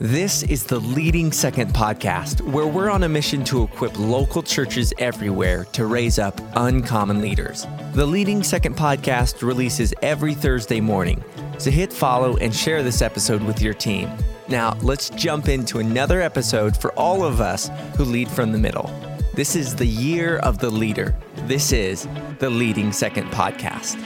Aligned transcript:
This 0.00 0.44
is 0.44 0.62
the 0.62 0.78
Leading 0.78 1.32
Second 1.32 1.74
podcast, 1.74 2.40
where 2.40 2.68
we're 2.68 2.88
on 2.88 3.02
a 3.02 3.08
mission 3.08 3.42
to 3.42 3.64
equip 3.64 3.98
local 3.98 4.44
churches 4.44 4.94
everywhere 4.98 5.64
to 5.72 5.86
raise 5.86 6.20
up 6.20 6.40
uncommon 6.54 7.20
leaders. 7.20 7.66
The 7.94 8.06
Leading 8.06 8.44
Second 8.44 8.76
podcast 8.76 9.42
releases 9.42 9.92
every 10.00 10.34
Thursday 10.34 10.80
morning, 10.80 11.24
so 11.58 11.72
hit 11.72 11.92
follow 11.92 12.36
and 12.36 12.54
share 12.54 12.84
this 12.84 13.02
episode 13.02 13.42
with 13.42 13.60
your 13.60 13.74
team. 13.74 14.08
Now, 14.46 14.78
let's 14.82 15.10
jump 15.10 15.48
into 15.48 15.80
another 15.80 16.20
episode 16.20 16.76
for 16.76 16.92
all 16.92 17.24
of 17.24 17.40
us 17.40 17.68
who 17.96 18.04
lead 18.04 18.28
from 18.28 18.52
the 18.52 18.58
middle. 18.58 18.88
This 19.34 19.56
is 19.56 19.74
the 19.74 19.84
year 19.84 20.36
of 20.38 20.58
the 20.58 20.70
leader. 20.70 21.12
This 21.48 21.72
is 21.72 22.06
the 22.38 22.50
Leading 22.50 22.92
Second 22.92 23.32
podcast. 23.32 23.96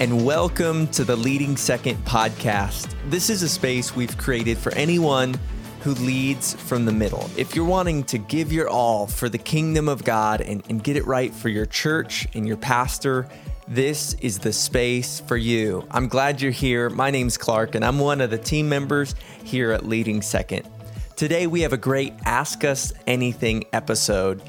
And 0.00 0.24
welcome 0.24 0.86
to 0.86 1.04
the 1.04 1.14
Leading 1.14 1.58
Second 1.58 2.02
podcast. 2.06 2.94
This 3.10 3.28
is 3.28 3.42
a 3.42 3.48
space 3.50 3.94
we've 3.94 4.16
created 4.16 4.56
for 4.56 4.72
anyone 4.72 5.38
who 5.82 5.90
leads 5.92 6.54
from 6.54 6.86
the 6.86 6.92
middle. 6.92 7.28
If 7.36 7.54
you're 7.54 7.66
wanting 7.66 8.04
to 8.04 8.16
give 8.16 8.50
your 8.50 8.66
all 8.66 9.06
for 9.06 9.28
the 9.28 9.36
kingdom 9.36 9.90
of 9.90 10.02
God 10.02 10.40
and, 10.40 10.64
and 10.70 10.82
get 10.82 10.96
it 10.96 11.04
right 11.04 11.34
for 11.34 11.50
your 11.50 11.66
church 11.66 12.26
and 12.32 12.48
your 12.48 12.56
pastor, 12.56 13.28
this 13.68 14.14
is 14.22 14.38
the 14.38 14.54
space 14.54 15.20
for 15.20 15.36
you. 15.36 15.86
I'm 15.90 16.08
glad 16.08 16.40
you're 16.40 16.50
here. 16.50 16.88
My 16.88 17.10
name's 17.10 17.36
Clark, 17.36 17.74
and 17.74 17.84
I'm 17.84 17.98
one 17.98 18.22
of 18.22 18.30
the 18.30 18.38
team 18.38 18.70
members 18.70 19.14
here 19.44 19.70
at 19.70 19.84
Leading 19.84 20.22
Second. 20.22 20.66
Today, 21.14 21.46
we 21.46 21.60
have 21.60 21.74
a 21.74 21.76
great 21.76 22.14
Ask 22.24 22.64
Us 22.64 22.94
Anything 23.06 23.64
episode 23.74 24.40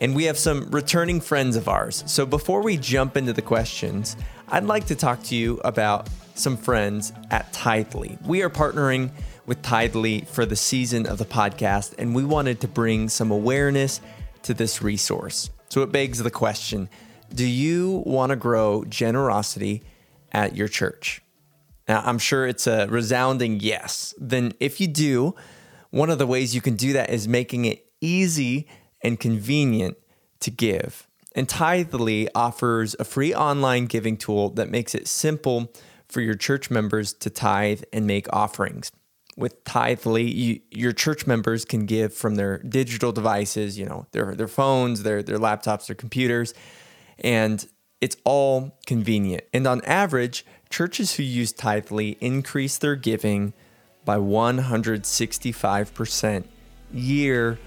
and 0.00 0.16
we 0.16 0.24
have 0.24 0.38
some 0.38 0.70
returning 0.70 1.20
friends 1.20 1.56
of 1.56 1.68
ours. 1.68 2.02
So 2.06 2.24
before 2.24 2.62
we 2.62 2.76
jump 2.78 3.16
into 3.16 3.32
the 3.32 3.42
questions, 3.42 4.16
I'd 4.52 4.64
like 4.64 4.86
to 4.86 4.96
talk 4.96 5.22
to 5.24 5.36
you 5.36 5.60
about 5.64 6.08
some 6.34 6.56
friends 6.56 7.12
at 7.30 7.52
Tithely. 7.52 8.20
We 8.26 8.42
are 8.42 8.50
partnering 8.50 9.12
with 9.46 9.62
Tithely 9.62 10.26
for 10.26 10.44
the 10.44 10.56
season 10.56 11.06
of 11.06 11.18
the 11.18 11.24
podcast, 11.24 11.94
and 11.98 12.16
we 12.16 12.24
wanted 12.24 12.60
to 12.62 12.68
bring 12.68 13.08
some 13.08 13.30
awareness 13.30 14.00
to 14.42 14.52
this 14.52 14.82
resource. 14.82 15.50
So 15.68 15.82
it 15.82 15.92
begs 15.92 16.18
the 16.18 16.32
question 16.32 16.88
Do 17.32 17.46
you 17.46 18.02
want 18.04 18.30
to 18.30 18.36
grow 18.36 18.84
generosity 18.86 19.84
at 20.32 20.56
your 20.56 20.66
church? 20.66 21.22
Now, 21.88 22.02
I'm 22.04 22.18
sure 22.18 22.48
it's 22.48 22.66
a 22.66 22.88
resounding 22.88 23.60
yes. 23.60 24.14
Then, 24.18 24.54
if 24.58 24.80
you 24.80 24.88
do, 24.88 25.36
one 25.90 26.10
of 26.10 26.18
the 26.18 26.26
ways 26.26 26.56
you 26.56 26.60
can 26.60 26.74
do 26.74 26.92
that 26.94 27.10
is 27.10 27.28
making 27.28 27.66
it 27.66 27.86
easy 28.00 28.66
and 29.00 29.20
convenient 29.20 29.96
to 30.40 30.50
give. 30.50 31.06
And 31.34 31.48
Tithely 31.48 32.28
offers 32.34 32.96
a 32.98 33.04
free 33.04 33.34
online 33.34 33.86
giving 33.86 34.16
tool 34.16 34.50
that 34.50 34.68
makes 34.68 34.94
it 34.94 35.06
simple 35.06 35.72
for 36.08 36.20
your 36.20 36.34
church 36.34 36.70
members 36.70 37.12
to 37.12 37.30
tithe 37.30 37.82
and 37.92 38.06
make 38.06 38.26
offerings. 38.32 38.90
With 39.36 39.62
Tithely, 39.64 40.34
you, 40.34 40.60
your 40.70 40.92
church 40.92 41.26
members 41.26 41.64
can 41.64 41.86
give 41.86 42.12
from 42.12 42.34
their 42.34 42.58
digital 42.58 43.12
devices, 43.12 43.78
you 43.78 43.86
know, 43.86 44.06
their, 44.10 44.34
their 44.34 44.48
phones, 44.48 45.04
their, 45.04 45.22
their 45.22 45.38
laptops, 45.38 45.86
their 45.86 45.94
computers, 45.94 46.52
and 47.20 47.64
it's 48.00 48.16
all 48.24 48.76
convenient. 48.86 49.44
And 49.52 49.68
on 49.68 49.84
average, 49.84 50.44
churches 50.68 51.14
who 51.14 51.22
use 51.22 51.52
Tithely 51.52 52.16
increase 52.20 52.76
their 52.76 52.96
giving 52.96 53.52
by 54.04 54.16
165% 54.16 56.44
year 56.92 57.58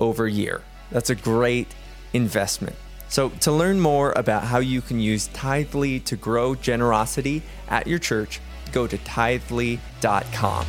over 0.00 0.26
year. 0.26 0.62
That's 0.90 1.10
a 1.10 1.14
great 1.14 1.68
investment. 2.12 2.74
So, 3.10 3.30
to 3.40 3.50
learn 3.50 3.80
more 3.80 4.12
about 4.12 4.44
how 4.44 4.60
you 4.60 4.80
can 4.80 5.00
use 5.00 5.28
Tithely 5.28 6.02
to 6.04 6.14
grow 6.14 6.54
generosity 6.54 7.42
at 7.68 7.88
your 7.88 7.98
church, 7.98 8.40
go 8.70 8.86
to 8.86 8.96
tithely.com. 8.98 10.66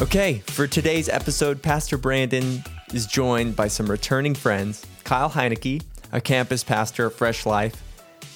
Okay, 0.00 0.42
for 0.46 0.66
today's 0.66 1.10
episode, 1.10 1.60
Pastor 1.60 1.98
Brandon 1.98 2.64
is 2.94 3.06
joined 3.06 3.54
by 3.54 3.68
some 3.68 3.86
returning 3.86 4.34
friends 4.34 4.84
Kyle 5.04 5.28
Heinecke, 5.28 5.82
a 6.10 6.22
campus 6.22 6.64
pastor 6.64 7.06
of 7.06 7.14
Fresh 7.14 7.44
Life, 7.44 7.82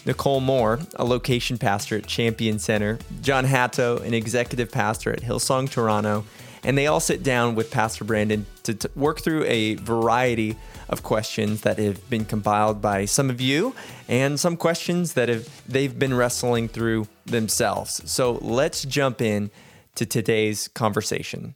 Nichole 0.04 0.42
Moore, 0.42 0.80
a 0.96 1.04
location 1.04 1.58
pastor 1.58 1.96
at 1.96 2.06
Champion 2.06 2.58
Center, 2.58 2.98
Jon 3.20 3.44
Hatto, 3.44 3.98
an 3.98 4.14
executive 4.14 4.70
pastor 4.70 5.12
at 5.12 5.20
Hillsong 5.20 5.70
Toronto, 5.70 6.24
and 6.64 6.76
they 6.76 6.86
all 6.86 7.00
sit 7.00 7.22
down 7.22 7.54
with 7.54 7.70
Pastor 7.70 8.04
Brandon 8.04 8.46
to 8.64 8.74
t- 8.74 8.88
work 8.96 9.20
through 9.20 9.44
a 9.44 9.76
variety 9.76 10.56
of 10.88 11.02
questions 11.02 11.62
that 11.62 11.78
have 11.78 12.08
been 12.10 12.24
compiled 12.24 12.82
by 12.82 13.04
some 13.04 13.30
of 13.30 13.40
you 13.40 13.74
and 14.08 14.40
some 14.40 14.56
questions 14.56 15.12
that 15.14 15.28
have 15.28 15.48
they've 15.68 15.98
been 15.98 16.14
wrestling 16.14 16.68
through 16.68 17.06
themselves. 17.26 18.10
So 18.10 18.32
let's 18.40 18.84
jump 18.84 19.20
in 19.20 19.50
to 19.94 20.06
today's 20.06 20.68
conversation. 20.68 21.54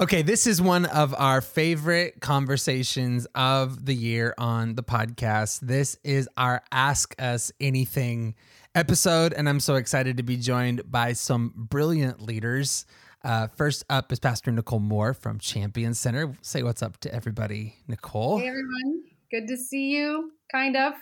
Okay, 0.00 0.22
this 0.22 0.46
is 0.46 0.62
one 0.62 0.86
of 0.86 1.14
our 1.18 1.42
favorite 1.42 2.22
conversations 2.22 3.26
of 3.34 3.84
the 3.84 3.94
year 3.94 4.32
on 4.38 4.74
the 4.74 4.82
podcast. 4.82 5.60
This 5.60 5.98
is 6.02 6.26
our 6.38 6.62
Ask 6.72 7.14
Us 7.18 7.52
Anything 7.60 8.34
episode, 8.74 9.34
and 9.34 9.46
I'm 9.46 9.60
so 9.60 9.74
excited 9.74 10.16
to 10.16 10.22
be 10.22 10.38
joined 10.38 10.90
by 10.90 11.12
some 11.12 11.52
brilliant 11.54 12.22
leaders. 12.22 12.86
Uh, 13.22 13.48
first 13.48 13.84
up 13.90 14.10
is 14.10 14.18
Pastor 14.18 14.50
Nichole 14.50 14.80
Moore 14.80 15.12
from 15.12 15.38
Champion 15.38 15.92
Center. 15.92 16.34
Say 16.40 16.62
what's 16.62 16.82
up 16.82 16.96
to 17.00 17.14
everybody, 17.14 17.74
Nichole. 17.86 18.40
Hey, 18.40 18.48
everyone. 18.48 19.02
Good 19.30 19.48
to 19.48 19.58
see 19.58 19.90
you, 19.90 20.32
kind 20.50 20.78
of. 20.78 20.94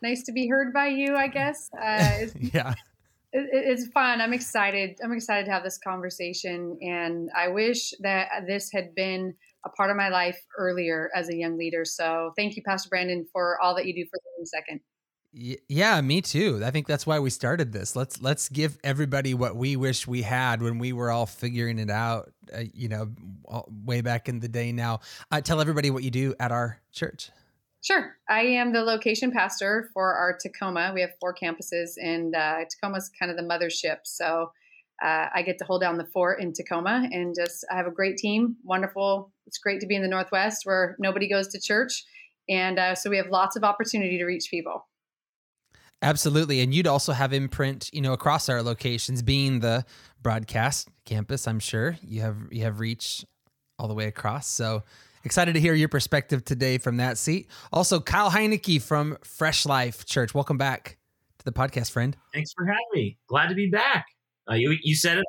Nice 0.00 0.22
to 0.22 0.32
be 0.32 0.48
heard 0.48 0.72
by 0.72 0.86
you, 0.86 1.16
I 1.16 1.28
guess. 1.28 1.68
Uh, 1.78 2.28
yeah 2.34 2.72
it's 3.32 3.86
fun. 3.88 4.20
I'm 4.20 4.32
excited. 4.32 4.98
I'm 5.02 5.12
excited 5.12 5.44
to 5.46 5.52
have 5.52 5.62
this 5.62 5.78
conversation, 5.78 6.78
and 6.80 7.30
I 7.36 7.48
wish 7.48 7.92
that 8.00 8.28
this 8.46 8.70
had 8.72 8.94
been 8.94 9.34
a 9.64 9.68
part 9.70 9.90
of 9.90 9.96
my 9.96 10.08
life 10.08 10.38
earlier 10.56 11.10
as 11.14 11.28
a 11.28 11.36
young 11.36 11.58
leader. 11.58 11.84
So, 11.84 12.32
thank 12.36 12.56
you, 12.56 12.62
Pastor 12.62 12.88
Brandon, 12.88 13.26
for 13.32 13.60
all 13.60 13.74
that 13.76 13.86
you 13.86 13.94
do 13.94 14.08
for 14.10 14.18
the 14.38 14.46
second. 14.46 14.80
Yeah, 15.30 16.00
me 16.00 16.22
too. 16.22 16.62
I 16.64 16.70
think 16.70 16.86
that's 16.86 17.06
why 17.06 17.18
we 17.18 17.28
started 17.28 17.70
this. 17.70 17.94
Let's 17.94 18.22
let's 18.22 18.48
give 18.48 18.78
everybody 18.82 19.34
what 19.34 19.56
we 19.56 19.76
wish 19.76 20.06
we 20.06 20.22
had 20.22 20.62
when 20.62 20.78
we 20.78 20.94
were 20.94 21.10
all 21.10 21.26
figuring 21.26 21.78
it 21.78 21.90
out. 21.90 22.32
Uh, 22.52 22.62
you 22.72 22.88
know, 22.88 23.10
way 23.84 24.00
back 24.00 24.30
in 24.30 24.40
the 24.40 24.48
day. 24.48 24.72
Now, 24.72 25.00
uh, 25.30 25.42
tell 25.42 25.60
everybody 25.60 25.90
what 25.90 26.02
you 26.02 26.10
do 26.10 26.34
at 26.40 26.50
our 26.50 26.80
church. 26.92 27.30
Sure. 27.82 28.16
I 28.28 28.40
am 28.40 28.72
the 28.72 28.82
location 28.82 29.30
pastor 29.30 29.90
for 29.94 30.14
our 30.14 30.36
Tacoma. 30.36 30.90
We 30.94 31.00
have 31.00 31.10
four 31.20 31.34
campuses, 31.34 31.92
and 32.02 32.34
uh, 32.34 32.64
Tacoma's 32.68 33.10
kind 33.18 33.30
of 33.30 33.36
the 33.36 33.42
mothership. 33.42 33.98
So 34.04 34.50
uh, 35.02 35.26
I 35.32 35.42
get 35.42 35.58
to 35.58 35.64
hold 35.64 35.80
down 35.80 35.96
the 35.96 36.06
fort 36.06 36.40
in 36.40 36.52
Tacoma 36.52 37.08
and 37.12 37.34
just 37.34 37.64
I 37.70 37.76
have 37.76 37.86
a 37.86 37.90
great 37.90 38.16
team. 38.16 38.56
Wonderful. 38.64 39.32
It's 39.46 39.58
great 39.58 39.80
to 39.80 39.86
be 39.86 39.94
in 39.94 40.02
the 40.02 40.08
Northwest 40.08 40.62
where 40.64 40.96
nobody 40.98 41.28
goes 41.28 41.48
to 41.48 41.60
church. 41.60 42.04
And 42.48 42.78
uh, 42.78 42.94
so 42.94 43.10
we 43.10 43.16
have 43.16 43.28
lots 43.28 43.56
of 43.56 43.62
opportunity 43.62 44.18
to 44.18 44.24
reach 44.24 44.48
people. 44.50 44.86
Absolutely. 46.02 46.60
And 46.60 46.72
you'd 46.72 46.86
also 46.86 47.12
have 47.12 47.32
imprint, 47.32 47.90
you 47.92 48.00
know, 48.00 48.12
across 48.12 48.48
our 48.48 48.62
locations, 48.62 49.22
being 49.22 49.60
the 49.60 49.84
broadcast 50.22 50.88
campus, 51.04 51.46
I'm 51.46 51.58
sure 51.58 51.96
you 52.02 52.20
have 52.20 52.36
you 52.50 52.62
have 52.62 52.80
reach 52.80 53.24
all 53.78 53.88
the 53.88 53.94
way 53.94 54.06
across. 54.06 54.48
So 54.48 54.82
Excited 55.24 55.54
to 55.54 55.60
hear 55.60 55.74
your 55.74 55.88
perspective 55.88 56.44
today 56.44 56.78
from 56.78 56.98
that 56.98 57.18
seat. 57.18 57.48
Also, 57.72 58.00
Kyle 58.00 58.30
Heinecke 58.30 58.80
from 58.80 59.18
Fresh 59.24 59.66
Life 59.66 60.06
Church. 60.06 60.34
Welcome 60.34 60.58
back 60.58 60.96
to 61.38 61.44
the 61.44 61.52
podcast, 61.52 61.90
friend. 61.90 62.16
Thanks 62.32 62.52
for 62.52 62.64
having 62.64 62.78
me. 62.94 63.18
Glad 63.28 63.48
to 63.48 63.54
be 63.54 63.68
back. 63.68 64.06
Uh, 64.50 64.54
you, 64.54 64.76
you 64.82 64.94
said 64.94 65.18
it. 65.18 65.24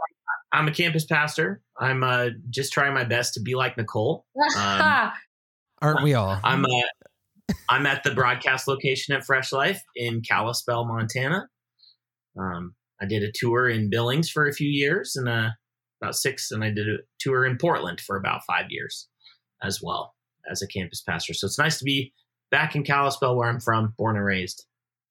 I'm 0.52 0.68
a 0.68 0.72
campus 0.72 1.06
pastor. 1.06 1.62
I'm 1.80 2.04
uh, 2.04 2.30
just 2.50 2.72
trying 2.72 2.94
my 2.94 3.04
best 3.04 3.34
to 3.36 3.42
be 3.42 3.56
like 3.56 3.76
Nichole. 3.78 4.24
Um, 4.58 5.12
Aren't 5.82 6.04
we 6.04 6.14
all? 6.14 6.40
I'm 6.44 6.66
uh, 6.66 7.54
I'm 7.70 7.86
at 7.86 8.04
the 8.04 8.12
broadcast 8.12 8.68
location 8.68 9.16
at 9.16 9.26
Fresh 9.26 9.52
Life 9.52 9.82
in 9.96 10.22
Kalispell, 10.22 10.86
Montana. 10.86 11.48
Um, 12.38 12.76
I 13.02 13.06
did 13.06 13.24
a 13.24 13.32
tour 13.34 13.70
in 13.70 13.90
Billings 13.90 14.30
for 14.30 14.48
a 14.48 14.54
few 14.54 14.70
years 14.70 15.16
and 15.16 15.30
uh, 15.30 15.50
about 16.02 16.16
six, 16.16 16.52
and 16.52 16.64
I 16.64 16.70
did 16.70 16.88
a 16.88 16.98
tour 17.20 17.46
in 17.46 17.58
Portland 17.58 18.02
for 18.02 18.18
about 18.18 18.42
five 18.48 18.66
years 18.70 19.08
as 19.64 19.82
well 19.82 20.16
as 20.50 20.62
a 20.62 20.68
campus 20.68 21.02
pastor. 21.02 21.34
So 21.34 21.46
it's 21.46 21.60
nice 21.60 21.78
to 21.80 21.86
be 21.86 22.14
back 22.52 22.76
in 22.76 22.84
Kalispell, 22.84 23.36
where 23.36 23.50
I'm 23.50 23.60
from, 23.60 23.94
born 23.98 24.16
and 24.16 24.26
raised. 24.26 24.66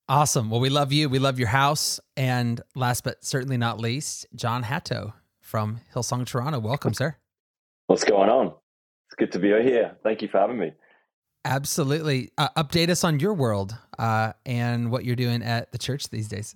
Awesome. 0.08 0.50
Well, 0.50 0.60
we 0.60 0.70
love 0.70 0.92
you. 0.92 1.08
We 1.08 1.18
love 1.18 1.38
your 1.38 1.48
house. 1.48 2.00
And 2.16 2.60
last 2.74 3.04
but 3.04 3.24
certainly 3.24 3.58
not 3.58 3.78
least, 3.78 4.26
Jon 4.34 4.62
Hatto 4.62 5.12
from 5.40 5.80
Hillsong 5.94 6.26
Toronto. 6.26 6.58
Welcome, 6.58 6.94
sir. 6.94 7.16
What's 7.86 8.04
going 8.04 8.30
on? 8.30 8.54
It's 9.06 9.16
good 9.16 9.32
to 9.32 9.38
be 9.38 9.48
here. 9.48 9.96
Thank 10.02 10.22
you 10.22 10.28
for 10.28 10.38
having 10.38 10.58
me. 10.58 10.72
Absolutely. 11.44 12.30
Uh, 12.36 12.48
update 12.56 12.90
us 12.90 13.04
on 13.04 13.20
your 13.20 13.34
world 13.34 13.76
uh, 13.98 14.32
and 14.44 14.90
what 14.90 15.04
you're 15.04 15.16
doing 15.16 15.42
at 15.42 15.72
the 15.72 15.78
church 15.78 16.08
these 16.10 16.28
days. 16.28 16.54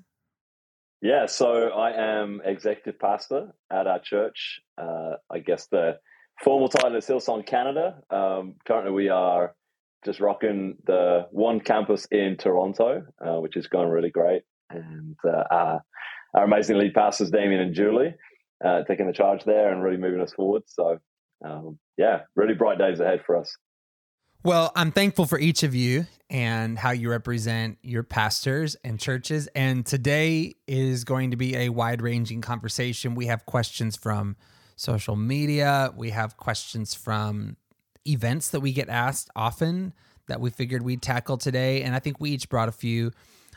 Yeah, 1.01 1.27
so 1.27 1.71
I 1.71 1.93
am 1.93 2.41
executive 2.45 2.99
pastor 3.01 3.53
at 3.71 3.87
our 3.87 3.99
church. 3.99 4.61
Uh, 4.79 5.17
I 5.31 5.41
guess 5.41 5.67
the 5.67 5.99
formal 6.41 6.69
title 6.69 6.97
is 6.97 7.07
Hillsong 7.07 7.47
Canada. 7.47 8.03
Um, 8.11 8.55
currently, 8.67 8.93
we 8.93 9.09
are 9.09 9.55
just 10.05 10.21
rocking 10.21 10.77
the 10.87 11.27
one 11.31 11.61
campus 11.61 12.07
in 12.11 12.37
Toronto, 12.39 13.05
uh, 13.25 13.41
which 13.41 13.57
is 13.57 13.67
going 13.69 13.89
really 13.89 14.11
great. 14.11 14.43
And 14.71 15.17
uh, 15.25 15.43
our, 15.51 15.83
our, 16.35 16.45
amazing 16.45 16.79
lead 16.79 16.95
pastors, 16.95 17.31
Damien 17.31 17.61
and 17.61 17.75
Julie, 17.75 18.15
uh, 18.65 18.83
taking 18.85 19.07
the 19.07 19.13
charge 19.13 19.45
there 19.45 19.73
and 19.73 19.83
really 19.83 19.99
moving 19.99 20.21
us 20.21 20.33
forward. 20.33 20.63
So, 20.67 20.99
um, 21.45 21.79
yeah, 21.97 22.21
really 22.35 22.55
bright 22.55 22.79
days 22.79 23.01
ahead 23.01 23.21
for 23.27 23.37
us. 23.37 23.57
Well, 24.45 24.73
I'm 24.75 24.91
thankful 24.91 25.27
for 25.27 25.39
each 25.39 25.63
of 25.63 25.73
you 25.73 26.07
and 26.29 26.77
how 26.77 26.91
you 26.91 27.11
represent 27.11 27.79
your 27.83 28.03
pastors 28.03 28.75
and 28.83 28.99
churches. 28.99 29.49
And 29.55 29.87
today 29.87 30.57
is 30.67 31.05
going 31.05 31.31
to 31.31 31.37
be 31.37 31.55
a 31.55 31.69
wide 31.69 32.03
ranging 32.03 32.41
conversation. 32.41 33.15
We 33.15 33.27
have 33.27 33.47
questions 33.47 33.95
from 33.95 34.37
social 34.83 35.15
media, 35.15 35.93
we 35.97 36.11
have 36.11 36.37
questions 36.37 36.93
from 36.95 37.57
events 38.07 38.49
that 38.49 38.61
we 38.61 38.73
get 38.73 38.89
asked 38.89 39.31
often 39.37 39.93
that 40.27 40.41
we 40.41 40.51
figured 40.51 40.83
we'd 40.83 41.01
tackle 41.01 41.39
today. 41.39 41.83
And 41.83 41.95
I 41.95 42.01
think 42.01 42.21
we 42.21 42.31
each 42.31 42.49
brought 42.49 42.69
a 42.69 42.73
few 42.73 43.13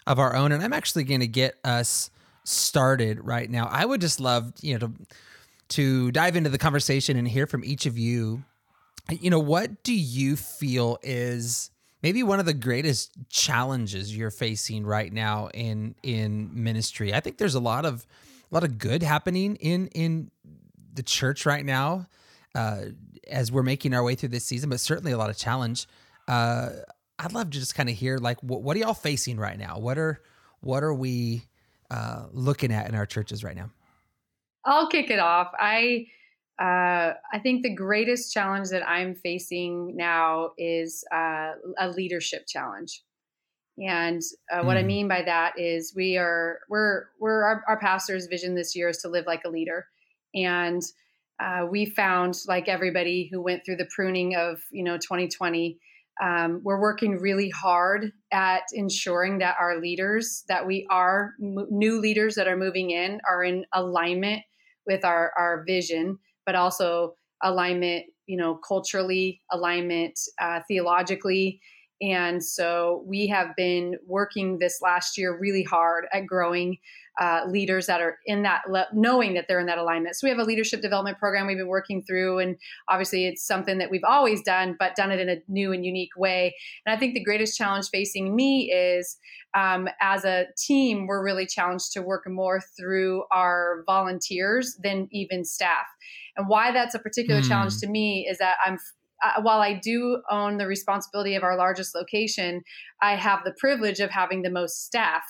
of 0.06 0.19
our 0.19 0.36
own. 0.36 0.51
And 0.51 0.63
I'm 0.63 0.74
actually 0.74 1.04
going 1.04 1.22
to 1.22 1.27
get 1.27 1.56
us 1.63 2.12
started 2.44 3.25
right 3.25 3.50
now. 3.50 3.68
I 3.72 3.86
would 3.86 4.01
just 4.01 4.19
love, 4.19 4.54
you 4.62 4.74
know, 4.74 4.88
to 4.88 4.94
to 5.68 6.12
dive 6.12 6.36
into 6.36 6.51
the 6.51 6.60
conversation 6.60 7.18
and 7.18 7.28
hear 7.28 7.48
from 7.48 7.63
each 7.66 7.88
of 7.88 7.98
you. 7.98 8.44
You 9.10 9.31
know, 9.31 9.39
what 9.39 9.83
do 9.83 9.95
you 9.95 10.36
feel 10.36 11.00
is 11.01 11.71
maybe 12.04 12.21
one 12.21 12.39
of 12.39 12.45
the 12.45 12.54
greatest 12.54 13.12
challenges 13.30 14.16
you're 14.16 14.30
facing 14.30 14.86
right 14.86 15.12
now 15.12 15.50
in 15.56 15.95
in 16.04 16.51
ministry? 16.54 17.16
I 17.16 17.19
think 17.19 17.39
there's 17.39 17.56
a 17.56 17.60
lot 17.60 17.83
of 17.83 18.06
a 18.51 18.54
lot 18.54 18.63
of 18.63 18.78
good 18.78 19.01
happening 19.01 19.56
in 19.56 19.88
in 19.88 20.30
the 20.95 21.03
church 21.03 21.45
right 21.45 21.65
now 21.65 22.07
uh, 22.56 22.86
as 23.27 23.51
we're 23.51 23.63
making 23.63 23.94
our 23.94 24.03
way 24.03 24.15
through 24.15 24.30
this 24.30 24.45
season, 24.45 24.69
but 24.69 24.80
certainly 24.80 25.12
a 25.12 25.18
lot 25.18 25.30
of 25.30 25.38
challenge. 25.38 25.88
Uh, 26.27 26.69
I'd 27.19 27.33
love 27.33 27.50
to 27.51 27.59
just 27.59 27.75
kind 27.75 27.89
of 27.89 27.95
hear 27.95 28.18
like 28.18 28.42
what, 28.42 28.62
what 28.62 28.75
are 28.75 28.80
y'all 28.80 28.94
facing 28.94 29.38
right 29.38 29.57
now? 29.57 29.80
What 29.80 29.97
are 29.97 30.21
what 30.62 30.83
are 30.83 30.94
we 30.94 31.45
uh, 31.92 32.25
looking 32.31 32.71
at 32.71 32.89
in 32.89 32.95
our 32.95 33.06
churches 33.06 33.44
right 33.44 33.56
now? 33.56 33.69
I'll 34.65 34.89
kick 34.89 35.09
it 35.09 35.19
off. 35.19 35.51
I 35.57 36.07
uh, 36.59 37.13
I 37.33 37.39
think 37.44 37.63
the 37.63 37.74
greatest 37.74 38.33
challenge 38.33 38.69
that 38.69 38.88
I'm 38.88 39.13
facing 39.13 39.95
now 39.95 40.51
is 40.57 41.03
uh, 41.13 41.53
a 41.77 41.89
leadership 41.89 42.47
challenge. 42.47 43.03
And 43.77 44.21
uh, 44.50 44.63
what 44.63 44.77
mm. 44.77 44.80
I 44.80 44.83
mean 44.83 45.07
by 45.09 45.21
that 45.24 45.59
is 45.59 45.94
we 45.95 46.18
are 46.18 46.59
we're 46.69 47.07
we're 47.19 47.44
our, 47.44 47.63
our 47.68 47.80
pastor's 47.80 48.27
vision 48.27 48.56
this 48.56 48.75
year 48.75 48.88
is 48.89 49.00
to 49.00 49.09
live 49.09 49.25
like 49.25 49.44
a 49.45 49.50
leader, 49.50 49.88
and 50.35 50.83
uh, 51.39 51.65
we 51.69 51.85
found 51.85 52.37
like 52.47 52.69
everybody 52.69 53.29
who 53.31 53.41
went 53.41 53.65
through 53.65 53.75
the 53.75 53.89
pruning 53.93 54.35
of 54.35 54.61
you 54.71 54.83
know 54.83 54.97
2020 54.97 55.79
um, 56.23 56.61
we're 56.63 56.79
working 56.79 57.17
really 57.17 57.49
hard 57.49 58.13
at 58.31 58.63
ensuring 58.73 59.39
that 59.39 59.57
our 59.59 59.81
leaders 59.81 60.45
that 60.47 60.65
we 60.65 60.87
are 60.89 61.33
m- 61.41 61.67
new 61.69 61.99
leaders 61.99 62.35
that 62.35 62.47
are 62.47 62.55
moving 62.55 62.91
in 62.91 63.19
are 63.27 63.43
in 63.43 63.65
alignment 63.73 64.41
with 64.85 65.03
our 65.03 65.33
our 65.37 65.63
vision 65.67 66.17
but 66.45 66.55
also 66.55 67.15
alignment 67.43 68.05
you 68.27 68.37
know 68.37 68.55
culturally 68.55 69.41
alignment 69.51 70.19
uh, 70.39 70.59
theologically. 70.67 71.59
And 72.01 72.43
so 72.43 73.03
we 73.07 73.27
have 73.27 73.55
been 73.55 73.95
working 74.05 74.59
this 74.59 74.79
last 74.81 75.17
year 75.17 75.37
really 75.39 75.63
hard 75.63 76.07
at 76.11 76.25
growing 76.25 76.77
uh, 77.19 77.41
leaders 77.47 77.88
that 77.88 78.01
are 78.01 78.17
in 78.25 78.44
that, 78.44 78.62
le- 78.69 78.88
knowing 78.94 79.33
that 79.33 79.45
they're 79.47 79.59
in 79.59 79.65
that 79.67 79.77
alignment. 79.77 80.15
So 80.15 80.25
we 80.25 80.29
have 80.29 80.39
a 80.39 80.44
leadership 80.44 80.81
development 80.81 81.17
program 81.17 81.47
we've 81.47 81.57
been 81.57 81.67
working 81.67 82.03
through. 82.03 82.39
And 82.39 82.57
obviously, 82.89 83.25
it's 83.25 83.45
something 83.45 83.77
that 83.77 83.89
we've 83.89 84.03
always 84.03 84.41
done, 84.41 84.75
but 84.77 84.95
done 84.95 85.12
it 85.12 85.19
in 85.19 85.29
a 85.29 85.38
new 85.47 85.71
and 85.71 85.85
unique 85.85 86.15
way. 86.17 86.56
And 86.85 86.95
I 86.95 87.00
think 87.00 87.13
the 87.13 87.23
greatest 87.23 87.57
challenge 87.57 87.89
facing 87.89 88.35
me 88.35 88.71
is 88.71 89.17
um, 89.56 89.88
as 90.01 90.25
a 90.25 90.47
team, 90.57 91.07
we're 91.07 91.23
really 91.23 91.45
challenged 91.45 91.94
to 91.94 92.01
work 92.01 92.23
more 92.27 92.59
through 92.77 93.23
our 93.31 93.83
volunteers 93.85 94.77
than 94.83 95.07
even 95.11 95.45
staff. 95.45 95.85
And 96.35 96.50
why 96.50 96.71
that's 96.71 96.95
a 96.95 97.00
particular 97.00 97.41
mm. 97.41 97.47
challenge 97.47 97.77
to 97.79 97.88
me 97.88 98.27
is 98.29 98.38
that 98.39 98.57
I'm 98.65 98.77
uh, 99.23 99.41
while 99.41 99.61
I 99.61 99.73
do 99.73 100.21
own 100.29 100.57
the 100.57 100.68
responsibility 100.68 101.35
of 101.35 101.44
our 101.44 101.57
largest 101.57 101.95
location, 101.95 102.63
I 103.01 103.15
have 103.15 103.44
the 103.45 103.53
privilege 103.57 104.00
of 104.00 104.09
having 104.11 104.41
the 104.41 104.50
most 104.50 104.85
staff. 104.85 105.23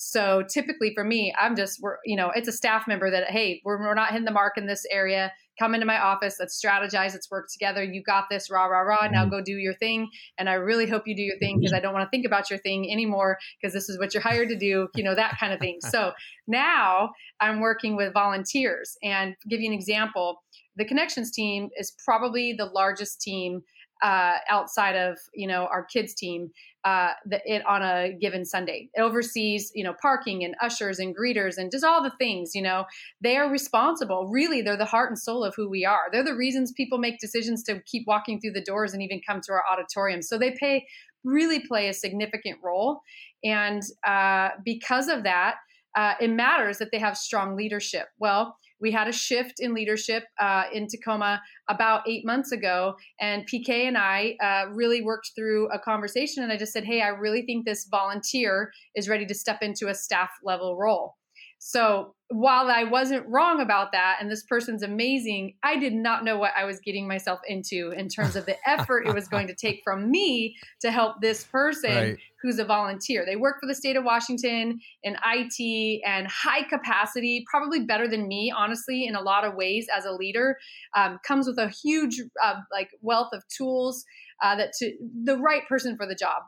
So 0.00 0.44
typically 0.48 0.92
for 0.94 1.02
me, 1.02 1.34
I'm 1.36 1.56
just, 1.56 1.80
we're, 1.82 1.96
you 2.04 2.16
know, 2.16 2.30
it's 2.32 2.46
a 2.46 2.52
staff 2.52 2.86
member 2.86 3.10
that, 3.10 3.30
hey, 3.30 3.60
we're, 3.64 3.80
we're 3.80 3.94
not 3.94 4.10
hitting 4.10 4.24
the 4.24 4.30
mark 4.30 4.56
in 4.56 4.64
this 4.64 4.86
area. 4.92 5.32
Come 5.58 5.74
into 5.74 5.86
my 5.86 5.98
office. 5.98 6.36
Let's 6.38 6.62
strategize. 6.64 7.14
Let's 7.14 7.28
work 7.32 7.48
together. 7.52 7.82
You 7.82 8.00
got 8.04 8.26
this. 8.30 8.48
Rah, 8.48 8.66
rah, 8.66 8.82
rah. 8.82 9.08
Now 9.08 9.22
mm-hmm. 9.22 9.30
go 9.30 9.42
do 9.42 9.56
your 9.56 9.74
thing. 9.74 10.08
And 10.38 10.48
I 10.48 10.52
really 10.54 10.86
hope 10.86 11.02
you 11.06 11.16
do 11.16 11.22
your 11.22 11.36
thing 11.40 11.58
because 11.58 11.72
I 11.72 11.80
don't 11.80 11.92
want 11.92 12.06
to 12.06 12.10
think 12.10 12.24
about 12.24 12.48
your 12.48 12.60
thing 12.60 12.88
anymore 12.92 13.38
because 13.60 13.74
this 13.74 13.88
is 13.88 13.98
what 13.98 14.14
you're 14.14 14.22
hired 14.22 14.50
to 14.50 14.56
do, 14.56 14.86
you 14.94 15.02
know, 15.02 15.16
that 15.16 15.36
kind 15.38 15.52
of 15.52 15.58
thing. 15.58 15.80
So 15.88 16.12
now 16.46 17.10
I'm 17.40 17.60
working 17.60 17.96
with 17.96 18.12
volunteers 18.12 18.96
and 19.02 19.34
give 19.48 19.60
you 19.60 19.68
an 19.68 19.72
example 19.72 20.42
the 20.78 20.84
connections 20.84 21.32
team 21.32 21.68
is 21.76 21.92
probably 22.04 22.54
the 22.56 22.64
largest 22.64 23.20
team 23.20 23.62
uh, 24.02 24.34
outside 24.48 24.96
of 24.96 25.18
you 25.34 25.46
know 25.46 25.66
our 25.66 25.84
kids 25.84 26.14
team 26.14 26.50
uh, 26.84 27.10
the, 27.26 27.40
it 27.44 27.64
on 27.66 27.82
a 27.82 28.12
given 28.20 28.44
Sunday. 28.44 28.88
It 28.94 29.00
oversees 29.00 29.72
you 29.74 29.84
know 29.84 29.94
parking 30.00 30.44
and 30.44 30.54
ushers 30.62 30.98
and 30.98 31.16
greeters 31.16 31.58
and 31.58 31.70
does 31.70 31.84
all 31.84 32.02
the 32.02 32.12
things. 32.18 32.54
You 32.54 32.62
know 32.62 32.84
they 33.20 33.36
are 33.36 33.50
responsible. 33.50 34.28
Really, 34.28 34.62
they're 34.62 34.76
the 34.76 34.84
heart 34.84 35.10
and 35.10 35.18
soul 35.18 35.44
of 35.44 35.54
who 35.54 35.68
we 35.68 35.84
are. 35.84 36.08
They're 36.12 36.24
the 36.24 36.36
reasons 36.36 36.72
people 36.72 36.98
make 36.98 37.18
decisions 37.18 37.62
to 37.64 37.80
keep 37.86 38.04
walking 38.06 38.40
through 38.40 38.52
the 38.52 38.62
doors 38.62 38.92
and 38.92 39.02
even 39.02 39.20
come 39.26 39.40
to 39.42 39.52
our 39.52 39.64
auditorium. 39.70 40.22
So 40.22 40.38
they 40.38 40.52
pay 40.58 40.86
really 41.24 41.60
play 41.60 41.88
a 41.88 41.92
significant 41.92 42.58
role, 42.62 43.00
and 43.42 43.82
uh, 44.06 44.50
because 44.64 45.08
of 45.08 45.24
that, 45.24 45.56
uh, 45.96 46.14
it 46.20 46.28
matters 46.28 46.78
that 46.78 46.90
they 46.92 46.98
have 46.98 47.16
strong 47.16 47.56
leadership. 47.56 48.06
Well 48.18 48.56
we 48.80 48.92
had 48.92 49.08
a 49.08 49.12
shift 49.12 49.60
in 49.60 49.74
leadership 49.74 50.24
uh, 50.40 50.64
in 50.72 50.86
Tacoma 50.86 51.42
about 51.68 52.08
eight 52.08 52.24
months 52.24 52.52
ago, 52.52 52.94
and 53.20 53.46
PK 53.46 53.68
and 53.86 53.98
I 53.98 54.36
uh, 54.42 54.70
really 54.72 55.02
worked 55.02 55.32
through 55.36 55.68
a 55.70 55.78
conversation. 55.78 56.42
And 56.42 56.52
I 56.52 56.56
just 56.56 56.72
said, 56.72 56.84
"Hey, 56.84 57.02
I 57.02 57.08
really 57.08 57.42
think 57.42 57.64
this 57.64 57.86
volunteer 57.90 58.72
is 58.94 59.08
ready 59.08 59.26
to 59.26 59.34
step 59.34 59.58
into 59.62 59.88
a 59.88 59.94
staff 59.94 60.30
level 60.42 60.76
role." 60.76 61.17
So 61.58 62.14
while 62.30 62.68
I 62.68 62.84
wasn't 62.84 63.26
wrong 63.26 63.60
about 63.60 63.92
that, 63.92 64.18
and 64.20 64.30
this 64.30 64.44
person's 64.44 64.82
amazing, 64.82 65.54
I 65.62 65.78
did 65.78 65.94
not 65.94 66.24
know 66.24 66.38
what 66.38 66.52
I 66.56 66.64
was 66.64 66.78
getting 66.78 67.08
myself 67.08 67.40
into 67.48 67.92
in 67.96 68.08
terms 68.08 68.36
of 68.36 68.46
the 68.46 68.56
effort 68.68 69.06
it 69.06 69.14
was 69.14 69.28
going 69.28 69.46
to 69.48 69.54
take 69.54 69.80
from 69.82 70.10
me 70.10 70.56
to 70.80 70.90
help 70.90 71.20
this 71.20 71.44
person 71.44 71.94
right. 71.94 72.16
who's 72.42 72.58
a 72.58 72.64
volunteer. 72.64 73.24
They 73.24 73.36
work 73.36 73.56
for 73.60 73.66
the 73.66 73.74
state 73.74 73.96
of 73.96 74.04
Washington 74.04 74.78
in 75.02 75.16
IT 75.24 76.02
and 76.06 76.28
high 76.28 76.62
capacity, 76.62 77.44
probably 77.50 77.80
better 77.80 78.06
than 78.06 78.28
me, 78.28 78.52
honestly, 78.54 79.06
in 79.06 79.14
a 79.14 79.22
lot 79.22 79.44
of 79.44 79.54
ways 79.54 79.86
as 79.96 80.04
a 80.04 80.12
leader. 80.12 80.58
Um, 80.94 81.18
comes 81.26 81.46
with 81.46 81.58
a 81.58 81.68
huge 81.68 82.20
uh, 82.42 82.56
like 82.70 82.90
wealth 83.00 83.30
of 83.32 83.42
tools 83.48 84.04
uh, 84.42 84.54
that 84.56 84.74
to 84.78 84.92
the 85.24 85.38
right 85.38 85.66
person 85.66 85.96
for 85.96 86.06
the 86.06 86.14
job. 86.14 86.42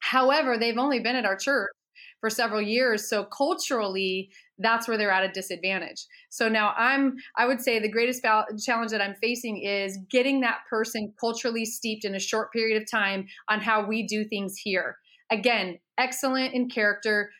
However, 0.00 0.58
they've 0.58 0.78
only 0.78 1.00
been 1.00 1.16
at 1.16 1.24
our 1.24 1.36
church 1.36 1.70
for 2.20 2.30
several 2.30 2.62
years. 2.62 3.08
So 3.08 3.24
culturally, 3.24 4.30
that's 4.58 4.86
where 4.86 4.96
they're 4.96 5.10
at 5.10 5.28
a 5.28 5.32
disadvantage. 5.32 6.06
So 6.30 6.48
now 6.48 6.74
I'm, 6.76 7.16
I 7.36 7.46
would 7.46 7.60
say 7.60 7.78
the 7.78 7.88
greatest 7.88 8.22
challenge 8.64 8.90
that 8.90 9.00
I'm 9.00 9.16
facing 9.20 9.58
is 9.58 9.98
getting 10.10 10.40
that 10.40 10.58
person 10.70 11.12
culturally 11.18 11.64
steeped 11.64 12.04
in 12.04 12.14
a 12.14 12.20
short 12.20 12.52
period 12.52 12.80
of 12.80 12.90
time 12.90 13.26
on 13.48 13.60
how 13.60 13.86
we 13.86 14.06
do 14.06 14.24
things 14.24 14.56
here. 14.56 14.96
Again, 15.30 15.78
excellent 15.98 16.54
in 16.54 16.68
character, 16.68 17.30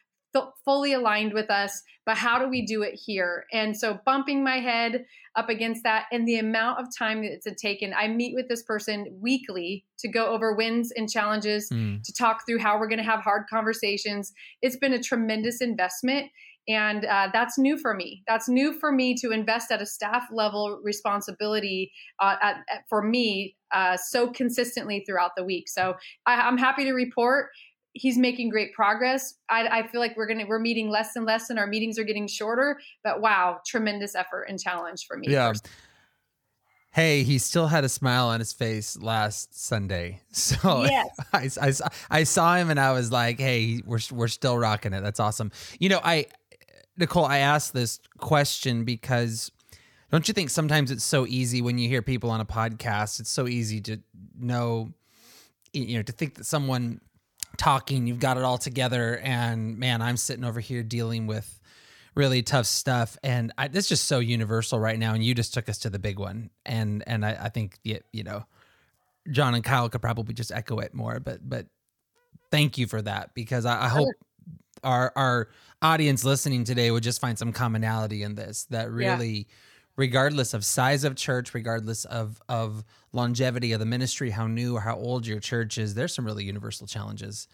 fully 0.65 0.93
aligned 0.93 1.33
with 1.33 1.51
us, 1.51 1.83
but 2.07 2.17
how 2.17 2.39
do 2.39 2.49
we 2.49 2.65
do 2.65 2.83
it 2.83 2.95
here? 2.95 3.45
And 3.53 3.77
so 3.77 3.99
bumping 4.05 4.45
my 4.45 4.59
head 4.59 5.05
up 5.37 5.49
against 5.49 5.83
that 5.85 6.05
and 6.13 6.27
the 6.27 6.39
amount 6.39 6.81
of 6.81 6.87
time 6.97 7.23
that 7.23 7.33
it's 7.33 7.63
taken. 7.63 7.93
I 7.97 8.09
meet 8.09 8.35
with 8.35 8.49
this 8.49 8.63
person 8.63 9.07
weekly 9.21 9.85
to 9.99 10.09
go 10.09 10.27
over 10.27 10.55
wins 10.55 10.93
and 10.97 11.09
challenges, 11.09 11.69
mm. 11.71 12.03
to 12.03 12.13
talk 12.13 12.47
through 12.47 12.59
how 12.59 12.79
we're 12.79 12.89
going 12.89 12.99
to 12.99 13.05
have 13.05 13.21
hard 13.21 13.45
conversations. 13.49 14.33
It's 14.63 14.77
been 14.77 14.93
a 14.93 15.03
tremendous 15.03 15.61
investment. 15.61 16.31
And 16.67 17.05
uh, 17.05 17.29
that's 17.33 17.59
new 17.59 17.77
for 17.77 17.93
me. 17.93 18.23
That's 18.27 18.49
new 18.49 18.73
for 18.73 18.91
me 18.91 19.15
to 19.17 19.33
invest 19.33 19.71
at 19.71 19.83
a 19.83 19.87
staff 19.87 20.25
level 20.33 20.81
responsibility 20.83 21.93
uh, 22.21 22.37
at, 22.41 22.57
at, 22.73 22.85
for 22.89 23.03
me 23.03 23.55
uh, 23.73 23.99
so 23.99 24.29
consistently 24.29 25.05
throughout 25.07 25.33
the 25.37 25.45
week. 25.45 25.69
So 25.69 25.95
I, 26.25 26.37
I'm 26.37 26.57
happy 26.57 26.85
to 26.85 26.93
report 26.93 27.51
he's 27.95 28.19
making 28.19 28.51
great 28.51 28.75
progress. 28.75 29.35
I, 29.49 29.81
I, 29.81 29.87
feel 29.87 30.01
like 30.01 30.17
we're 30.17 30.27
gonna 30.27 30.45
we're 30.47 30.59
meeting 30.59 30.91
less 30.91 31.17
and 31.17 31.25
less, 31.25 31.49
and 31.49 31.59
our 31.59 31.67
meetings 31.67 31.99
are 31.99 32.05
getting 32.05 32.27
shorter. 32.27 32.79
But 33.03 33.21
wow, 33.21 33.61
tremendous 33.65 34.15
effort 34.15 34.45
and 34.49 34.61
challenge 34.61 35.07
for 35.07 35.17
me. 35.17 35.29
Yeah. 35.31 35.53
Hey, 36.93 37.25
he 37.25 37.39
still 37.39 37.67
had 37.67 37.83
a 37.83 37.89
smile 37.89 38.29
on 38.29 38.39
his 38.39 38.53
face 38.53 38.97
last 39.01 39.59
Sunday. 39.59 40.21
So 40.31 40.85
yes. 40.85 41.09
I, 41.33 41.51
I, 41.61 41.73
I 42.11 42.25
saw 42.25 42.57
him 42.57 42.71
and 42.71 42.79
I 42.79 42.93
was 42.93 43.11
like, 43.11 43.41
hey, 43.41 43.81
we're, 43.85 43.99
we're 44.13 44.29
still 44.29 44.59
rocking 44.59 44.93
it. 44.93 45.01
That's 45.03 45.19
awesome. 45.19 45.51
You 45.79 45.89
know, 45.89 46.01
I 46.05 46.27
Nichole, 46.99 47.29
I 47.29 47.39
asked 47.39 47.73
this 47.73 47.99
question 48.19 48.85
because 48.85 49.51
don't 50.11 50.29
you 50.29 50.35
think 50.35 50.51
sometimes 50.51 50.91
it's 50.91 51.05
so 51.05 51.27
easy 51.27 51.63
when 51.63 51.79
you 51.79 51.89
hear 51.89 52.03
people 52.03 52.31
on 52.31 52.41
a 52.41 52.45
podcast, 52.45 53.19
it's 53.21 53.31
so 53.31 53.49
easy 53.49 53.81
to 53.83 53.99
know, 54.39 54.93
you 55.73 55.97
know, 55.97 56.03
to 56.03 56.13
think 56.13 56.35
that 56.37 56.45
someone 56.45 57.01
talking, 57.55 58.07
you've 58.07 58.21
got 58.21 58.37
it 58.37 58.43
all 58.43 58.59
together, 58.59 59.19
and 59.19 59.79
man, 59.79 60.03
I'm 60.03 60.17
sitting 60.17 60.45
over 60.45 60.61
here 60.61 60.83
dealing 60.83 61.27
with 61.27 61.61
really 62.15 62.43
tough 62.43 62.67
stuff, 62.67 63.17
and 63.23 63.53
I, 63.59 63.69
it's 63.73 63.89
just 63.89 64.05
so 64.05 64.19
universal 64.19 64.79
right 64.79 64.99
now. 64.99 65.15
And 65.15 65.25
you 65.25 65.35
just 65.35 65.55
took 65.55 65.69
us 65.69 65.79
to 65.79 65.91
the 65.91 65.99
big 65.99 66.19
one, 66.19 66.51
and 66.65 67.03
and 67.07 67.25
I, 67.25 67.39
I 67.43 67.49
think 67.49 67.79
you, 67.83 68.01
you 68.13 68.25
know, 68.25 68.45
Jon 69.31 69.55
and 69.55 69.65
Kyle 69.65 69.89
could 69.89 70.03
probably 70.03 70.35
just 70.35 70.53
echo 70.53 70.79
it 70.79 70.95
more, 70.95 71.21
but 71.21 71.49
but 71.49 71.67
thank 72.51 72.79
you 72.79 72.87
for 72.87 73.03
that 73.03 73.35
because 73.35 73.65
I, 73.67 73.85
I 73.85 73.89
hope 73.89 74.09
our 74.83 75.13
our 75.17 75.49
audience 75.83 76.25
listening 76.25 76.65
today 76.65 76.91
would 76.91 77.03
just 77.03 77.21
find 77.21 77.39
some 77.39 77.53
commonality 77.53 78.23
in 78.23 78.35
this 78.35 78.67
that 78.71 78.91
really 78.91 79.37
yeah. 79.37 79.55
Regardless 79.97 80.55
of 80.55 80.65
size 80.65 81.05
of 81.05 81.15
church 81.15 81.55
regardless 81.55 82.05
of 82.07 82.41
of 82.49 82.85
longevity 83.13 83.73
of 83.73 83.81
the 83.81 83.87
ministry 83.87 84.31
how 84.31 84.47
new 84.47 84.77
or 84.77 84.81
how 84.81 84.97
old 84.97 85.25
your 85.25 85.39
church 85.39 85.79
is 85.79 85.95
there's 85.95 86.13
some 86.13 86.25
really 86.25 86.43
universal 86.43 86.85
challenges 86.85 87.47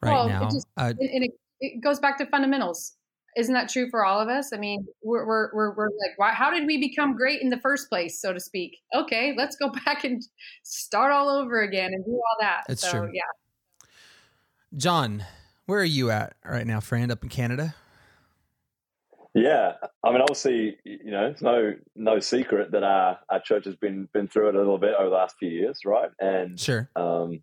right 0.00 0.12
well, 0.12 0.28
now 0.28 0.46
it 0.46 0.52
just, 0.52 0.68
uh, 0.76 0.92
and 1.00 1.24
it, 1.24 1.32
it 1.58 1.82
goes 1.82 1.98
back 1.98 2.16
to 2.16 2.26
fundamentals 2.26 2.92
isn't 3.36 3.54
that 3.54 3.68
true 3.68 3.88
for 3.90 4.04
all 4.04 4.20
of 4.20 4.28
us? 4.28 4.52
I 4.52 4.56
mean, 4.56 4.86
we're 5.02 5.26
we're 5.26 5.50
we're, 5.54 5.74
we're 5.74 5.88
like, 5.88 6.18
why, 6.18 6.30
how 6.32 6.50
did 6.50 6.66
we 6.66 6.78
become 6.78 7.16
great 7.16 7.40
in 7.40 7.48
the 7.48 7.60
first 7.60 7.88
place, 7.88 8.20
so 8.20 8.32
to 8.32 8.40
speak? 8.40 8.78
Okay, 8.94 9.34
let's 9.36 9.56
go 9.56 9.70
back 9.84 10.04
and 10.04 10.22
start 10.62 11.12
all 11.12 11.28
over 11.28 11.62
again 11.62 11.92
and 11.92 12.04
do 12.04 12.12
all 12.12 12.36
that. 12.40 12.64
That's 12.66 12.82
so, 12.82 12.90
true. 12.90 13.10
Yeah. 13.12 13.22
Jon, 14.76 15.24
where 15.66 15.80
are 15.80 15.84
you 15.84 16.10
at 16.10 16.34
right 16.44 16.66
now, 16.66 16.80
friend? 16.80 17.12
Up 17.12 17.22
in 17.22 17.28
Canada? 17.28 17.74
Yeah, 19.34 19.74
I 20.04 20.10
mean, 20.10 20.22
obviously, 20.22 20.76
you 20.84 21.10
know, 21.10 21.26
it's 21.26 21.42
no 21.42 21.74
no 21.94 22.18
secret 22.18 22.72
that 22.72 22.82
our 22.82 23.18
our 23.28 23.40
church 23.40 23.64
has 23.64 23.76
been 23.76 24.08
been 24.12 24.26
through 24.26 24.48
it 24.48 24.54
a 24.54 24.58
little 24.58 24.78
bit 24.78 24.94
over 24.98 25.08
the 25.08 25.14
last 25.14 25.36
few 25.38 25.50
years, 25.50 25.80
right? 25.84 26.10
And 26.18 26.58
sure, 26.58 26.90
um, 26.96 27.40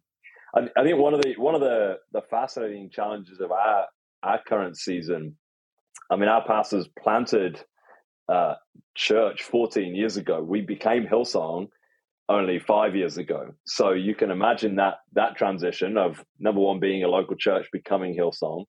I, 0.54 0.68
I 0.76 0.84
think 0.84 1.00
one 1.00 1.14
of 1.14 1.22
the 1.22 1.36
one 1.38 1.56
of 1.56 1.62
the 1.62 2.00
the 2.12 2.22
fascinating 2.30 2.90
challenges 2.90 3.40
of 3.40 3.52
our 3.52 3.86
our 4.24 4.42
current 4.46 4.78
season 4.78 5.38
I 6.10 6.16
mean, 6.16 6.30
our 6.30 6.46
pastors 6.46 6.88
planted 7.02 7.64
uh, 8.30 8.56
church 8.96 9.44
14 9.44 9.96
years 9.96 10.18
ago. 10.18 10.42
We 10.42 10.62
became 10.62 11.06
Hillsong 11.06 11.68
only 12.30 12.60
five 12.60 12.96
years 12.96 13.18
ago. 13.18 13.54
So 13.66 13.92
you 13.92 14.16
can 14.16 14.32
imagine 14.32 14.76
that 14.76 14.96
that 15.14 15.36
transition 15.36 15.98
of 15.98 16.24
number 16.40 16.62
one 16.62 16.80
being 16.80 17.04
a 17.04 17.08
local 17.08 17.36
church 17.36 17.68
becoming 17.72 18.18
Hillsong, 18.18 18.66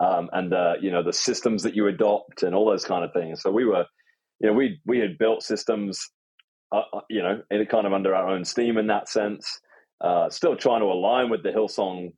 um, 0.00 0.28
and 0.32 0.50
the 0.50 0.74
you 0.80 0.90
know 0.90 1.02
the 1.02 1.12
systems 1.12 1.62
that 1.62 1.74
you 1.74 1.86
adopt 1.86 2.42
and 2.42 2.54
all 2.54 2.68
those 2.68 2.84
kind 2.84 3.04
of 3.04 3.12
things. 3.12 3.42
So 3.42 3.50
we 3.50 3.64
were, 3.64 3.84
you 4.40 4.48
know, 4.48 4.54
we 4.54 4.80
we 4.86 4.98
had 4.98 5.18
built 5.18 5.42
systems, 5.42 6.10
uh, 6.72 6.82
uh 6.92 7.00
you 7.08 7.22
know, 7.22 7.42
in 7.50 7.64
kind 7.66 7.86
of 7.86 7.92
under 7.92 8.14
our 8.14 8.28
own 8.28 8.44
steam 8.44 8.78
in 8.78 8.88
that 8.88 9.08
sense. 9.08 9.60
Uh, 10.00 10.28
still 10.28 10.56
trying 10.56 10.80
to 10.80 10.86
align 10.86 11.30
with 11.30 11.42
the 11.42 11.50
Hillsong 11.50 12.12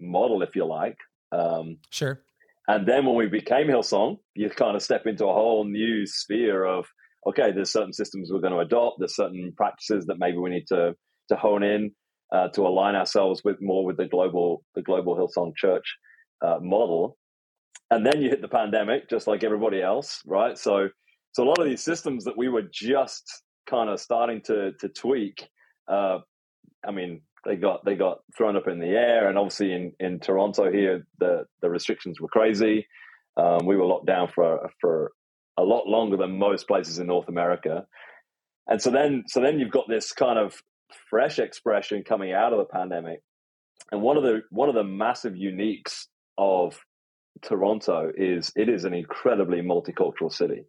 model, 0.00 0.42
if 0.42 0.56
you 0.56 0.66
like. 0.66 0.96
Um, 1.32 1.78
sure. 1.90 2.22
And 2.66 2.86
then 2.86 3.06
when 3.06 3.14
we 3.14 3.26
became 3.26 3.68
Hillsong, 3.68 4.18
you 4.34 4.50
kind 4.50 4.74
of 4.74 4.82
step 4.82 5.06
into 5.06 5.26
a 5.26 5.32
whole 5.32 5.64
new 5.64 6.06
sphere 6.06 6.64
of 6.64 6.86
okay, 7.26 7.52
there's 7.52 7.72
certain 7.72 7.92
systems 7.92 8.30
we're 8.30 8.40
going 8.40 8.52
to 8.52 8.58
adopt, 8.58 8.96
there's 8.98 9.16
certain 9.16 9.52
practices 9.56 10.04
that 10.06 10.18
maybe 10.18 10.36
we 10.36 10.50
need 10.50 10.66
to 10.68 10.94
to 11.28 11.36
hone 11.36 11.62
in 11.62 11.92
uh, 12.32 12.48
to 12.48 12.62
align 12.62 12.94
ourselves 12.94 13.42
with 13.44 13.56
more 13.60 13.84
with 13.84 13.96
the 13.96 14.06
global 14.06 14.64
the 14.74 14.82
global 14.82 15.16
Hillsong 15.16 15.56
Church 15.56 15.96
uh, 16.42 16.58
model. 16.60 17.16
And 17.90 18.04
then 18.04 18.20
you 18.20 18.30
hit 18.30 18.40
the 18.40 18.48
pandemic, 18.48 19.08
just 19.08 19.26
like 19.26 19.44
everybody 19.44 19.80
else, 19.82 20.20
right? 20.26 20.58
So 20.58 20.88
so 21.32 21.42
a 21.42 21.48
lot 21.48 21.58
of 21.58 21.66
these 21.66 21.82
systems 21.82 22.24
that 22.24 22.36
we 22.36 22.48
were 22.48 22.62
just 22.72 23.42
kind 23.68 23.90
of 23.90 24.00
starting 24.00 24.40
to 24.42 24.72
to 24.80 24.88
tweak. 24.88 25.46
Uh, 25.88 26.18
I 26.86 26.92
mean, 26.92 27.22
they 27.44 27.56
got 27.56 27.84
they 27.84 27.96
got 27.96 28.18
thrown 28.36 28.56
up 28.56 28.68
in 28.68 28.78
the 28.78 28.88
air, 28.88 29.28
and 29.28 29.36
obviously 29.36 29.72
in, 29.72 29.92
in 30.00 30.20
Toronto 30.20 30.70
here, 30.70 31.06
the 31.18 31.44
the 31.60 31.68
restrictions 31.68 32.20
were 32.20 32.28
crazy. 32.28 32.86
Um, 33.36 33.66
we 33.66 33.76
were 33.76 33.84
locked 33.84 34.06
down 34.06 34.28
for 34.28 34.70
for 34.80 35.12
a 35.58 35.62
lot 35.62 35.86
longer 35.86 36.16
than 36.16 36.38
most 36.38 36.66
places 36.66 36.98
in 36.98 37.06
North 37.08 37.28
America, 37.28 37.84
and 38.68 38.80
so 38.80 38.90
then 38.90 39.24
so 39.26 39.40
then 39.40 39.58
you've 39.58 39.70
got 39.70 39.88
this 39.88 40.12
kind 40.12 40.38
of 40.38 40.54
fresh 41.10 41.38
expression 41.38 42.02
coming 42.04 42.32
out 42.32 42.52
of 42.52 42.58
the 42.58 42.64
pandemic, 42.64 43.20
and 43.92 44.02
one 44.02 44.16
of 44.16 44.22
the 44.22 44.42
one 44.50 44.68
of 44.68 44.74
the 44.74 44.84
massive 44.84 45.34
uniques 45.34 46.06
of 46.38 46.78
Toronto 47.42 48.10
is 48.16 48.52
it 48.56 48.68
is 48.68 48.84
an 48.84 48.94
incredibly 48.94 49.60
multicultural 49.60 50.32
city. 50.32 50.64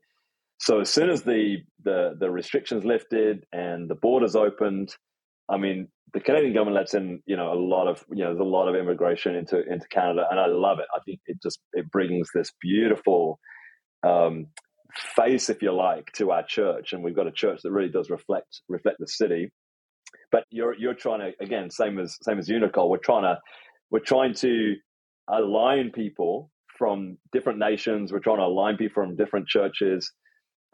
So 0.60 0.80
as 0.82 0.90
soon 0.90 1.10
as 1.10 1.24
the 1.24 1.58
the 1.84 2.16
the 2.20 2.30
restrictions 2.30 2.86
lifted 2.86 3.46
and 3.52 3.90
the 3.90 3.96
borders 3.96 4.36
opened, 4.36 4.96
I 5.50 5.58
mean, 5.58 5.90
the 6.14 6.22
Canadian 6.22 6.54
government 6.54 6.76
lets 6.76 6.94
in, 6.94 7.22
you 7.26 7.36
know, 7.36 7.52
a 7.52 7.60
lot 7.60 7.88
of, 7.88 8.04
you 8.10 8.24
know, 8.24 8.30
there's 8.30 8.40
a 8.40 8.44
lot 8.44 8.68
of 8.68 8.76
immigration 8.76 9.36
into 9.36 9.62
into 9.62 9.88
Canada, 9.90 10.26
and 10.30 10.40
I 10.40 10.48
love 10.48 10.80
it. 10.80 10.88
I 10.96 11.00
think 11.06 11.20
it 11.28 11.38
just 11.42 11.60
it 11.74 11.92
brings 11.92 12.30
this 12.34 12.52
beautiful 12.62 13.40
um, 14.04 14.48
face, 15.16 15.50
if 15.50 15.62
you 15.62 15.74
like, 15.74 16.12
to 16.14 16.32
our 16.32 16.44
church, 16.44 16.94
and 16.94 17.04
we've 17.04 17.16
got 17.16 17.28
a 17.28 17.32
church 17.32 17.62
that 17.64 17.72
really 17.72 17.90
does 17.92 18.10
reflect 18.10 18.62
reflect 18.70 18.98
the 19.00 19.08
city. 19.08 19.52
But 20.32 20.46
you're 20.50 20.74
you're 20.76 20.94
trying 20.94 21.20
to 21.20 21.32
again, 21.44 21.70
same 21.70 22.00
as 22.00 22.18
same 22.22 22.40
as 22.40 22.48
you, 22.48 22.60
Nichole. 22.60 22.90
We're 22.90 22.98
trying 22.98 23.24
to 23.24 23.40
we're 23.92 24.00
trying 24.00 24.34
to 24.36 24.76
align 25.28 25.92
people 25.92 26.52
from 26.78 27.18
different 27.32 27.60
nations. 27.60 28.12
We're 28.12 28.20
trying 28.20 28.38
to 28.38 28.44
align 28.44 28.78
people 28.78 29.04
from 29.04 29.16
different 29.16 29.48
churches, 29.48 30.12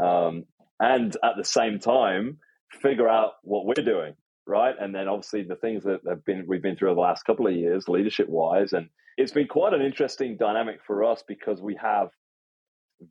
um, 0.03 0.45
and 0.79 1.15
at 1.23 1.37
the 1.37 1.45
same 1.45 1.79
time, 1.79 2.39
figure 2.81 3.07
out 3.07 3.33
what 3.43 3.65
we're 3.65 3.83
doing 3.83 4.15
right? 4.47 4.75
And 4.79 4.93
then 4.93 5.07
obviously 5.07 5.43
the 5.43 5.55
things 5.55 5.83
that 5.83 6.01
have 6.07 6.25
been 6.25 6.45
we've 6.47 6.61
been 6.61 6.75
through 6.75 6.93
the 6.93 7.01
last 7.01 7.23
couple 7.23 7.47
of 7.47 7.53
years, 7.53 7.87
leadership 7.87 8.27
wise, 8.27 8.73
and 8.73 8.89
it's 9.17 9.31
been 9.31 9.47
quite 9.47 9.73
an 9.73 9.81
interesting 9.81 10.37
dynamic 10.37 10.79
for 10.85 11.03
us 11.03 11.23
because 11.27 11.61
we 11.61 11.75
have 11.81 12.09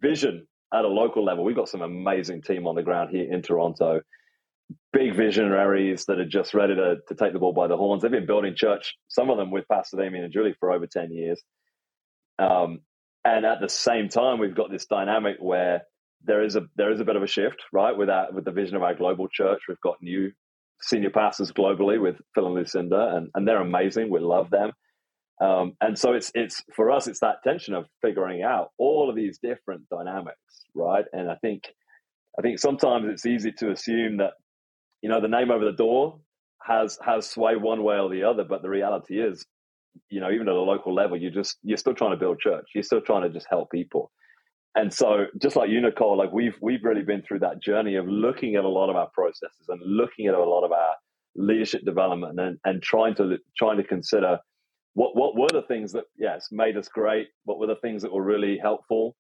vision 0.01 0.47
at 0.73 0.85
a 0.85 0.89
local 0.89 1.25
level. 1.25 1.45
We've 1.45 1.57
got 1.57 1.69
some 1.69 1.83
amazing 1.83 2.43
team 2.43 2.67
on 2.67 2.75
the 2.75 2.83
ground 2.83 3.11
here 3.11 3.33
in 3.33 3.43
Toronto, 3.43 4.01
big 4.93 5.15
visionaries 5.15 6.05
that 6.07 6.19
are 6.19 6.29
just 6.29 6.55
ready 6.55 6.75
to, 6.75 6.97
to 7.09 7.15
take 7.15 7.33
the 7.33 7.39
ball 7.39 7.53
by 7.53 7.67
the 7.67 7.77
horns. 7.77 8.03
They've 8.03 8.11
been 8.11 8.27
building 8.27 8.55
church, 8.57 8.95
some 9.09 9.31
of 9.31 9.37
them 9.37 9.51
with 9.51 9.69
Pastor 9.69 9.97
Damien 9.97 10.25
and 10.25 10.33
Julie 10.33 10.55
for 10.59 10.73
over 10.73 10.87
10 10.87 11.13
years. 11.13 11.41
Um, 12.39 12.81
and 13.25 13.45
at 13.45 13.61
the 13.61 13.69
same 13.69 14.09
time, 14.09 14.39
we've 14.39 14.55
got 14.55 14.71
this 14.71 14.87
dynamic 14.87 15.37
where 15.41 15.83
there 16.25 16.43
is 16.45 16.57
a 16.57 16.63
there 16.77 16.91
is 16.93 17.01
a 17.01 17.05
bit 17.05 17.17
of 17.17 17.23
a 17.23 17.27
shift, 17.27 17.63
right? 17.73 17.97
With 17.97 18.09
that, 18.09 18.35
with 18.35 18.45
the 18.45 18.51
vision 18.51 18.77
of 18.77 18.83
our 18.83 18.95
global 18.95 19.29
church, 19.29 19.61
we've 19.69 19.81
got 19.83 19.97
new 20.03 20.33
senior 20.83 21.11
pastors 21.11 21.53
globally 21.53 22.01
with 22.01 22.17
Phil 22.35 22.47
and 22.47 22.55
Lucinda, 22.55 23.13
and, 23.15 23.29
and 23.35 23.47
they're 23.47 23.61
amazing. 23.61 24.11
We 24.11 24.21
love 24.21 24.51
them. 24.51 24.73
Um, 25.41 25.73
and 25.81 25.99
so 25.99 26.13
it's 26.13 26.31
it's 26.35 26.63
for 26.75 26.91
us, 26.91 27.07
it's 27.07 27.21
that 27.21 27.43
tension 27.43 27.75
of 27.75 27.87
figuring 28.03 28.43
out 28.43 28.71
all 28.79 29.09
of 29.09 29.17
these 29.17 29.39
different 29.43 29.89
dynamics, 29.89 30.39
right? 30.75 31.05
And 31.13 31.31
I 31.31 31.37
think 31.37 31.65
I 32.39 32.43
think 32.43 32.59
sometimes 32.59 33.07
it's 33.09 33.27
easy 33.27 33.53
to 33.53 33.71
assume 33.71 34.19
that 34.19 34.33
you 35.03 35.09
know 35.09 35.21
the 35.21 35.29
name 35.29 35.51
over 35.51 35.65
the 35.65 35.73
door 35.73 36.21
has 36.63 36.99
has 37.05 37.29
sway 37.29 37.57
one 37.57 37.83
way 37.83 37.99
or 37.99 38.11
the 38.11 38.25
other, 38.25 38.45
but 38.45 38.63
the 38.63 38.69
reality 38.69 39.21
is, 39.21 39.47
you 40.09 40.21
know, 40.21 40.31
even 40.31 40.49
at 40.49 40.55
a 40.55 40.61
local 40.61 40.95
level, 40.95 41.17
you 41.17 41.31
just 41.31 41.59
you're 41.63 41.79
still 41.79 41.95
trying 41.95 42.13
to 42.13 42.17
build 42.17 42.39
church. 42.41 42.69
You're 42.75 42.85
still 42.85 43.01
trying 43.01 43.23
to 43.23 43.31
just 43.31 43.47
help 43.51 43.71
people 43.71 44.11
and 44.75 44.93
so 44.93 45.27
just 45.41 45.57
like 45.57 45.69
you 45.69 45.81
nichole 45.81 46.17
like 46.17 46.33
we've 46.33 46.57
we've 46.61 46.85
really 46.85 47.03
been 47.03 47.23
through 47.23 47.41
that 47.41 47.61
journey 47.61 47.97
of 47.97 48.07
looking 48.07 48.55
at 48.55 48.65
a 48.65 48.69
lot 48.69 48.89
of 48.89 48.97
our 48.97 49.09
processes 49.13 49.67
and 49.69 49.81
looking 49.85 50.27
at 50.27 50.35
a 50.35 50.45
lot 50.45 50.65
of 50.65 50.73
our 50.73 50.95
leadership 51.37 51.85
development 51.85 52.39
and, 52.39 52.59
and 52.65 52.83
trying 52.83 53.15
to 53.15 53.37
trying 53.57 53.77
to 53.77 53.85
consider 53.85 54.39
what 54.95 55.17
what 55.17 55.37
were 55.37 55.49
the 55.53 55.67
things 55.67 55.93
that 55.93 56.05
yes 56.17 56.49
made 56.51 56.77
us 56.77 56.89
great 56.89 57.29
what 57.45 57.59
were 57.59 57.67
the 57.67 57.77
things 57.77 58.03
that 58.03 58.13
were 58.13 58.23
really 58.23 58.59
helpful 58.59 59.17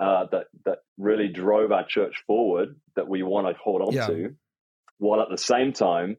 uh, 0.00 0.26
that 0.32 0.46
that 0.64 0.78
really 0.98 1.28
drove 1.28 1.70
our 1.70 1.84
church 1.86 2.22
forward 2.26 2.74
that 2.96 3.08
we 3.08 3.22
want 3.22 3.46
to 3.46 3.54
hold 3.62 3.82
on 3.82 3.92
yeah. 3.92 4.06
to 4.06 4.34
while 4.98 5.20
at 5.20 5.28
the 5.30 5.38
same 5.38 5.72
time 5.72 6.16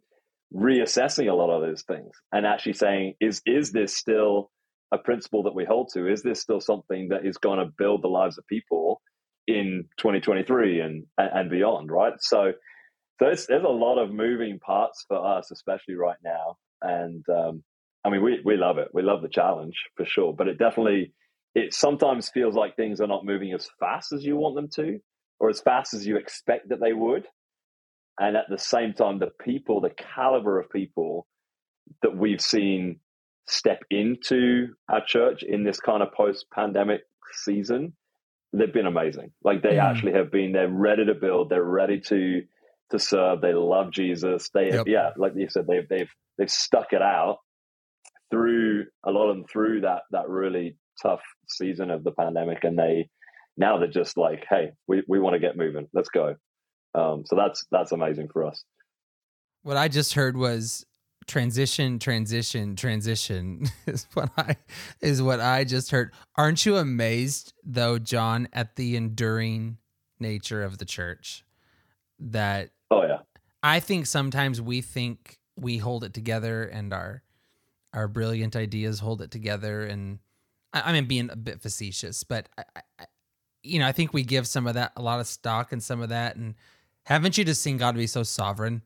reassessing 0.53 1.29
a 1.29 1.33
lot 1.33 1.49
of 1.49 1.61
those 1.61 1.83
things 1.83 2.11
and 2.31 2.45
actually 2.45 2.73
saying 2.73 3.15
is 3.19 3.41
is 3.45 3.71
this 3.71 3.95
still 3.95 4.51
a 4.91 4.97
principle 4.97 5.43
that 5.43 5.55
we 5.55 5.65
hold 5.65 5.89
to? 5.93 6.07
Is 6.11 6.23
this 6.23 6.41
still 6.41 6.61
something 6.61 7.09
that 7.09 7.25
is 7.25 7.37
going 7.37 7.59
to 7.59 7.71
build 7.77 8.01
the 8.01 8.07
lives 8.07 8.37
of 8.37 8.47
people 8.47 9.01
in 9.47 9.85
2023 9.97 10.79
and 10.79 11.05
and 11.17 11.49
beyond? 11.49 11.91
Right. 11.91 12.13
So, 12.19 12.53
so 13.19 13.25
there's, 13.25 13.47
a 13.49 13.67
lot 13.67 13.97
of 13.97 14.11
moving 14.11 14.59
parts 14.59 15.05
for 15.07 15.37
us, 15.37 15.49
especially 15.51 15.95
right 15.95 16.17
now. 16.23 16.57
And 16.81 17.23
um, 17.29 17.63
I 18.03 18.09
mean, 18.09 18.23
we 18.23 18.39
we 18.43 18.57
love 18.57 18.77
it. 18.77 18.89
We 18.93 19.01
love 19.01 19.21
the 19.21 19.29
challenge 19.29 19.75
for 19.95 20.05
sure. 20.05 20.33
But 20.33 20.47
it 20.47 20.59
definitely 20.59 21.13
it 21.53 21.73
sometimes 21.73 22.29
feels 22.29 22.55
like 22.55 22.75
things 22.75 22.99
are 22.99 23.07
not 23.07 23.25
moving 23.25 23.53
as 23.53 23.69
fast 23.79 24.11
as 24.11 24.23
you 24.23 24.35
want 24.35 24.55
them 24.55 24.69
to, 24.75 24.99
or 25.39 25.49
as 25.49 25.61
fast 25.61 25.93
as 25.93 26.05
you 26.05 26.17
expect 26.17 26.69
that 26.69 26.81
they 26.81 26.93
would. 26.93 27.25
And 28.19 28.37
at 28.37 28.45
the 28.49 28.57
same 28.57 28.93
time, 28.93 29.19
the 29.19 29.31
people, 29.41 29.81
the 29.81 29.89
caliber 30.15 30.59
of 30.59 30.69
people 30.69 31.27
that 32.01 32.15
we've 32.15 32.41
seen 32.41 32.99
step 33.47 33.79
into 33.89 34.69
our 34.89 35.03
church 35.05 35.43
in 35.43 35.63
this 35.63 35.79
kind 35.79 36.01
of 36.01 36.11
post 36.13 36.45
pandemic 36.53 37.01
season 37.33 37.93
they've 38.57 38.73
been 38.73 38.85
amazing. 38.85 39.31
Like 39.43 39.61
they 39.61 39.75
mm. 39.75 39.83
actually 39.83 40.13
have 40.13 40.31
been. 40.31 40.51
They're 40.51 40.69
ready 40.69 41.05
to 41.05 41.13
build. 41.13 41.49
They're 41.49 41.63
ready 41.63 41.99
to 42.01 42.41
to 42.91 42.99
serve. 42.99 43.41
They 43.41 43.53
love 43.53 43.91
Jesus. 43.91 44.49
They 44.53 44.71
yep. 44.71 44.87
yeah, 44.87 45.11
like 45.17 45.33
you 45.35 45.49
said, 45.49 45.67
they've 45.67 45.87
they've 45.87 46.09
they've 46.37 46.49
stuck 46.49 46.93
it 46.93 47.01
out 47.01 47.37
through 48.31 48.85
a 49.05 49.11
lot 49.11 49.29
of 49.29 49.37
them 49.37 49.45
through 49.51 49.81
that 49.81 50.03
that 50.11 50.29
really 50.29 50.77
tough 51.01 51.21
season 51.47 51.91
of 51.91 52.03
the 52.03 52.11
pandemic, 52.11 52.63
and 52.63 52.77
they 52.77 53.09
now 53.57 53.77
they're 53.77 53.87
just 53.87 54.17
like, 54.17 54.45
hey, 54.49 54.71
we 54.87 55.03
we 55.07 55.19
want 55.19 55.33
to 55.33 55.39
get 55.39 55.57
moving. 55.57 55.87
Let's 55.93 56.09
go. 56.09 56.35
Um, 56.95 57.25
so 57.25 57.35
that's 57.35 57.65
that's 57.71 57.91
amazing 57.91 58.29
for 58.29 58.45
us. 58.45 58.63
What 59.63 59.77
I 59.77 59.87
just 59.87 60.13
heard 60.13 60.37
was 60.37 60.85
transition 61.27 61.97
transition 61.97 62.75
transition 62.75 63.67
is 63.87 64.05
what 64.13 64.29
i 64.37 64.55
is 65.01 65.21
what 65.21 65.39
i 65.39 65.63
just 65.63 65.91
heard. 65.91 66.11
Aren't 66.35 66.65
you 66.65 66.77
amazed 66.77 67.53
though 67.63 67.97
jon 67.97 68.47
at 68.53 68.75
the 68.75 68.95
enduring 68.95 69.77
nature 70.19 70.63
of 70.63 70.77
the 70.77 70.85
church? 70.85 71.43
That 72.19 72.69
oh 72.91 73.03
yeah. 73.03 73.19
I 73.63 73.79
think 73.79 74.05
sometimes 74.05 74.61
we 74.61 74.81
think 74.81 75.39
we 75.57 75.77
hold 75.77 76.03
it 76.03 76.13
together 76.13 76.63
and 76.63 76.93
our 76.93 77.23
our 77.93 78.07
brilliant 78.07 78.55
ideas 78.55 78.99
hold 78.99 79.21
it 79.21 79.31
together 79.31 79.83
and 79.83 80.19
i, 80.73 80.81
I 80.81 80.91
mean 80.93 81.05
being 81.05 81.29
a 81.31 81.35
bit 81.35 81.61
facetious 81.61 82.23
but 82.23 82.49
I, 82.57 82.63
I, 82.99 83.05
you 83.63 83.79
know 83.79 83.87
i 83.87 83.91
think 83.91 84.13
we 84.13 84.23
give 84.23 84.47
some 84.47 84.67
of 84.67 84.73
that 84.73 84.91
a 84.95 85.01
lot 85.01 85.19
of 85.19 85.27
stock 85.27 85.71
and 85.71 85.81
some 85.81 86.01
of 86.01 86.09
that 86.09 86.35
and 86.35 86.55
haven't 87.05 87.37
you 87.37 87.43
just 87.43 87.61
seen 87.61 87.77
god 87.77 87.95
be 87.95 88.07
so 88.07 88.23
sovereign 88.23 88.81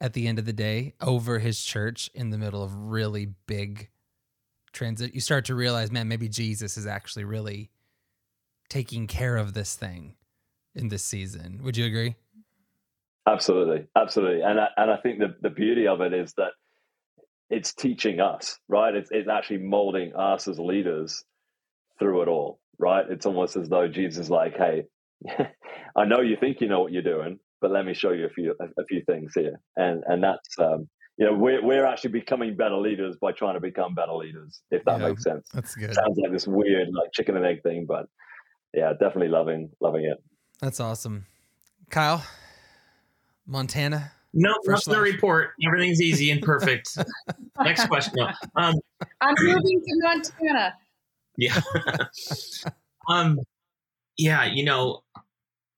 at 0.00 0.12
the 0.12 0.26
end 0.26 0.38
of 0.38 0.44
the 0.44 0.52
day 0.52 0.94
over 1.00 1.38
his 1.38 1.64
church 1.64 2.10
in 2.14 2.30
the 2.30 2.38
middle 2.38 2.62
of 2.62 2.74
really 2.74 3.26
big 3.46 3.88
transit 4.72 5.14
you 5.14 5.20
start 5.20 5.44
to 5.44 5.54
realize 5.54 5.90
man 5.90 6.08
maybe 6.08 6.28
jesus 6.28 6.76
is 6.76 6.86
actually 6.86 7.24
really 7.24 7.70
taking 8.68 9.06
care 9.06 9.36
of 9.36 9.54
this 9.54 9.74
thing 9.74 10.14
in 10.74 10.88
this 10.88 11.04
season. 11.04 11.60
Would 11.62 11.76
you 11.76 11.86
agree? 11.86 12.14
Absolutely. 13.26 13.86
Absolutely. 13.96 14.42
And 14.42 14.60
I, 14.60 14.68
and 14.76 14.90
I 14.90 14.96
think 14.96 15.18
the, 15.18 15.34
the 15.42 15.50
beauty 15.50 15.86
of 15.86 16.00
it 16.00 16.14
is 16.14 16.32
that 16.34 16.52
it's 17.50 17.72
teaching 17.72 18.20
us 18.20 18.58
right? 18.68 18.94
It's, 18.94 19.10
it's 19.10 19.28
actually 19.28 19.58
molding 19.58 20.14
us 20.14 20.48
as 20.48 20.58
leaders 20.58 21.24
through 21.98 22.22
it 22.22 22.28
all 22.28 22.60
right? 22.78 23.04
It's 23.08 23.26
almost 23.26 23.56
as 23.56 23.68
though 23.68 23.88
jesus 23.88 24.24
is 24.24 24.30
like 24.30 24.56
hey 24.56 24.84
i 25.96 26.04
know 26.04 26.20
you 26.20 26.36
think 26.38 26.60
you 26.60 26.68
know 26.68 26.80
what 26.80 26.92
you're 26.92 27.02
doing 27.02 27.40
but 27.60 27.70
let 27.70 27.84
me 27.84 27.94
show 27.94 28.12
you 28.12 28.26
a 28.26 28.30
few 28.30 28.54
a, 28.60 28.64
a 28.80 28.84
few 28.86 29.02
things 29.02 29.32
here, 29.34 29.60
and 29.76 30.02
and 30.06 30.22
that's 30.22 30.58
um, 30.58 30.88
you 31.16 31.26
know 31.26 31.34
we're 31.34 31.64
we're 31.64 31.86
actually 31.86 32.10
becoming 32.10 32.56
better 32.56 32.76
leaders 32.76 33.16
by 33.20 33.32
trying 33.32 33.54
to 33.54 33.60
become 33.60 33.94
better 33.94 34.12
leaders, 34.12 34.60
if 34.70 34.84
that 34.84 35.00
yeah, 35.00 35.08
makes 35.08 35.22
sense. 35.22 35.48
That's 35.52 35.74
good. 35.74 35.94
Sounds 35.94 36.18
like 36.18 36.32
this 36.32 36.46
weird 36.46 36.88
like 36.92 37.10
chicken 37.12 37.36
and 37.36 37.44
egg 37.44 37.62
thing, 37.62 37.86
but 37.86 38.06
yeah, 38.74 38.92
definitely 38.92 39.28
loving 39.28 39.70
loving 39.80 40.04
it. 40.04 40.22
That's 40.60 40.80
awesome, 40.80 41.26
Kyle, 41.90 42.24
Montana. 43.46 44.12
No, 44.34 44.54
that's 44.64 44.84
the 44.84 45.00
report. 45.00 45.52
Everything's 45.66 46.02
easy 46.02 46.30
and 46.30 46.42
perfect. 46.42 46.96
Next 47.60 47.86
question. 47.86 48.12
No. 48.16 48.26
Um, 48.56 48.74
I'm 49.20 49.34
moving 49.40 49.80
to 49.80 50.00
Montana. 50.02 50.74
Yeah. 51.36 51.60
um. 53.08 53.38
Yeah, 54.20 54.46
you 54.46 54.64
know, 54.64 55.02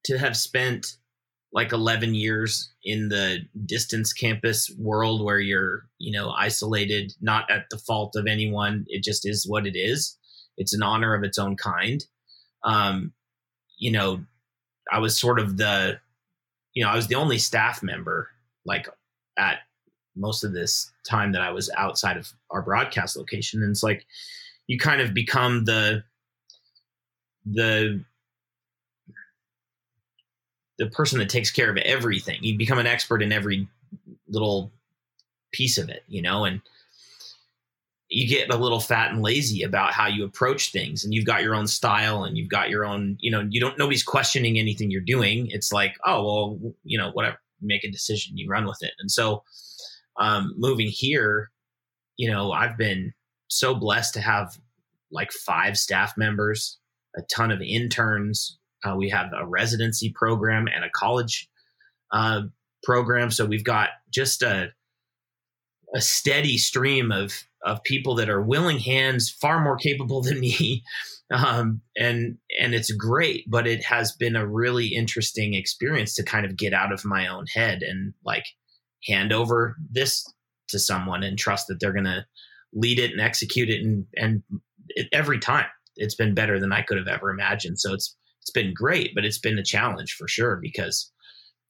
to 0.05 0.19
have 0.19 0.37
spent 0.37 0.97
like 1.53 1.73
11 1.73 2.15
years 2.15 2.73
in 2.85 3.09
the 3.09 3.41
distance 3.67 4.13
campus 4.13 4.71
world 4.79 5.25
where 5.25 5.41
you're 5.41 5.87
you 5.99 6.13
know 6.13 6.31
isolated 6.31 7.13
not 7.21 7.51
at 7.51 7.65
the 7.71 7.79
fault 7.79 8.15
of 8.17 8.27
anyone. 8.27 8.85
It 8.89 9.03
just 9.03 9.27
is 9.29 9.47
what 9.47 9.67
it 9.67 9.77
is. 9.77 10.17
It's 10.57 10.75
an 10.75 10.83
honor 10.83 11.15
of 11.15 11.25
its 11.25 11.39
own 11.39 11.57
kind. 11.57 12.05
Um 12.65 13.13
you 13.79 13.91
know 13.91 14.23
i 14.93 14.99
was 14.99 15.19
sort 15.19 15.41
of 15.41 15.57
the 15.57 15.99
you 16.75 16.85
know 16.85 16.91
i 16.91 16.95
was 16.95 17.07
the 17.07 17.15
only 17.15 17.39
staff 17.39 17.83
member 17.83 18.29
like 18.67 18.87
at 19.39 19.61
most 20.17 20.45
of 20.45 20.53
this 20.53 20.93
time 21.09 21.33
that 21.33 21.41
i 21.41 21.51
was 21.51 21.71
outside 21.79 22.19
of 22.19 22.31
our 22.51 22.63
broadcast 22.63 23.17
location. 23.17 23.63
And 23.63 23.71
it's 23.71 23.83
like 23.83 24.07
you 24.67 24.79
kind 24.79 25.01
of 25.01 25.15
become 25.15 25.65
the 25.65 26.03
the 27.47 28.05
the 30.81 30.87
person 30.87 31.19
that 31.19 31.29
takes 31.29 31.51
care 31.51 31.71
of 31.71 31.77
everything. 31.77 32.39
You 32.41 32.57
become 32.57 32.79
an 32.79 32.87
expert 32.87 33.23
in 33.23 33.33
every 33.33 33.69
little 34.29 34.73
piece 35.53 35.77
of 35.77 35.91
it, 35.91 36.05
you 36.09 36.23
know, 36.23 36.47
and 36.47 36.63
you 38.09 38.27
get 38.27 38.51
a 38.51 38.57
little 38.57 38.81
fat 38.81 39.13
and 39.13 39.23
lazy 39.23 39.63
about 39.63 39.93
how 39.93 40.07
you 40.07 40.25
approach 40.25 40.73
things 40.73 41.05
and 41.05 41.13
you've 41.13 41.27
got 41.27 41.43
your 41.43 41.55
own 41.55 41.67
style 41.67 42.25
and 42.25 42.39
you've 42.39 42.49
got 42.49 42.71
your 42.71 42.87
own, 42.87 43.19
you 43.21 43.31
know, 43.31 43.47
you 43.51 43.61
don't 43.61 43.79
nobody's 43.79 44.03
questioning 44.03 44.59
anything 44.59 44.91
you're 44.91 45.03
doing. 45.03 45.49
It's 45.51 45.71
like, 45.71 45.97
oh, 46.07 46.25
well, 46.25 46.75
you 46.83 46.97
know, 46.97 47.11
whatever, 47.13 47.39
make 47.61 47.85
a 47.85 47.91
decision, 47.91 48.39
you 48.39 48.49
run 48.49 48.67
with 48.67 48.83
it. 48.83 48.93
And 49.01 49.11
so 49.11 49.45
um 50.19 50.55
moving 50.57 50.89
here, 50.89 51.51
you 52.17 52.31
know, 52.31 52.53
I've 52.53 52.79
been 52.79 53.13
so 53.49 53.75
blessed 53.75 54.15
to 54.15 54.23
have 54.23 54.59
like 55.13 55.31
five 55.31 55.77
staff 55.77 56.17
members, 56.17 56.79
a 57.19 57.23
ton 57.23 57.51
of 57.51 57.61
interns, 57.61 58.57
uh, 58.85 58.95
we 58.97 59.09
have 59.11 59.31
a 59.37 59.47
residency 59.47 60.13
program 60.15 60.67
and 60.75 60.85
a 60.85 60.91
college 60.95 61.49
uh, 62.13 62.43
program. 62.83 63.31
So 63.31 63.47
we've 63.47 63.65
got 63.65 63.91
just 64.13 64.43
a 64.43 64.71
a 65.95 66.01
steady 66.01 66.57
stream 66.57 67.11
of 67.11 67.33
of 67.65 67.83
people 67.83 68.15
that 68.15 68.31
are 68.31 68.41
willing 68.41 68.79
hands, 68.79 69.31
far 69.31 69.63
more 69.63 69.77
capable 69.77 70.23
than 70.23 70.41
me, 70.41 70.83
um, 71.31 71.81
and 71.97 72.39
and 72.59 72.75
it's 72.75 72.93
great. 72.93 73.45
But 73.49 73.67
it 73.67 73.85
has 73.85 74.13
been 74.13 74.37
a 74.37 74.47
really 74.47 74.89
interesting 74.89 75.55
experience 75.55 76.15
to 76.15 76.23
kind 76.23 76.47
of 76.47 76.57
get 76.57 76.73
out 76.73 76.93
of 76.93 77.05
my 77.05 77.27
own 77.27 77.47
head 77.53 77.83
and 77.83 78.15
like 78.25 78.45
hand 79.07 79.33
over 79.33 79.77
this 79.91 80.25
to 80.69 80.79
someone 80.79 81.23
and 81.23 81.39
trust 81.39 81.67
that 81.67 81.81
they're 81.81 81.93
going 81.93 82.05
to 82.05 82.25
lead 82.73 82.99
it 82.99 83.11
and 83.11 83.21
execute 83.21 83.69
it 83.69 83.83
and 83.83 84.07
and 84.17 84.43
it, 84.91 85.09
every 85.13 85.39
time 85.39 85.67
it's 85.97 86.15
been 86.15 86.35
better 86.35 86.59
than 86.59 86.73
I 86.73 86.83
could 86.83 86.99
have 86.99 87.09
ever 87.09 87.31
imagined. 87.31 87.79
So 87.79 87.93
it's 87.93 88.17
it's 88.41 88.51
been 88.51 88.75
great, 88.75 89.15
but 89.15 89.25
it's 89.25 89.39
been 89.39 89.59
a 89.59 89.65
challenge 89.65 90.15
for 90.15 90.27
sure 90.29 90.57
because, 90.57 91.11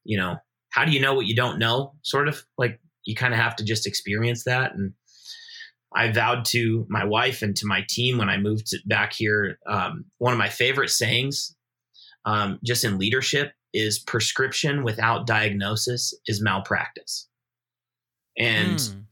you 0.03 0.17
know, 0.17 0.37
how 0.69 0.85
do 0.85 0.91
you 0.91 1.01
know 1.01 1.13
what 1.13 1.25
you 1.25 1.35
don't 1.35 1.59
know? 1.59 1.93
Sort 2.01 2.27
of 2.27 2.43
like 2.57 2.79
you 3.03 3.15
kind 3.15 3.33
of 3.33 3.39
have 3.39 3.55
to 3.57 3.65
just 3.65 3.85
experience 3.85 4.43
that. 4.45 4.73
And 4.73 4.93
I 5.93 6.11
vowed 6.11 6.45
to 6.45 6.85
my 6.89 7.03
wife 7.03 7.41
and 7.41 7.55
to 7.57 7.65
my 7.65 7.85
team 7.89 8.17
when 8.17 8.29
I 8.29 8.37
moved 8.37 8.73
back 8.85 9.13
here. 9.13 9.59
Um, 9.67 10.05
one 10.19 10.31
of 10.31 10.39
my 10.39 10.49
favorite 10.49 10.89
sayings, 10.89 11.55
um, 12.25 12.59
just 12.63 12.85
in 12.85 12.97
leadership, 12.97 13.53
is 13.73 13.99
prescription 13.99 14.83
without 14.83 15.27
diagnosis 15.27 16.13
is 16.27 16.41
malpractice. 16.41 17.27
And 18.37 18.77
mm. 18.77 19.03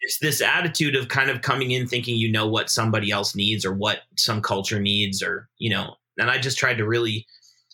it's 0.00 0.18
this 0.18 0.42
attitude 0.42 0.96
of 0.96 1.08
kind 1.08 1.30
of 1.30 1.40
coming 1.40 1.70
in 1.70 1.86
thinking 1.86 2.16
you 2.16 2.30
know 2.30 2.46
what 2.46 2.68
somebody 2.68 3.10
else 3.10 3.34
needs 3.34 3.64
or 3.64 3.72
what 3.72 4.00
some 4.16 4.42
culture 4.42 4.80
needs, 4.80 5.22
or, 5.22 5.48
you 5.56 5.70
know, 5.70 5.94
and 6.18 6.30
I 6.30 6.38
just 6.38 6.58
tried 6.58 6.78
to 6.78 6.86
really 6.86 7.26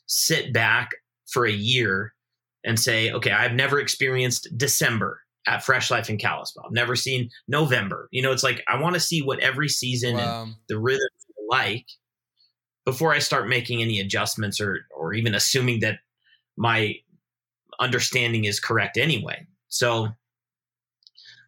sit 0.07 0.53
back 0.53 0.91
for 1.29 1.47
a 1.47 1.53
year 1.53 2.15
and 2.65 2.79
say, 2.79 3.11
okay, 3.13 3.31
I've 3.31 3.53
never 3.55 3.81
experienced 3.81 4.49
December 4.57 5.21
at 5.47 5.65
Fresh 5.65 5.91
Life 5.91 6.11
in 6.11 6.19
Kalispell. 6.19 6.65
I've 6.67 6.73
never 6.73 6.97
seen 6.97 7.31
November. 7.49 8.09
You 8.11 8.23
know, 8.23 8.33
it's 8.33 8.43
like 8.43 8.63
I 8.69 8.81
want 8.81 8.95
to 8.95 9.01
see 9.01 9.23
what 9.23 9.41
every 9.41 9.69
season 9.69 10.17
wow. 10.17 10.43
and 10.43 10.55
the 10.69 10.79
rhythms 10.79 11.11
like 11.49 11.87
before 12.85 13.13
I 13.13 13.19
start 13.19 13.49
making 13.49 13.81
any 13.81 14.01
adjustments 14.01 14.61
or 14.61 14.81
or 14.95 15.15
even 15.15 15.35
assuming 15.35 15.81
that 15.81 15.99
my 16.57 16.97
understanding 17.79 18.45
is 18.45 18.61
correct 18.61 18.99
anyway. 18.99 19.47
So 19.69 20.09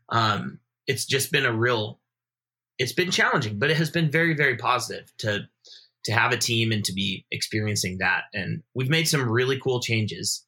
um 0.09 0.59
it's 0.87 1.05
just 1.05 1.31
been 1.31 1.45
a 1.45 1.53
real 1.53 2.01
it's 2.79 2.93
been 2.93 3.11
challenging, 3.11 3.59
but 3.59 3.71
it 3.71 3.77
has 3.77 3.91
been 3.91 4.11
very, 4.11 4.35
very 4.35 4.57
positive 4.57 5.13
to 5.19 5.49
to 6.05 6.13
have 6.13 6.33
a 6.33 6.37
team 6.37 6.73
and 6.73 6.85
to 6.85 6.93
be 6.93 7.25
experiencing 7.31 7.99
that. 7.99 8.25
And 8.35 8.63
we've 8.75 8.91
made 8.91 9.09
some 9.09 9.29
really 9.29 9.59
cool 9.59 9.81
changes 9.81 10.45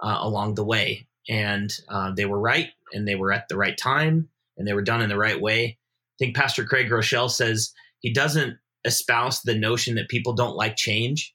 uh, 0.00 0.18
along 0.20 0.54
the 0.54 0.64
way, 0.64 1.06
and 1.28 1.72
uh, 1.88 2.12
they 2.14 2.26
were 2.26 2.40
right, 2.40 2.70
and 2.92 3.06
they 3.06 3.14
were 3.14 3.32
at 3.32 3.48
the 3.48 3.56
right 3.56 3.76
time, 3.76 4.28
and 4.56 4.66
they 4.66 4.72
were 4.72 4.82
done 4.82 5.02
in 5.02 5.08
the 5.08 5.18
right 5.18 5.40
way. 5.40 5.64
I 5.64 6.16
think 6.18 6.36
Pastor 6.36 6.64
Craig 6.64 6.88
Groeschel 6.88 7.30
says 7.30 7.72
he 8.00 8.12
doesn't 8.12 8.58
espouse 8.84 9.42
the 9.42 9.54
notion 9.54 9.94
that 9.94 10.08
people 10.08 10.32
don't 10.32 10.56
like 10.56 10.76
change. 10.76 11.34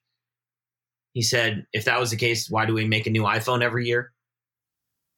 He 1.13 1.21
said, 1.21 1.65
if 1.73 1.85
that 1.85 1.99
was 1.99 2.11
the 2.11 2.17
case, 2.17 2.49
why 2.49 2.65
do 2.65 2.73
we 2.73 2.85
make 2.85 3.07
a 3.07 3.09
new 3.09 3.23
iPhone 3.23 3.63
every 3.63 3.87
year? 3.87 4.11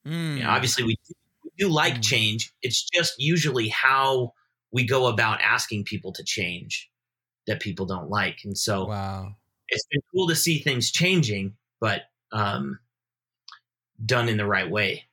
Mm. 0.08 0.38
You 0.38 0.44
know, 0.44 0.50
obviously, 0.50 0.84
we 0.84 0.96
do, 1.08 1.14
we 1.44 1.52
do 1.58 1.70
like 1.70 1.96
mm. 1.96 2.04
change. 2.04 2.54
It's 2.62 2.88
just 2.90 3.16
usually 3.18 3.68
how 3.68 4.34
we 4.72 4.86
go 4.86 5.08
about 5.08 5.42
asking 5.42 5.84
people 5.86 6.14
to 6.14 6.24
change 6.24 6.90
that 7.50 7.60
people 7.60 7.86
don't 7.86 8.10
like. 8.10 8.40
And 8.46 8.58
so 8.58 8.86
wow. 8.86 9.36
it's 9.68 9.86
been 9.92 10.02
cool 10.14 10.28
to 10.28 10.36
see 10.36 10.60
things 10.60 10.92
changing, 10.92 11.56
but 11.82 12.04
um, 12.32 12.80
done 14.06 14.30
in 14.30 14.38
the 14.38 14.46
right 14.46 14.70
way. 14.70 15.06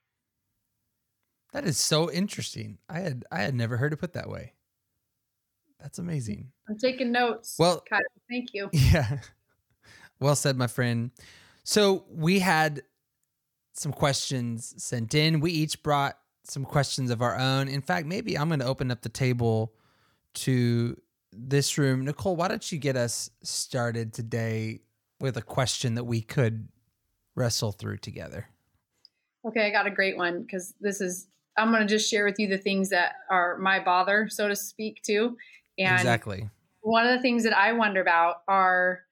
That 1.53 1.65
is 1.65 1.79
so 1.79 2.11
interesting. 2.13 2.79
I 2.89 3.01
had 3.01 3.25
I 3.33 3.41
had 3.41 3.55
never 3.55 3.79
heard 3.79 3.95
it 3.95 3.97
put 3.97 4.13
that 4.13 4.29
way. 4.29 4.53
That's 5.81 5.99
amazing. 5.99 6.53
I'm 6.69 6.77
taking 6.77 7.11
notes. 7.11 7.57
Well, 7.59 7.83
Kyle, 7.89 8.01
thank 8.31 8.51
you. 8.53 8.69
Yeah. 8.73 9.19
Well 10.21 10.37
said, 10.37 10.57
my 10.57 10.67
friend. 10.67 11.11
So 11.65 12.05
we 12.11 12.39
had 12.39 12.83
some 13.75 13.93
questions 13.93 14.75
sent 14.83 15.15
in. 15.15 15.41
We 15.41 15.53
each 15.53 15.83
brought 15.83 16.17
some 16.45 16.65
questions 16.65 17.11
of 17.11 17.21
our 17.21 17.37
own. 17.37 17.69
In 17.69 17.83
fact, 17.83 18.07
maybe 18.07 18.39
I'm 18.39 18.49
going 18.49 18.61
to 18.61 18.67
open 18.67 18.91
up 18.91 19.03
the 19.03 19.11
table 19.11 19.75
to 20.35 20.97
this 21.37 21.79
room. 21.79 22.07
Nichole, 22.07 22.37
why 22.37 22.49
don't 22.49 22.71
you 22.71 22.79
get 22.79 22.97
us 22.97 23.31
started 23.43 24.13
today 24.13 24.81
with 25.21 25.37
a 25.37 25.43
question 25.43 25.95
that 25.95 26.05
we 26.05 26.21
could 26.21 26.69
wrestle 27.35 27.73
through 27.73 27.99
together? 27.99 28.49
Okay, 29.47 29.67
I 29.67 29.71
got 29.71 29.87
a 29.87 29.91
great 29.91 30.17
one 30.17 30.43
because 30.43 30.75
this 30.81 31.01
is, 31.01 31.29
I'm 31.57 31.71
going 31.71 31.81
to 31.81 31.87
just 31.87 32.11
share 32.11 32.25
with 32.25 32.39
you 32.39 32.49
the 32.49 32.59
things 32.59 32.91
that 32.91 33.13
are 33.31 33.57
my 33.59 33.79
bother, 33.79 34.29
so 34.29 34.49
to 34.49 34.57
speak, 34.57 35.03
too. 35.03 35.37
And 35.79 35.95
exactly. 35.95 36.49
One 36.81 37.07
of 37.07 37.15
the 37.15 37.23
things 37.23 37.45
that 37.45 37.57
I 37.57 37.73
wonder 37.73 38.01
about 38.01 38.43
are 38.49 39.03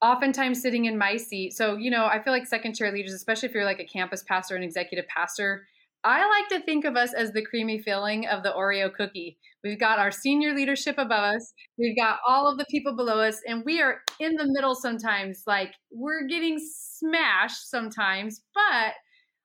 oftentimes 0.00 0.62
sitting 0.62 0.86
in 0.86 0.96
my 0.96 1.16
seat. 1.16 1.54
So, 1.54 1.76
you 1.76 1.90
know, 1.90 2.06
I 2.06 2.22
feel 2.22 2.32
like 2.32 2.46
second 2.46 2.74
chair 2.74 2.92
leaders, 2.92 3.12
especially 3.12 3.48
if 3.48 3.54
you're 3.54 3.64
like 3.64 3.80
a 3.80 3.84
campus 3.84 4.22
pastor 4.22 4.56
an 4.56 4.62
executive 4.62 5.08
pastor, 5.08 5.66
I 6.04 6.28
like 6.28 6.48
to 6.50 6.64
think 6.64 6.84
of 6.84 6.96
us 6.96 7.12
as 7.12 7.32
the 7.32 7.44
creamy 7.44 7.80
filling 7.80 8.26
of 8.26 8.42
the 8.42 8.52
Oreo 8.52 8.92
cookie. 8.92 9.36
We've 9.64 9.78
got 9.78 9.98
our 9.98 10.10
senior 10.10 10.54
leadership 10.54 10.96
above 10.96 11.34
us, 11.34 11.52
we've 11.76 11.96
got 11.96 12.20
all 12.26 12.50
of 12.50 12.58
the 12.58 12.66
people 12.70 12.94
below 12.94 13.20
us, 13.20 13.40
and 13.46 13.62
we 13.64 13.82
are 13.82 14.02
in 14.20 14.34
the 14.34 14.46
middle 14.46 14.74
sometimes. 14.74 15.42
Like 15.46 15.74
we're 15.90 16.26
getting 16.26 16.58
smashed 16.60 17.68
sometimes, 17.68 18.40
but 18.54 18.94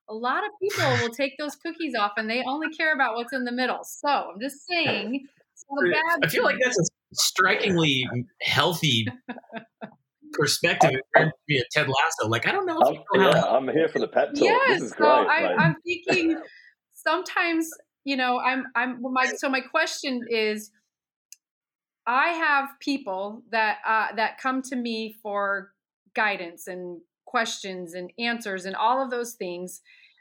a 0.10 0.13
lot 0.13 0.44
of 0.44 0.52
people 0.62 0.89
will 1.02 1.10
take 1.18 1.34
those 1.39 1.56
cookies 1.56 1.96
off 1.98 2.12
and 2.18 2.30
they 2.30 2.44
only 2.48 2.70
care 2.70 2.94
about 2.94 3.16
what's 3.16 3.34
in 3.34 3.46
the 3.46 3.52
middle. 3.52 3.80
So 3.84 4.10
I'm 4.10 4.39
just 4.42 4.66
saying. 4.68 5.26
I 6.22 6.28
feel 6.28 6.44
like 6.44 6.58
that's 6.63 6.78
a 6.78 6.84
strikingly 7.13 8.08
healthy 8.42 9.08
perspective 10.34 10.91
to 11.15 11.32
be 11.48 11.60
a 11.60 11.63
Ted 11.72 11.88
Lasso. 11.88 12.28
Like 12.28 12.48
I 12.48 12.52
don't 12.52 12.65
know. 12.65 12.80
I'm, 12.82 13.22
yeah, 13.22 13.43
I'm 13.43 13.67
here 13.69 13.88
for 13.88 14.00
the 14.00 14.08
pet 14.08 14.36
talk. 14.36 14.43
Yes, 14.43 14.80
this 14.80 14.82
is 14.89 14.93
great. 14.93 15.08
So 15.08 15.12
I, 15.12 15.56
I'm 15.56 15.76
thinking 15.86 16.41
sometimes 16.93 17.69
you 18.04 18.17
know 18.17 18.39
I'm 18.39 18.65
I'm 18.76 19.02
my 19.02 19.32
so 19.38 19.50
my 19.50 19.62
question 19.62 20.22
is. 20.30 20.72
I 22.06 22.32
have 22.32 22.67
people 22.82 23.43
that 23.52 23.78
uh, 23.88 24.08
that 24.17 24.38
come 24.38 24.62
to 24.63 24.76
me 24.76 25.15
for 25.24 25.72
guidance 26.13 26.67
and 26.67 27.00
questions 27.26 27.93
and 27.93 28.12
answers 28.19 28.65
and 28.65 28.76
all 28.76 29.02
of 29.02 29.10
those 29.10 29.36
things, 29.36 29.80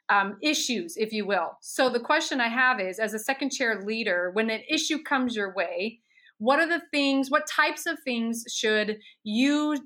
um, 0.09 0.37
issues, 0.41 0.97
if 0.97 1.13
you 1.13 1.27
will. 1.27 1.59
So 1.61 1.91
the 1.91 1.99
question 1.99 2.41
I 2.41 2.51
have 2.51 2.79
is, 2.79 3.01
as 3.01 3.15
a 3.15 3.19
second 3.19 3.51
chair 3.51 3.83
leader, 3.85 4.31
when 4.33 4.49
an 4.49 4.63
issue 4.71 5.03
comes 5.03 5.35
your 5.35 5.53
way, 5.57 5.99
what 6.43 6.59
are 6.59 6.67
the 6.67 6.83
things 6.91 7.31
what 7.31 7.47
types 7.47 7.87
of 7.87 7.97
things 8.05 8.45
should 8.53 8.99
you 9.23 9.77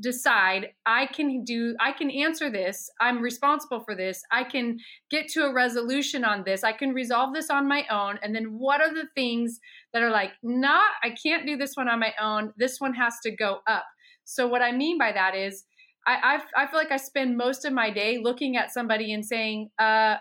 decide 0.00 0.66
i 0.84 1.06
can 1.06 1.44
do 1.44 1.76
i 1.78 1.92
can 1.92 2.10
answer 2.10 2.50
this 2.50 2.90
i'm 3.00 3.22
responsible 3.22 3.78
for 3.84 3.94
this 3.94 4.20
i 4.32 4.42
can 4.42 4.76
get 5.08 5.28
to 5.28 5.44
a 5.44 5.52
resolution 5.52 6.24
on 6.24 6.42
this 6.44 6.64
i 6.64 6.72
can 6.72 6.92
resolve 6.92 7.32
this 7.32 7.48
on 7.48 7.68
my 7.68 7.84
own 7.90 8.18
and 8.24 8.34
then 8.34 8.46
what 8.58 8.80
are 8.80 8.92
the 8.92 9.06
things 9.14 9.60
that 9.92 10.02
are 10.02 10.10
like 10.10 10.32
not 10.42 10.90
i 11.04 11.10
can't 11.10 11.46
do 11.46 11.56
this 11.56 11.76
one 11.76 11.88
on 11.88 12.00
my 12.00 12.12
own 12.20 12.52
this 12.56 12.80
one 12.80 12.94
has 12.94 13.14
to 13.22 13.30
go 13.30 13.58
up. 13.68 13.84
So 14.24 14.48
what 14.48 14.62
i 14.62 14.72
mean 14.72 14.98
by 14.98 15.12
that 15.12 15.36
is 15.36 15.64
i 16.08 16.40
i, 16.56 16.62
I 16.64 16.66
feel 16.66 16.78
like 16.78 16.92
i 16.92 16.96
spend 16.96 17.36
most 17.36 17.64
of 17.64 17.72
my 17.72 17.90
day 17.90 18.18
looking 18.22 18.56
at 18.56 18.72
somebody 18.72 19.12
and 19.12 19.24
saying 19.24 19.70
uh 19.78 20.16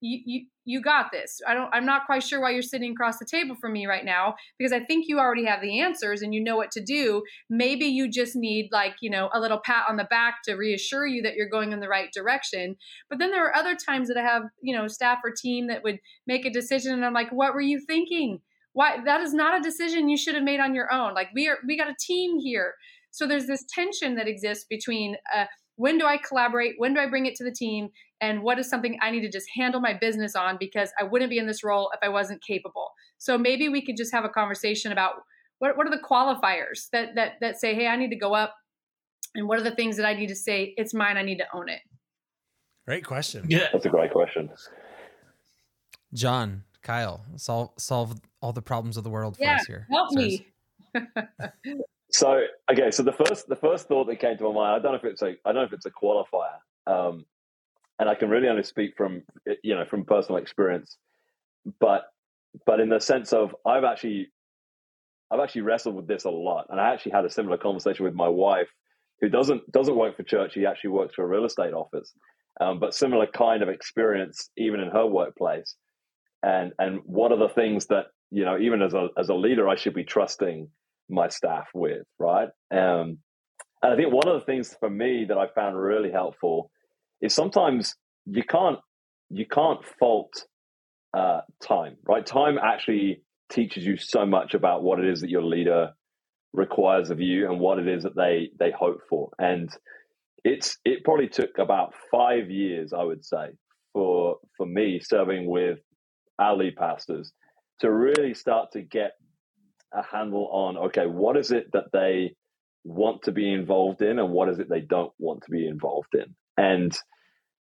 you, 0.00 0.20
you 0.24 0.46
you 0.64 0.80
got 0.80 1.10
this. 1.12 1.40
I 1.46 1.54
don't 1.54 1.68
I'm 1.72 1.84
not 1.84 2.06
quite 2.06 2.22
sure 2.22 2.40
why 2.40 2.50
you're 2.50 2.62
sitting 2.62 2.92
across 2.92 3.18
the 3.18 3.26
table 3.26 3.54
from 3.60 3.72
me 3.72 3.86
right 3.86 4.04
now 4.04 4.34
because 4.58 4.72
I 4.72 4.80
think 4.80 5.06
you 5.08 5.18
already 5.18 5.44
have 5.44 5.60
the 5.60 5.80
answers 5.80 6.22
and 6.22 6.34
you 6.34 6.42
know 6.42 6.56
what 6.56 6.70
to 6.72 6.80
do. 6.80 7.22
Maybe 7.48 7.86
you 7.86 8.10
just 8.10 8.36
need 8.36 8.68
like, 8.72 8.94
you 9.00 9.10
know, 9.10 9.28
a 9.32 9.40
little 9.40 9.60
pat 9.64 9.86
on 9.88 9.96
the 9.96 10.04
back 10.04 10.36
to 10.44 10.54
reassure 10.54 11.06
you 11.06 11.22
that 11.22 11.34
you're 11.34 11.48
going 11.48 11.72
in 11.72 11.80
the 11.80 11.88
right 11.88 12.10
direction. 12.12 12.76
But 13.08 13.18
then 13.18 13.30
there 13.30 13.46
are 13.46 13.56
other 13.56 13.76
times 13.76 14.08
that 14.08 14.16
I 14.16 14.22
have, 14.22 14.42
you 14.62 14.76
know, 14.76 14.88
staff 14.88 15.18
or 15.24 15.30
team 15.30 15.68
that 15.68 15.82
would 15.82 15.98
make 16.26 16.44
a 16.44 16.50
decision 16.50 16.94
and 16.94 17.04
I'm 17.04 17.14
like, 17.14 17.30
"What 17.30 17.54
were 17.54 17.60
you 17.60 17.80
thinking?" 17.86 18.40
Why 18.72 18.98
that 19.04 19.20
is 19.20 19.34
not 19.34 19.58
a 19.58 19.62
decision 19.62 20.08
you 20.08 20.16
should 20.16 20.34
have 20.34 20.44
made 20.44 20.60
on 20.60 20.74
your 20.74 20.92
own. 20.92 21.14
Like 21.14 21.28
we 21.34 21.48
are 21.48 21.58
we 21.66 21.76
got 21.76 21.90
a 21.90 21.96
team 21.98 22.38
here. 22.38 22.74
So 23.10 23.26
there's 23.26 23.46
this 23.46 23.64
tension 23.68 24.14
that 24.14 24.28
exists 24.28 24.66
between 24.68 25.16
uh, 25.34 25.46
when 25.80 25.96
do 25.96 26.04
I 26.04 26.18
collaborate? 26.18 26.74
When 26.76 26.92
do 26.94 27.00
I 27.00 27.08
bring 27.08 27.26
it 27.26 27.34
to 27.36 27.44
the 27.44 27.50
team? 27.50 27.88
And 28.20 28.42
what 28.42 28.58
is 28.58 28.68
something 28.68 28.98
I 29.00 29.10
need 29.10 29.22
to 29.22 29.30
just 29.30 29.46
handle 29.56 29.80
my 29.80 29.94
business 29.94 30.36
on 30.36 30.56
because 30.58 30.90
I 30.98 31.04
wouldn't 31.04 31.30
be 31.30 31.38
in 31.38 31.46
this 31.46 31.64
role 31.64 31.90
if 31.94 32.00
I 32.02 32.08
wasn't 32.08 32.42
capable. 32.42 32.90
So 33.18 33.38
maybe 33.38 33.68
we 33.68 33.84
could 33.84 33.96
just 33.96 34.12
have 34.12 34.24
a 34.24 34.28
conversation 34.28 34.92
about 34.92 35.14
what, 35.58 35.76
what 35.76 35.86
are 35.86 35.90
the 35.90 36.02
qualifiers 36.02 36.88
that, 36.92 37.14
that, 37.14 37.34
that 37.40 37.58
say, 37.58 37.74
hey, 37.74 37.86
I 37.86 37.96
need 37.96 38.10
to 38.10 38.16
go 38.16 38.34
up. 38.34 38.54
And 39.34 39.48
what 39.48 39.58
are 39.58 39.62
the 39.62 39.74
things 39.74 39.96
that 39.96 40.06
I 40.06 40.14
need 40.14 40.28
to 40.28 40.34
say, 40.34 40.74
it's 40.76 40.92
mine, 40.92 41.16
I 41.16 41.22
need 41.22 41.38
to 41.38 41.46
own 41.54 41.68
it? 41.68 41.80
Great 42.86 43.04
question. 43.04 43.46
Yeah. 43.48 43.68
That's 43.72 43.86
a 43.86 43.90
great 43.90 44.12
question. 44.12 44.50
Jon, 46.12 46.64
Kyle, 46.82 47.24
solve 47.36 47.70
solve 47.78 48.20
all 48.42 48.52
the 48.52 48.62
problems 48.62 48.96
of 48.96 49.04
the 49.04 49.10
world 49.10 49.36
for 49.36 49.44
yeah, 49.44 49.56
us 49.56 49.66
here. 49.66 49.86
Help 49.90 50.12
me. 50.12 50.48
So 52.10 52.42
okay, 52.70 52.90
so 52.90 53.02
the 53.02 53.12
first 53.12 53.48
the 53.48 53.56
first 53.56 53.88
thought 53.88 54.06
that 54.08 54.16
came 54.16 54.36
to 54.36 54.44
my 54.44 54.52
mind, 54.52 54.80
I 54.80 54.82
don't 54.82 54.92
know 54.92 54.98
if 54.98 55.04
it's 55.04 55.22
a 55.22 55.36
I 55.44 55.52
don't 55.52 55.54
know 55.54 55.62
if 55.62 55.72
it's 55.72 55.86
a 55.86 55.90
qualifier, 55.90 56.58
um, 56.86 57.24
and 58.00 58.08
I 58.08 58.14
can 58.14 58.30
really 58.30 58.48
only 58.48 58.64
speak 58.64 58.94
from 58.96 59.22
you 59.62 59.74
know 59.74 59.84
from 59.84 60.04
personal 60.04 60.40
experience, 60.40 60.96
but 61.78 62.06
but 62.66 62.80
in 62.80 62.88
the 62.88 62.98
sense 62.98 63.32
of 63.32 63.54
I've 63.64 63.84
actually 63.84 64.32
I've 65.30 65.38
actually 65.38 65.60
wrestled 65.60 65.94
with 65.94 66.08
this 66.08 66.24
a 66.24 66.30
lot, 66.30 66.66
and 66.70 66.80
I 66.80 66.92
actually 66.92 67.12
had 67.12 67.26
a 67.26 67.30
similar 67.30 67.58
conversation 67.58 68.04
with 68.04 68.14
my 68.14 68.28
wife, 68.28 68.68
who 69.20 69.28
doesn't 69.28 69.70
doesn't 69.70 69.96
work 69.96 70.16
for 70.16 70.22
church. 70.22 70.54
He 70.54 70.66
actually 70.66 70.90
works 70.90 71.14
for 71.14 71.22
a 71.22 71.28
real 71.28 71.44
estate 71.44 71.74
office, 71.74 72.12
um, 72.60 72.80
but 72.80 72.94
similar 72.94 73.26
kind 73.26 73.62
of 73.62 73.68
experience 73.68 74.50
even 74.56 74.80
in 74.80 74.90
her 74.90 75.06
workplace, 75.06 75.76
and 76.42 76.72
and 76.78 77.00
what 77.04 77.32
are 77.32 77.38
the 77.38 77.50
things 77.50 77.86
that 77.86 78.06
you 78.30 78.46
know 78.46 78.58
even 78.58 78.80
as 78.80 78.94
a 78.94 79.08
as 79.18 79.28
a 79.28 79.34
leader 79.34 79.68
I 79.68 79.76
should 79.76 79.94
be 79.94 80.04
trusting 80.04 80.68
my 81.10 81.28
staff 81.28 81.68
with, 81.74 82.06
right? 82.18 82.48
Um, 82.70 83.18
and 83.82 83.92
I 83.92 83.96
think 83.96 84.12
one 84.12 84.28
of 84.28 84.40
the 84.40 84.46
things 84.46 84.74
for 84.80 84.88
me 84.88 85.26
that 85.28 85.36
I 85.36 85.48
found 85.54 85.78
really 85.78 86.10
helpful 86.10 86.70
is 87.20 87.34
sometimes 87.34 87.94
you 88.26 88.42
can't 88.44 88.78
you 89.30 89.46
can't 89.46 89.84
fault 89.98 90.44
uh, 91.16 91.40
time, 91.62 91.96
right? 92.06 92.24
Time 92.24 92.58
actually 92.58 93.22
teaches 93.50 93.84
you 93.84 93.96
so 93.96 94.26
much 94.26 94.54
about 94.54 94.82
what 94.82 94.98
it 94.98 95.06
is 95.06 95.20
that 95.20 95.30
your 95.30 95.44
leader 95.44 95.90
requires 96.52 97.10
of 97.10 97.20
you 97.20 97.50
and 97.50 97.60
what 97.60 97.78
it 97.78 97.88
is 97.88 98.02
that 98.02 98.16
they 98.16 98.50
they 98.58 98.72
hope 98.72 99.00
for. 99.08 99.30
And 99.38 99.70
it's 100.44 100.78
it 100.84 101.04
probably 101.04 101.28
took 101.28 101.58
about 101.58 101.94
five 102.10 102.50
years, 102.50 102.92
I 102.92 103.04
would 103.04 103.24
say, 103.24 103.50
for 103.92 104.36
for 104.56 104.66
me 104.66 105.00
serving 105.02 105.48
with 105.48 105.78
our 106.38 106.56
lead 106.56 106.76
pastors 106.76 107.32
to 107.80 107.90
really 107.90 108.34
start 108.34 108.72
to 108.72 108.82
get 108.82 109.12
a 109.92 110.02
handle 110.02 110.48
on 110.52 110.76
okay, 110.76 111.06
what 111.06 111.36
is 111.36 111.50
it 111.50 111.66
that 111.72 111.92
they 111.92 112.34
want 112.84 113.22
to 113.22 113.32
be 113.32 113.52
involved 113.52 114.00
in 114.02 114.18
and 114.18 114.30
what 114.30 114.48
is 114.48 114.58
it 114.58 114.68
they 114.68 114.80
don't 114.80 115.12
want 115.18 115.42
to 115.44 115.50
be 115.50 115.66
involved 115.66 116.14
in? 116.14 116.34
And 116.60 116.92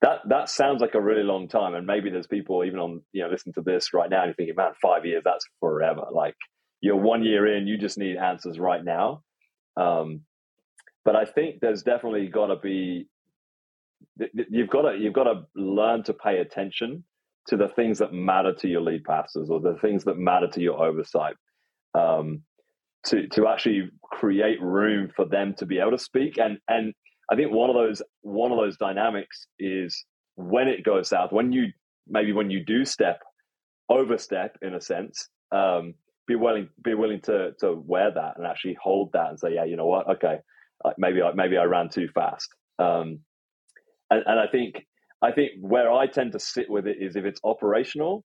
that 0.03 0.21
that 0.29 0.49
sounds 0.49 0.81
like 0.81 0.95
a 0.95 1.01
really 1.01 1.23
long 1.25 1.49
time. 1.49 1.75
And 1.75 1.87
maybe 1.87 2.11
there's 2.11 2.27
people 2.27 2.65
even 2.65 2.79
on, 2.79 3.03
you 3.13 3.23
know, 3.23 3.31
listening 3.31 3.55
to 3.55 3.63
this 3.63 3.93
right 3.95 4.11
now 4.11 4.21
and 4.23 4.29
you're 4.29 4.35
thinking, 4.35 4.55
man, 4.57 4.73
five 4.81 5.05
years, 5.05 5.23
that's 5.25 5.47
forever. 5.61 6.05
Like 6.13 6.37
you're 6.81 6.97
one 6.97 7.25
year 7.25 7.57
in, 7.57 7.67
you 7.67 7.79
just 7.79 7.99
need 7.99 8.17
answers 8.17 8.59
right 8.59 8.85
now. 8.85 9.23
Um, 9.77 10.23
but 11.05 11.17
I 11.17 11.25
think 11.25 11.61
there's 11.61 11.83
definitely 11.83 12.29
got 12.29 12.49
to 12.49 12.57
be 12.57 13.09
you've 14.51 14.71
got 14.71 14.83
to 14.83 14.97
you've 14.99 15.15
got 15.15 15.25
to 15.25 15.43
learn 15.57 16.03
to 16.05 16.15
pay 16.15 16.39
attention 16.39 17.05
to 17.49 17.57
the 17.57 17.69
things 17.69 17.99
that 17.99 18.13
matter 18.13 18.55
to 18.55 18.69
your 18.69 18.81
lead 18.81 19.05
pastors 19.05 19.51
or 19.51 19.61
the 19.61 19.77
things 19.81 20.05
that 20.05 20.17
matter 20.19 20.49
to 20.49 20.61
your 20.61 20.83
oversight 20.85 21.37
um, 21.95 22.43
to 23.07 23.29
to 23.29 23.49
actually 23.49 23.91
create 24.05 24.61
room 24.63 25.11
for 25.15 25.27
them 25.27 25.55
to 25.59 25.67
be 25.67 25.79
able 25.79 25.93
to 25.93 25.99
speak. 25.99 26.39
And 26.39 26.59
and 26.69 26.95
I 27.31 27.37
think 27.37 27.53
one 27.53 27.71
of 27.71 27.77
those 27.77 28.03
one 28.23 28.53
of 28.53 28.59
those 28.59 28.77
dynamics 28.77 29.47
is 29.59 30.05
when 30.37 30.69
it 30.69 30.85
goes 30.85 31.09
south, 31.09 31.33
when 31.33 31.53
you 31.53 31.67
maybe 32.09 32.33
when 32.33 32.51
you 32.51 32.65
do 32.65 32.85
step 32.85 33.21
overstep 33.89 34.57
in 34.63 34.75
a 34.75 34.81
sense, 34.81 35.29
um, 35.53 35.95
be 36.27 36.35
willing 36.35 36.69
be 36.83 36.95
willing 36.95 37.21
to 37.23 37.53
to 37.61 37.75
wear 37.75 38.11
that 38.11 38.35
and 38.37 38.47
actually 38.47 38.77
hold 38.83 39.13
that 39.13 39.31
and 39.31 39.39
say, 39.39 39.55
yeah, 39.55 39.65
you 39.65 39.77
know 39.77 39.87
what, 39.87 40.09
okay, 40.09 40.39
maybe 40.99 41.23
I 41.23 41.33
maybe 41.35 41.57
I 41.57 41.65
ran 41.65 41.89
too 41.89 42.09
fast. 42.15 42.49
Um, 42.79 43.21
and, 44.11 44.23
and 44.27 44.41
I 44.41 44.47
think 44.47 44.87
I 45.23 45.33
think 45.33 45.53
where 45.61 45.93
I 45.93 46.07
tend 46.07 46.33
to 46.33 46.39
sit 46.39 46.69
with 46.69 46.87
it 46.87 46.97
is 47.01 47.17
if 47.17 47.25
it's 47.25 47.41
operational, 47.45 48.25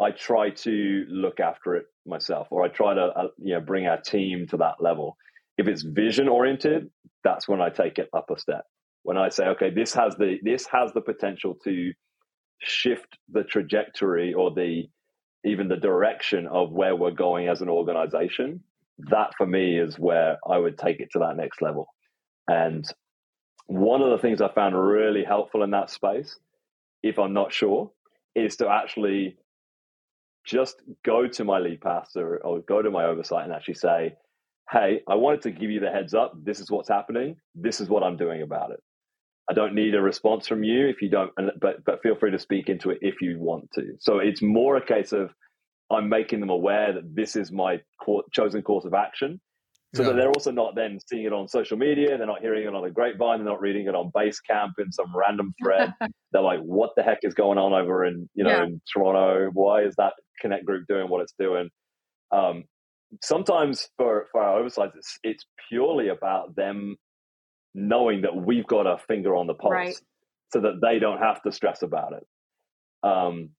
I 0.00 0.10
try 0.10 0.50
to 0.50 1.04
look 1.08 1.40
after 1.40 1.74
it 1.76 1.86
myself, 2.06 2.48
or 2.50 2.64
I 2.64 2.68
try 2.68 2.94
to 2.94 3.00
uh, 3.00 3.28
you 3.38 3.54
know 3.54 3.60
bring 3.60 3.86
our 3.86 4.00
team 4.00 4.46
to 4.48 4.56
that 4.58 4.76
level. 4.80 5.16
If 5.56 5.66
it's 5.66 5.82
vision 5.82 6.28
oriented, 6.28 6.88
that's 7.28 7.48
when 7.48 7.60
I 7.60 7.68
take 7.68 7.98
it 7.98 8.08
up 8.14 8.30
a 8.30 8.38
step. 8.38 8.64
When 9.02 9.18
I 9.18 9.28
say, 9.28 9.46
okay, 9.48 9.70
this 9.70 9.92
has 9.94 10.14
the 10.16 10.38
this 10.42 10.66
has 10.72 10.92
the 10.92 11.00
potential 11.00 11.56
to 11.64 11.92
shift 12.60 13.18
the 13.30 13.44
trajectory 13.44 14.34
or 14.34 14.52
the 14.52 14.84
even 15.44 15.68
the 15.68 15.76
direction 15.76 16.46
of 16.46 16.72
where 16.72 16.96
we're 16.96 17.22
going 17.26 17.48
as 17.48 17.60
an 17.60 17.68
organization. 17.68 18.62
That 19.10 19.30
for 19.36 19.46
me 19.46 19.78
is 19.78 19.98
where 19.98 20.38
I 20.46 20.58
would 20.58 20.76
take 20.78 21.00
it 21.00 21.10
to 21.12 21.20
that 21.20 21.36
next 21.36 21.62
level. 21.62 21.86
And 22.48 22.84
one 23.66 24.02
of 24.02 24.10
the 24.10 24.18
things 24.18 24.40
I 24.40 24.52
found 24.52 24.74
really 24.74 25.24
helpful 25.24 25.62
in 25.62 25.70
that 25.70 25.90
space, 25.90 26.36
if 27.02 27.18
I'm 27.18 27.34
not 27.34 27.52
sure, 27.52 27.92
is 28.34 28.56
to 28.56 28.68
actually 28.68 29.36
just 30.44 30.76
go 31.04 31.28
to 31.28 31.44
my 31.44 31.58
lead 31.58 31.80
pastor 31.82 32.38
or 32.44 32.60
go 32.60 32.82
to 32.82 32.90
my 32.90 33.04
oversight 33.04 33.44
and 33.44 33.52
actually 33.52 33.74
say, 33.74 34.14
hey, 34.70 35.00
I 35.08 35.14
wanted 35.14 35.42
to 35.42 35.50
give 35.50 35.70
you 35.70 35.80
the 35.80 35.90
heads 35.90 36.14
up. 36.14 36.32
This 36.42 36.60
is 36.60 36.70
what's 36.70 36.88
happening. 36.88 37.36
This 37.54 37.80
is 37.80 37.88
what 37.88 38.02
I'm 38.02 38.16
doing 38.16 38.42
about 38.42 38.70
it. 38.70 38.80
I 39.50 39.54
don't 39.54 39.74
need 39.74 39.94
a 39.94 40.02
response 40.02 40.46
from 40.46 40.62
you 40.62 40.88
if 40.88 41.00
you 41.00 41.08
don't, 41.08 41.32
but 41.58 41.84
but 41.84 42.02
feel 42.02 42.16
free 42.16 42.30
to 42.32 42.38
speak 42.38 42.68
into 42.68 42.90
it 42.90 42.98
if 43.00 43.22
you 43.22 43.38
want 43.38 43.70
to. 43.74 43.94
So 43.98 44.18
it's 44.18 44.42
more 44.42 44.76
a 44.76 44.84
case 44.84 45.12
of 45.12 45.30
I'm 45.90 46.10
making 46.10 46.40
them 46.40 46.50
aware 46.50 46.92
that 46.92 47.14
this 47.14 47.34
is 47.34 47.50
my 47.50 47.80
chosen 48.30 48.60
course 48.60 48.84
of 48.84 48.92
action, 48.92 49.40
so 49.94 50.02
yeah. 50.02 50.08
that 50.08 50.16
they're 50.16 50.28
also 50.28 50.50
not 50.50 50.74
then 50.74 50.98
seeing 51.08 51.24
it 51.24 51.32
on 51.32 51.48
social 51.48 51.78
media. 51.78 52.18
They're 52.18 52.26
not 52.26 52.42
hearing 52.42 52.66
it 52.66 52.74
on 52.74 52.84
the 52.84 52.90
grapevine. 52.90 53.38
They're 53.38 53.52
not 53.52 53.62
reading 53.62 53.86
it 53.86 53.94
on 53.94 54.10
Basecamp 54.14 54.72
in 54.78 54.92
some 54.92 55.16
random 55.16 55.54
thread. 55.62 55.94
they're 56.32 56.42
like, 56.42 56.60
"What 56.60 56.90
the 56.94 57.02
heck 57.02 57.20
is 57.22 57.32
going 57.32 57.56
on 57.56 57.72
over 57.72 58.04
in 58.04 58.28
you 58.34 58.44
know 58.44 58.50
yeah. 58.50 58.64
in 58.64 58.82
Toronto? 58.92 59.48
Why 59.54 59.84
is 59.84 59.94
that 59.96 60.12
Connect 60.42 60.66
group 60.66 60.84
doing 60.86 61.08
what 61.08 61.22
it's 61.22 61.34
doing?" 61.38 61.70
Um, 62.30 62.64
sometimes 63.22 63.88
for 63.96 64.26
for 64.32 64.42
our 64.42 64.58
oversights, 64.58 64.94
it's 64.96 65.18
it's 65.22 65.44
purely 65.68 66.08
about 66.08 66.56
them 66.56 66.96
knowing 67.74 68.22
that 68.22 68.34
we've 68.34 68.66
got 68.66 68.86
a 68.86 68.98
finger 68.98 69.36
on 69.36 69.46
the 69.46 69.54
pulse, 69.54 69.72
right. 69.72 69.96
so 70.52 70.60
that 70.60 70.80
they 70.82 70.98
don't 70.98 71.18
have 71.18 71.42
to 71.42 71.52
stress 71.52 71.82
about 71.82 72.12
it. 72.12 72.26
Um, 73.02 73.50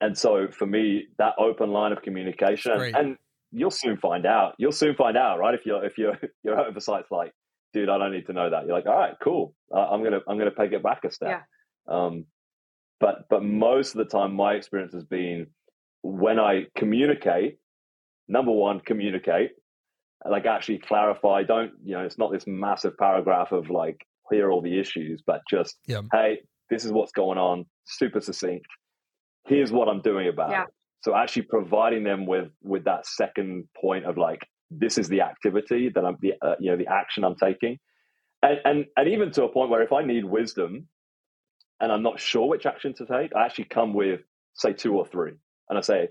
and 0.00 0.16
so 0.16 0.48
for 0.50 0.66
me, 0.66 1.08
that 1.18 1.34
open 1.38 1.70
line 1.70 1.92
of 1.92 2.02
communication, 2.02 2.72
and 2.94 3.16
you'll 3.50 3.70
soon 3.70 3.96
find 3.96 4.26
out. 4.26 4.54
You'll 4.58 4.72
soon 4.72 4.94
find 4.94 5.16
out, 5.16 5.38
right? 5.38 5.54
If 5.54 5.66
you're 5.66 5.84
if 5.84 5.98
your 5.98 6.18
your 6.44 6.58
oversight's 6.58 7.10
like, 7.10 7.32
dude, 7.72 7.88
I 7.88 7.98
don't 7.98 8.12
need 8.12 8.26
to 8.26 8.32
know 8.32 8.50
that. 8.50 8.66
You're 8.66 8.76
like, 8.76 8.86
all 8.86 8.96
right, 8.96 9.14
cool. 9.22 9.54
Uh, 9.74 9.86
I'm 9.90 10.02
gonna 10.02 10.20
I'm 10.28 10.38
gonna 10.38 10.54
take 10.56 10.72
it 10.72 10.82
back 10.82 11.04
a 11.04 11.10
step. 11.10 11.42
Yeah. 11.88 11.94
Um, 11.94 12.26
but 13.00 13.28
but 13.28 13.42
most 13.42 13.94
of 13.94 13.98
the 13.98 14.04
time, 14.04 14.34
my 14.34 14.54
experience 14.54 14.92
has 14.94 15.04
been 15.04 15.48
when 16.02 16.38
I 16.38 16.66
communicate. 16.76 17.58
Number 18.28 18.52
one, 18.52 18.80
communicate. 18.80 19.50
Like 20.28 20.46
actually 20.46 20.78
clarify. 20.78 21.44
Don't 21.44 21.72
you 21.84 21.94
know? 21.94 22.04
It's 22.04 22.18
not 22.18 22.32
this 22.32 22.44
massive 22.46 22.96
paragraph 22.98 23.52
of 23.52 23.70
like 23.70 24.04
here 24.30 24.48
are 24.48 24.50
all 24.50 24.60
the 24.60 24.78
issues, 24.78 25.22
but 25.26 25.40
just 25.48 25.76
yeah. 25.86 26.02
hey, 26.12 26.40
this 26.70 26.84
is 26.84 26.92
what's 26.92 27.12
going 27.12 27.38
on. 27.38 27.64
Super 27.86 28.20
succinct 28.20 28.66
here's 29.48 29.72
what 29.72 29.88
I'm 29.88 30.00
doing 30.00 30.28
about 30.28 30.50
yeah. 30.50 30.62
it. 30.64 30.68
So 31.00 31.14
actually 31.14 31.42
providing 31.42 32.04
them 32.04 32.26
with 32.26 32.48
with 32.62 32.84
that 32.84 33.06
second 33.06 33.68
point 33.80 34.04
of 34.04 34.18
like 34.18 34.46
this 34.70 34.98
is 34.98 35.08
the 35.08 35.22
activity 35.22 35.90
that 35.94 36.04
I'm 36.04 36.16
the 36.20 36.34
uh, 36.42 36.56
you 36.60 36.70
know 36.70 36.76
the 36.76 36.88
action 36.88 37.24
I'm 37.24 37.36
taking, 37.36 37.78
and, 38.42 38.58
and 38.64 38.84
and 38.96 39.08
even 39.08 39.30
to 39.32 39.44
a 39.44 39.48
point 39.48 39.70
where 39.70 39.82
if 39.82 39.92
I 39.92 40.02
need 40.04 40.24
wisdom, 40.24 40.88
and 41.80 41.92
I'm 41.92 42.02
not 42.02 42.20
sure 42.20 42.48
which 42.48 42.66
action 42.66 42.94
to 42.94 43.06
take, 43.06 43.34
I 43.34 43.46
actually 43.46 43.66
come 43.66 43.94
with 43.94 44.20
say 44.54 44.72
two 44.72 44.96
or 44.96 45.06
three, 45.06 45.32
and 45.68 45.78
I 45.78 45.82
say, 45.82 46.08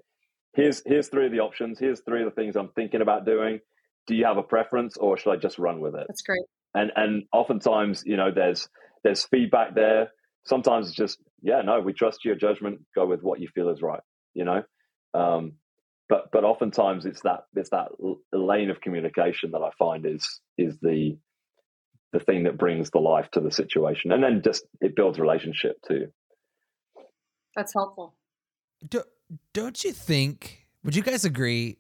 here's 0.54 0.82
here's 0.86 1.10
three 1.10 1.26
of 1.26 1.32
the 1.32 1.40
options, 1.40 1.80
here's 1.80 2.02
three 2.02 2.24
of 2.24 2.30
the 2.34 2.36
things 2.36 2.56
I'm 2.56 2.70
thinking 2.70 3.02
about 3.02 3.26
doing. 3.26 3.60
Do 4.08 4.16
you 4.16 4.26
have 4.26 4.38
a 4.38 4.44
preference, 4.44 4.98
or 4.98 5.18
should 5.18 5.32
I 5.32 5.38
just 5.38 5.60
run 5.60 5.82
with 5.82 5.96
it? 5.96 6.06
That's 6.08 6.22
great. 6.22 6.44
And 6.74 6.92
and 6.96 7.24
oftentimes 7.34 8.04
you 8.06 8.18
know 8.18 8.32
there's 8.34 8.68
there's 9.04 9.26
feedback 9.26 9.76
there. 9.76 10.10
Sometimes 10.46 10.88
it's 10.88 10.96
just 10.96 11.20
yeah 11.42 11.62
no 11.62 11.82
we 11.82 11.94
trust 11.94 12.26
your 12.26 12.36
judgment. 12.36 12.82
Go 12.96 13.06
with 13.06 13.22
what 13.22 13.40
you 13.40 13.48
feel 13.54 13.70
is 13.70 13.82
right 13.82 14.02
you 14.38 14.46
know? 14.46 14.64
Um, 15.14 15.54
but 16.08 16.30
but 16.32 16.46
oftentimes 16.46 17.06
it's 17.06 17.22
that 17.24 17.42
it's 17.56 17.72
that 17.72 17.90
lane 18.32 18.70
of 18.70 18.80
communication 18.80 19.52
that 19.52 19.62
i 19.62 19.72
find 19.78 20.06
is 20.06 20.40
is 20.58 20.78
the 20.82 21.18
the 22.14 22.20
thing 22.22 22.44
that 22.44 22.58
brings 22.58 22.90
the 22.92 23.00
life 23.00 23.30
to 23.32 23.42
the 23.42 23.52
situation. 23.52 24.14
And 24.14 24.24
then 24.24 24.42
just 24.42 24.64
it 24.80 24.96
builds 24.96 25.20
relationship 25.20 25.76
too. 25.86 26.08
That's 27.54 27.74
helpful. 27.76 28.16
Do, 28.88 29.04
don't 29.54 29.84
you 29.84 29.92
think 29.92 30.66
would 30.84 30.96
you 30.96 31.04
guys 31.04 31.26
agree 31.26 31.78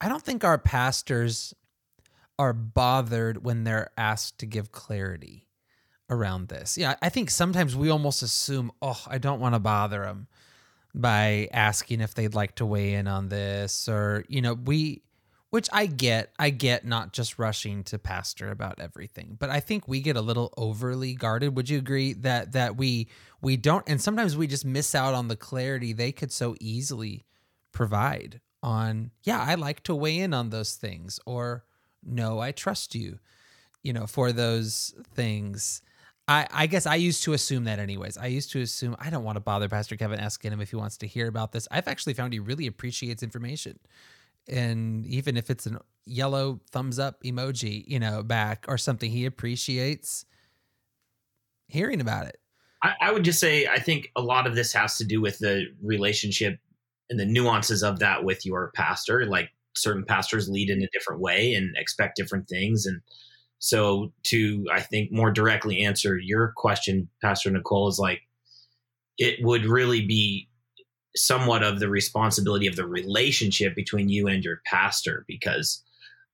i 0.00 0.08
don't 0.08 0.22
think 0.22 0.44
our 0.44 0.58
pastors 0.58 1.54
are 2.38 2.52
bothered 2.52 3.44
when 3.44 3.64
they're 3.64 3.90
asked 3.96 4.38
to 4.38 4.46
give 4.46 4.72
clarity 4.72 5.46
around 6.08 6.48
this. 6.48 6.78
Yeah, 6.78 6.94
I 7.02 7.08
think 7.08 7.30
sometimes 7.30 7.74
we 7.74 7.90
almost 7.90 8.22
assume, 8.22 8.70
oh, 8.82 9.02
I 9.06 9.18
don't 9.18 9.40
want 9.40 9.54
to 9.54 9.58
bother 9.58 10.02
them 10.02 10.28
by 10.94 11.48
asking 11.52 12.00
if 12.00 12.14
they'd 12.14 12.34
like 12.34 12.56
to 12.56 12.66
weigh 12.66 12.94
in 12.94 13.06
on 13.06 13.28
this 13.28 13.88
or, 13.88 14.24
you 14.28 14.40
know, 14.40 14.54
we 14.54 15.02
which 15.50 15.68
I 15.72 15.86
get, 15.86 16.32
I 16.38 16.50
get 16.50 16.84
not 16.84 17.12
just 17.12 17.38
rushing 17.38 17.84
to 17.84 17.98
pastor 17.98 18.50
about 18.50 18.80
everything, 18.80 19.36
but 19.38 19.48
I 19.48 19.60
think 19.60 19.86
we 19.86 20.00
get 20.00 20.16
a 20.16 20.20
little 20.20 20.52
overly 20.56 21.14
guarded. 21.14 21.56
Would 21.56 21.70
you 21.70 21.78
agree 21.78 22.12
that 22.14 22.52
that 22.52 22.76
we 22.76 23.08
we 23.40 23.56
don't 23.56 23.84
and 23.86 24.00
sometimes 24.00 24.36
we 24.36 24.46
just 24.46 24.64
miss 24.64 24.94
out 24.94 25.14
on 25.14 25.28
the 25.28 25.36
clarity 25.36 25.92
they 25.92 26.12
could 26.12 26.32
so 26.32 26.56
easily 26.60 27.24
provide 27.72 28.40
on, 28.62 29.10
yeah, 29.22 29.40
I 29.40 29.54
like 29.54 29.82
to 29.84 29.94
weigh 29.94 30.18
in 30.18 30.34
on 30.34 30.50
those 30.50 30.74
things 30.74 31.20
or 31.26 31.64
no, 32.02 32.40
I 32.40 32.52
trust 32.52 32.94
you, 32.94 33.18
you 33.82 33.92
know, 33.92 34.06
for 34.06 34.32
those 34.32 34.94
things. 35.14 35.82
I, 36.28 36.46
I 36.50 36.66
guess 36.66 36.86
I 36.86 36.96
used 36.96 37.22
to 37.24 37.32
assume 37.32 37.64
that 37.64 37.78
anyways. 37.78 38.16
I 38.16 38.26
used 38.26 38.50
to 38.52 38.60
assume 38.60 38.96
I 38.98 39.10
don't 39.10 39.24
want 39.24 39.36
to 39.36 39.40
bother 39.40 39.68
Pastor 39.68 39.96
Kevin 39.96 40.18
asking 40.18 40.52
him 40.52 40.60
if 40.60 40.70
he 40.70 40.76
wants 40.76 40.96
to 40.98 41.06
hear 41.06 41.28
about 41.28 41.52
this. 41.52 41.68
I've 41.70 41.86
actually 41.86 42.14
found 42.14 42.32
he 42.32 42.40
really 42.40 42.66
appreciates 42.66 43.22
information. 43.22 43.78
And 44.48 45.06
even 45.06 45.36
if 45.36 45.50
it's 45.50 45.66
a 45.66 45.80
yellow 46.04 46.60
thumbs 46.70 46.98
up 46.98 47.22
emoji, 47.22 47.84
you 47.86 48.00
know, 48.00 48.22
back 48.22 48.64
or 48.68 48.78
something, 48.78 49.10
he 49.10 49.26
appreciates 49.26 50.24
hearing 51.68 52.00
about 52.00 52.26
it. 52.26 52.38
I, 52.82 52.94
I 53.00 53.12
would 53.12 53.24
just 53.24 53.40
say 53.40 53.66
I 53.66 53.78
think 53.78 54.10
a 54.16 54.22
lot 54.22 54.46
of 54.46 54.54
this 54.54 54.72
has 54.72 54.96
to 54.98 55.04
do 55.04 55.20
with 55.20 55.38
the 55.38 55.66
relationship 55.82 56.58
and 57.10 57.18
the 57.18 57.26
nuances 57.26 57.82
of 57.82 57.98
that 58.00 58.24
with 58.24 58.44
your 58.44 58.72
pastor. 58.74 59.26
Like 59.26 59.50
certain 59.74 60.04
pastors 60.04 60.48
lead 60.48 60.70
in 60.70 60.82
a 60.82 60.88
different 60.92 61.20
way 61.20 61.54
and 61.54 61.76
expect 61.76 62.16
different 62.16 62.48
things. 62.48 62.86
And 62.86 63.00
so 63.58 64.12
to 64.24 64.66
I 64.72 64.80
think 64.80 65.12
more 65.12 65.30
directly 65.30 65.84
answer 65.84 66.18
your 66.18 66.52
question, 66.56 67.08
Pastor 67.22 67.50
Nichole, 67.50 67.88
is 67.88 67.98
like 67.98 68.22
it 69.18 69.42
would 69.42 69.64
really 69.64 70.04
be 70.04 70.48
somewhat 71.16 71.62
of 71.62 71.80
the 71.80 71.88
responsibility 71.88 72.66
of 72.66 72.76
the 72.76 72.86
relationship 72.86 73.74
between 73.74 74.08
you 74.08 74.28
and 74.28 74.44
your 74.44 74.60
pastor 74.66 75.24
because 75.26 75.82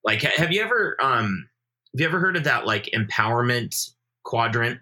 like 0.05 0.23
have 0.23 0.53
you 0.53 0.61
ever 0.61 0.97
um 1.01 1.49
have 1.95 2.01
you 2.01 2.07
ever 2.07 2.19
heard 2.19 2.37
of 2.37 2.43
that 2.43 2.67
like 2.67 2.87
empowerment 2.87 3.91
quadrant 4.25 4.81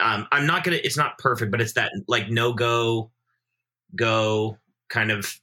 um 0.00 0.26
i'm 0.32 0.46
not 0.46 0.64
gonna 0.64 0.78
it's 0.82 0.96
not 0.96 1.18
perfect 1.18 1.50
but 1.50 1.60
it's 1.60 1.74
that 1.74 1.92
like 2.08 2.30
no 2.30 2.52
go 2.52 3.10
go 3.94 4.56
kind 4.88 5.10
of 5.10 5.38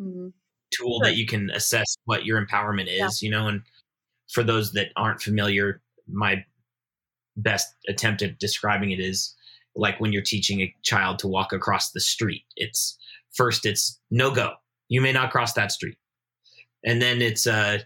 mm-hmm. 0.00 0.28
tool 0.72 1.00
sure. 1.00 1.04
that 1.04 1.16
you 1.16 1.26
can 1.26 1.50
assess 1.50 1.96
what 2.04 2.24
your 2.24 2.44
empowerment 2.44 2.86
is 2.86 3.22
yeah. 3.22 3.26
you 3.26 3.30
know 3.30 3.48
and 3.48 3.62
for 4.28 4.42
those 4.42 4.72
that 4.72 4.88
aren't 4.96 5.22
familiar, 5.22 5.80
my 6.06 6.44
best 7.36 7.74
attempt 7.88 8.22
at 8.22 8.38
describing 8.38 8.90
it 8.90 9.00
is 9.00 9.34
like 9.74 10.00
when 10.00 10.12
you're 10.12 10.22
teaching 10.22 10.60
a 10.60 10.74
child 10.82 11.18
to 11.20 11.28
walk 11.28 11.52
across 11.52 11.92
the 11.92 12.00
street. 12.00 12.44
It's 12.56 12.98
first 13.32 13.64
it's 13.64 14.00
no 14.10 14.30
go. 14.30 14.52
You 14.88 15.00
may 15.00 15.12
not 15.12 15.30
cross 15.30 15.52
that 15.54 15.72
street. 15.72 15.96
And 16.84 17.00
then 17.00 17.22
it's 17.22 17.46
uh 17.46 17.78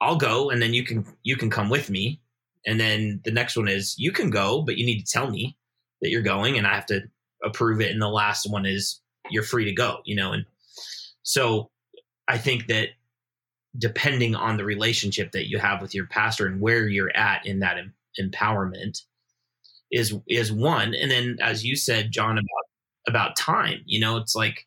I'll 0.00 0.16
go 0.16 0.50
and 0.50 0.60
then 0.60 0.74
you 0.74 0.84
can 0.84 1.06
you 1.22 1.36
can 1.36 1.50
come 1.50 1.68
with 1.68 1.90
me. 1.90 2.20
And 2.66 2.80
then 2.80 3.20
the 3.24 3.30
next 3.30 3.56
one 3.56 3.68
is 3.68 3.94
you 3.98 4.12
can 4.12 4.30
go, 4.30 4.62
but 4.62 4.76
you 4.76 4.84
need 4.84 5.04
to 5.04 5.12
tell 5.12 5.30
me 5.30 5.56
that 6.02 6.10
you're 6.10 6.22
going 6.22 6.58
and 6.58 6.66
I 6.66 6.74
have 6.74 6.86
to 6.86 7.02
approve 7.44 7.80
it. 7.80 7.92
And 7.92 8.02
the 8.02 8.08
last 8.08 8.50
one 8.50 8.66
is 8.66 9.00
you're 9.30 9.42
free 9.42 9.64
to 9.64 9.72
go, 9.72 9.98
you 10.04 10.16
know. 10.16 10.32
And 10.32 10.44
so 11.22 11.70
I 12.28 12.38
think 12.38 12.66
that 12.66 12.90
depending 13.78 14.34
on 14.34 14.56
the 14.56 14.64
relationship 14.64 15.32
that 15.32 15.48
you 15.48 15.58
have 15.58 15.80
with 15.82 15.94
your 15.94 16.06
pastor 16.06 16.46
and 16.46 16.60
where 16.60 16.88
you're 16.88 17.14
at 17.16 17.44
in 17.46 17.60
that 17.60 17.78
em- 17.78 17.94
empowerment 18.20 19.02
is 19.90 20.14
is 20.28 20.50
one 20.50 20.94
and 20.94 21.10
then 21.10 21.36
as 21.40 21.64
you 21.64 21.76
said 21.76 22.10
jon 22.10 22.38
about 22.38 23.06
about 23.06 23.36
time 23.36 23.80
you 23.86 24.00
know 24.00 24.16
it's 24.16 24.34
like 24.34 24.66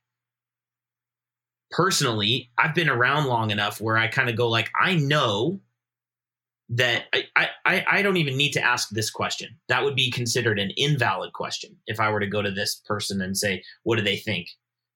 personally 1.71 2.49
i've 2.57 2.73
been 2.73 2.89
around 2.89 3.25
long 3.25 3.51
enough 3.51 3.81
where 3.81 3.97
i 3.97 4.07
kind 4.07 4.29
of 4.29 4.35
go 4.35 4.47
like 4.47 4.69
i 4.79 4.95
know 4.95 5.59
that 6.69 7.05
I, 7.13 7.49
I 7.65 7.85
i 7.91 8.01
don't 8.01 8.17
even 8.17 8.37
need 8.37 8.51
to 8.53 8.63
ask 8.63 8.89
this 8.89 9.09
question. 9.09 9.49
That 9.69 9.83
would 9.83 9.95
be 9.95 10.11
considered 10.11 10.59
an 10.59 10.71
invalid 10.77 11.33
question 11.33 11.75
if 11.87 11.99
i 11.99 12.11
were 12.11 12.19
to 12.19 12.27
go 12.27 12.41
to 12.41 12.51
this 12.51 12.81
person 12.85 13.21
and 13.21 13.35
say 13.37 13.63
what 13.83 13.97
do 13.97 14.03
they 14.03 14.17
think? 14.17 14.47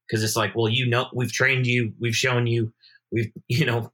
Because 0.08 0.24
it's 0.24 0.36
like 0.36 0.56
well 0.56 0.70
you 0.70 0.86
know 0.86 1.08
we've 1.14 1.32
trained 1.32 1.68
you 1.68 1.94
we've 2.00 2.16
shown 2.16 2.48
you 2.48 2.74
we've 3.12 3.32
you 3.48 3.66
know 3.66 3.92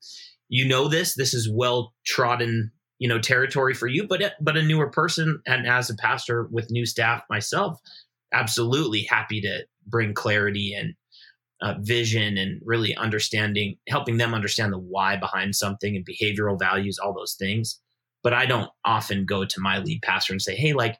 you 0.50 0.68
know 0.68 0.88
this 0.88 1.16
this 1.16 1.34
is 1.34 1.50
well 1.52 1.94
trodden 2.06 2.72
you 2.98 3.08
know 3.08 3.20
territory 3.20 3.74
for 3.74 3.88
you 3.88 4.08
but 4.08 4.34
but 4.42 4.58
a 4.58 4.62
newer 4.62 4.90
person 4.90 5.42
and 5.48 5.68
as 5.68 5.90
a 5.90 5.96
pastor 5.96 6.48
with 6.52 6.72
new 6.72 6.86
staff 6.86 7.24
myself 7.30 7.80
absolutely 8.34 9.04
happy 9.04 9.42
to 9.42 9.66
bring 9.88 10.14
clarity 10.14 10.74
and 10.74 10.94
uh, 11.62 11.76
vision 11.80 12.38
and 12.38 12.62
really 12.64 12.96
understanding 12.96 13.76
helping 13.88 14.18
them 14.18 14.34
understand 14.34 14.72
the 14.72 14.80
why 14.80 15.16
behind 15.16 15.56
something 15.56 15.96
and 15.96 16.06
behavioral 16.06 16.58
values 16.58 16.98
all 16.98 17.14
those 17.14 17.36
things 17.36 17.80
but 18.24 18.34
I 18.34 18.46
don't 18.46 18.70
often 18.86 19.26
go 19.26 19.46
to 19.46 19.60
my 19.60 19.80
lead 19.80 20.02
pastor 20.02 20.34
and 20.34 20.42
say, 20.42 20.56
"Hey, 20.56 20.74
like, 20.74 20.98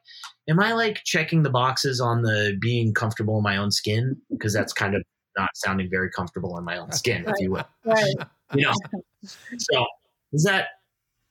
am 0.48 0.60
I 0.60 0.72
like 0.72 1.02
checking 1.04 1.42
the 1.42 1.50
boxes 1.50 2.00
on 2.00 2.22
the 2.22 2.56
being 2.60 2.94
comfortable 2.94 3.36
in 3.36 3.42
my 3.42 3.56
own 3.56 3.70
skin?" 3.70 4.16
Because 4.30 4.52
that's 4.52 4.72
kind 4.72 4.94
of 4.94 5.02
not 5.36 5.50
sounding 5.54 5.88
very 5.90 6.10
comfortable 6.10 6.56
in 6.58 6.64
my 6.64 6.78
own 6.78 6.92
skin, 6.92 7.24
if 7.26 7.34
you 7.38 7.52
will. 7.52 7.68
Right. 7.84 8.14
You 8.54 8.62
know. 8.62 8.74
So 9.22 9.86
is 10.32 10.44
that 10.44 10.68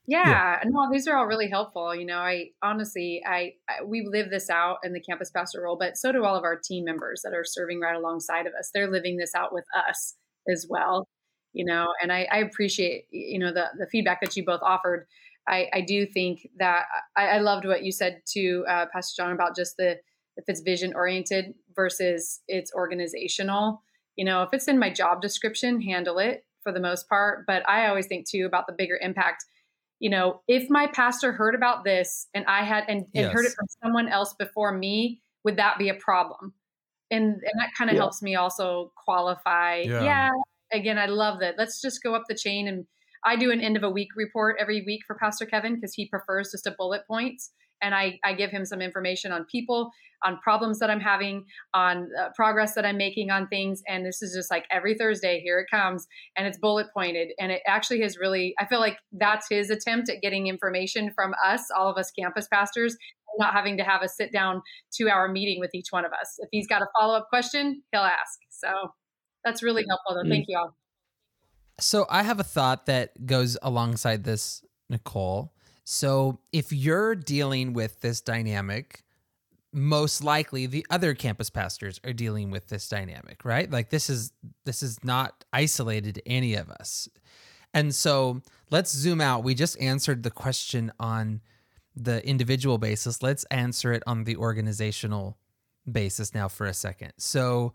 yeah, 0.06 0.58
no, 0.64 0.88
these 0.90 1.06
are 1.06 1.16
all 1.16 1.26
really 1.26 1.48
helpful. 1.48 1.94
You 1.94 2.06
know, 2.06 2.18
I 2.18 2.50
honestly, 2.62 3.22
I, 3.26 3.54
I, 3.68 3.84
we 3.84 4.04
live 4.06 4.30
this 4.30 4.50
out 4.50 4.78
in 4.82 4.92
the 4.92 5.00
campus 5.00 5.30
pastor 5.30 5.62
role, 5.62 5.76
but 5.78 5.96
so 5.96 6.10
do 6.10 6.24
all 6.24 6.36
of 6.36 6.44
our 6.44 6.56
team 6.56 6.84
members 6.84 7.22
that 7.22 7.34
are 7.34 7.44
serving 7.44 7.80
right 7.80 7.96
alongside 7.96 8.46
of 8.46 8.54
us. 8.58 8.70
They're 8.72 8.90
living 8.90 9.18
this 9.18 9.34
out 9.34 9.52
with 9.52 9.64
us 9.88 10.16
as 10.50 10.66
well. 10.68 11.06
You 11.52 11.64
know, 11.64 11.88
and 12.02 12.12
I, 12.12 12.28
I 12.30 12.38
appreciate 12.38 13.06
you 13.10 13.38
know 13.38 13.52
the 13.52 13.66
the 13.78 13.86
feedback 13.86 14.20
that 14.20 14.36
you 14.36 14.44
both 14.44 14.62
offered. 14.62 15.06
I, 15.48 15.68
I 15.72 15.80
do 15.80 16.06
think 16.06 16.48
that 16.58 16.84
I, 17.16 17.26
I 17.26 17.38
loved 17.38 17.66
what 17.66 17.82
you 17.82 17.92
said 17.92 18.22
to 18.34 18.64
uh, 18.68 18.86
Pastor 18.92 19.22
Jon 19.22 19.32
about 19.32 19.56
just 19.56 19.76
the 19.76 19.98
if 20.36 20.44
it's 20.48 20.60
vision 20.60 20.92
oriented 20.94 21.54
versus 21.74 22.40
it's 22.48 22.72
organizational. 22.74 23.82
You 24.16 24.24
know, 24.24 24.42
if 24.42 24.50
it's 24.52 24.68
in 24.68 24.78
my 24.78 24.90
job 24.90 25.22
description, 25.22 25.80
handle 25.80 26.18
it 26.18 26.44
for 26.62 26.72
the 26.72 26.80
most 26.80 27.08
part. 27.08 27.44
But 27.46 27.68
I 27.68 27.88
always 27.88 28.06
think 28.06 28.28
too 28.28 28.46
about 28.46 28.66
the 28.66 28.72
bigger 28.72 28.98
impact 29.00 29.44
you 30.00 30.10
know, 30.10 30.40
if 30.48 30.68
my 30.68 30.86
pastor 30.88 31.30
heard 31.30 31.54
about 31.54 31.84
this 31.84 32.26
and 32.34 32.44
I 32.46 32.64
had 32.64 32.84
and, 32.88 33.02
and 33.14 33.26
yes. 33.26 33.32
heard 33.32 33.44
it 33.44 33.52
from 33.52 33.66
someone 33.82 34.08
else 34.08 34.34
before 34.38 34.76
me, 34.76 35.20
would 35.44 35.56
that 35.56 35.78
be 35.78 35.90
a 35.90 35.94
problem? 35.94 36.54
And 37.10 37.24
and 37.24 37.60
that 37.60 37.74
kind 37.76 37.90
of 37.90 37.94
yeah. 37.94 38.02
helps 38.02 38.22
me 38.22 38.34
also 38.34 38.92
qualify. 39.04 39.82
Yeah. 39.84 40.02
yeah. 40.02 40.30
Again, 40.72 40.98
I 40.98 41.06
love 41.06 41.40
that. 41.40 41.56
Let's 41.58 41.80
just 41.80 42.02
go 42.02 42.14
up 42.14 42.24
the 42.28 42.34
chain 42.34 42.66
and 42.66 42.86
I 43.24 43.36
do 43.36 43.50
an 43.50 43.60
end 43.60 43.76
of 43.76 43.82
a 43.82 43.90
week 43.90 44.08
report 44.16 44.56
every 44.58 44.82
week 44.86 45.02
for 45.06 45.14
Pastor 45.16 45.44
Kevin 45.44 45.74
because 45.74 45.92
he 45.92 46.06
prefers 46.06 46.50
just 46.52 46.66
a 46.66 46.70
bullet 46.70 47.02
points 47.06 47.50
and 47.82 47.94
I, 47.94 48.18
I 48.24 48.34
give 48.34 48.50
him 48.50 48.64
some 48.64 48.80
information 48.80 49.32
on 49.32 49.44
people, 49.50 49.90
on 50.22 50.38
problems 50.38 50.78
that 50.80 50.90
I'm 50.90 51.00
having, 51.00 51.44
on 51.72 52.08
uh, 52.20 52.28
progress 52.36 52.74
that 52.74 52.84
I'm 52.84 52.96
making 52.96 53.30
on 53.30 53.48
things. 53.48 53.82
And 53.88 54.04
this 54.04 54.20
is 54.22 54.34
just 54.34 54.50
like 54.50 54.64
every 54.70 54.94
Thursday, 54.94 55.40
here 55.40 55.60
it 55.60 55.66
comes, 55.74 56.06
and 56.36 56.46
it's 56.46 56.58
bullet 56.58 56.88
pointed. 56.94 57.28
And 57.38 57.50
it 57.50 57.62
actually 57.66 58.02
has 58.02 58.18
really, 58.18 58.54
I 58.58 58.66
feel 58.66 58.80
like 58.80 58.98
that's 59.12 59.46
his 59.48 59.70
attempt 59.70 60.10
at 60.10 60.20
getting 60.20 60.46
information 60.46 61.10
from 61.14 61.34
us, 61.44 61.62
all 61.76 61.90
of 61.90 61.96
us 61.96 62.10
campus 62.10 62.48
pastors, 62.52 62.96
not 63.38 63.54
having 63.54 63.76
to 63.78 63.84
have 63.84 64.02
a 64.02 64.08
sit 64.08 64.32
down 64.32 64.60
two 64.94 65.08
hour 65.08 65.28
meeting 65.28 65.60
with 65.60 65.70
each 65.74 65.86
one 65.90 66.04
of 66.04 66.12
us. 66.12 66.36
If 66.38 66.48
he's 66.50 66.66
got 66.66 66.82
a 66.82 66.86
follow 66.98 67.16
up 67.16 67.28
question, 67.28 67.82
he'll 67.92 68.02
ask. 68.02 68.38
So 68.50 68.68
that's 69.44 69.62
really 69.62 69.84
helpful, 69.88 70.16
though. 70.16 70.28
Thank 70.28 70.46
you 70.48 70.58
all. 70.58 70.76
So 71.78 72.06
I 72.10 72.24
have 72.24 72.40
a 72.40 72.44
thought 72.44 72.86
that 72.86 73.24
goes 73.24 73.56
alongside 73.62 74.24
this, 74.24 74.62
Nichole. 74.92 75.50
So 75.92 76.38
if 76.52 76.72
you're 76.72 77.16
dealing 77.16 77.72
with 77.72 78.00
this 78.00 78.20
dynamic, 78.20 79.02
most 79.72 80.22
likely 80.22 80.66
the 80.66 80.86
other 80.88 81.14
campus 81.14 81.50
pastors 81.50 82.00
are 82.04 82.12
dealing 82.12 82.52
with 82.52 82.68
this 82.68 82.88
dynamic, 82.88 83.44
right? 83.44 83.68
Like 83.68 83.90
this 83.90 84.08
is 84.08 84.30
this 84.64 84.84
is 84.84 85.02
not 85.02 85.44
isolated 85.52 86.14
to 86.14 86.28
any 86.28 86.54
of 86.54 86.70
us. 86.70 87.08
And 87.74 87.92
so 87.92 88.40
let's 88.70 88.92
zoom 88.92 89.20
out. 89.20 89.42
We 89.42 89.56
just 89.56 89.80
answered 89.80 90.22
the 90.22 90.30
question 90.30 90.92
on 91.00 91.40
the 91.96 92.24
individual 92.24 92.78
basis. 92.78 93.20
Let's 93.20 93.42
answer 93.50 93.92
it 93.92 94.04
on 94.06 94.22
the 94.22 94.36
organizational 94.36 95.38
basis 95.90 96.32
now 96.32 96.46
for 96.46 96.66
a 96.66 96.74
second. 96.74 97.14
So 97.18 97.74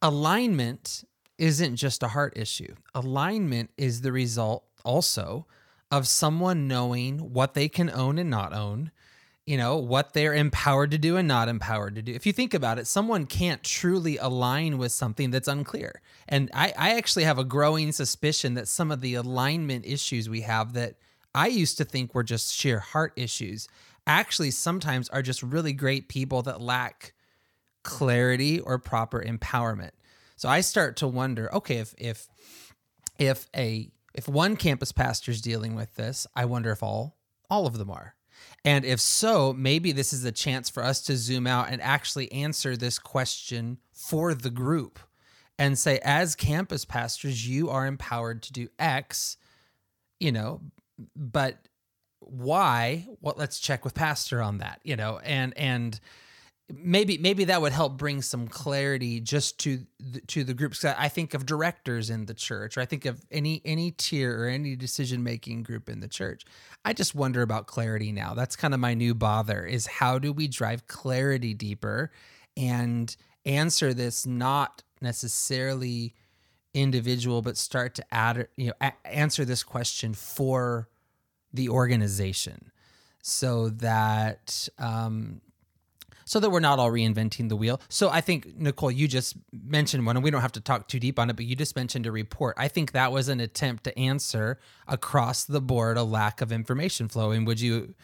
alignment 0.00 1.04
isn't 1.36 1.76
just 1.76 2.02
a 2.02 2.08
heart 2.08 2.32
issue. 2.34 2.74
Alignment 2.94 3.72
is 3.76 4.00
the 4.00 4.10
result 4.10 4.64
also 4.86 5.46
of 5.92 6.08
someone 6.08 6.66
knowing 6.66 7.18
what 7.34 7.52
they 7.52 7.68
can 7.68 7.90
own 7.90 8.18
and 8.18 8.30
not 8.30 8.54
own, 8.54 8.90
you 9.44 9.58
know, 9.58 9.76
what 9.76 10.14
they're 10.14 10.32
empowered 10.32 10.90
to 10.90 10.96
do 10.96 11.18
and 11.18 11.28
not 11.28 11.50
empowered 11.50 11.94
to 11.94 12.02
do. 12.02 12.14
If 12.14 12.24
you 12.24 12.32
think 12.32 12.54
about 12.54 12.78
it, 12.78 12.86
someone 12.86 13.26
can't 13.26 13.62
truly 13.62 14.16
align 14.16 14.78
with 14.78 14.90
something 14.90 15.30
that's 15.30 15.48
unclear. 15.48 16.00
And 16.26 16.50
I, 16.54 16.72
I 16.78 16.94
actually 16.94 17.24
have 17.24 17.38
a 17.38 17.44
growing 17.44 17.92
suspicion 17.92 18.54
that 18.54 18.68
some 18.68 18.90
of 18.90 19.02
the 19.02 19.14
alignment 19.14 19.84
issues 19.84 20.30
we 20.30 20.40
have 20.40 20.72
that 20.72 20.94
I 21.34 21.48
used 21.48 21.76
to 21.76 21.84
think 21.84 22.14
were 22.14 22.24
just 22.24 22.54
sheer 22.54 22.78
heart 22.78 23.12
issues 23.16 23.68
actually 24.06 24.50
sometimes 24.50 25.10
are 25.10 25.22
just 25.22 25.42
really 25.42 25.74
great 25.74 26.08
people 26.08 26.40
that 26.42 26.62
lack 26.62 27.12
clarity 27.82 28.60
or 28.60 28.78
proper 28.78 29.22
empowerment. 29.22 29.90
So 30.36 30.48
I 30.48 30.62
start 30.62 30.96
to 30.96 31.06
wonder, 31.06 31.54
okay, 31.54 31.76
if 31.76 31.94
if 31.98 32.28
if 33.18 33.46
a 33.54 33.90
if 34.14 34.28
one 34.28 34.56
campus 34.56 34.92
pastor 34.92 35.30
is 35.30 35.40
dealing 35.40 35.74
with 35.74 35.94
this, 35.94 36.26
I 36.34 36.44
wonder 36.44 36.70
if 36.70 36.82
all 36.82 37.16
all 37.50 37.66
of 37.66 37.76
them 37.76 37.90
are. 37.90 38.14
And 38.64 38.84
if 38.84 39.00
so, 39.00 39.52
maybe 39.52 39.92
this 39.92 40.12
is 40.12 40.24
a 40.24 40.32
chance 40.32 40.70
for 40.70 40.82
us 40.82 41.02
to 41.02 41.16
zoom 41.16 41.46
out 41.46 41.68
and 41.70 41.82
actually 41.82 42.32
answer 42.32 42.76
this 42.76 42.98
question 42.98 43.78
for 43.92 44.34
the 44.34 44.50
group 44.50 44.98
and 45.58 45.78
say, 45.78 46.00
as 46.02 46.34
campus 46.34 46.84
pastors, 46.84 47.46
you 47.46 47.68
are 47.68 47.86
empowered 47.86 48.42
to 48.44 48.52
do 48.52 48.68
X, 48.78 49.36
you 50.18 50.32
know, 50.32 50.62
but 51.14 51.58
why? 52.20 53.06
Well, 53.20 53.34
let's 53.36 53.60
check 53.60 53.84
with 53.84 53.94
pastor 53.94 54.40
on 54.40 54.58
that, 54.58 54.80
you 54.82 54.96
know, 54.96 55.20
and, 55.22 55.52
and, 55.56 56.00
maybe 56.72 57.18
maybe 57.18 57.44
that 57.44 57.60
would 57.60 57.72
help 57.72 57.98
bring 57.98 58.22
some 58.22 58.48
clarity 58.48 59.20
just 59.20 59.58
to 59.60 59.80
the, 60.00 60.20
to 60.22 60.44
the 60.44 60.54
groups. 60.54 60.84
I 60.84 61.08
think 61.08 61.34
of 61.34 61.46
directors 61.46 62.10
in 62.10 62.26
the 62.26 62.34
church, 62.34 62.76
or 62.76 62.80
I 62.80 62.86
think 62.86 63.04
of 63.04 63.24
any 63.30 63.60
any 63.64 63.90
tier 63.92 64.42
or 64.42 64.46
any 64.46 64.76
decision 64.76 65.22
making 65.22 65.62
group 65.62 65.88
in 65.88 66.00
the 66.00 66.08
church. 66.08 66.44
I 66.84 66.92
just 66.92 67.14
wonder 67.14 67.42
about 67.42 67.66
clarity 67.66 68.12
now. 68.12 68.34
That's 68.34 68.56
kind 68.56 68.74
of 68.74 68.80
my 68.80 68.94
new 68.94 69.14
bother: 69.14 69.64
is 69.64 69.86
how 69.86 70.18
do 70.18 70.32
we 70.32 70.48
drive 70.48 70.86
clarity 70.86 71.54
deeper 71.54 72.10
and 72.56 73.14
answer 73.44 73.92
this 73.92 74.26
not 74.26 74.82
necessarily 75.00 76.14
individual, 76.74 77.42
but 77.42 77.56
start 77.56 77.94
to 77.96 78.14
add 78.14 78.48
you 78.56 78.68
know 78.68 78.74
a- 78.80 79.06
answer 79.06 79.44
this 79.44 79.62
question 79.62 80.14
for 80.14 80.88
the 81.52 81.68
organization 81.68 82.70
so 83.22 83.68
that 83.68 84.68
um, 84.78 85.40
so 86.32 86.40
that 86.40 86.48
we're 86.48 86.60
not 86.60 86.78
all 86.78 86.90
reinventing 86.90 87.50
the 87.50 87.56
wheel. 87.56 87.78
So 87.90 88.08
I 88.08 88.22
think 88.22 88.58
Nichole, 88.58 88.96
you 88.96 89.06
just 89.06 89.36
mentioned 89.52 90.06
one, 90.06 90.16
and 90.16 90.24
we 90.24 90.30
don't 90.30 90.40
have 90.40 90.52
to 90.52 90.62
talk 90.62 90.88
too 90.88 90.98
deep 90.98 91.18
on 91.18 91.28
it, 91.28 91.36
but 91.36 91.44
you 91.44 91.54
just 91.54 91.76
mentioned 91.76 92.06
a 92.06 92.10
report. 92.10 92.54
I 92.56 92.68
think 92.68 92.92
that 92.92 93.12
was 93.12 93.28
an 93.28 93.38
attempt 93.38 93.84
to 93.84 93.98
answer 93.98 94.58
across 94.88 95.44
the 95.44 95.60
board 95.60 95.98
a 95.98 96.02
lack 96.02 96.40
of 96.40 96.50
information 96.50 97.08
flow. 97.08 97.32
And 97.32 97.46
would 97.46 97.60
you 97.60 97.94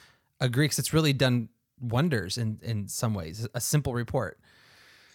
agree? 0.41 0.65
Because 0.65 0.79
it's 0.79 0.93
really 0.93 1.15
done 1.15 1.49
wonders 1.81 2.37
in 2.37 2.59
in 2.63 2.87
some 2.87 3.15
ways. 3.15 3.49
A 3.55 3.63
simple 3.63 3.95
report. 3.95 4.39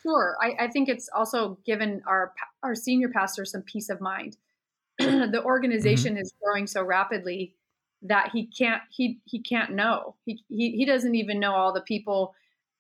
Sure, 0.02 0.36
I, 0.42 0.64
I 0.66 0.68
think 0.70 0.90
it's 0.90 1.08
also 1.16 1.60
given 1.68 2.02
our 2.08 2.34
our 2.64 2.74
senior 2.74 3.10
pastor 3.10 3.46
some 3.46 3.62
peace 3.62 3.90
of 3.90 4.02
mind. 4.02 4.38
the 4.98 5.44
organization 5.46 6.14
mm-hmm. 6.14 6.22
is 6.24 6.34
growing 6.44 6.66
so 6.66 6.82
rapidly 6.82 7.54
that 8.02 8.32
he 8.34 8.48
can't 8.48 8.82
he 8.90 9.20
he 9.26 9.40
can't 9.40 9.72
know 9.72 10.16
he, 10.26 10.44
he 10.50 10.72
he 10.72 10.84
doesn't 10.84 11.14
even 11.14 11.40
know 11.40 11.54
all 11.54 11.72
the 11.72 11.82
people 11.82 12.34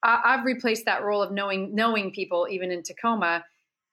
I, 0.04 0.36
have 0.36 0.46
replaced 0.46 0.86
that 0.86 1.04
role 1.04 1.22
of 1.22 1.32
knowing 1.32 1.74
knowing 1.74 2.12
people 2.12 2.48
even 2.50 2.72
in 2.72 2.84
Tacoma. 2.84 3.46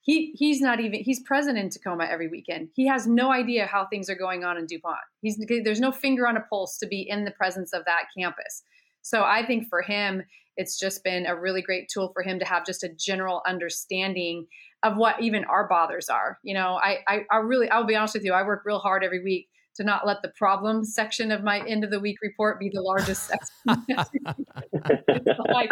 He 0.02 0.32
he's 0.34 0.60
not 0.60 0.80
even 0.80 1.00
he's 1.00 1.22
present 1.22 1.58
in 1.58 1.70
Tacoma 1.70 2.04
every 2.04 2.28
weekend. 2.28 2.70
He 2.74 2.86
has 2.86 3.06
no 3.06 3.30
idea 3.30 3.66
how 3.66 3.86
things 3.86 4.08
are 4.08 4.14
going 4.14 4.44
on 4.44 4.56
in 4.56 4.66
DuPont. 4.66 4.98
He's 5.20 5.38
there's 5.64 5.80
no 5.80 5.92
finger 5.92 6.26
on 6.26 6.36
a 6.36 6.40
pulse 6.40 6.78
to 6.78 6.86
be 6.86 7.06
in 7.08 7.24
the 7.24 7.30
presence 7.32 7.72
of 7.72 7.84
that 7.84 8.04
campus. 8.16 8.64
So 9.02 9.22
I 9.22 9.46
think 9.46 9.68
for 9.68 9.82
him, 9.82 10.22
it's 10.56 10.78
just 10.78 11.04
been 11.04 11.26
a 11.26 11.38
really 11.38 11.62
great 11.62 11.88
tool 11.92 12.10
for 12.12 12.22
him 12.22 12.38
to 12.38 12.44
have 12.44 12.66
just 12.66 12.82
a 12.82 12.88
general 12.88 13.42
understanding 13.46 14.46
of 14.82 14.96
what 14.96 15.20
even 15.22 15.44
our 15.44 15.68
bothers 15.68 16.08
are. 16.08 16.38
You 16.42 16.54
know, 16.54 16.78
I 16.82 16.98
I, 17.06 17.20
I 17.30 17.36
really 17.36 17.70
I'll 17.70 17.86
be 17.86 17.96
honest 17.96 18.14
with 18.14 18.24
you. 18.24 18.32
I 18.32 18.42
work 18.42 18.62
real 18.64 18.78
hard 18.78 19.04
every 19.04 19.22
week 19.22 19.48
to 19.80 19.86
not 19.86 20.06
let 20.06 20.20
the 20.22 20.30
problem 20.36 20.84
section 20.84 21.32
of 21.32 21.42
my 21.42 21.66
end 21.66 21.84
of 21.84 21.90
the 21.90 21.98
week 21.98 22.18
report 22.22 22.60
be 22.60 22.70
the 22.72 22.82
largest 22.82 23.28
section. 23.28 23.86
like, 25.52 25.70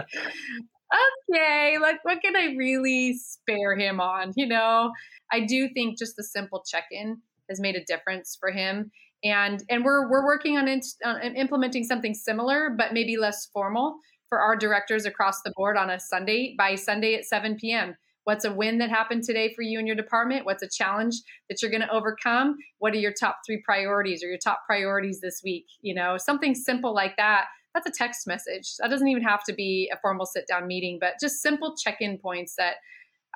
okay, 1.30 1.76
like 1.78 2.02
what 2.04 2.22
can 2.22 2.34
I 2.34 2.54
really 2.56 3.18
spare 3.18 3.76
him 3.76 4.00
on? 4.00 4.32
You 4.34 4.46
know, 4.46 4.92
I 5.30 5.40
do 5.40 5.68
think 5.74 5.98
just 5.98 6.16
the 6.16 6.24
simple 6.24 6.64
check-in 6.66 7.18
has 7.50 7.60
made 7.60 7.76
a 7.76 7.84
difference 7.84 8.36
for 8.40 8.50
him. 8.50 8.90
And 9.22 9.62
and 9.68 9.84
we're 9.84 10.08
we're 10.08 10.24
working 10.24 10.56
on, 10.56 10.68
in, 10.68 10.80
on 11.04 11.20
implementing 11.36 11.84
something 11.84 12.14
similar, 12.14 12.70
but 12.76 12.92
maybe 12.92 13.16
less 13.16 13.48
formal 13.52 13.96
for 14.28 14.38
our 14.38 14.56
directors 14.56 15.06
across 15.06 15.42
the 15.42 15.52
board 15.56 15.76
on 15.76 15.90
a 15.90 15.98
Sunday 15.98 16.54
by 16.56 16.76
Sunday 16.76 17.14
at 17.14 17.24
7 17.24 17.56
p.m. 17.56 17.96
What's 18.28 18.44
a 18.44 18.52
win 18.52 18.76
that 18.76 18.90
happened 18.90 19.24
today 19.24 19.54
for 19.54 19.62
you 19.62 19.78
and 19.78 19.86
your 19.86 19.96
department? 19.96 20.44
What's 20.44 20.62
a 20.62 20.68
challenge 20.68 21.14
that 21.48 21.62
you're 21.62 21.70
going 21.70 21.80
to 21.80 21.90
overcome? 21.90 22.58
What 22.76 22.92
are 22.92 22.98
your 22.98 23.14
top 23.18 23.38
three 23.46 23.62
priorities 23.64 24.22
or 24.22 24.26
your 24.26 24.36
top 24.36 24.64
priorities 24.66 25.22
this 25.22 25.40
week? 25.42 25.64
You 25.80 25.94
know, 25.94 26.18
something 26.18 26.54
simple 26.54 26.92
like 26.92 27.16
that. 27.16 27.46
That's 27.72 27.86
a 27.86 27.90
text 27.90 28.26
message. 28.26 28.76
That 28.80 28.90
doesn't 28.90 29.08
even 29.08 29.22
have 29.22 29.44
to 29.44 29.54
be 29.54 29.90
a 29.90 29.98
formal 30.02 30.26
sit 30.26 30.46
down 30.46 30.66
meeting, 30.66 30.98
but 31.00 31.14
just 31.18 31.40
simple 31.40 31.74
check 31.74 32.02
in 32.02 32.18
points 32.18 32.56
that 32.58 32.74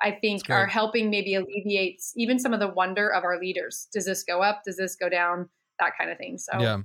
I 0.03 0.11
think 0.11 0.47
are 0.51 0.67
helping 0.67 1.09
maybe 1.09 1.33
alleviate 1.33 1.99
even 2.15 2.37
some 2.37 2.53
of 2.53 2.59
the 2.59 2.67
wonder 2.67 3.11
of 3.11 3.23
our 3.23 3.39
leaders. 3.39 3.87
Does 3.91 4.05
this 4.05 4.23
go 4.23 4.43
up? 4.43 4.61
Does 4.63 4.77
this 4.77 4.95
go 4.95 5.09
down? 5.09 5.49
That 5.79 5.93
kind 5.97 6.11
of 6.11 6.19
thing. 6.19 6.37
So, 6.37 6.59
yeah. 6.59 6.77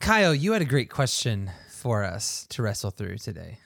Kyle, 0.00 0.36
you 0.36 0.52
had 0.52 0.62
a 0.62 0.66
great 0.66 0.88
question 0.88 1.50
for 1.68 2.04
us 2.04 2.46
to 2.50 2.62
wrestle 2.62 2.92
through 2.92 3.18
today. 3.18 3.58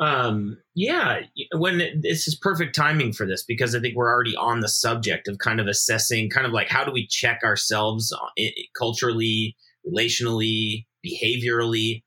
Um, 0.00 0.58
yeah, 0.76 1.22
when 1.56 1.78
this 2.00 2.28
is 2.28 2.36
perfect 2.36 2.76
timing 2.76 3.12
for 3.12 3.26
this 3.26 3.42
because 3.42 3.74
I 3.74 3.80
think 3.80 3.96
we're 3.96 4.12
already 4.12 4.36
on 4.36 4.60
the 4.60 4.68
subject 4.68 5.26
of 5.26 5.38
kind 5.38 5.60
of 5.60 5.66
assessing, 5.66 6.30
kind 6.30 6.46
of 6.46 6.52
like 6.52 6.68
how 6.68 6.84
do 6.84 6.92
we 6.92 7.06
check 7.06 7.40
ourselves 7.42 8.12
uh, 8.12 8.44
culturally, 8.78 9.56
relationally, 9.84 10.86
behaviorally, 11.04 12.04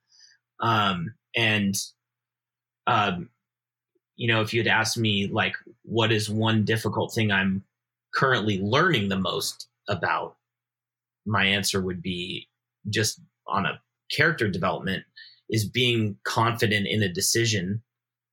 um, 0.61 1.13
and 1.35 1.75
um, 2.87 3.29
you 4.15 4.27
know, 4.27 4.41
if 4.41 4.53
you'd 4.53 4.67
asked 4.67 4.97
me 4.97 5.27
like, 5.27 5.55
what 5.83 6.11
is 6.11 6.29
one 6.29 6.63
difficult 6.63 7.13
thing 7.13 7.31
I'm 7.31 7.63
currently 8.13 8.59
learning 8.61 9.09
the 9.09 9.17
most 9.17 9.67
about, 9.89 10.35
my 11.25 11.45
answer 11.45 11.81
would 11.81 12.01
be 12.01 12.47
just 12.89 13.21
on 13.47 13.65
a 13.65 13.81
character 14.15 14.47
development 14.47 15.03
is 15.51 15.69
being 15.69 16.17
confident 16.23 16.87
in 16.87 17.03
a 17.03 17.13
decision, 17.13 17.83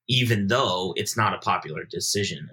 even 0.08 0.46
though 0.46 0.94
it's 0.96 1.16
not 1.16 1.34
a 1.34 1.38
popular 1.38 1.84
decision. 1.84 2.48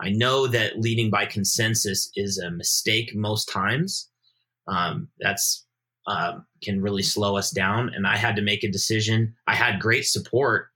I 0.00 0.10
know 0.10 0.46
that 0.46 0.78
leading 0.78 1.10
by 1.10 1.26
consensus 1.26 2.10
is 2.14 2.38
a 2.38 2.50
mistake 2.50 3.14
most 3.14 3.48
times. 3.48 4.08
Um, 4.68 5.08
that's 5.18 5.66
uh, 6.06 6.38
can 6.62 6.80
really 6.80 7.02
slow 7.02 7.36
us 7.36 7.50
down. 7.50 7.90
And 7.94 8.06
I 8.06 8.16
had 8.16 8.36
to 8.36 8.42
make 8.42 8.64
a 8.64 8.70
decision. 8.70 9.34
I 9.46 9.54
had 9.54 9.80
great 9.80 10.06
support, 10.06 10.68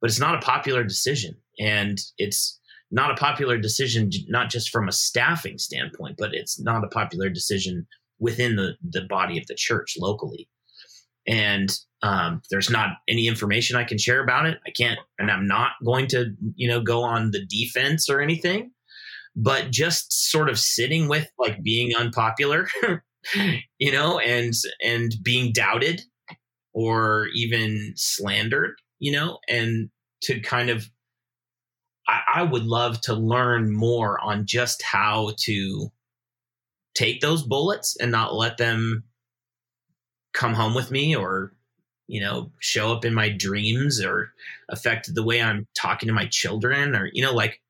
but 0.00 0.10
it's 0.10 0.18
not 0.18 0.34
a 0.34 0.40
popular 0.40 0.82
decision, 0.82 1.36
and 1.60 2.00
it's 2.18 2.58
not 2.90 3.10
a 3.10 3.14
popular 3.14 3.58
decision 3.58 4.10
not 4.28 4.50
just 4.50 4.70
from 4.70 4.88
a 4.88 4.92
staffing 4.92 5.58
standpoint, 5.58 6.16
but 6.18 6.34
it's 6.34 6.58
not 6.58 6.84
a 6.84 6.88
popular 6.88 7.28
decision 7.28 7.86
within 8.18 8.56
the 8.56 8.74
the 8.90 9.02
body 9.02 9.38
of 9.38 9.46
the 9.46 9.54
church 9.54 9.96
locally 9.98 10.48
and 11.26 11.72
um, 12.02 12.42
there's 12.50 12.70
not 12.70 12.96
any 13.08 13.28
information 13.28 13.76
I 13.76 13.84
can 13.84 13.98
share 13.98 14.22
about 14.22 14.46
it. 14.46 14.58
I 14.66 14.70
can't, 14.70 14.98
and 15.18 15.30
I'm 15.30 15.46
not 15.46 15.72
going 15.84 16.08
to, 16.08 16.34
you 16.56 16.68
know, 16.68 16.80
go 16.80 17.02
on 17.02 17.30
the 17.30 17.44
defense 17.44 18.08
or 18.08 18.20
anything. 18.20 18.72
But 19.34 19.70
just 19.70 20.30
sort 20.30 20.50
of 20.50 20.58
sitting 20.58 21.08
with 21.08 21.26
like 21.38 21.62
being 21.62 21.96
unpopular, 21.96 22.68
you 23.78 23.92
know, 23.92 24.18
and 24.18 24.52
and 24.84 25.14
being 25.22 25.52
doubted 25.52 26.02
or 26.74 27.28
even 27.34 27.92
slandered, 27.96 28.74
you 28.98 29.12
know, 29.12 29.38
and 29.48 29.88
to 30.22 30.40
kind 30.40 30.68
of, 30.68 30.90
I, 32.06 32.20
I 32.36 32.42
would 32.42 32.64
love 32.64 33.00
to 33.02 33.14
learn 33.14 33.74
more 33.74 34.20
on 34.20 34.44
just 34.46 34.82
how 34.82 35.32
to 35.44 35.90
take 36.94 37.20
those 37.20 37.42
bullets 37.42 37.96
and 38.00 38.10
not 38.12 38.34
let 38.34 38.58
them 38.58 39.04
come 40.32 40.54
home 40.54 40.74
with 40.74 40.90
me 40.90 41.14
or 41.14 41.52
you 42.08 42.20
know 42.20 42.50
show 42.58 42.92
up 42.92 43.04
in 43.04 43.14
my 43.14 43.28
dreams 43.28 44.02
or 44.02 44.32
affect 44.68 45.14
the 45.14 45.22
way 45.22 45.40
i'm 45.40 45.66
talking 45.74 46.06
to 46.06 46.12
my 46.12 46.26
children 46.26 46.94
or 46.94 47.10
you 47.12 47.22
know 47.22 47.32
like 47.32 47.60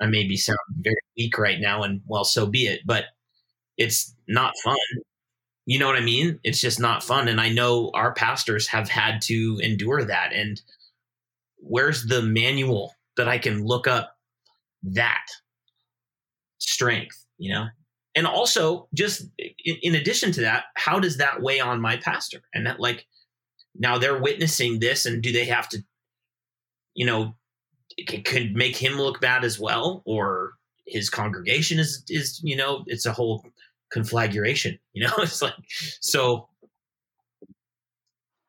i 0.00 0.06
maybe 0.06 0.36
sound 0.36 0.58
very 0.78 0.96
weak 1.16 1.36
right 1.38 1.60
now 1.60 1.82
and 1.82 2.00
well 2.06 2.24
so 2.24 2.46
be 2.46 2.66
it 2.66 2.80
but 2.86 3.06
it's 3.78 4.14
not 4.28 4.52
fun. 4.62 4.76
You 5.64 5.78
know 5.78 5.86
what 5.86 5.96
i 5.96 6.00
mean? 6.00 6.38
It's 6.44 6.60
just 6.60 6.80
not 6.80 7.02
fun 7.02 7.28
and 7.28 7.40
i 7.40 7.48
know 7.48 7.90
our 7.94 8.12
pastors 8.12 8.66
have 8.68 8.88
had 8.88 9.22
to 9.22 9.58
endure 9.62 10.04
that 10.04 10.32
and 10.32 10.60
where's 11.58 12.06
the 12.06 12.22
manual 12.22 12.94
that 13.16 13.28
i 13.28 13.38
can 13.38 13.64
look 13.64 13.86
up 13.86 14.16
that 14.82 15.24
strength 16.58 17.24
you 17.38 17.52
know 17.52 17.66
and 18.14 18.26
also 18.26 18.88
just 18.94 19.22
in, 19.38 19.76
in, 19.82 19.94
addition 19.94 20.32
to 20.32 20.40
that 20.40 20.64
how 20.74 20.98
does 20.98 21.16
that 21.16 21.42
weigh 21.42 21.60
on 21.60 21.80
my 21.80 21.96
pastor 21.96 22.40
and 22.54 22.66
that 22.66 22.80
like 22.80 23.06
now 23.74 23.98
they're 23.98 24.20
witnessing 24.20 24.80
this 24.80 25.06
and 25.06 25.22
do 25.22 25.32
they 25.32 25.44
have 25.44 25.68
to 25.68 25.82
you 26.94 27.06
know 27.06 27.34
it 27.96 28.24
could 28.24 28.54
make 28.54 28.76
him 28.76 28.94
look 28.94 29.20
bad 29.20 29.44
as 29.44 29.58
well 29.58 30.02
or 30.04 30.52
his 30.86 31.08
congregation 31.10 31.78
is 31.78 32.04
is 32.08 32.40
you 32.42 32.56
know 32.56 32.84
it's 32.86 33.06
a 33.06 33.12
whole 33.12 33.44
conflagration 33.92 34.78
you 34.92 35.06
know 35.06 35.14
it's 35.18 35.42
like 35.42 35.54
so 36.00 36.48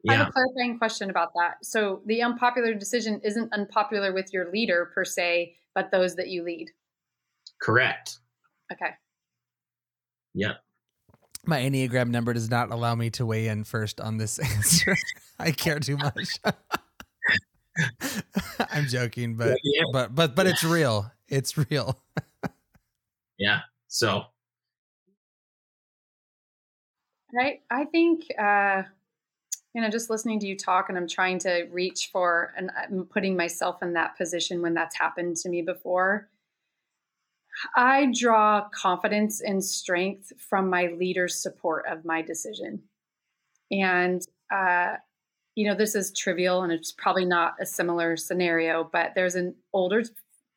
yeah. 0.04 0.12
I 0.12 0.16
have 0.16 0.28
a 0.28 0.32
clarifying 0.32 0.78
question 0.78 1.10
about 1.10 1.32
that. 1.36 1.64
So 1.64 2.02
the 2.06 2.22
unpopular 2.24 2.74
decision 2.74 3.22
isn't 3.24 3.54
unpopular 3.54 4.14
with 4.14 4.34
your 4.34 4.52
leader 4.52 4.92
per 4.94 5.06
se, 5.06 5.56
but 5.74 5.92
those 5.92 6.16
that 6.16 6.28
you 6.28 6.44
lead. 6.44 6.72
Correct. 7.62 8.20
Okay. 8.72 8.92
Yep. 10.34 10.64
My 11.46 11.60
Enneagram 11.62 12.10
number 12.10 12.34
does 12.34 12.50
not 12.50 12.72
allow 12.72 12.96
me 12.96 13.10
to 13.12 13.26
weigh 13.26 13.48
in 13.48 13.64
first 13.64 14.00
on 14.00 14.18
this 14.18 14.40
answer. 14.56 14.96
I 15.40 15.52
care 15.52 15.80
too 15.80 15.98
much. 15.98 16.40
I'm 18.72 18.88
joking, 18.88 19.36
but 19.36 19.58
yeah. 19.64 19.84
but 19.92 20.16
but 20.16 20.36
but 20.36 20.48
it's 20.48 20.64
real. 20.64 21.12
It's 21.28 21.58
real. 21.58 22.00
yeah. 23.38 23.62
So 23.88 24.26
right. 27.34 27.62
I 27.70 27.86
think 27.86 28.26
uh 28.40 28.84
you 29.74 29.82
know, 29.82 29.90
just 29.90 30.12
listening 30.12 30.40
to 30.40 30.48
you 30.48 30.56
talk 30.56 30.90
and 30.90 30.98
I'm 30.98 31.08
trying 31.08 31.40
to 31.40 31.68
reach 31.72 32.10
for 32.12 32.54
and 32.56 32.70
I'm 32.78 33.06
putting 33.06 33.36
myself 33.36 33.82
in 33.82 33.94
that 33.94 34.16
position 34.18 34.62
when 34.62 34.76
that's 34.76 34.96
happened 34.96 35.38
to 35.38 35.50
me 35.50 35.64
before. 35.64 36.30
I 37.76 38.12
draw 38.14 38.68
confidence 38.70 39.42
and 39.42 39.64
strength 39.64 40.34
from 40.38 40.70
my 40.70 40.88
leader's 40.98 41.42
support 41.42 41.86
of 41.90 42.06
my 42.06 42.22
decision. 42.22 42.84
And, 43.72 44.22
uh, 44.54 44.96
you 45.56 45.68
know, 45.68 45.76
this 45.76 45.96
is 45.96 46.12
trivial 46.12 46.64
and 46.64 46.72
it's 46.72 46.92
probably 46.92 47.26
not 47.26 47.56
a 47.62 47.66
similar 47.66 48.18
scenario, 48.18 48.90
but 48.92 49.12
there's 49.16 49.36
an 49.36 49.56
older 49.72 50.04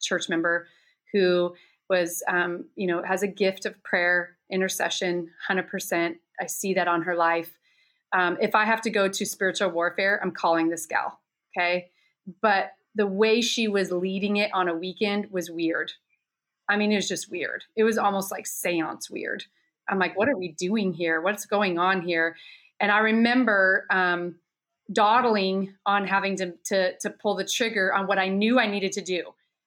church 0.00 0.28
member 0.28 0.66
who 1.12 1.54
was, 1.88 2.22
um, 2.28 2.64
you 2.76 2.86
know, 2.86 3.02
has 3.02 3.22
a 3.22 3.28
gift 3.28 3.66
of 3.66 3.82
prayer, 3.82 4.36
intercession, 4.50 5.30
100%. 5.48 6.16
I 6.40 6.46
see 6.46 6.74
that 6.74 6.88
on 6.88 7.02
her 7.02 7.14
life. 7.14 7.56
Um, 8.12 8.36
if 8.40 8.54
I 8.54 8.64
have 8.64 8.80
to 8.82 8.90
go 8.90 9.08
to 9.08 9.26
spiritual 9.26 9.70
warfare, 9.70 10.18
I'm 10.22 10.32
calling 10.32 10.68
this 10.68 10.86
gal. 10.86 11.20
Okay. 11.56 11.90
But 12.42 12.72
the 12.94 13.06
way 13.06 13.40
she 13.40 13.68
was 13.68 13.92
leading 13.92 14.36
it 14.36 14.50
on 14.52 14.68
a 14.68 14.74
weekend 14.74 15.30
was 15.30 15.50
weird. 15.50 15.92
I 16.68 16.76
mean, 16.76 16.92
it 16.92 16.96
was 16.96 17.08
just 17.08 17.30
weird. 17.30 17.64
It 17.76 17.84
was 17.84 17.98
almost 17.98 18.30
like 18.30 18.46
seance 18.46 19.10
weird. 19.10 19.44
I'm 19.88 19.98
like, 19.98 20.16
what 20.16 20.28
are 20.28 20.36
we 20.36 20.52
doing 20.52 20.92
here? 20.92 21.20
What's 21.20 21.46
going 21.46 21.78
on 21.78 22.02
here? 22.02 22.36
And 22.80 22.90
I 22.90 22.98
remember 22.98 23.86
um, 23.90 24.36
dawdling 24.92 25.74
on 25.86 26.06
having 26.06 26.36
to, 26.36 26.54
to, 26.66 26.98
to 26.98 27.10
pull 27.10 27.36
the 27.36 27.44
trigger 27.44 27.94
on 27.94 28.06
what 28.06 28.18
I 28.18 28.28
knew 28.28 28.58
I 28.58 28.66
needed 28.66 28.92
to 28.92 29.00
do. 29.00 29.22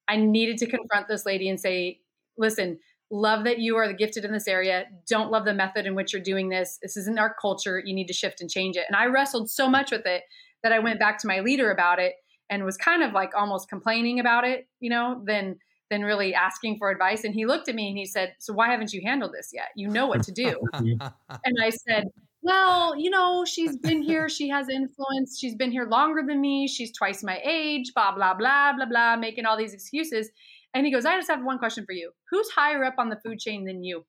I 0.07 0.17
needed 0.17 0.57
to 0.59 0.65
confront 0.65 1.07
this 1.07 1.25
lady 1.25 1.49
and 1.49 1.59
say, 1.59 1.99
listen, 2.37 2.79
love 3.11 3.43
that 3.45 3.59
you 3.59 3.75
are 3.77 3.87
the 3.87 3.93
gifted 3.93 4.25
in 4.25 4.31
this 4.31 4.47
area. 4.47 4.85
Don't 5.07 5.31
love 5.31 5.45
the 5.45 5.53
method 5.53 5.85
in 5.85 5.95
which 5.95 6.13
you're 6.13 6.21
doing 6.21 6.49
this. 6.49 6.79
This 6.81 6.97
isn't 6.97 7.19
our 7.19 7.33
culture. 7.41 7.79
You 7.79 7.93
need 7.93 8.07
to 8.07 8.13
shift 8.13 8.41
and 8.41 8.49
change 8.49 8.75
it. 8.75 8.85
And 8.87 8.95
I 8.95 9.05
wrestled 9.05 9.49
so 9.49 9.69
much 9.69 9.91
with 9.91 10.05
it 10.05 10.23
that 10.63 10.71
I 10.71 10.79
went 10.79 10.99
back 10.99 11.17
to 11.19 11.27
my 11.27 11.39
leader 11.39 11.71
about 11.71 11.99
it 11.99 12.15
and 12.49 12.65
was 12.65 12.77
kind 12.77 13.03
of 13.03 13.13
like 13.13 13.31
almost 13.35 13.69
complaining 13.69 14.19
about 14.19 14.43
it, 14.43 14.67
you 14.79 14.89
know, 14.89 15.21
then 15.25 15.57
than 15.89 16.03
really 16.03 16.33
asking 16.33 16.77
for 16.77 16.89
advice. 16.89 17.23
And 17.23 17.33
he 17.33 17.45
looked 17.45 17.67
at 17.67 17.75
me 17.75 17.89
and 17.89 17.97
he 17.97 18.05
said, 18.05 18.35
So 18.39 18.53
why 18.53 18.69
haven't 18.69 18.93
you 18.93 19.01
handled 19.03 19.33
this 19.33 19.49
yet? 19.53 19.69
You 19.75 19.89
know 19.89 20.07
what 20.07 20.23
to 20.23 20.31
do. 20.31 20.59
and 20.73 21.57
I 21.61 21.69
said, 21.69 22.05
Well, 22.41 22.95
you 22.95 23.09
know, 23.09 23.45
she's 23.45 23.77
been 23.77 24.01
here. 24.01 24.29
She 24.29 24.49
has 24.49 24.69
influence. 24.69 25.39
She's 25.39 25.55
been 25.55 25.71
here 25.71 25.85
longer 25.85 26.23
than 26.25 26.39
me. 26.41 26.67
She's 26.67 26.95
twice 26.95 27.23
my 27.23 27.39
age, 27.43 27.91
blah, 27.95 28.13
blah, 28.13 28.33
blah, 28.33 28.73
blah, 28.73 28.85
blah, 28.85 29.15
making 29.15 29.45
all 29.45 29.57
these 29.57 29.73
excuses. 29.73 30.29
And 30.73 30.85
he 30.85 30.91
goes, 30.91 31.05
I 31.05 31.17
just 31.17 31.29
have 31.29 31.43
one 31.43 31.57
question 31.57 31.85
for 31.85 31.93
you. 31.93 32.11
Who's 32.29 32.49
higher 32.51 32.83
up 32.83 32.95
on 32.99 33.09
the 33.09 33.19
food 33.25 33.39
chain 33.39 33.65
than 33.65 33.83
you? 33.83 34.05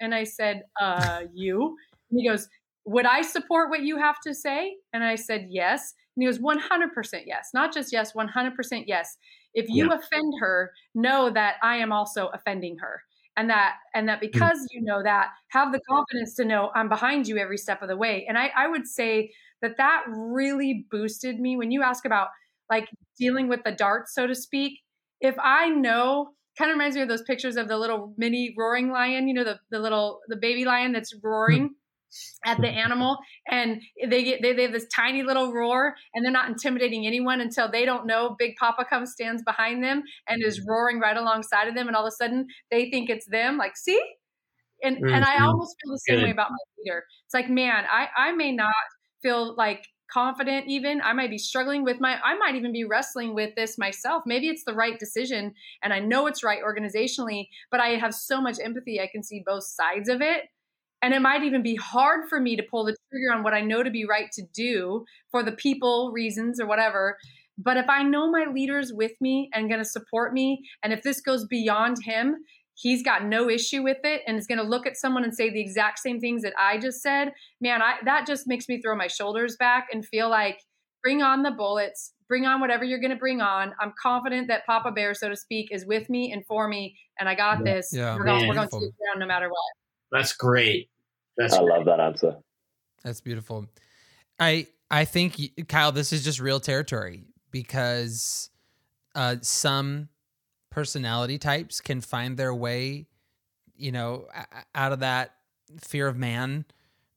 And 0.00 0.14
I 0.14 0.24
said, 0.24 0.62
Uh, 0.80 1.22
you. 1.32 1.76
And 2.10 2.20
he 2.20 2.28
goes, 2.28 2.48
Would 2.84 3.06
I 3.06 3.22
support 3.22 3.70
what 3.70 3.82
you 3.82 3.98
have 3.98 4.20
to 4.26 4.34
say? 4.34 4.76
And 4.92 5.04
I 5.04 5.14
said, 5.14 5.46
Yes. 5.48 5.94
And 6.16 6.22
he 6.22 6.26
goes, 6.26 6.38
100% 6.38 7.22
yes. 7.26 7.50
Not 7.52 7.74
just 7.74 7.92
yes, 7.92 8.12
100% 8.14 8.84
yes. 8.86 9.16
If 9.56 9.68
you 9.68 9.88
yeah. 9.88 9.96
offend 9.96 10.34
her, 10.38 10.70
know 10.94 11.30
that 11.30 11.56
I 11.62 11.78
am 11.78 11.90
also 11.90 12.28
offending 12.28 12.76
her. 12.78 13.00
And 13.38 13.50
that 13.50 13.74
and 13.94 14.08
that 14.08 14.18
mm. 14.18 14.20
because 14.20 14.58
mm. 14.58 14.66
you 14.70 14.82
know 14.82 15.02
that, 15.02 15.30
have 15.48 15.72
the 15.72 15.80
confidence 15.88 16.34
to 16.36 16.44
know 16.44 16.70
I'm 16.74 16.88
behind 16.88 17.26
you 17.26 17.38
every 17.38 17.58
step 17.58 17.82
of 17.82 17.88
the 17.88 17.96
way. 17.96 18.24
And 18.28 18.38
I, 18.38 18.50
I 18.56 18.68
would 18.68 18.86
say 18.86 19.32
that 19.62 19.78
that 19.78 20.04
really 20.08 20.86
boosted 20.90 21.40
me 21.40 21.56
when 21.56 21.70
you 21.70 21.82
ask 21.82 22.04
about 22.04 22.28
like 22.70 22.88
dealing 23.18 23.48
with 23.48 23.60
the 23.64 23.72
darts, 23.72 24.14
so 24.14 24.26
to 24.26 24.34
speak. 24.34 24.80
If 25.20 25.34
I 25.42 25.70
know 25.70 26.28
kind 26.58 26.70
of 26.70 26.74
reminds 26.74 26.96
me 26.96 27.02
of 27.02 27.08
those 27.08 27.22
pictures 27.22 27.56
of 27.56 27.68
the 27.68 27.78
little 27.78 28.14
mini 28.16 28.54
roaring 28.56 28.90
lion, 28.90 29.28
you 29.28 29.34
know, 29.34 29.44
the, 29.44 29.58
the 29.70 29.78
little 29.78 30.20
the 30.28 30.36
baby 30.36 30.64
lion 30.64 30.92
that's 30.92 31.14
roaring 31.22 31.70
at 32.44 32.60
the 32.60 32.68
animal 32.68 33.18
and 33.50 33.80
they 34.08 34.22
get 34.22 34.42
they, 34.42 34.52
they 34.52 34.62
have 34.62 34.72
this 34.72 34.86
tiny 34.94 35.22
little 35.22 35.52
roar 35.52 35.94
and 36.14 36.24
they're 36.24 36.32
not 36.32 36.48
intimidating 36.48 37.06
anyone 37.06 37.40
until 37.40 37.70
they 37.70 37.84
don't 37.84 38.06
know 38.06 38.36
big 38.38 38.56
papa 38.56 38.84
comes 38.88 39.12
stands 39.12 39.42
behind 39.42 39.82
them 39.82 40.02
and 40.28 40.42
is 40.42 40.60
roaring 40.66 40.98
right 40.98 41.16
alongside 41.16 41.68
of 41.68 41.74
them 41.74 41.86
and 41.86 41.96
all 41.96 42.06
of 42.06 42.08
a 42.08 42.16
sudden 42.16 42.46
they 42.70 42.90
think 42.90 43.10
it's 43.10 43.26
them 43.26 43.56
like 43.56 43.76
see 43.76 44.00
and 44.82 44.96
mm-hmm. 44.96 45.14
and 45.14 45.24
I 45.24 45.36
mm-hmm. 45.36 45.44
almost 45.44 45.76
feel 45.82 45.92
the 45.92 45.98
same 45.98 46.16
Good. 46.18 46.24
way 46.24 46.30
about 46.30 46.50
my 46.50 46.56
leader. 46.78 47.04
It's 47.24 47.34
like, 47.34 47.48
man, 47.48 47.84
I 47.90 48.08
I 48.16 48.32
may 48.32 48.52
not 48.52 48.74
feel 49.22 49.54
like 49.56 49.86
confident 50.08 50.68
even 50.68 51.00
i 51.02 51.12
might 51.12 51.30
be 51.30 51.38
struggling 51.38 51.82
with 51.82 51.96
my 51.98 52.16
i 52.22 52.36
might 52.36 52.54
even 52.54 52.72
be 52.72 52.84
wrestling 52.84 53.34
with 53.34 53.52
this 53.56 53.76
myself 53.76 54.22
maybe 54.24 54.46
it's 54.46 54.62
the 54.62 54.72
right 54.72 55.00
decision 55.00 55.52
and 55.82 55.92
i 55.92 55.98
know 55.98 56.28
it's 56.28 56.44
right 56.44 56.60
organizationally 56.62 57.48
but 57.72 57.80
i 57.80 57.88
have 57.88 58.14
so 58.14 58.40
much 58.40 58.56
empathy 58.62 59.00
i 59.00 59.08
can 59.10 59.24
see 59.24 59.42
both 59.44 59.64
sides 59.64 60.08
of 60.08 60.20
it 60.20 60.44
and 61.02 61.14
it 61.14 61.20
might 61.20 61.42
even 61.42 61.62
be 61.62 61.76
hard 61.76 62.28
for 62.28 62.40
me 62.40 62.56
to 62.56 62.62
pull 62.70 62.84
the 62.84 62.96
trigger 63.10 63.32
on 63.32 63.42
what 63.42 63.54
i 63.54 63.60
know 63.60 63.82
to 63.82 63.90
be 63.90 64.04
right 64.04 64.30
to 64.32 64.42
do 64.54 65.04
for 65.30 65.42
the 65.42 65.52
people 65.52 66.10
reasons 66.12 66.60
or 66.60 66.66
whatever 66.66 67.16
but 67.58 67.76
if 67.76 67.88
i 67.88 68.02
know 68.02 68.30
my 68.30 68.46
leader's 68.52 68.92
with 68.92 69.12
me 69.20 69.48
and 69.52 69.68
going 69.68 69.82
to 69.82 69.88
support 69.88 70.32
me 70.32 70.62
and 70.82 70.92
if 70.92 71.02
this 71.02 71.20
goes 71.20 71.46
beyond 71.46 71.96
him 72.04 72.36
he's 72.76 73.02
got 73.02 73.24
no 73.24 73.48
issue 73.48 73.82
with 73.82 73.98
it 74.04 74.22
and 74.26 74.36
is 74.36 74.46
going 74.46 74.58
to 74.58 74.64
look 74.64 74.86
at 74.86 74.96
someone 74.96 75.24
and 75.24 75.34
say 75.34 75.50
the 75.50 75.60
exact 75.60 75.98
same 75.98 76.20
things 76.20 76.42
that 76.42 76.52
I 76.58 76.78
just 76.78 77.02
said, 77.02 77.32
man, 77.60 77.82
I, 77.82 77.94
that 78.04 78.26
just 78.26 78.46
makes 78.46 78.68
me 78.68 78.80
throw 78.80 78.94
my 78.94 79.06
shoulders 79.06 79.56
back 79.56 79.86
and 79.92 80.06
feel 80.06 80.28
like 80.28 80.60
bring 81.02 81.22
on 81.22 81.42
the 81.42 81.50
bullets, 81.50 82.12
bring 82.28 82.44
on 82.44 82.60
whatever 82.60 82.84
you're 82.84 83.00
going 83.00 83.12
to 83.12 83.16
bring 83.16 83.40
on. 83.40 83.72
I'm 83.80 83.94
confident 84.00 84.48
that 84.48 84.66
Papa 84.66 84.92
Bear, 84.92 85.14
so 85.14 85.28
to 85.30 85.36
speak, 85.36 85.68
is 85.72 85.86
with 85.86 86.10
me 86.10 86.32
and 86.32 86.44
for 86.46 86.68
me, 86.68 86.96
and 87.18 87.28
I 87.28 87.34
got 87.34 87.58
yeah. 87.58 87.74
this. 87.74 87.90
Yeah, 87.92 88.16
we're 88.16 88.24
going, 88.24 88.46
we're 88.46 88.54
going 88.54 88.68
to 88.68 88.76
stick 88.76 88.90
around 89.08 89.20
no 89.20 89.26
matter 89.26 89.48
what. 89.48 89.85
That's 90.16 90.32
great. 90.32 90.88
That's 91.36 91.54
I 91.54 91.58
great. 91.58 91.70
love 91.70 91.84
that 91.86 92.00
answer. 92.00 92.36
That's 93.04 93.20
beautiful. 93.20 93.66
I 94.38 94.66
I 94.90 95.04
think 95.04 95.68
Kyle, 95.68 95.92
this 95.92 96.12
is 96.12 96.24
just 96.24 96.40
real 96.40 96.60
territory 96.60 97.24
because 97.50 98.50
uh, 99.14 99.36
some 99.42 100.08
personality 100.70 101.38
types 101.38 101.80
can 101.80 102.00
find 102.00 102.36
their 102.36 102.54
way, 102.54 103.06
you 103.76 103.92
know, 103.92 104.26
out 104.74 104.92
of 104.92 105.00
that 105.00 105.34
fear 105.80 106.06
of 106.06 106.16
man 106.16 106.64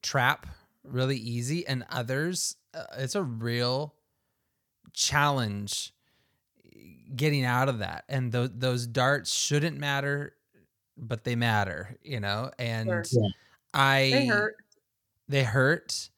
trap 0.01 0.47
really 0.83 1.17
easy, 1.17 1.65
and 1.67 1.85
others, 1.89 2.55
uh, 2.73 2.83
it's 2.97 3.15
a 3.15 3.23
real 3.23 3.93
challenge 4.93 5.93
getting 7.15 7.45
out 7.45 7.69
of 7.69 7.79
that. 7.79 8.05
And 8.09 8.31
th- 8.31 8.51
those 8.55 8.87
darts 8.87 9.33
shouldn't 9.33 9.77
matter, 9.77 10.33
but 10.99 11.23
they 11.23 11.35
matter, 11.35 11.97
you 12.03 12.19
know. 12.19 12.51
And 12.59 13.07
sure. 13.07 13.29
I 13.73 14.09
they 14.11 14.25
hurt. 14.27 14.55
They 15.27 15.43
hurt. 15.43 16.09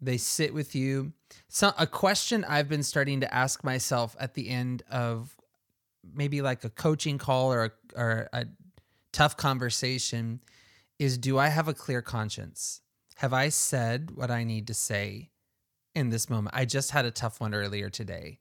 They 0.00 0.16
sit 0.16 0.54
with 0.54 0.74
you. 0.74 1.12
So 1.48 1.72
a 1.78 1.86
question 1.86 2.44
I've 2.44 2.68
been 2.68 2.82
starting 2.82 3.20
to 3.20 3.34
ask 3.34 3.64
myself 3.64 4.16
at 4.20 4.34
the 4.34 4.48
end 4.48 4.82
of 4.90 5.36
maybe 6.14 6.40
like 6.42 6.64
a 6.64 6.70
coaching 6.70 7.18
call 7.18 7.52
or 7.52 7.64
a, 7.64 7.70
or 7.96 8.28
a 8.32 8.46
tough 9.12 9.36
conversation 9.36 10.40
is 10.98 11.18
do 11.18 11.38
I 11.38 11.48
have 11.48 11.68
a 11.68 11.74
clear 11.74 12.02
conscience? 12.02 12.80
Have 13.16 13.32
I 13.32 13.48
said 13.48 14.12
what 14.12 14.30
I 14.30 14.44
need 14.44 14.68
to 14.68 14.74
say 14.74 15.30
in 15.94 16.10
this 16.10 16.30
moment? 16.30 16.54
I 16.56 16.64
just 16.64 16.92
had 16.92 17.04
a 17.04 17.10
tough 17.10 17.40
one 17.40 17.54
earlier 17.54 17.90
today. 17.90 18.38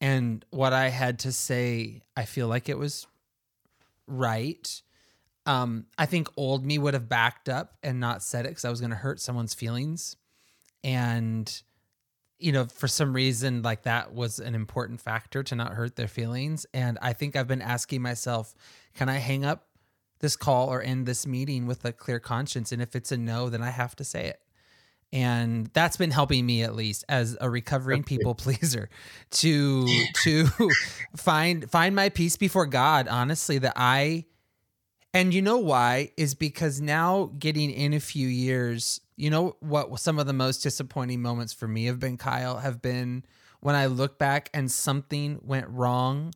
And 0.00 0.44
what 0.50 0.72
I 0.72 0.88
had 0.88 1.18
to 1.20 1.32
say, 1.32 2.02
I 2.16 2.24
feel 2.24 2.46
like 2.46 2.68
it 2.68 2.78
was 2.78 3.06
right. 4.06 4.82
Um, 5.48 5.86
I 5.96 6.04
think 6.04 6.28
old 6.36 6.64
me 6.66 6.76
would 6.76 6.92
have 6.92 7.08
backed 7.08 7.48
up 7.48 7.78
and 7.82 7.98
not 7.98 8.22
said 8.22 8.44
it 8.44 8.50
because 8.50 8.66
I 8.66 8.70
was 8.70 8.80
going 8.80 8.90
to 8.90 8.96
hurt 8.96 9.18
someone's 9.18 9.54
feelings. 9.54 10.14
And 10.84 11.50
you 12.38 12.52
know, 12.52 12.66
for 12.66 12.86
some 12.86 13.14
reason, 13.14 13.62
like 13.62 13.82
that 13.82 14.12
was 14.12 14.38
an 14.38 14.54
important 14.54 15.00
factor 15.00 15.42
to 15.42 15.56
not 15.56 15.72
hurt 15.72 15.96
their 15.96 16.06
feelings. 16.06 16.66
And 16.72 16.98
I 17.02 17.14
think 17.14 17.34
I've 17.34 17.48
been 17.48 17.62
asking 17.62 18.02
myself, 18.02 18.54
can 18.94 19.08
I 19.08 19.16
hang 19.16 19.44
up 19.44 19.66
this 20.20 20.36
call 20.36 20.68
or 20.68 20.82
end 20.82 21.06
this 21.06 21.26
meeting 21.26 21.66
with 21.66 21.82
a 21.86 21.92
clear 21.92 22.20
conscience? 22.20 22.70
And 22.70 22.80
if 22.80 22.94
it's 22.94 23.10
a 23.10 23.16
no, 23.16 23.48
then 23.48 23.62
I 23.62 23.70
have 23.70 23.96
to 23.96 24.04
say 24.04 24.26
it. 24.26 24.40
And 25.12 25.70
that's 25.72 25.96
been 25.96 26.10
helping 26.10 26.44
me 26.44 26.62
at 26.62 26.76
least 26.76 27.04
as 27.08 27.36
a 27.40 27.48
recovering 27.48 28.04
people 28.04 28.34
pleaser 28.36 28.90
to 29.30 29.88
to 30.24 30.46
find 31.16 31.68
find 31.70 31.96
my 31.96 32.10
peace 32.10 32.36
before 32.36 32.66
God, 32.66 33.08
honestly, 33.08 33.56
that 33.58 33.72
I 33.74 34.26
and 35.18 35.34
you 35.34 35.42
know 35.42 35.58
why 35.58 36.12
is 36.16 36.34
because 36.34 36.80
now 36.80 37.32
getting 37.38 37.70
in 37.70 37.92
a 37.92 38.00
few 38.00 38.28
years 38.28 39.00
you 39.18 39.30
know 39.30 39.56
what 39.58 39.98
some 39.98 40.18
of 40.18 40.26
the 40.26 40.32
most 40.32 40.62
disappointing 40.62 41.20
moments 41.20 41.52
for 41.52 41.66
me 41.66 41.86
have 41.86 41.98
been, 41.98 42.16
Kyle, 42.16 42.58
have 42.58 42.80
been 42.80 43.24
when 43.60 43.74
I 43.74 43.86
look 43.86 44.16
back 44.16 44.48
and 44.54 44.70
something 44.70 45.40
went 45.42 45.66
wrong 45.68 46.32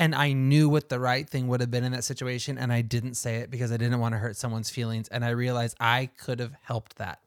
and 0.00 0.14
I 0.14 0.32
knew 0.32 0.68
what 0.68 0.88
the 0.88 0.98
right 0.98 1.26
thing 1.26 1.46
would 1.46 1.60
have 1.60 1.70
been 1.70 1.84
in 1.84 1.92
that 1.92 2.02
situation 2.02 2.58
and 2.58 2.72
I 2.72 2.82
didn't 2.82 3.14
say 3.14 3.36
it 3.36 3.50
because 3.50 3.70
I 3.70 3.76
didn't 3.76 4.00
want 4.00 4.14
to 4.14 4.18
hurt 4.18 4.36
someone's 4.36 4.70
feelings 4.70 5.06
and 5.08 5.24
I 5.24 5.30
realized 5.30 5.76
I 5.78 6.10
could 6.18 6.40
have 6.40 6.52
helped 6.62 6.96
that. 6.96 7.20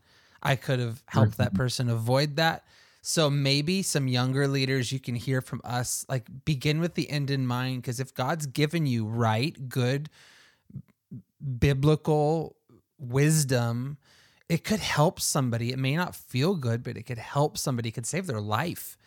I 0.43 0.57
could 0.57 0.79
have 0.79 1.01
helped 1.07 1.37
that 1.37 1.49
mm-hmm. 1.49 1.57
person 1.57 1.89
avoid 1.89 2.35
that. 2.35 2.65
So 3.01 3.29
maybe 3.29 3.81
some 3.81 4.09
younger 4.09 4.49
leaders 4.49 4.91
you 4.91 4.99
can 4.99 5.15
hear 5.15 5.41
from 5.41 5.61
us 5.63 6.05
like 6.09 6.25
begin 6.43 6.81
with 6.81 6.95
the 6.95 7.09
end 7.09 7.31
in 7.31 7.47
mind 7.47 7.81
because 7.81 8.01
if 8.01 8.13
God's 8.13 8.45
given 8.45 8.85
you 8.85 9.05
right, 9.05 9.69
good 9.69 10.09
biblical 11.59 12.55
wisdom 12.97 13.97
it 14.49 14.63
could 14.63 14.79
help 14.79 15.19
somebody. 15.19 15.71
It 15.71 15.77
may 15.77 15.95
not 15.95 16.15
feel 16.15 16.55
good, 16.55 16.83
but 16.83 16.97
it 16.97 17.03
could 17.03 17.19
help 17.19 17.55
somebody, 17.55 17.89
it 17.89 17.91
could 17.91 18.07
save 18.07 18.25
their 18.25 18.41
life. 18.41 18.97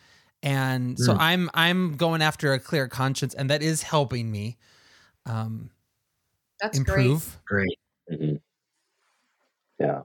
And 0.41 0.97
so 0.97 1.13
hmm. 1.13 1.19
I'm 1.21 1.49
I'm 1.53 1.95
going 1.95 2.21
after 2.21 2.53
a 2.53 2.59
clear 2.59 2.87
conscience, 2.87 3.33
and 3.33 3.49
that 3.49 3.61
is 3.61 3.83
helping 3.83 4.31
me 4.31 4.57
um 5.25 5.69
That's 6.61 6.77
improve. 6.77 7.39
Great. 7.45 7.77
great. 8.07 8.19
Mm-hmm. 8.21 8.35
Yeah. 9.79 10.01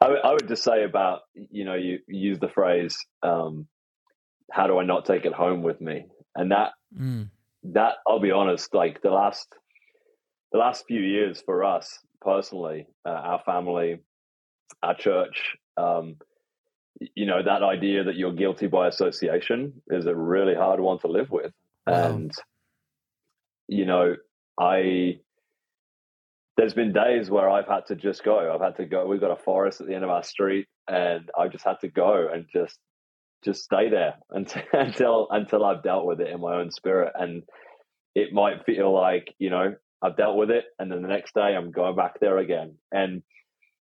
I, 0.00 0.04
w- 0.04 0.20
I 0.22 0.32
would 0.32 0.46
just 0.46 0.62
say 0.62 0.84
about 0.84 1.22
you 1.34 1.64
know 1.64 1.74
you, 1.74 1.98
you 2.06 2.30
use 2.30 2.38
the 2.38 2.48
phrase 2.48 2.98
um, 3.22 3.66
how 4.52 4.66
do 4.66 4.78
I 4.78 4.84
not 4.84 5.04
take 5.04 5.24
it 5.24 5.32
home 5.32 5.62
with 5.62 5.80
me 5.80 6.04
and 6.36 6.52
that 6.52 6.72
mm. 6.96 7.28
that 7.64 7.94
I'll 8.06 8.20
be 8.20 8.30
honest 8.30 8.74
like 8.74 9.02
the 9.02 9.10
last 9.10 9.48
the 10.52 10.58
last 10.58 10.84
few 10.86 11.00
years 11.00 11.42
for 11.44 11.64
us 11.64 11.98
personally, 12.20 12.86
uh, 13.06 13.10
our 13.10 13.42
family, 13.44 13.98
our 14.82 14.94
church. 14.94 15.56
Um, 15.76 16.16
you 17.14 17.26
know, 17.26 17.42
that 17.42 17.62
idea 17.62 18.04
that 18.04 18.16
you're 18.16 18.32
guilty 18.32 18.66
by 18.66 18.88
association 18.88 19.82
is 19.88 20.06
a 20.06 20.14
really 20.14 20.54
hard 20.54 20.80
one 20.80 20.98
to 21.00 21.08
live 21.08 21.30
with. 21.30 21.52
Wow. 21.86 22.10
And, 22.10 22.32
you 23.68 23.84
know, 23.86 24.16
I, 24.58 25.20
there's 26.56 26.74
been 26.74 26.92
days 26.92 27.30
where 27.30 27.48
I've 27.48 27.68
had 27.68 27.86
to 27.86 27.94
just 27.94 28.24
go. 28.24 28.52
I've 28.52 28.60
had 28.60 28.76
to 28.76 28.86
go. 28.86 29.06
We've 29.06 29.20
got 29.20 29.30
a 29.30 29.42
forest 29.42 29.80
at 29.80 29.86
the 29.86 29.94
end 29.94 30.02
of 30.02 30.10
our 30.10 30.24
street, 30.24 30.66
and 30.88 31.30
I 31.38 31.46
just 31.46 31.64
had 31.64 31.78
to 31.82 31.88
go 31.88 32.28
and 32.32 32.46
just 32.52 32.76
just 33.44 33.62
stay 33.62 33.88
there 33.88 34.14
until 34.30 34.62
until 34.72 35.28
until 35.30 35.64
I've 35.64 35.84
dealt 35.84 36.04
with 36.04 36.20
it 36.20 36.28
in 36.28 36.40
my 36.40 36.56
own 36.56 36.72
spirit. 36.72 37.12
And 37.14 37.44
it 38.16 38.32
might 38.32 38.66
feel 38.66 38.92
like 38.92 39.32
you 39.38 39.50
know 39.50 39.76
I've 40.02 40.16
dealt 40.16 40.36
with 40.36 40.50
it, 40.50 40.64
and 40.78 40.90
then 40.90 41.02
the 41.02 41.08
next 41.08 41.34
day 41.34 41.56
I'm 41.56 41.70
going 41.70 41.96
back 41.96 42.20
there 42.20 42.38
again. 42.38 42.76
And 42.92 43.22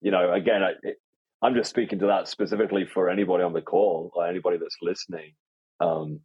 you 0.01 0.11
know, 0.11 0.33
again, 0.33 0.61
I, 0.63 1.45
am 1.45 1.55
just 1.55 1.69
speaking 1.69 1.99
to 1.99 2.07
that 2.07 2.27
specifically 2.27 2.85
for 2.91 3.09
anybody 3.09 3.43
on 3.43 3.53
the 3.53 3.61
call 3.61 4.11
or 4.15 4.27
anybody 4.27 4.57
that's 4.57 4.77
listening. 4.81 5.33
Um, 5.79 6.21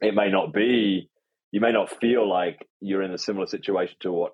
it 0.00 0.14
may 0.14 0.30
not 0.30 0.52
be, 0.52 1.08
you 1.52 1.60
may 1.60 1.72
not 1.72 2.00
feel 2.00 2.28
like 2.28 2.66
you're 2.80 3.02
in 3.02 3.12
a 3.12 3.18
similar 3.18 3.46
situation 3.46 3.96
to 4.00 4.12
what 4.12 4.32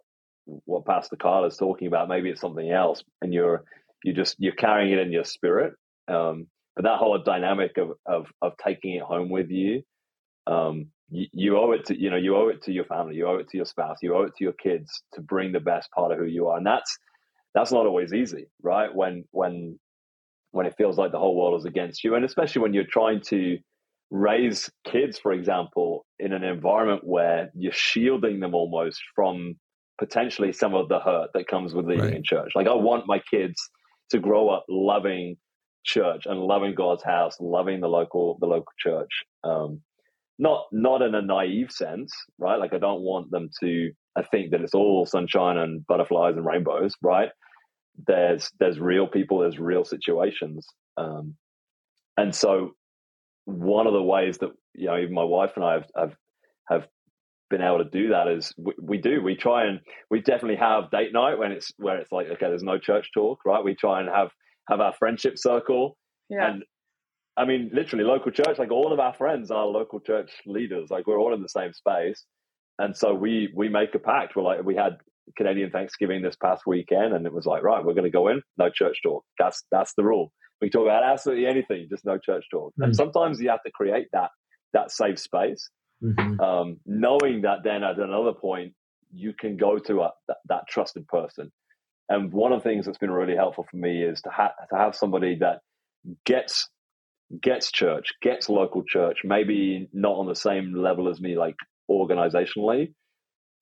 what 0.64 0.84
Pastor 0.84 1.16
Kyle 1.16 1.44
is 1.44 1.56
talking 1.56 1.86
about. 1.86 2.08
Maybe 2.08 2.30
it's 2.30 2.40
something 2.40 2.70
else, 2.70 3.02
and 3.22 3.32
you're 3.32 3.64
you 4.04 4.12
just 4.12 4.36
you're 4.38 4.52
carrying 4.52 4.92
it 4.92 4.98
in 4.98 5.12
your 5.12 5.24
spirit. 5.24 5.74
Um, 6.08 6.48
but 6.74 6.84
that 6.84 6.98
whole 6.98 7.18
dynamic 7.22 7.78
of 7.78 7.92
of 8.06 8.26
of 8.42 8.52
taking 8.62 8.94
it 8.94 9.02
home 9.02 9.30
with 9.30 9.50
you 9.50 9.82
um, 10.46 10.88
you, 11.10 11.26
you 11.32 11.58
owe 11.58 11.72
it 11.72 11.84
to 11.86 12.00
you 12.00 12.10
know 12.10 12.16
you 12.16 12.36
owe 12.36 12.48
it 12.48 12.62
to 12.62 12.72
your 12.72 12.84
family 12.84 13.16
you 13.16 13.26
owe 13.26 13.36
it 13.36 13.48
to 13.48 13.56
your 13.56 13.66
spouse 13.66 13.98
you 14.02 14.14
owe 14.14 14.22
it 14.22 14.32
to 14.36 14.44
your 14.44 14.52
kids 14.54 15.02
to 15.12 15.20
bring 15.20 15.52
the 15.52 15.60
best 15.60 15.90
part 15.92 16.12
of 16.12 16.18
who 16.18 16.24
you 16.24 16.48
are. 16.48 16.56
And 16.56 16.66
that's 16.66 16.98
that's 17.54 17.72
not 17.72 17.86
always 17.86 18.12
easy 18.12 18.46
right? 18.62 18.94
When 18.94 19.24
when 19.32 19.78
when 20.52 20.66
it 20.66 20.74
feels 20.76 20.98
like 20.98 21.12
the 21.12 21.18
whole 21.18 21.36
world 21.36 21.58
is 21.60 21.64
against 21.64 22.02
you. 22.02 22.14
And 22.14 22.24
especially 22.24 22.62
when 22.62 22.74
you're 22.74 22.84
trying 22.84 23.20
to 23.28 23.58
raise 24.10 24.68
kids 24.84 25.18
for 25.18 25.32
example 25.32 26.04
in 26.18 26.32
an 26.32 26.42
environment 26.42 27.02
where 27.04 27.50
you're 27.54 27.72
shielding 27.72 28.40
them 28.40 28.54
almost 28.54 29.00
from 29.14 29.54
potentially 29.98 30.52
some 30.52 30.74
of 30.74 30.88
the 30.88 30.98
hurt 30.98 31.30
that 31.34 31.46
comes 31.46 31.74
with 31.74 31.86
leading 31.86 32.04
right. 32.04 32.14
in 32.14 32.22
church. 32.24 32.52
Like 32.54 32.66
i 32.66 32.74
want 32.74 33.04
my 33.06 33.20
kids 33.30 33.70
to 34.10 34.18
grow 34.18 34.48
up 34.48 34.64
loving 34.68 35.36
church 35.84 36.26
and 36.26 36.40
loving 36.40 36.74
god's 36.74 37.02
house 37.02 37.36
loving 37.40 37.80
the 37.80 37.88
local 37.88 38.36
the 38.40 38.46
local 38.46 38.72
church. 38.78 39.24
Um, 39.44 39.80
not 40.40 40.64
not 40.72 41.02
in 41.02 41.14
a 41.14 41.20
naive 41.20 41.70
sense, 41.70 42.10
right? 42.38 42.58
Like 42.58 42.72
I 42.72 42.78
don't 42.78 43.02
want 43.02 43.30
them 43.30 43.50
to 43.60 43.92
I 44.16 44.22
think 44.22 44.50
that 44.50 44.62
it's 44.62 44.74
all 44.74 45.06
sunshine 45.06 45.58
and 45.58 45.86
butterflies 45.86 46.36
and 46.36 46.46
rainbows, 46.46 46.94
right? 47.02 47.28
There's 48.06 48.50
there's 48.58 48.80
real 48.80 49.06
people, 49.06 49.40
there's 49.40 49.58
real 49.58 49.84
situations, 49.84 50.66
um, 50.96 51.34
and 52.16 52.34
so 52.34 52.72
one 53.44 53.86
of 53.86 53.92
the 53.92 54.02
ways 54.02 54.38
that 54.38 54.50
you 54.74 54.86
know 54.86 54.98
even 54.98 55.12
my 55.12 55.24
wife 55.24 55.52
and 55.56 55.64
I 55.64 55.74
have 55.74 55.86
have, 55.94 56.16
have 56.70 56.88
been 57.50 57.60
able 57.60 57.84
to 57.84 57.90
do 57.90 58.08
that 58.08 58.26
is 58.26 58.54
we, 58.56 58.72
we, 58.80 58.98
do. 58.98 59.20
We 59.20 59.36
try 59.36 59.66
and 59.66 59.80
we 60.10 60.22
definitely 60.22 60.56
have 60.56 60.90
date 60.90 61.12
night 61.12 61.38
when 61.38 61.52
it's 61.52 61.70
where 61.76 61.98
it's 61.98 62.12
like 62.12 62.28
okay, 62.28 62.48
there's 62.48 62.62
no 62.62 62.78
church 62.78 63.10
talk, 63.12 63.40
right? 63.44 63.62
We 63.62 63.74
try 63.74 64.00
and 64.00 64.08
have 64.08 64.30
have 64.70 64.80
our 64.80 64.94
friendship 64.98 65.34
circle, 65.36 65.98
yeah. 66.30 66.48
and 66.48 66.64
I 67.40 67.46
mean 67.46 67.70
literally 67.72 68.04
local 68.04 68.30
church. 68.30 68.58
Like 68.58 68.70
all 68.70 68.92
of 68.92 69.00
our 69.00 69.14
friends 69.14 69.50
are 69.50 69.66
local 69.66 70.00
church 70.00 70.30
leaders. 70.46 70.90
Like 70.90 71.06
we're 71.06 71.18
all 71.18 71.34
in 71.34 71.42
the 71.42 71.48
same 71.48 71.72
space, 71.72 72.24
and 72.78 72.96
so 72.96 73.14
we 73.14 73.52
we 73.54 73.68
make 73.68 73.94
a 73.94 73.98
pact. 73.98 74.36
We're 74.36 74.42
like 74.42 74.62
we 74.62 74.76
had 74.76 74.98
Canadian 75.36 75.70
Thanksgiving 75.70 76.22
this 76.22 76.36
past 76.36 76.62
weekend, 76.66 77.14
and 77.14 77.26
it 77.26 77.32
was 77.32 77.46
like 77.46 77.62
right, 77.62 77.84
we're 77.84 77.94
going 77.94 78.04
to 78.04 78.10
go 78.10 78.28
in, 78.28 78.42
no 78.58 78.70
church 78.70 78.98
talk. 79.02 79.24
That's 79.38 79.64
that's 79.70 79.94
the 79.94 80.04
rule. 80.04 80.32
We 80.60 80.68
talk 80.68 80.82
about 80.82 81.04
absolutely 81.04 81.46
anything, 81.46 81.86
just 81.88 82.04
no 82.04 82.18
church 82.18 82.44
talk. 82.50 82.72
Mm-hmm. 82.72 82.82
And 82.82 82.92
mm. 82.92 82.96
sometimes 82.96 83.40
you 83.40 83.48
have 83.48 83.62
to 83.62 83.70
create 83.72 84.08
that 84.12 84.30
that 84.72 84.90
safe 84.90 85.18
space 85.18 85.70
Mm-hmm. 86.02 86.40
Um, 86.40 86.78
knowing 86.86 87.42
that 87.42 87.58
then 87.62 87.84
at 87.84 87.98
another 87.98 88.32
point 88.32 88.72
you 89.12 89.34
can 89.38 89.56
go 89.56 89.78
to 89.78 90.02
a, 90.02 90.10
that, 90.28 90.36
that, 90.48 90.62
trusted 90.68 91.06
person. 91.08 91.52
And 92.08 92.32
one 92.32 92.52
of 92.52 92.62
the 92.62 92.68
things 92.68 92.86
that's 92.86 92.98
been 92.98 93.10
really 93.10 93.36
helpful 93.36 93.66
for 93.70 93.76
me 93.76 94.02
is 94.02 94.20
to, 94.22 94.30
ha- 94.30 94.54
to 94.70 94.76
have 94.76 94.94
somebody 94.94 95.36
that 95.36 95.60
gets 96.24 96.68
gets 97.42 97.70
church, 97.70 98.08
gets 98.22 98.48
local 98.48 98.82
church, 98.84 99.18
maybe 99.24 99.88
not 99.92 100.16
on 100.16 100.26
the 100.26 100.34
same 100.34 100.74
level 100.74 101.08
as 101.08 101.20
me, 101.20 101.36
like 101.36 101.56
organizationally, 101.90 102.92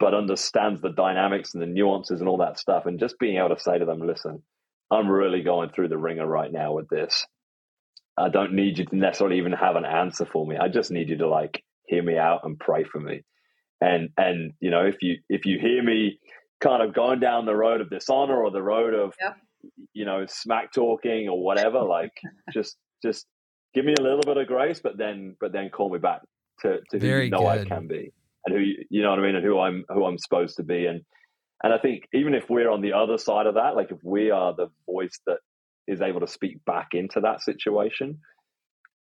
but 0.00 0.14
understands 0.14 0.80
the 0.80 0.90
dynamics 0.90 1.54
and 1.54 1.62
the 1.62 1.66
nuances 1.66 2.20
and 2.20 2.28
all 2.28 2.38
that 2.38 2.58
stuff. 2.58 2.86
And 2.86 3.00
just 3.00 3.18
being 3.18 3.36
able 3.36 3.54
to 3.54 3.60
say 3.60 3.78
to 3.78 3.84
them, 3.84 4.00
listen, 4.00 4.42
I'm 4.90 5.08
really 5.08 5.42
going 5.42 5.70
through 5.70 5.88
the 5.88 5.98
wringer 5.98 6.26
right 6.26 6.50
now 6.50 6.72
with 6.72 6.88
this. 6.88 7.26
I 8.16 8.30
don't 8.30 8.54
need 8.54 8.78
you 8.78 8.84
to 8.86 8.96
necessarily 8.96 9.38
even 9.38 9.52
have 9.52 9.76
an 9.76 9.84
answer 9.84 10.26
for 10.26 10.46
me. 10.46 10.56
I 10.56 10.68
just 10.68 10.90
need 10.90 11.08
you 11.08 11.18
to 11.18 11.28
like 11.28 11.62
hear 11.86 12.02
me 12.02 12.16
out 12.16 12.40
and 12.44 12.58
pray 12.58 12.84
for 12.84 13.00
me. 13.00 13.22
And 13.80 14.10
and 14.16 14.54
you 14.60 14.70
know, 14.70 14.86
if 14.86 14.96
you 15.02 15.18
if 15.28 15.46
you 15.46 15.58
hear 15.60 15.82
me 15.82 16.18
kind 16.60 16.82
of 16.82 16.94
going 16.94 17.20
down 17.20 17.46
the 17.46 17.54
road 17.54 17.80
of 17.80 17.90
dishonor 17.90 18.42
or 18.42 18.50
the 18.50 18.62
road 18.62 18.92
of 18.92 19.14
yep. 19.20 19.36
you 19.92 20.04
know 20.04 20.26
smack 20.26 20.72
talking 20.72 21.28
or 21.28 21.42
whatever, 21.42 21.80
like 21.82 22.12
just 22.52 22.76
just 23.04 23.26
give 23.74 23.84
me 23.84 23.94
a 23.98 24.02
little 24.02 24.22
bit 24.22 24.36
of 24.36 24.46
grace, 24.46 24.80
but 24.82 24.96
then 24.96 25.36
but 25.40 25.52
then 25.52 25.70
call 25.70 25.90
me 25.90 25.98
back 25.98 26.22
to, 26.60 26.78
to 26.90 26.98
who 26.98 27.06
you 27.06 27.30
know 27.30 27.38
good. 27.38 27.46
I 27.46 27.64
can 27.64 27.86
be 27.86 28.12
and 28.46 28.56
who 28.56 28.62
you, 28.62 28.84
you 28.90 29.02
know 29.02 29.10
what 29.10 29.18
I 29.18 29.22
mean 29.22 29.34
and 29.36 29.44
who 29.44 29.58
I'm 29.58 29.84
who 29.88 30.04
I'm 30.04 30.18
supposed 30.18 30.56
to 30.56 30.62
be 30.62 30.86
and 30.86 31.02
and 31.62 31.72
I 31.72 31.78
think 31.78 32.04
even 32.12 32.34
if 32.34 32.48
we're 32.48 32.70
on 32.70 32.82
the 32.82 32.92
other 32.92 33.18
side 33.18 33.46
of 33.46 33.54
that, 33.54 33.74
like 33.74 33.90
if 33.90 33.98
we 34.04 34.30
are 34.30 34.54
the 34.54 34.68
voice 34.86 35.18
that 35.26 35.38
is 35.88 36.00
able 36.00 36.20
to 36.20 36.28
speak 36.28 36.64
back 36.64 36.88
into 36.92 37.20
that 37.20 37.42
situation, 37.42 38.20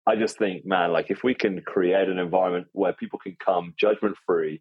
I 0.06 0.16
just 0.16 0.38
think, 0.38 0.66
man, 0.66 0.92
like 0.92 1.10
if 1.10 1.22
we 1.22 1.34
can 1.34 1.60
create 1.64 2.08
an 2.08 2.18
environment 2.18 2.66
where 2.72 2.92
people 2.92 3.20
can 3.20 3.36
come 3.44 3.74
judgment 3.78 4.16
free 4.26 4.60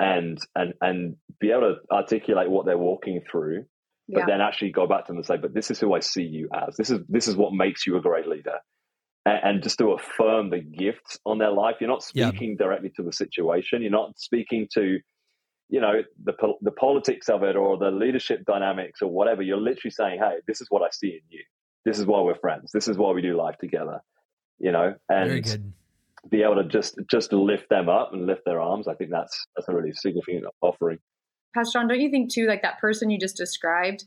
and 0.00 0.38
and 0.54 0.74
and 0.80 1.16
be 1.38 1.50
able 1.50 1.74
to 1.74 1.74
articulate 1.94 2.50
what 2.50 2.64
they're 2.64 2.78
walking 2.78 3.20
through, 3.30 3.66
but 4.08 4.20
yeah. 4.20 4.26
then 4.26 4.40
actually 4.40 4.72
go 4.72 4.86
back 4.86 5.04
to 5.04 5.08
them 5.08 5.18
and 5.18 5.26
say, 5.26 5.36
but 5.36 5.52
this 5.52 5.70
is 5.70 5.78
who 5.78 5.92
I 5.92 6.00
see 6.00 6.22
you 6.22 6.48
as. 6.54 6.76
This 6.76 6.88
is 6.88 7.00
this 7.08 7.28
is 7.28 7.36
what 7.36 7.52
makes 7.52 7.86
you 7.86 7.96
a 7.98 8.00
great 8.00 8.26
leader. 8.26 8.58
And, 9.26 9.40
and 9.42 9.62
just 9.62 9.76
to 9.78 9.92
affirm 9.92 10.48
the 10.48 10.60
gifts 10.60 11.18
on 11.26 11.36
their 11.38 11.50
life. 11.50 11.76
You're 11.80 11.90
not 11.90 12.02
speaking 12.02 12.50
yeah. 12.52 12.64
directly 12.64 12.90
to 12.96 13.02
the 13.02 13.12
situation. 13.12 13.82
You're 13.82 13.90
not 13.90 14.18
speaking 14.18 14.68
to, 14.74 14.98
you 15.68 15.80
know, 15.80 16.02
the 16.24 16.32
the 16.62 16.70
politics 16.70 17.28
of 17.28 17.42
it 17.42 17.56
or 17.56 17.76
the 17.76 17.90
leadership 17.90 18.46
dynamics 18.46 19.02
or 19.02 19.10
whatever. 19.10 19.42
You're 19.42 19.60
literally 19.60 19.90
saying, 19.90 20.20
hey, 20.20 20.36
this 20.46 20.62
is 20.62 20.68
what 20.70 20.82
I 20.82 20.88
see 20.92 21.08
in 21.08 21.20
you. 21.28 21.42
This 21.84 21.98
is 21.98 22.06
why 22.06 22.20
we're 22.22 22.38
friends. 22.38 22.70
This 22.72 22.88
is 22.88 22.96
why 22.96 23.12
we 23.12 23.20
do 23.20 23.36
life 23.36 23.56
together 23.60 24.00
you 24.58 24.72
know, 24.72 24.94
and 25.08 25.74
be 26.30 26.42
able 26.42 26.56
to 26.56 26.64
just 26.64 26.98
just 27.10 27.32
lift 27.32 27.68
them 27.68 27.88
up 27.88 28.12
and 28.12 28.26
lift 28.26 28.42
their 28.44 28.60
arms. 28.60 28.88
I 28.88 28.94
think 28.94 29.10
that's 29.10 29.46
that's 29.56 29.68
a 29.68 29.74
really 29.74 29.92
significant 29.92 30.44
offering. 30.60 30.98
Pastor 31.54 31.78
Jon, 31.78 31.88
don't 31.88 32.00
you 32.00 32.10
think 32.10 32.32
too, 32.32 32.46
like 32.46 32.62
that 32.62 32.78
person 32.78 33.10
you 33.10 33.18
just 33.18 33.36
described? 33.36 34.04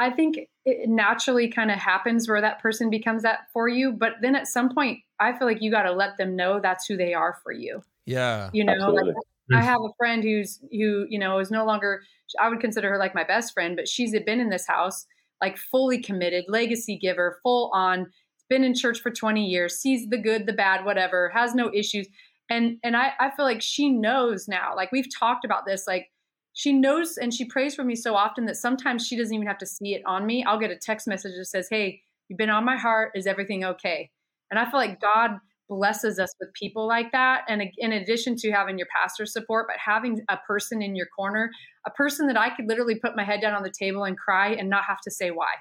I 0.00 0.10
think 0.10 0.38
it 0.64 0.88
naturally 0.88 1.48
kind 1.48 1.70
of 1.70 1.76
happens 1.78 2.28
where 2.28 2.40
that 2.40 2.58
person 2.60 2.88
becomes 2.88 3.22
that 3.22 3.40
for 3.52 3.68
you, 3.68 3.92
but 3.92 4.14
then 4.22 4.34
at 4.34 4.48
some 4.48 4.74
point, 4.74 5.00
I 5.20 5.36
feel 5.36 5.46
like 5.46 5.60
you 5.60 5.70
got 5.70 5.82
to 5.82 5.92
let 5.92 6.16
them 6.16 6.36
know 6.36 6.58
that's 6.58 6.86
who 6.86 6.96
they 6.96 7.12
are 7.12 7.38
for 7.42 7.52
you. 7.52 7.82
Yeah, 8.06 8.48
you 8.52 8.64
know, 8.64 8.90
like, 8.90 9.14
I 9.52 9.60
have 9.60 9.80
a 9.80 9.92
friend 9.98 10.24
who's 10.24 10.58
who 10.72 11.06
you 11.08 11.18
know 11.18 11.38
is 11.38 11.50
no 11.50 11.66
longer. 11.66 12.02
I 12.40 12.48
would 12.48 12.60
consider 12.60 12.88
her 12.90 12.98
like 12.98 13.14
my 13.14 13.24
best 13.24 13.52
friend, 13.52 13.76
but 13.76 13.88
she's 13.88 14.12
been 14.12 14.40
in 14.40 14.48
this 14.50 14.66
house 14.66 15.06
like 15.40 15.56
fully 15.56 16.00
committed, 16.00 16.44
legacy 16.48 16.98
giver, 16.98 17.38
full 17.42 17.70
on 17.74 18.10
been 18.48 18.64
in 18.64 18.74
church 18.74 19.00
for 19.00 19.10
20 19.10 19.46
years, 19.46 19.78
sees 19.78 20.08
the 20.08 20.18
good, 20.18 20.44
the 20.46 20.52
bad, 20.52 20.84
whatever, 20.84 21.30
has 21.30 21.54
no 21.54 21.70
issues. 21.72 22.08
And 22.50 22.78
and 22.82 22.96
I, 22.96 23.12
I 23.20 23.30
feel 23.30 23.44
like 23.44 23.62
she 23.62 23.90
knows 23.90 24.48
now. 24.48 24.74
Like 24.74 24.92
we've 24.92 25.08
talked 25.18 25.44
about 25.44 25.66
this, 25.66 25.86
like 25.86 26.10
she 26.52 26.72
knows 26.72 27.16
and 27.16 27.32
she 27.32 27.44
prays 27.44 27.74
for 27.74 27.84
me 27.84 27.94
so 27.94 28.14
often 28.14 28.46
that 28.46 28.56
sometimes 28.56 29.06
she 29.06 29.16
doesn't 29.16 29.34
even 29.34 29.46
have 29.46 29.58
to 29.58 29.66
see 29.66 29.94
it 29.94 30.02
on 30.06 30.26
me. 30.26 30.44
I'll 30.44 30.58
get 30.58 30.70
a 30.70 30.76
text 30.76 31.06
message 31.06 31.32
that 31.36 31.46
says, 31.46 31.68
Hey, 31.70 32.02
you've 32.28 32.38
been 32.38 32.50
on 32.50 32.64
my 32.64 32.76
heart. 32.76 33.12
Is 33.14 33.26
everything 33.26 33.64
okay? 33.64 34.10
And 34.50 34.58
I 34.58 34.68
feel 34.70 34.80
like 34.80 35.00
God 35.00 35.38
blesses 35.68 36.18
us 36.18 36.34
with 36.40 36.52
people 36.54 36.88
like 36.88 37.12
that. 37.12 37.42
And 37.48 37.62
in 37.78 37.92
addition 37.92 38.34
to 38.38 38.50
having 38.50 38.76
your 38.76 38.88
pastor 38.94 39.24
support, 39.24 39.66
but 39.68 39.76
having 39.78 40.20
a 40.28 40.36
person 40.38 40.82
in 40.82 40.96
your 40.96 41.06
corner, 41.16 41.50
a 41.86 41.90
person 41.90 42.26
that 42.26 42.36
I 42.36 42.50
could 42.50 42.66
literally 42.66 42.96
put 42.96 43.14
my 43.14 43.22
head 43.22 43.40
down 43.40 43.54
on 43.54 43.62
the 43.62 43.72
table 43.76 44.02
and 44.02 44.18
cry 44.18 44.48
and 44.48 44.68
not 44.68 44.82
have 44.88 45.00
to 45.04 45.10
say 45.10 45.30
why, 45.30 45.52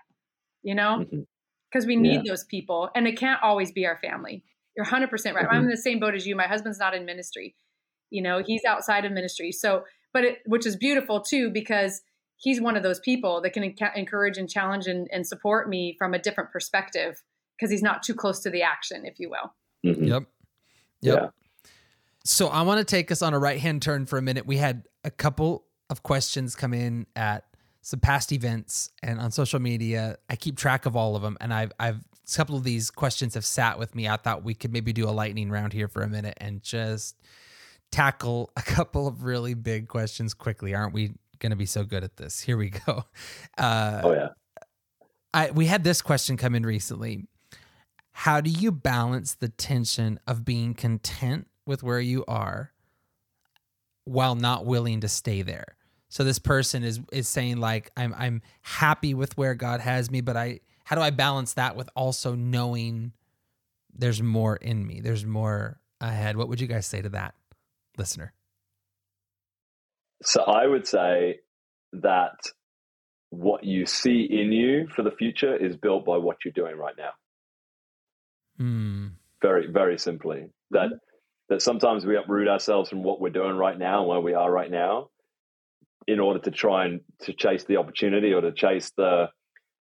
you 0.63 0.73
know? 0.73 1.05
Mm-hmm 1.05 1.19
because 1.71 1.85
we 1.85 1.95
need 1.95 2.21
yeah. 2.25 2.31
those 2.31 2.43
people 2.45 2.89
and 2.95 3.07
it 3.07 3.17
can't 3.17 3.41
always 3.43 3.71
be 3.71 3.85
our 3.85 3.97
family 3.97 4.43
you're 4.75 4.85
100% 4.85 5.11
right 5.11 5.11
mm-hmm. 5.11 5.53
i'm 5.53 5.63
in 5.63 5.69
the 5.69 5.77
same 5.77 5.99
boat 5.99 6.15
as 6.15 6.25
you 6.25 6.35
my 6.35 6.47
husband's 6.47 6.79
not 6.79 6.93
in 6.93 7.05
ministry 7.05 7.55
you 8.09 8.21
know 8.21 8.41
he's 8.45 8.63
outside 8.65 9.05
of 9.05 9.11
ministry 9.11 9.51
so 9.51 9.83
but 10.14 10.24
it, 10.24 10.39
which 10.45 10.66
is 10.66 10.76
beautiful 10.76 11.20
too 11.22 11.49
because 11.49 12.01
he's 12.38 12.62
one 12.62 12.78
of 12.78 12.84
those 12.84 12.99
people 12.99 13.41
that 13.41 13.51
can 13.51 13.76
encourage 13.95 14.38
and 14.38 14.49
challenge 14.49 14.88
and, 14.88 15.07
and, 15.12 15.28
support 15.28 15.68
me 15.68 15.95
from 15.97 16.14
a 16.14 16.20
different 16.20 16.51
perspective 16.51 17.22
because 17.57 17.70
he's 17.70 17.84
not 17.84 18.01
too 18.01 18.14
close 18.14 18.39
to 18.39 18.49
the 18.49 18.62
action 18.62 19.05
if 19.05 19.20
you 19.20 19.30
will 19.30 19.53
mm-hmm. 19.86 20.05
yep 20.05 20.24
yep 21.01 21.20
yeah. 21.22 21.70
so 22.24 22.47
i 22.47 22.62
want 22.62 22.78
to 22.78 22.86
take 22.86 23.12
us 23.12 23.22
on 23.22 23.34
a 23.34 23.39
right 23.39 23.60
hand 23.60 23.82
turn 23.82 24.05
for 24.05 24.18
a 24.18 24.22
minute 24.22 24.45
we 24.45 24.57
had 24.57 24.84
a 25.03 25.12
couple 25.12 25.66
of 25.89 26.03
questions 26.03 26.55
come 26.55 26.74
in 26.74 27.05
at 27.16 27.45
some 27.82 27.99
past 27.99 28.32
events 28.32 28.91
and 29.01 29.20
on 29.20 29.32
social 29.32 29.60
media. 29.60 30.18
I 30.30 30.36
keep 30.36 30.57
track 30.57 30.86
of 30.86 30.95
all 30.95 31.16
of 31.16 31.22
them, 31.22 31.38
and 31.41 31.53
I've 31.53 31.72
I've 31.80 31.97
a 31.97 32.36
couple 32.36 32.55
of 32.55 32.64
these 32.64 32.91
questions 32.91 33.34
have 33.34 33.45
sat 33.45 33.80
with 33.80 33.95
me. 33.95 34.07
I 34.07 34.18
thought 34.18 34.43
we 34.43 34.53
could 34.53 34.72
maybe 34.72 34.93
do 34.93 35.10
a 35.10 35.12
lightning 35.12 35.49
round 35.49 35.74
here 35.74 35.88
for 35.88 36.03
a 36.03 36.07
minute 36.07 36.38
and 36.39 36.62
just 36.62 37.20
tackle 37.91 38.51
a 38.57 38.61
couple 38.61 39.07
of 39.07 39.23
really 39.23 39.53
big 39.53 39.87
questions 39.87 40.33
quickly. 40.33 40.73
Aren't 40.73 40.93
we 40.93 41.13
going 41.39 41.51
to 41.51 41.55
be 41.55 41.65
so 41.65 41.83
good 41.83 42.03
at 42.03 42.17
this? 42.17 42.39
Here 42.39 42.57
we 42.57 42.71
go. 42.71 43.05
Uh, 43.57 44.01
oh 44.03 44.13
yeah. 44.13 44.27
I 45.33 45.51
we 45.51 45.65
had 45.65 45.83
this 45.83 46.01
question 46.01 46.37
come 46.37 46.55
in 46.55 46.65
recently. 46.65 47.27
How 48.11 48.41
do 48.41 48.49
you 48.49 48.71
balance 48.71 49.35
the 49.35 49.49
tension 49.49 50.19
of 50.25 50.45
being 50.45 50.73
content 50.73 51.47
with 51.65 51.83
where 51.83 51.99
you 51.99 52.25
are 52.27 52.71
while 54.05 54.35
not 54.35 54.65
willing 54.65 55.01
to 55.01 55.07
stay 55.07 55.41
there? 55.41 55.75
So 56.09 56.23
this 56.23 56.39
person 56.39 56.83
is 56.83 56.99
is 57.11 57.27
saying 57.27 57.57
like 57.57 57.91
I'm 57.95 58.13
I'm 58.17 58.41
happy 58.61 59.13
with 59.13 59.37
where 59.37 59.55
God 59.55 59.79
has 59.79 60.09
me, 60.09 60.21
but 60.21 60.35
I 60.35 60.61
how 60.83 60.95
do 60.95 61.01
I 61.01 61.11
balance 61.11 61.53
that 61.53 61.75
with 61.75 61.89
also 61.95 62.33
knowing 62.33 63.13
there's 63.93 64.21
more 64.21 64.55
in 64.55 64.85
me, 64.85 65.01
there's 65.01 65.25
more 65.25 65.79
ahead? 66.01 66.35
What 66.35 66.49
would 66.49 66.59
you 66.59 66.67
guys 66.67 66.87
say 66.87 67.01
to 67.01 67.09
that, 67.09 67.35
listener? 67.99 68.33
So 70.23 70.43
I 70.43 70.65
would 70.65 70.87
say 70.87 71.39
that 71.93 72.35
what 73.29 73.63
you 73.63 73.85
see 73.85 74.27
in 74.29 74.51
you 74.51 74.87
for 74.95 75.03
the 75.03 75.11
future 75.11 75.55
is 75.55 75.77
built 75.77 76.05
by 76.05 76.17
what 76.17 76.37
you're 76.43 76.53
doing 76.53 76.75
right 76.75 76.95
now. 76.97 77.11
Hmm. 78.57 79.07
Very, 79.41 79.67
very 79.71 79.97
simply. 79.97 80.47
That 80.71 80.87
mm-hmm. 80.87 80.95
that 81.49 81.61
sometimes 81.61 82.05
we 82.05 82.17
uproot 82.17 82.47
ourselves 82.47 82.89
from 82.89 83.03
what 83.03 83.21
we're 83.21 83.29
doing 83.29 83.55
right 83.55 83.77
now 83.77 83.99
and 83.99 84.09
where 84.09 84.19
we 84.19 84.33
are 84.33 84.51
right 84.51 84.71
now 84.71 85.09
in 86.07 86.19
order 86.19 86.39
to 86.39 86.51
try 86.51 86.85
and 86.85 87.01
to 87.21 87.33
chase 87.33 87.63
the 87.65 87.77
opportunity 87.77 88.33
or 88.33 88.41
to 88.41 88.51
chase 88.51 88.91
the 88.97 89.27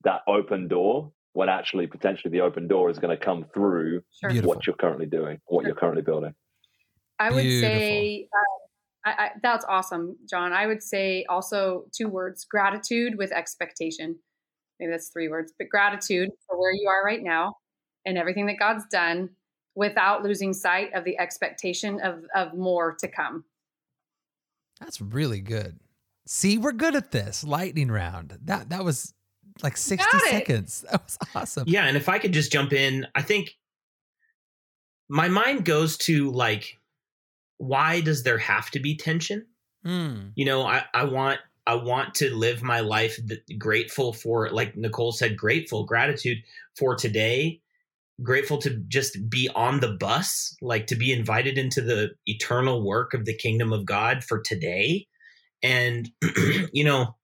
that 0.04 0.22
open 0.28 0.68
door 0.68 1.12
when 1.34 1.50
actually 1.50 1.88
potentially 1.88 2.32
the 2.32 2.42
open 2.42 2.68
door 2.68 2.90
is 2.90 2.98
going 2.98 3.16
to 3.16 3.24
come 3.24 3.46
through 3.54 4.02
sure. 4.22 4.42
what 4.44 4.66
you're 4.66 4.76
currently 4.76 5.06
doing, 5.06 5.40
what 5.48 5.62
sure. 5.62 5.68
you're 5.68 5.76
currently 5.76 6.02
building. 6.02 6.34
I 7.20 7.32
would 7.32 7.44
Beautiful. 7.44 7.78
say 7.78 8.28
uh, 8.34 9.10
I, 9.10 9.12
I, 9.12 9.30
that's 9.42 9.66
awesome, 9.66 10.18
Jon. 10.30 10.52
I 10.52 10.68
would 10.68 10.84
say 10.84 11.26
also 11.30 11.86
two 11.96 12.08
words: 12.08 12.46
gratitude 12.46 13.18
with 13.18 13.32
expectation. 13.32 14.18
Maybe 14.80 14.92
that's 14.92 15.10
three 15.10 15.30
words, 15.30 15.54
but 15.58 15.70
gratitude 15.70 16.30
for 16.48 16.60
where 16.60 16.74
you 16.74 16.88
are 16.90 17.06
right 17.06 17.24
now 17.24 17.56
and 18.06 18.18
everything 18.18 18.48
that 18.48 18.60
God's 18.60 18.84
done, 18.92 19.30
without 19.76 20.24
losing 20.24 20.54
sight 20.54 20.94
of 20.94 21.04
the 21.06 21.18
expectation 21.20 22.02
of 22.02 22.26
of 22.36 22.54
more 22.54 22.96
to 23.00 23.08
come. 23.08 23.46
That's 24.80 25.00
really 25.00 25.42
good. 25.42 25.80
See, 26.28 26.58
we're 26.58 26.74
good 26.74 26.96
at 26.96 27.12
this 27.12 27.44
lightning 27.44 27.90
round. 27.90 28.38
That 28.44 28.70
that 28.70 28.84
was 28.84 29.14
like 29.64 29.78
60 29.78 30.06
seconds. 30.30 30.84
That 30.92 31.04
was 31.04 31.18
awesome. 31.36 31.64
Yeah, 31.68 31.86
and 31.86 31.96
if 31.96 32.10
I 32.10 32.20
could 32.20 32.34
just 32.34 32.52
jump 32.52 32.74
in, 32.74 33.08
I 33.16 33.22
think 33.22 33.56
my 35.08 35.28
mind 35.28 35.66
goes 35.66 35.98
to 35.98 36.32
like 36.32 36.78
why 37.58 38.02
does 38.02 38.24
there 38.24 38.38
have 38.38 38.70
to 38.72 38.80
be 38.80 38.96
tension? 38.96 39.46
Mm. 39.86 40.32
You 40.36 40.46
know, 40.46 40.64
I, 40.64 40.84
I 40.94 41.06
want 41.06 41.40
I 41.68 41.76
want 41.76 42.14
to 42.16 42.34
live 42.34 42.62
my 42.62 42.82
life 42.82 43.20
grateful 43.58 44.14
for, 44.14 44.50
like 44.52 44.76
Nichole 44.76 45.14
said, 45.14 45.36
grateful, 45.36 45.84
gratitude 45.84 46.38
for 46.78 46.96
today, 46.96 47.60
grateful 48.22 48.60
to 48.60 48.76
just 48.88 49.30
be 49.30 49.50
on 49.56 49.80
the 49.80 49.94
bus, 49.94 50.56
like 50.62 50.86
to 50.88 50.96
be 50.96 51.12
invited 51.12 51.58
into 51.58 51.82
the 51.82 52.12
eternal 52.28 52.84
work 52.84 53.14
of 53.14 53.26
the 53.26 53.34
kingdom 53.34 53.74
of 53.74 53.86
God 53.86 54.24
for 54.24 54.42
today. 54.42 55.08
And, 55.64 56.10
you 56.72 56.84
know, 56.84 57.16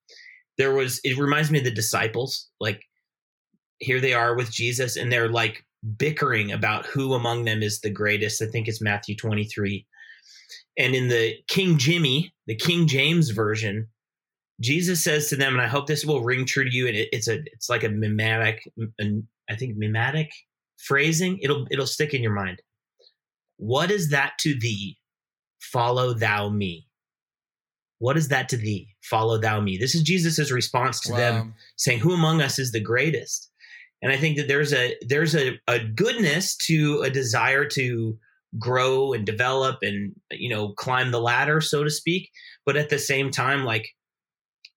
there 0.58 0.74
was, 0.74 1.00
it 1.04 1.20
reminds 1.20 1.52
me 1.52 1.60
of 1.60 1.66
the 1.66 1.72
disciples. 1.72 2.50
Like, 2.60 2.82
here 3.78 4.00
they 4.00 4.14
are 4.14 4.36
with 4.36 4.52
Jesus, 4.52 4.96
and 4.96 5.12
they're 5.12 5.30
like 5.30 5.66
bickering 5.98 6.52
about 6.52 6.86
who 6.86 7.14
among 7.14 7.46
them 7.46 7.62
is 7.62 7.82
the 7.82 7.90
greatest. 7.90 8.42
I 8.42 8.48
think 8.48 8.68
it's 8.68 8.82
Matthew 8.82 9.16
23. 9.16 9.86
And 10.78 10.96
in 10.96 11.08
the 11.08 11.36
King 11.48 11.78
Jimmy, 11.78 12.34
the 12.48 12.56
King 12.56 12.88
James 12.88 13.30
version, 13.30 13.88
Jesus 14.60 15.04
says 15.04 15.28
to 15.30 15.36
them, 15.36 15.54
and 15.54 15.62
I 15.62 15.68
hope 15.68 15.88
this 15.88 16.06
will 16.06 16.24
ring 16.24 16.46
true 16.46 16.64
to 16.64 16.76
you. 16.76 16.88
And 16.88 16.96
it, 16.96 17.10
it's 17.12 17.28
a, 17.28 17.40
it's 17.54 17.70
like 17.70 17.84
a 17.84 17.90
mimetic, 17.90 18.62
I 19.50 19.56
think 19.56 19.78
mimetic 19.78 20.32
phrasing. 20.78 21.40
It'll, 21.42 21.68
it'll 21.72 21.88
stick 21.88 22.14
in 22.14 22.22
your 22.22 22.34
mind. 22.34 22.62
What 23.58 23.92
is 23.92 24.10
that 24.10 24.34
to 24.40 24.58
thee? 24.58 24.98
Follow 25.60 26.14
thou 26.14 26.50
me. 26.50 26.88
What 28.00 28.18
is 28.18 28.30
that 28.30 28.50
to 28.50 28.58
thee? 28.58 28.96
Follow 29.04 29.38
thou 29.38 29.62
me. 29.62 29.78
This 29.78 29.94
is 29.94 30.02
Jesus's 30.02 30.52
response 30.52 31.00
to 31.02 31.12
wow. 31.12 31.18
them 31.18 31.54
saying, 31.76 32.00
Who 32.00 32.14
among 32.14 32.42
us 32.42 32.58
is 32.58 32.72
the 32.72 32.80
greatest? 32.80 33.52
And 34.02 34.12
I 34.12 34.18
think 34.18 34.38
that 34.38 34.48
there's 34.48 34.74
a 34.74 34.96
there's 35.08 35.36
a, 35.36 35.60
a 35.68 35.78
goodness 35.78 36.56
to 36.66 37.02
a 37.04 37.12
desire 37.12 37.66
to 37.66 38.18
grow 38.60 39.14
and 39.14 39.26
develop 39.26 39.80
and 39.82 40.14
you 40.32 40.50
know 40.50 40.74
climb 40.74 41.12
the 41.12 41.22
ladder, 41.22 41.62
so 41.62 41.84
to 41.84 41.90
speak. 41.90 42.30
But 42.66 42.78
at 42.78 42.90
the 42.90 43.00
same 43.00 43.32
time, 43.32 43.64
like 43.64 43.90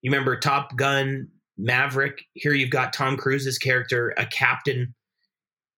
you 0.01 0.11
remember 0.11 0.39
Top 0.39 0.75
Gun 0.75 1.27
Maverick. 1.57 2.25
Here 2.33 2.53
you've 2.53 2.69
got 2.69 2.93
Tom 2.93 3.17
Cruise's 3.17 3.57
character, 3.57 4.13
a 4.17 4.25
captain 4.25 4.93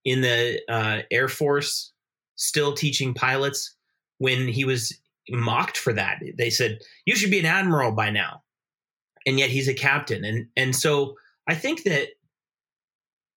in 0.06 0.22
the 0.22 0.62
uh, 0.70 1.02
Air 1.12 1.28
Force, 1.28 1.92
still 2.36 2.74
teaching 2.74 3.14
pilots. 3.14 3.76
When 4.20 4.48
he 4.48 4.66
was 4.66 4.98
mocked 5.30 5.78
for 5.78 5.94
that, 5.94 6.20
they 6.38 6.50
said 6.50 6.80
you 7.06 7.16
should 7.16 7.32
be 7.32 7.40
an 7.40 7.46
admiral 7.46 7.92
by 7.92 8.10
now, 8.10 8.42
and 9.26 9.38
yet 9.38 9.50
he's 9.50 9.68
a 9.68 9.74
captain. 9.74 10.26
And 10.26 10.48
and 10.56 10.76
so 10.76 11.16
I 11.48 11.56
think 11.56 11.84
that 11.84 12.10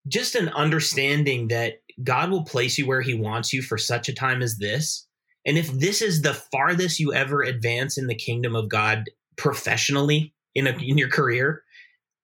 just 0.09 0.35
an 0.35 0.49
understanding 0.51 1.49
that 1.49 1.83
God 2.03 2.31
will 2.31 2.45
place 2.45 2.79
you 2.79 2.87
where 2.87 3.03
He 3.03 3.15
wants 3.15 3.53
you 3.53 3.63
for 3.63 3.79
such 3.79 4.09
a 4.09 4.15
time 4.15 4.43
as 4.43 4.59
this. 4.59 5.07
And 5.47 5.57
if 5.57 5.71
this 5.73 6.03
is 6.03 6.23
the 6.23 6.35
farthest 6.35 7.01
you 7.01 7.13
ever 7.15 7.43
advance 7.43 7.97
in 7.97 8.07
the 8.07 8.15
kingdom 8.15 8.55
of 8.55 8.69
God 8.69 9.05
professionally, 9.37 10.35
in 10.55 10.67
a, 10.67 10.71
in 10.71 10.99
your 10.99 11.09
career 11.09 11.63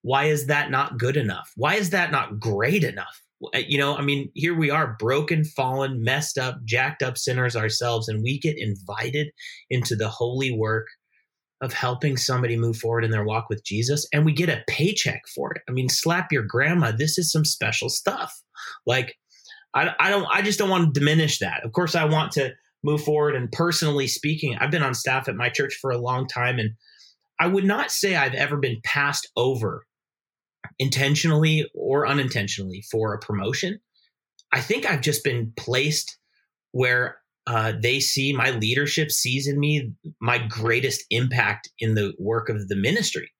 why 0.03 0.25
is 0.25 0.47
that 0.47 0.71
not 0.71 0.97
good 0.97 1.17
enough? 1.17 1.51
Why 1.55 1.75
is 1.75 1.89
that 1.89 2.11
not 2.11 2.39
great 2.39 2.83
enough? 2.83 3.21
Uh, 3.53 3.59
you 3.59 3.77
know 3.77 3.95
i 3.95 4.01
mean 4.01 4.31
here 4.33 4.57
we 4.57 4.71
are 4.71 4.95
broken 4.97 5.43
fallen 5.43 6.01
messed 6.03 6.39
up 6.39 6.57
jacked 6.65 7.03
up 7.03 7.19
sinners 7.19 7.55
ourselves 7.55 8.07
and 8.07 8.23
we 8.23 8.39
get 8.39 8.57
invited 8.57 9.27
into 9.69 9.95
the 9.95 10.09
holy 10.09 10.51
work 10.51 10.87
of 11.61 11.71
helping 11.71 12.17
somebody 12.17 12.57
move 12.57 12.77
forward 12.77 13.03
in 13.03 13.11
their 13.11 13.23
walk 13.23 13.45
with 13.47 13.63
jesus 13.63 14.07
and 14.11 14.25
we 14.25 14.33
get 14.33 14.49
a 14.49 14.63
paycheck 14.67 15.21
for 15.35 15.53
it. 15.53 15.61
I 15.69 15.71
mean 15.71 15.87
slap 15.87 16.31
your 16.31 16.41
grandma. 16.41 16.91
This 16.91 17.19
is 17.19 17.31
some 17.31 17.45
special 17.45 17.89
stuff. 17.89 18.33
Like 18.87 19.13
i, 19.73 19.93
I 19.99 20.09
don't 20.09 20.27
i 20.31 20.41
just 20.41 20.59
don't 20.59 20.69
want 20.69 20.93
to 20.93 20.99
diminish 20.99 21.39
that 21.39 21.63
of 21.63 21.71
course 21.71 21.95
i 21.95 22.05
want 22.05 22.31
to 22.33 22.53
move 22.83 23.03
forward 23.03 23.35
and 23.35 23.51
personally 23.51 24.07
speaking 24.07 24.57
i've 24.59 24.71
been 24.71 24.83
on 24.83 24.93
staff 24.93 25.27
at 25.27 25.35
my 25.35 25.49
church 25.49 25.75
for 25.81 25.91
a 25.91 25.97
long 25.97 26.27
time 26.27 26.59
and 26.59 26.71
I 27.39 27.47
would 27.47 27.65
not 27.65 27.91
say 27.91 28.15
I've 28.15 28.33
ever 28.33 28.57
been 28.57 28.79
passed 28.83 29.29
over 29.35 29.85
intentionally 30.79 31.69
or 31.73 32.07
unintentionally 32.07 32.83
for 32.91 33.13
a 33.13 33.19
promotion. 33.19 33.79
I 34.51 34.61
think 34.61 34.85
I've 34.85 35.01
just 35.01 35.23
been 35.23 35.53
placed 35.55 36.17
where 36.71 37.17
uh, 37.45 37.73
they 37.81 37.99
see 37.99 38.33
my 38.33 38.51
leadership 38.51 39.11
sees 39.11 39.47
in 39.47 39.59
me 39.59 39.91
my 40.19 40.37
greatest 40.37 41.03
impact 41.09 41.69
in 41.79 41.95
the 41.95 42.13
work 42.17 42.49
of 42.49 42.67
the 42.67 42.75
ministry. 42.75 43.31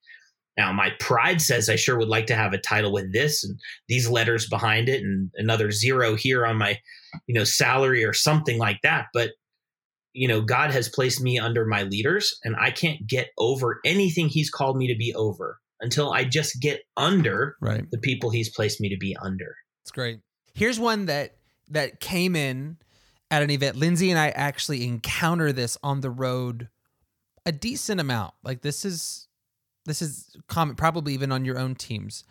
Now, 0.58 0.74
my 0.74 0.91
pride 0.99 1.41
says 1.41 1.70
I 1.70 1.76
sure 1.76 1.97
would 1.97 2.08
like 2.08 2.28
to 2.28 2.36
have 2.36 2.53
a 2.53 2.58
title 2.58 2.91
with 2.91 3.14
this 3.14 3.43
and 3.43 3.60
these 3.88 4.10
letters 4.10 4.47
behind 4.47 4.89
it, 4.89 5.03
and 5.03 5.30
another 5.36 5.72
zero 5.72 6.16
here 6.16 6.45
on 6.45 6.58
my, 6.58 6.80
you 7.28 7.36
know, 7.36 7.43
salary 7.43 8.03
or 8.03 8.14
something 8.14 8.58
like 8.58 8.80
that. 8.84 9.08
But 9.14 9.32
you 10.18 10.28
know, 10.28 10.41
God 10.41 10.72
has 10.72 10.89
placed 10.89 11.22
me 11.22 11.38
under 11.38 11.64
my 11.64 11.84
leaders 11.84 12.39
and 12.43 12.55
I 12.60 12.72
can't 12.72 13.05
get 13.05 13.30
over 13.38 13.80
anything 13.86 14.30
he's 14.30 14.49
called 14.49 14.76
me 14.76 14.88
to 14.88 14.97
be 14.97 15.14
over 15.14 15.60
until 15.80 16.12
I 16.12 16.24
just 16.24 16.60
get 16.60 16.82
under 16.97 17.55
right. 17.62 17.86
the 17.91 17.99
people 17.99 18.32
he's 18.32 18.49
placed 18.49 18.82
me 18.82 18.89
to 18.89 18.97
be 18.97 19.16
under. 19.22 19.55
It's 19.84 19.91
great. 19.91 20.20
Here's 20.55 20.80
one 20.80 21.05
that 21.05 21.36
that 21.70 21.99
came 21.99 22.36
in 22.36 22.78
at 23.30 23.43
an 23.43 23.51
event. 23.51 23.76
Lindsay 23.76 24.10
and 24.10 24.20
I 24.20 24.30
actually 24.30 24.88
encounter 24.88 25.51
this 25.51 25.78
on 25.84 26.01
the 26.01 26.10
road 26.10 26.70
a 27.45 27.51
decent 27.51 28.01
amount. 28.01 28.34
Like 28.43 28.62
this 28.62 28.86
is 28.86 29.26
this 29.88 30.02
is 30.02 30.36
common 30.48 30.76
probably 30.76 31.14
even 31.14 31.32
on 31.32 31.46
your 31.46 31.58
own 31.58 31.76
teams. 31.76 32.24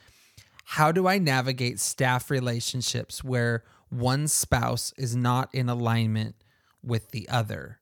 How 0.65 0.93
do 0.93 1.07
I 1.07 1.19
navigate 1.19 1.81
staff 1.81 2.31
relationships 2.31 3.25
where 3.25 3.65
one 3.89 4.29
spouse 4.29 4.93
is 4.97 5.15
not 5.15 5.55
in 5.55 5.69
alignment 5.69 6.35
with 6.83 7.11
the 7.11 7.29
other. 7.29 7.81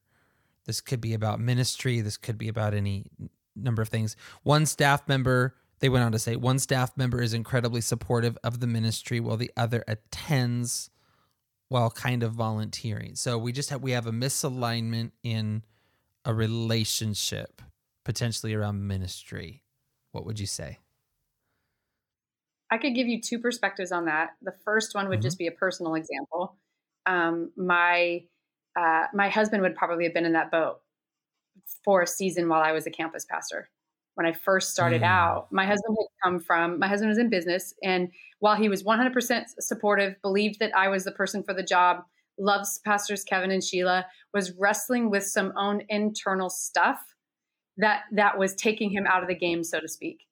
This 0.66 0.80
could 0.80 1.00
be 1.00 1.14
about 1.14 1.40
ministry. 1.40 2.00
This 2.00 2.16
could 2.16 2.38
be 2.38 2.48
about 2.48 2.74
any 2.74 3.06
number 3.54 3.82
of 3.82 3.88
things. 3.88 4.16
One 4.42 4.66
staff 4.66 5.06
member, 5.06 5.54
they 5.80 5.88
went 5.88 6.04
on 6.04 6.12
to 6.12 6.18
say, 6.18 6.36
one 6.36 6.58
staff 6.58 6.96
member 6.96 7.22
is 7.22 7.34
incredibly 7.34 7.80
supportive 7.80 8.38
of 8.42 8.60
the 8.60 8.66
ministry 8.66 9.20
while 9.20 9.36
the 9.36 9.52
other 9.56 9.84
attends 9.86 10.90
while 11.68 11.90
kind 11.90 12.22
of 12.22 12.32
volunteering. 12.32 13.14
So 13.14 13.38
we 13.38 13.52
just 13.52 13.70
have 13.70 13.82
we 13.82 13.92
have 13.92 14.06
a 14.06 14.12
misalignment 14.12 15.12
in 15.22 15.62
a 16.24 16.32
relationship 16.32 17.60
potentially 18.04 18.54
around 18.54 18.86
ministry. 18.86 19.63
What 20.14 20.24
would 20.26 20.38
you 20.38 20.46
say? 20.46 20.78
I 22.70 22.78
could 22.78 22.94
give 22.94 23.08
you 23.08 23.20
two 23.20 23.38
perspectives 23.40 23.92
on 23.92 24.06
that. 24.06 24.30
The 24.42 24.54
first 24.64 24.94
one 24.94 25.08
would 25.08 25.18
mm-hmm. 25.18 25.26
just 25.26 25.38
be 25.38 25.48
a 25.48 25.52
personal 25.52 25.94
example. 25.96 26.56
Um, 27.04 27.50
my 27.56 28.22
uh, 28.78 29.06
my 29.12 29.28
husband 29.28 29.62
would 29.62 29.76
probably 29.76 30.04
have 30.04 30.14
been 30.14 30.24
in 30.24 30.32
that 30.32 30.50
boat 30.50 30.80
for 31.84 32.02
a 32.02 32.06
season 32.06 32.48
while 32.48 32.62
I 32.62 32.72
was 32.72 32.86
a 32.86 32.90
campus 32.90 33.24
pastor. 33.24 33.68
When 34.14 34.26
I 34.26 34.32
first 34.32 34.70
started 34.70 35.02
mm. 35.02 35.06
out, 35.06 35.48
my 35.50 35.66
husband 35.66 35.96
had 35.98 36.28
come 36.28 36.40
from, 36.40 36.78
my 36.78 36.88
husband 36.88 37.08
was 37.08 37.18
in 37.18 37.30
business. 37.30 37.74
And 37.82 38.10
while 38.38 38.56
he 38.56 38.68
was 38.68 38.82
100% 38.82 39.44
supportive, 39.58 40.14
believed 40.22 40.60
that 40.60 40.76
I 40.76 40.88
was 40.88 41.04
the 41.04 41.12
person 41.12 41.42
for 41.42 41.54
the 41.54 41.62
job, 41.62 42.04
loves 42.38 42.80
pastors 42.84 43.24
Kevin 43.24 43.50
and 43.50 43.62
Sheila, 43.62 44.06
was 44.32 44.52
wrestling 44.52 45.10
with 45.10 45.24
some 45.24 45.52
own 45.56 45.82
internal 45.88 46.50
stuff 46.50 47.13
that 47.78 48.02
that 48.12 48.38
was 48.38 48.54
taking 48.54 48.90
him 48.90 49.06
out 49.06 49.22
of 49.22 49.28
the 49.28 49.34
game, 49.34 49.64
so 49.64 49.80
to 49.80 49.88
speak. 49.88 50.26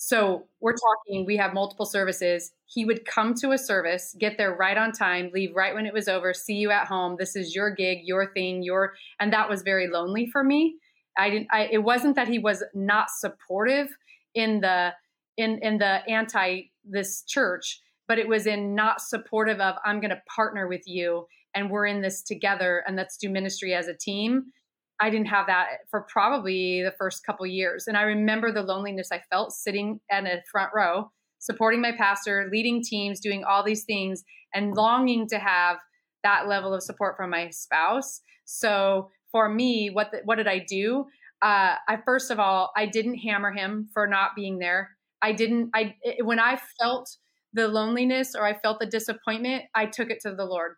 So 0.00 0.44
we're 0.60 0.76
talking, 0.76 1.26
we 1.26 1.36
have 1.38 1.52
multiple 1.52 1.84
services. 1.84 2.52
He 2.66 2.84
would 2.84 3.04
come 3.04 3.34
to 3.34 3.50
a 3.50 3.58
service, 3.58 4.14
get 4.16 4.38
there 4.38 4.54
right 4.54 4.76
on 4.78 4.92
time, 4.92 5.30
leave 5.34 5.56
right 5.56 5.74
when 5.74 5.86
it 5.86 5.92
was 5.92 6.06
over, 6.06 6.32
see 6.32 6.54
you 6.54 6.70
at 6.70 6.86
home. 6.86 7.16
This 7.18 7.34
is 7.34 7.52
your 7.52 7.72
gig, 7.72 8.02
your 8.04 8.32
thing, 8.32 8.62
your, 8.62 8.94
and 9.18 9.32
that 9.32 9.48
was 9.48 9.62
very 9.62 9.88
lonely 9.88 10.28
for 10.30 10.44
me. 10.44 10.76
I 11.18 11.30
didn't, 11.30 11.48
I, 11.50 11.68
it 11.72 11.82
wasn't 11.82 12.14
that 12.14 12.28
he 12.28 12.38
was 12.38 12.62
not 12.74 13.10
supportive 13.10 13.88
in 14.34 14.60
the, 14.60 14.94
in, 15.36 15.58
in 15.62 15.78
the 15.78 16.08
anti 16.08 16.70
this 16.84 17.24
church, 17.24 17.80
but 18.06 18.20
it 18.20 18.28
was 18.28 18.46
in 18.46 18.76
not 18.76 19.00
supportive 19.00 19.58
of, 19.58 19.74
I'm 19.84 19.98
going 19.98 20.10
to 20.10 20.22
partner 20.32 20.68
with 20.68 20.86
you 20.86 21.26
and 21.54 21.68
we're 21.68 21.86
in 21.86 22.02
this 22.02 22.22
together 22.22 22.84
and 22.86 22.94
let's 22.94 23.16
do 23.16 23.28
ministry 23.28 23.74
as 23.74 23.88
a 23.88 23.94
team 23.94 24.52
I 25.00 25.10
didn't 25.10 25.28
have 25.28 25.46
that 25.46 25.66
for 25.90 26.06
probably 26.08 26.82
the 26.82 26.94
first 26.98 27.24
couple 27.24 27.46
years. 27.46 27.86
And 27.86 27.96
I 27.96 28.02
remember 28.02 28.52
the 28.52 28.62
loneliness 28.62 29.10
I 29.12 29.22
felt 29.30 29.52
sitting 29.52 30.00
in 30.10 30.26
a 30.26 30.42
front 30.50 30.70
row, 30.74 31.10
supporting 31.38 31.80
my 31.80 31.92
pastor, 31.92 32.48
leading 32.50 32.82
teams, 32.82 33.20
doing 33.20 33.44
all 33.44 33.62
these 33.62 33.84
things, 33.84 34.24
and 34.54 34.74
longing 34.74 35.28
to 35.28 35.38
have 35.38 35.76
that 36.24 36.48
level 36.48 36.74
of 36.74 36.82
support 36.82 37.16
from 37.16 37.30
my 37.30 37.50
spouse. 37.50 38.20
So 38.44 39.10
for 39.30 39.48
me, 39.48 39.90
what 39.90 40.10
the, 40.10 40.20
what 40.24 40.36
did 40.36 40.48
I 40.48 40.58
do? 40.58 41.06
Uh, 41.40 41.76
I 41.86 41.98
first 42.04 42.32
of 42.32 42.40
all, 42.40 42.72
I 42.76 42.86
didn't 42.86 43.18
hammer 43.18 43.52
him 43.52 43.88
for 43.94 44.08
not 44.08 44.30
being 44.34 44.58
there. 44.58 44.90
I 45.22 45.32
didn't. 45.32 45.70
I 45.74 45.94
it, 46.02 46.24
when 46.24 46.40
I 46.40 46.58
felt 46.80 47.16
the 47.52 47.68
loneliness 47.68 48.34
or 48.34 48.44
I 48.44 48.58
felt 48.58 48.80
the 48.80 48.86
disappointment, 48.86 49.64
I 49.74 49.86
took 49.86 50.10
it 50.10 50.20
to 50.22 50.34
the 50.34 50.44
Lord 50.44 50.72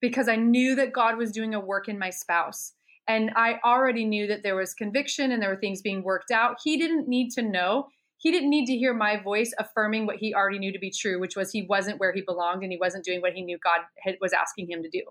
because 0.00 0.28
I 0.28 0.36
knew 0.36 0.74
that 0.76 0.92
God 0.92 1.16
was 1.16 1.30
doing 1.30 1.54
a 1.54 1.60
work 1.60 1.88
in 1.88 1.98
my 1.98 2.10
spouse 2.10 2.72
and 3.08 3.30
I 3.34 3.58
already 3.64 4.04
knew 4.04 4.26
that 4.26 4.42
there 4.42 4.54
was 4.54 4.74
conviction 4.74 5.32
and 5.32 5.42
there 5.42 5.48
were 5.48 5.60
things 5.60 5.80
being 5.80 6.02
worked 6.02 6.30
out. 6.30 6.58
He 6.62 6.76
didn't 6.76 7.08
need 7.08 7.30
to 7.32 7.42
know. 7.42 7.88
He 8.18 8.30
didn't 8.30 8.50
need 8.50 8.66
to 8.66 8.76
hear 8.76 8.92
my 8.92 9.20
voice 9.20 9.54
affirming 9.58 10.06
what 10.06 10.16
he 10.16 10.34
already 10.34 10.58
knew 10.58 10.72
to 10.72 10.78
be 10.78 10.90
true, 10.90 11.18
which 11.18 11.36
was 11.36 11.50
he 11.50 11.62
wasn't 11.62 11.98
where 12.00 12.12
he 12.12 12.20
belonged 12.20 12.62
and 12.62 12.70
he 12.70 12.78
wasn't 12.78 13.04
doing 13.04 13.22
what 13.22 13.32
he 13.32 13.42
knew 13.42 13.58
God 13.58 13.80
had, 14.02 14.16
was 14.20 14.32
asking 14.32 14.70
him 14.70 14.82
to 14.82 14.90
do. 14.90 15.02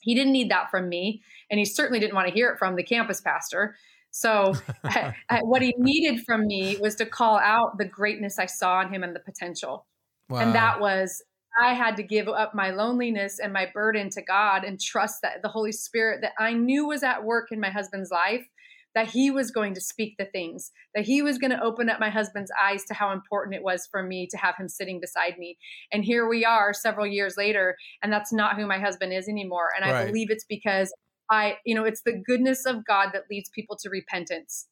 He 0.00 0.14
didn't 0.14 0.32
need 0.32 0.50
that 0.50 0.70
from 0.70 0.88
me, 0.88 1.22
and 1.50 1.58
he 1.58 1.66
certainly 1.66 2.00
didn't 2.00 2.14
want 2.14 2.28
to 2.28 2.32
hear 2.32 2.48
it 2.50 2.58
from 2.58 2.76
the 2.76 2.82
campus 2.82 3.20
pastor. 3.20 3.76
So, 4.12 4.54
I, 4.84 5.14
I, 5.28 5.40
what 5.40 5.60
he 5.60 5.74
needed 5.76 6.24
from 6.24 6.46
me 6.46 6.78
was 6.80 6.94
to 6.96 7.06
call 7.06 7.38
out 7.38 7.76
the 7.76 7.84
greatness 7.84 8.38
I 8.38 8.46
saw 8.46 8.80
in 8.80 8.88
him 8.88 9.02
and 9.02 9.14
the 9.14 9.20
potential. 9.20 9.86
Wow. 10.30 10.38
And 10.38 10.54
that 10.54 10.80
was, 10.80 11.22
I 11.58 11.74
had 11.74 11.96
to 11.96 12.02
give 12.02 12.28
up 12.28 12.54
my 12.54 12.70
loneliness 12.70 13.38
and 13.38 13.52
my 13.52 13.66
burden 13.72 14.10
to 14.10 14.22
God 14.22 14.64
and 14.64 14.80
trust 14.80 15.22
that 15.22 15.42
the 15.42 15.48
Holy 15.48 15.72
Spirit 15.72 16.20
that 16.22 16.32
I 16.38 16.52
knew 16.52 16.86
was 16.86 17.02
at 17.02 17.24
work 17.24 17.48
in 17.50 17.60
my 17.60 17.70
husband's 17.70 18.10
life, 18.10 18.46
that 18.94 19.08
he 19.08 19.30
was 19.30 19.50
going 19.50 19.74
to 19.74 19.80
speak 19.80 20.16
the 20.18 20.24
things, 20.24 20.72
that 20.94 21.04
he 21.04 21.22
was 21.22 21.38
going 21.38 21.50
to 21.50 21.62
open 21.62 21.88
up 21.88 22.00
my 22.00 22.10
husband's 22.10 22.50
eyes 22.60 22.84
to 22.84 22.94
how 22.94 23.12
important 23.12 23.54
it 23.54 23.62
was 23.62 23.88
for 23.90 24.02
me 24.02 24.26
to 24.30 24.36
have 24.36 24.56
him 24.56 24.68
sitting 24.68 25.00
beside 25.00 25.38
me. 25.38 25.56
And 25.92 26.04
here 26.04 26.28
we 26.28 26.44
are 26.44 26.72
several 26.72 27.06
years 27.06 27.36
later, 27.36 27.76
and 28.02 28.12
that's 28.12 28.32
not 28.32 28.56
who 28.56 28.66
my 28.66 28.78
husband 28.78 29.12
is 29.12 29.28
anymore. 29.28 29.68
And 29.76 29.84
I 29.84 30.06
believe 30.06 30.30
it's 30.30 30.46
because 30.48 30.92
I, 31.30 31.56
you 31.64 31.74
know, 31.74 31.84
it's 31.84 32.02
the 32.02 32.20
goodness 32.26 32.66
of 32.66 32.84
God 32.84 33.10
that 33.12 33.24
leads 33.30 33.48
people 33.50 33.76
to 33.82 33.90
repentance. 33.90 34.66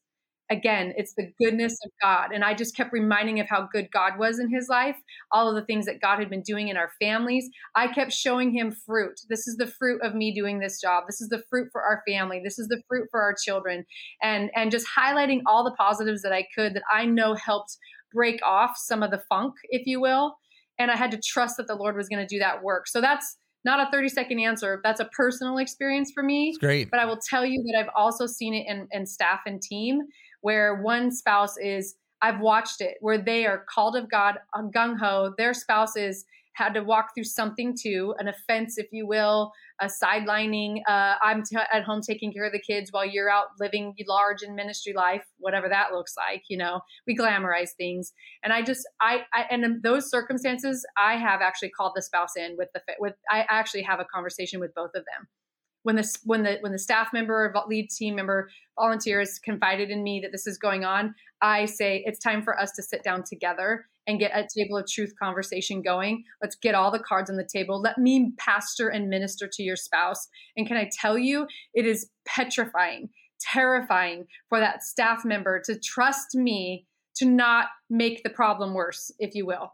Again, 0.50 0.94
it's 0.96 1.14
the 1.14 1.30
goodness 1.38 1.76
of 1.84 1.90
God. 2.00 2.30
And 2.32 2.42
I 2.42 2.54
just 2.54 2.74
kept 2.74 2.92
reminding 2.92 3.38
of 3.38 3.48
how 3.48 3.68
good 3.70 3.88
God 3.92 4.18
was 4.18 4.38
in 4.38 4.50
his 4.50 4.68
life, 4.68 4.96
all 5.30 5.48
of 5.48 5.54
the 5.54 5.64
things 5.66 5.84
that 5.86 6.00
God 6.00 6.18
had 6.18 6.30
been 6.30 6.42
doing 6.42 6.68
in 6.68 6.76
our 6.76 6.90
families. 7.00 7.48
I 7.76 7.88
kept 7.88 8.12
showing 8.12 8.50
him 8.50 8.74
fruit. 8.86 9.20
This 9.28 9.46
is 9.46 9.56
the 9.56 9.66
fruit 9.66 10.00
of 10.02 10.14
me 10.14 10.34
doing 10.34 10.58
this 10.58 10.80
job. 10.80 11.04
This 11.06 11.20
is 11.20 11.28
the 11.28 11.42
fruit 11.50 11.68
for 11.70 11.82
our 11.82 12.02
family. 12.08 12.40
This 12.42 12.58
is 12.58 12.68
the 12.68 12.82
fruit 12.88 13.08
for 13.10 13.20
our 13.20 13.34
children. 13.34 13.84
And 14.22 14.50
and 14.56 14.70
just 14.70 14.86
highlighting 14.98 15.42
all 15.46 15.64
the 15.64 15.76
positives 15.76 16.22
that 16.22 16.32
I 16.32 16.46
could 16.54 16.74
that 16.74 16.82
I 16.92 17.04
know 17.04 17.34
helped 17.34 17.76
break 18.12 18.40
off 18.42 18.76
some 18.76 19.02
of 19.02 19.10
the 19.10 19.22
funk, 19.28 19.54
if 19.64 19.86
you 19.86 20.00
will. 20.00 20.36
And 20.78 20.90
I 20.90 20.96
had 20.96 21.10
to 21.10 21.20
trust 21.22 21.56
that 21.58 21.66
the 21.66 21.74
Lord 21.74 21.96
was 21.96 22.08
going 22.08 22.26
to 22.26 22.34
do 22.34 22.38
that 22.38 22.62
work. 22.62 22.86
So 22.86 23.00
that's 23.00 23.36
not 23.64 23.86
a 23.86 23.90
30 23.90 24.08
second 24.08 24.40
answer. 24.40 24.80
That's 24.82 25.00
a 25.00 25.06
personal 25.16 25.58
experience 25.58 26.10
for 26.14 26.22
me. 26.22 26.50
It's 26.50 26.58
great. 26.58 26.90
But 26.90 27.00
I 27.00 27.04
will 27.04 27.18
tell 27.28 27.44
you 27.44 27.62
that 27.64 27.78
I've 27.78 27.90
also 27.94 28.26
seen 28.26 28.54
it 28.54 28.66
in, 28.68 28.88
in 28.92 29.06
staff 29.06 29.40
and 29.46 29.60
team 29.60 30.00
where 30.40 30.82
one 30.82 31.10
spouse 31.10 31.56
is, 31.58 31.96
I've 32.22 32.40
watched 32.40 32.80
it, 32.80 32.96
where 33.00 33.18
they 33.18 33.46
are 33.46 33.64
called 33.72 33.96
of 33.96 34.10
God, 34.10 34.36
gung 34.74 34.98
ho. 34.98 35.34
Their 35.38 35.54
spouse 35.54 35.96
is 35.96 36.24
had 36.58 36.74
to 36.74 36.82
walk 36.82 37.10
through 37.14 37.24
something 37.24 37.76
too, 37.80 38.14
an 38.18 38.26
offense, 38.26 38.78
if 38.78 38.88
you 38.90 39.06
will, 39.06 39.52
a 39.80 39.86
sidelining. 39.86 40.78
Uh, 40.88 41.14
I'm 41.22 41.44
t- 41.44 41.56
at 41.56 41.84
home 41.84 42.00
taking 42.04 42.32
care 42.32 42.44
of 42.44 42.52
the 42.52 42.58
kids 42.58 42.90
while 42.90 43.06
you're 43.06 43.30
out 43.30 43.46
living 43.60 43.94
large 44.08 44.42
in 44.42 44.56
ministry 44.56 44.92
life, 44.92 45.22
whatever 45.38 45.68
that 45.68 45.92
looks 45.92 46.14
like. 46.16 46.42
You 46.48 46.58
know, 46.58 46.80
we 47.06 47.16
glamorize 47.16 47.70
things, 47.78 48.12
and 48.42 48.52
I 48.52 48.62
just, 48.62 48.86
I, 49.00 49.20
I 49.32 49.44
and 49.50 49.64
in 49.64 49.80
those 49.84 50.10
circumstances, 50.10 50.84
I 50.96 51.16
have 51.16 51.40
actually 51.40 51.70
called 51.70 51.92
the 51.94 52.02
spouse 52.02 52.36
in 52.36 52.56
with 52.58 52.68
the 52.74 52.80
with. 52.98 53.14
I 53.30 53.46
actually 53.48 53.82
have 53.82 54.00
a 54.00 54.06
conversation 54.12 54.58
with 54.58 54.74
both 54.74 54.90
of 54.96 55.04
them 55.04 55.28
when 55.82 55.96
the 55.96 56.18
when 56.24 56.42
the 56.42 56.58
when 56.60 56.72
the 56.72 56.78
staff 56.78 57.12
member 57.12 57.34
or 57.34 57.64
lead 57.68 57.88
team 57.90 58.14
member 58.14 58.50
volunteers 58.78 59.38
confided 59.38 59.90
in 59.90 60.02
me 60.02 60.20
that 60.20 60.32
this 60.32 60.46
is 60.46 60.58
going 60.58 60.84
on 60.84 61.14
i 61.42 61.64
say 61.64 62.02
it's 62.06 62.18
time 62.18 62.42
for 62.42 62.58
us 62.58 62.72
to 62.72 62.82
sit 62.82 63.02
down 63.02 63.22
together 63.22 63.86
and 64.06 64.18
get 64.18 64.32
a 64.34 64.46
table 64.56 64.78
of 64.78 64.90
truth 64.90 65.12
conversation 65.22 65.82
going. 65.82 66.24
Let's 66.40 66.56
get 66.56 66.74
all 66.74 66.90
the 66.90 66.98
cards 66.98 67.28
on 67.28 67.36
the 67.36 67.46
table. 67.46 67.78
Let 67.78 67.98
me 67.98 68.32
pastor 68.38 68.88
and 68.88 69.10
minister 69.10 69.46
to 69.52 69.62
your 69.62 69.76
spouse. 69.76 70.28
And 70.56 70.66
can 70.66 70.78
i 70.78 70.88
tell 70.98 71.18
you 71.18 71.46
it 71.74 71.84
is 71.84 72.08
petrifying 72.26 73.10
terrifying 73.40 74.26
for 74.48 74.60
that 74.60 74.82
staff 74.82 75.24
member 75.24 75.60
to 75.64 75.78
trust 75.78 76.34
me 76.34 76.86
to 77.16 77.24
not 77.24 77.66
make 77.90 78.22
the 78.22 78.30
problem 78.30 78.74
worse 78.74 79.10
if 79.18 79.34
you 79.34 79.46
will 79.46 79.72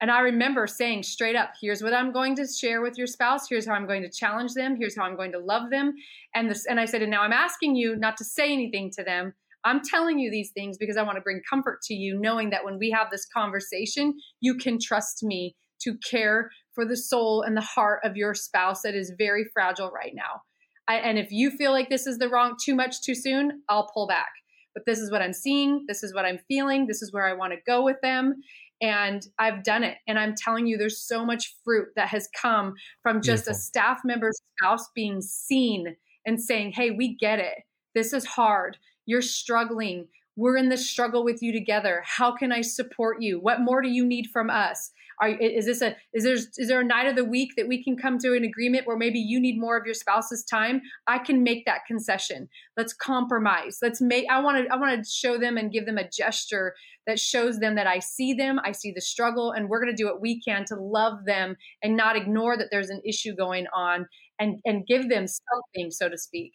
and 0.00 0.10
I 0.10 0.20
remember 0.20 0.66
saying 0.66 1.04
straight 1.04 1.36
up, 1.36 1.52
here's 1.60 1.82
what 1.82 1.94
I'm 1.94 2.12
going 2.12 2.36
to 2.36 2.46
share 2.46 2.82
with 2.82 2.98
your 2.98 3.06
spouse. 3.06 3.48
Here's 3.48 3.66
how 3.66 3.72
I'm 3.72 3.86
going 3.86 4.02
to 4.02 4.10
challenge 4.10 4.52
them. 4.52 4.76
Here's 4.78 4.96
how 4.96 5.04
I'm 5.04 5.16
going 5.16 5.32
to 5.32 5.38
love 5.38 5.70
them. 5.70 5.94
And 6.34 6.50
this, 6.50 6.66
and 6.66 6.78
I 6.78 6.84
said, 6.84 7.00
and 7.00 7.10
now 7.10 7.22
I'm 7.22 7.32
asking 7.32 7.76
you 7.76 7.96
not 7.96 8.16
to 8.18 8.24
say 8.24 8.52
anything 8.52 8.90
to 8.96 9.04
them. 9.04 9.32
I'm 9.64 9.80
telling 9.82 10.18
you 10.18 10.30
these 10.30 10.52
things 10.52 10.76
because 10.76 10.96
I 10.96 11.02
want 11.02 11.16
to 11.16 11.22
bring 11.22 11.40
comfort 11.48 11.80
to 11.84 11.94
you, 11.94 12.20
knowing 12.20 12.50
that 12.50 12.64
when 12.64 12.78
we 12.78 12.90
have 12.90 13.08
this 13.10 13.26
conversation, 13.26 14.14
you 14.40 14.56
can 14.56 14.78
trust 14.80 15.22
me 15.22 15.56
to 15.80 15.96
care 16.08 16.50
for 16.74 16.84
the 16.84 16.96
soul 16.96 17.42
and 17.42 17.56
the 17.56 17.62
heart 17.62 18.00
of 18.04 18.16
your 18.16 18.34
spouse 18.34 18.82
that 18.82 18.94
is 18.94 19.12
very 19.16 19.46
fragile 19.52 19.90
right 19.90 20.12
now. 20.14 20.42
I, 20.88 20.96
and 20.96 21.18
if 21.18 21.28
you 21.30 21.50
feel 21.50 21.72
like 21.72 21.88
this 21.88 22.06
is 22.06 22.18
the 22.18 22.28
wrong, 22.28 22.56
too 22.62 22.74
much 22.74 23.02
too 23.02 23.14
soon, 23.14 23.62
I'll 23.68 23.90
pull 23.92 24.06
back. 24.06 24.28
But 24.74 24.84
this 24.84 24.98
is 24.98 25.10
what 25.10 25.22
I'm 25.22 25.32
seeing. 25.32 25.84
This 25.88 26.02
is 26.02 26.14
what 26.14 26.26
I'm 26.26 26.38
feeling. 26.46 26.86
This 26.86 27.00
is 27.00 27.12
where 27.12 27.26
I 27.26 27.32
want 27.32 27.54
to 27.54 27.58
go 27.66 27.82
with 27.82 27.96
them 28.02 28.36
and 28.80 29.26
I've 29.38 29.64
done 29.64 29.82
it. 29.84 29.98
And 30.06 30.18
I'm 30.18 30.34
telling 30.36 30.66
you, 30.66 30.76
there's 30.76 31.00
so 31.00 31.24
much 31.24 31.54
fruit 31.64 31.88
that 31.96 32.08
has 32.08 32.28
come 32.40 32.74
from 33.02 33.22
just 33.22 33.44
Beautiful. 33.44 33.52
a 33.52 33.62
staff 33.62 34.00
member's 34.04 34.40
spouse 34.58 34.88
being 34.94 35.20
seen 35.20 35.96
and 36.26 36.40
saying, 36.40 36.72
Hey, 36.72 36.90
we 36.90 37.16
get 37.16 37.38
it. 37.38 37.58
This 37.94 38.12
is 38.12 38.24
hard. 38.24 38.76
You're 39.06 39.22
struggling. 39.22 40.08
We're 40.36 40.56
in 40.56 40.68
this 40.68 40.88
struggle 40.88 41.24
with 41.24 41.42
you 41.42 41.52
together. 41.52 42.02
How 42.04 42.36
can 42.36 42.52
I 42.52 42.60
support 42.60 43.22
you? 43.22 43.40
What 43.40 43.60
more 43.60 43.80
do 43.80 43.88
you 43.88 44.04
need 44.04 44.28
from 44.32 44.50
us? 44.50 44.90
Are, 45.20 45.30
is 45.30 45.64
this 45.64 45.80
a 45.80 45.96
is 46.12 46.24
there 46.24 46.34
is 46.34 46.68
there 46.68 46.80
a 46.80 46.84
night 46.84 47.06
of 47.06 47.16
the 47.16 47.24
week 47.24 47.52
that 47.56 47.68
we 47.68 47.82
can 47.82 47.96
come 47.96 48.18
to 48.18 48.34
an 48.34 48.44
agreement 48.44 48.86
where 48.86 48.98
maybe 48.98 49.18
you 49.18 49.40
need 49.40 49.58
more 49.58 49.76
of 49.78 49.86
your 49.86 49.94
spouse's 49.94 50.44
time? 50.44 50.82
I 51.06 51.18
can 51.18 51.42
make 51.42 51.64
that 51.64 51.86
concession. 51.86 52.50
Let's 52.76 52.92
compromise. 52.92 53.78
Let's 53.80 54.02
make. 54.02 54.26
I 54.30 54.40
want 54.40 54.66
to 54.66 54.72
I 54.72 54.76
want 54.76 55.02
to 55.02 55.10
show 55.10 55.38
them 55.38 55.56
and 55.56 55.72
give 55.72 55.86
them 55.86 55.96
a 55.96 56.08
gesture 56.08 56.74
that 57.06 57.18
shows 57.18 57.60
them 57.60 57.76
that 57.76 57.86
I 57.86 58.00
see 58.00 58.34
them, 58.34 58.60
I 58.64 58.72
see 58.72 58.92
the 58.92 59.00
struggle, 59.00 59.52
and 59.52 59.68
we're 59.68 59.80
going 59.80 59.94
to 59.94 60.02
do 60.02 60.06
what 60.06 60.20
we 60.20 60.40
can 60.40 60.64
to 60.66 60.76
love 60.76 61.24
them 61.24 61.56
and 61.82 61.96
not 61.96 62.16
ignore 62.16 62.56
that 62.58 62.68
there's 62.70 62.90
an 62.90 63.00
issue 63.04 63.34
going 63.34 63.66
on 63.74 64.06
and 64.38 64.60
and 64.64 64.86
give 64.86 65.08
them 65.08 65.26
something, 65.26 65.90
so 65.90 66.08
to 66.08 66.18
speak. 66.18 66.52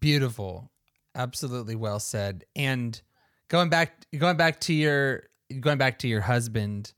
Beautiful, 0.00 0.70
absolutely 1.14 1.76
well 1.76 2.00
said. 2.00 2.44
And 2.56 3.00
going 3.48 3.68
back, 3.68 4.06
going 4.16 4.36
back 4.36 4.60
to 4.62 4.72
your 4.72 5.24
going 5.60 5.78
back 5.78 5.98
to 6.00 6.08
your 6.08 6.20
husband. 6.20 6.92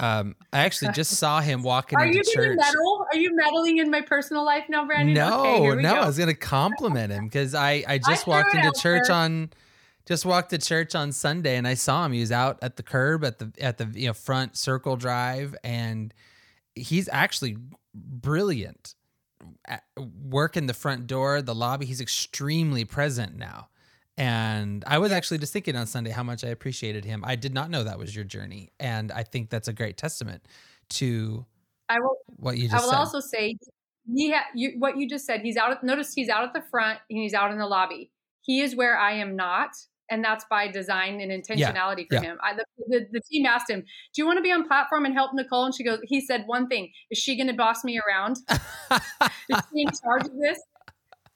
Um, 0.00 0.34
I 0.52 0.60
actually 0.60 0.92
just 0.92 1.12
saw 1.18 1.40
him 1.40 1.62
walking 1.62 1.98
Are 1.98 2.04
into 2.04 2.18
you 2.18 2.24
church. 2.24 2.58
Meddle? 2.58 3.06
Are 3.12 3.16
you 3.16 3.36
meddling 3.36 3.78
in 3.78 3.90
my 3.90 4.00
personal 4.00 4.44
life 4.44 4.64
now, 4.68 4.84
Brandon? 4.84 5.14
No, 5.14 5.68
okay, 5.68 5.82
no. 5.82 5.94
Go. 5.94 6.00
I 6.00 6.06
was 6.06 6.18
gonna 6.18 6.34
compliment 6.34 7.12
him 7.12 7.24
because 7.24 7.54
I 7.54 7.84
I 7.86 7.98
just 7.98 8.26
I 8.26 8.30
walked 8.30 8.54
into 8.54 8.72
church 8.80 9.08
there. 9.08 9.16
on 9.16 9.50
just 10.06 10.26
walked 10.26 10.50
to 10.50 10.58
church 10.58 10.94
on 10.94 11.12
Sunday 11.12 11.56
and 11.56 11.68
I 11.68 11.74
saw 11.74 12.04
him. 12.04 12.12
He 12.12 12.20
was 12.20 12.32
out 12.32 12.58
at 12.62 12.76
the 12.76 12.82
curb 12.82 13.24
at 13.24 13.38
the 13.38 13.52
at 13.60 13.78
the 13.78 13.88
you 13.94 14.08
know 14.08 14.14
front 14.14 14.56
circle 14.56 14.96
drive 14.96 15.54
and 15.62 16.12
he's 16.74 17.08
actually 17.12 17.56
brilliant. 17.94 18.94
Working 20.24 20.66
the 20.66 20.74
front 20.74 21.06
door, 21.06 21.42
the 21.42 21.54
lobby, 21.54 21.86
he's 21.86 22.00
extremely 22.00 22.84
present 22.84 23.36
now. 23.36 23.68
And 24.16 24.84
I 24.86 24.98
was 24.98 25.10
actually 25.10 25.38
just 25.38 25.52
thinking 25.52 25.74
on 25.74 25.86
Sunday 25.86 26.10
how 26.10 26.22
much 26.22 26.44
I 26.44 26.48
appreciated 26.48 27.04
him. 27.04 27.24
I 27.24 27.34
did 27.34 27.54
not 27.54 27.70
know 27.70 27.82
that 27.84 27.98
was 27.98 28.14
your 28.14 28.24
journey, 28.24 28.70
and 28.78 29.10
I 29.10 29.22
think 29.22 29.48
that's 29.48 29.68
a 29.68 29.72
great 29.72 29.96
testament 29.96 30.46
to 30.90 31.46
I 31.88 31.98
will, 31.98 32.16
what 32.36 32.58
you 32.58 32.68
just. 32.68 32.72
Said. 32.72 32.80
I 32.80 32.84
will 32.84 32.90
said. 32.90 32.98
also 32.98 33.20
say, 33.20 33.56
he 34.12 34.28
yeah, 34.30 34.42
you, 34.54 34.74
what 34.78 34.98
you 34.98 35.08
just 35.08 35.24
said. 35.24 35.40
He's 35.40 35.56
out. 35.56 35.82
Notice 35.82 36.12
he's 36.12 36.28
out 36.28 36.44
at 36.44 36.52
the 36.52 36.62
front 36.70 36.98
and 37.08 37.18
he's 37.18 37.34
out 37.34 37.52
in 37.52 37.58
the 37.58 37.66
lobby. 37.66 38.10
He 38.42 38.60
is 38.60 38.76
where 38.76 38.98
I 38.98 39.12
am 39.12 39.36
not 39.36 39.70
and 40.12 40.22
that's 40.22 40.44
by 40.50 40.68
design 40.68 41.22
and 41.22 41.32
intentionality 41.32 42.06
yeah, 42.10 42.18
for 42.18 42.24
yeah. 42.24 42.32
him. 42.32 42.38
I, 42.42 42.54
the, 42.54 42.64
the, 42.86 43.06
the, 43.12 43.20
team 43.30 43.46
asked 43.46 43.70
him, 43.70 43.80
"Do 43.80 44.20
you 44.22 44.26
want 44.26 44.36
to 44.36 44.42
be 44.42 44.52
on 44.52 44.68
platform 44.68 45.06
and 45.06 45.14
help 45.14 45.32
Nichole?" 45.32 45.64
And 45.64 45.74
she 45.74 45.82
goes, 45.82 46.00
"He 46.04 46.20
said 46.20 46.44
one 46.46 46.68
thing: 46.68 46.90
Is 47.10 47.18
she 47.18 47.34
going 47.34 47.46
to 47.46 47.54
boss 47.54 47.82
me 47.82 47.98
around? 47.98 48.36
is 48.50 49.00
she 49.72 49.82
in 49.82 49.88
charge 50.04 50.26
of 50.26 50.38
this?" 50.38 50.60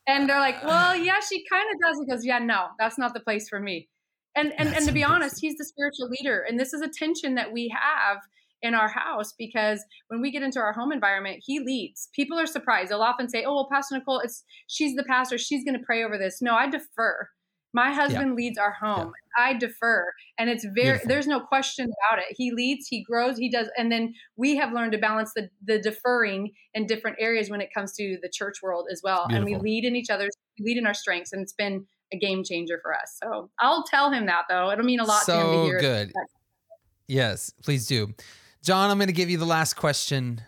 And 0.07 0.29
they're 0.29 0.39
like, 0.39 0.63
"Well, 0.63 0.95
yeah, 0.95 1.21
she 1.27 1.43
kind 1.51 1.65
of 1.73 1.81
does." 1.81 1.99
He 1.99 2.07
goes, 2.07 2.25
"Yeah, 2.25 2.39
no, 2.39 2.67
that's 2.79 2.99
not 2.99 3.15
the 3.15 3.21
place 3.21 3.49
for 3.49 3.59
me." 3.59 3.89
And 4.37 4.53
and 4.59 4.75
and 4.75 4.85
to 4.87 4.93
be 4.93 5.03
honest, 5.03 5.39
he's 5.41 5.57
the 5.57 5.65
spiritual 5.65 6.09
leader, 6.09 6.45
and 6.47 6.61
this 6.61 6.75
is 6.75 6.83
a 6.83 6.89
tension 6.89 7.35
that 7.37 7.53
we 7.53 7.75
have 7.75 8.19
in 8.63 8.75
our 8.75 8.89
house 8.89 9.33
because 9.39 9.85
when 10.09 10.21
we 10.21 10.31
get 10.31 10.43
into 10.43 10.59
our 10.59 10.73
home 10.73 10.91
environment, 10.93 11.43
he 11.45 11.61
leads. 11.61 12.09
People 12.15 12.39
are 12.39 12.47
surprised. 12.47 12.91
They'll 12.91 13.01
often 13.01 13.31
say, 13.31 13.45
"Oh, 13.45 13.55
well, 13.55 13.69
Pastor 13.73 13.99
Nichole, 13.99 14.21
it's 14.23 14.45
she's 14.67 14.95
the 14.97 15.05
pastor. 15.05 15.39
She's 15.39 15.65
going 15.65 15.79
to 15.79 15.85
pray 15.85 16.05
over 16.05 16.19
this." 16.19 16.43
No, 16.43 16.55
I 16.55 16.69
defer. 16.69 17.31
My 17.73 17.93
husband 17.93 18.31
yeah. 18.31 18.35
leads 18.35 18.59
our 18.59 18.73
home. 18.73 19.13
Yeah. 19.39 19.45
I 19.45 19.55
defer. 19.55 20.07
And 20.39 20.49
it's 20.49 20.65
very 20.65 20.93
Beautiful. 20.93 21.09
there's 21.09 21.27
no 21.27 21.41
question 21.41 21.87
about 21.87 22.21
it. 22.21 22.35
He 22.37 22.51
leads, 22.53 22.87
he 22.89 23.03
grows, 23.03 23.37
he 23.37 23.51
does 23.51 23.69
and 23.77 23.93
then 23.93 24.15
we 24.37 24.57
have 24.57 24.73
learned 24.73 24.93
to 24.93 24.99
balance 24.99 25.33
the 25.35 25.51
the 25.65 25.79
deferring 25.79 26.53
in 26.75 26.87
different 26.87 27.17
areas 27.21 27.51
when 27.51 27.61
it 27.61 27.69
comes 27.75 27.93
to 27.95 28.19
the 28.23 28.31
church 28.33 28.57
world 28.63 28.87
as 28.91 29.01
well. 29.05 29.27
Beautiful. 29.29 29.55
And 29.55 29.63
we 29.63 29.71
lead 29.71 29.85
in 29.85 29.97
each 29.97 30.11
other's 30.11 30.33
we 30.59 30.67
lead 30.67 30.79
in 30.79 30.87
our 30.87 30.95
strengths 30.95 31.33
and 31.33 31.43
it's 31.43 31.53
been 31.53 31.87
a 32.13 32.19
game 32.19 32.45
changer 32.45 32.79
for 32.83 32.95
us. 32.95 33.19
So 33.23 33.51
I'll 33.59 33.85
tell 33.85 34.11
him 34.11 34.27
that 34.27 34.45
though. 34.49 34.71
It'll 34.71 34.85
mean 34.85 35.01
a 35.01 35.05
lot 35.05 35.23
so 35.25 35.35
to 35.35 35.47
him 35.47 35.55
to 35.55 35.65
hear. 35.65 35.81
good. 35.81 36.13
Yes, 37.09 37.53
please 37.63 37.87
do. 37.87 38.15
Jon, 38.63 38.91
I'm 38.91 38.99
going 38.99 39.07
to 39.07 39.13
give 39.13 39.31
you 39.31 39.39
the 39.39 39.47
last 39.47 39.75
question 39.75 40.41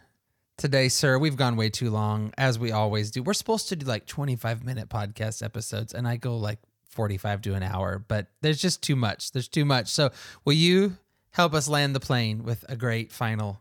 today, 0.57 0.89
sir. 0.89 1.19
We've 1.19 1.37
gone 1.37 1.55
way 1.55 1.71
too 1.71 1.89
long, 1.89 2.33
as 2.37 2.59
we 2.59 2.73
always 2.73 3.13
do. 3.13 3.23
We're 3.23 3.33
supposed 3.33 3.69
to 3.69 3.77
do 3.77 3.87
like 3.87 4.07
25 4.07 4.65
minute 4.65 4.89
podcast 4.89 5.43
episodes, 5.43 5.95
and 5.95 6.09
I 6.09 6.17
go 6.17 6.37
like 6.37 6.59
45 6.89 7.43
to 7.43 7.55
an 7.55 7.63
hour, 7.63 8.05
but 8.07 8.27
there's 8.41 8.61
just 8.61 8.83
too 8.83 8.97
much. 8.97 9.33
There's 9.33 9.49
too 9.49 9.65
much. 9.65 9.89
So, 9.89 10.11
will 10.45 10.55
you 10.55 10.97
help 11.31 11.55
us 11.55 11.69
land 11.69 11.95
the 11.95 12.01
plane 12.01 12.43
with 12.43 12.65
a 12.69 12.77
great 12.77 13.13
final 13.13 13.61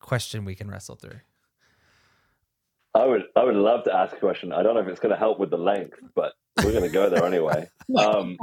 question 0.00 0.44
we 0.44 0.54
can 0.54 0.70
wrestle 0.70 0.96
through? 0.96 1.20
I 2.94 3.04
would 3.04 3.22
I 3.36 3.44
would 3.44 3.54
love 3.54 3.84
to 3.84 3.94
ask 3.94 4.16
a 4.16 4.18
question. 4.18 4.52
I 4.52 4.62
don't 4.62 4.74
know 4.74 4.80
if 4.80 4.88
it's 4.88 5.00
going 5.00 5.14
to 5.14 5.18
help 5.18 5.38
with 5.38 5.50
the 5.50 5.58
length, 5.58 5.98
but 6.14 6.32
we're 6.56 6.72
going 6.72 6.82
to 6.82 6.88
go 6.88 7.08
there 7.10 7.24
anyway. 7.24 7.68
Um, 7.96 8.36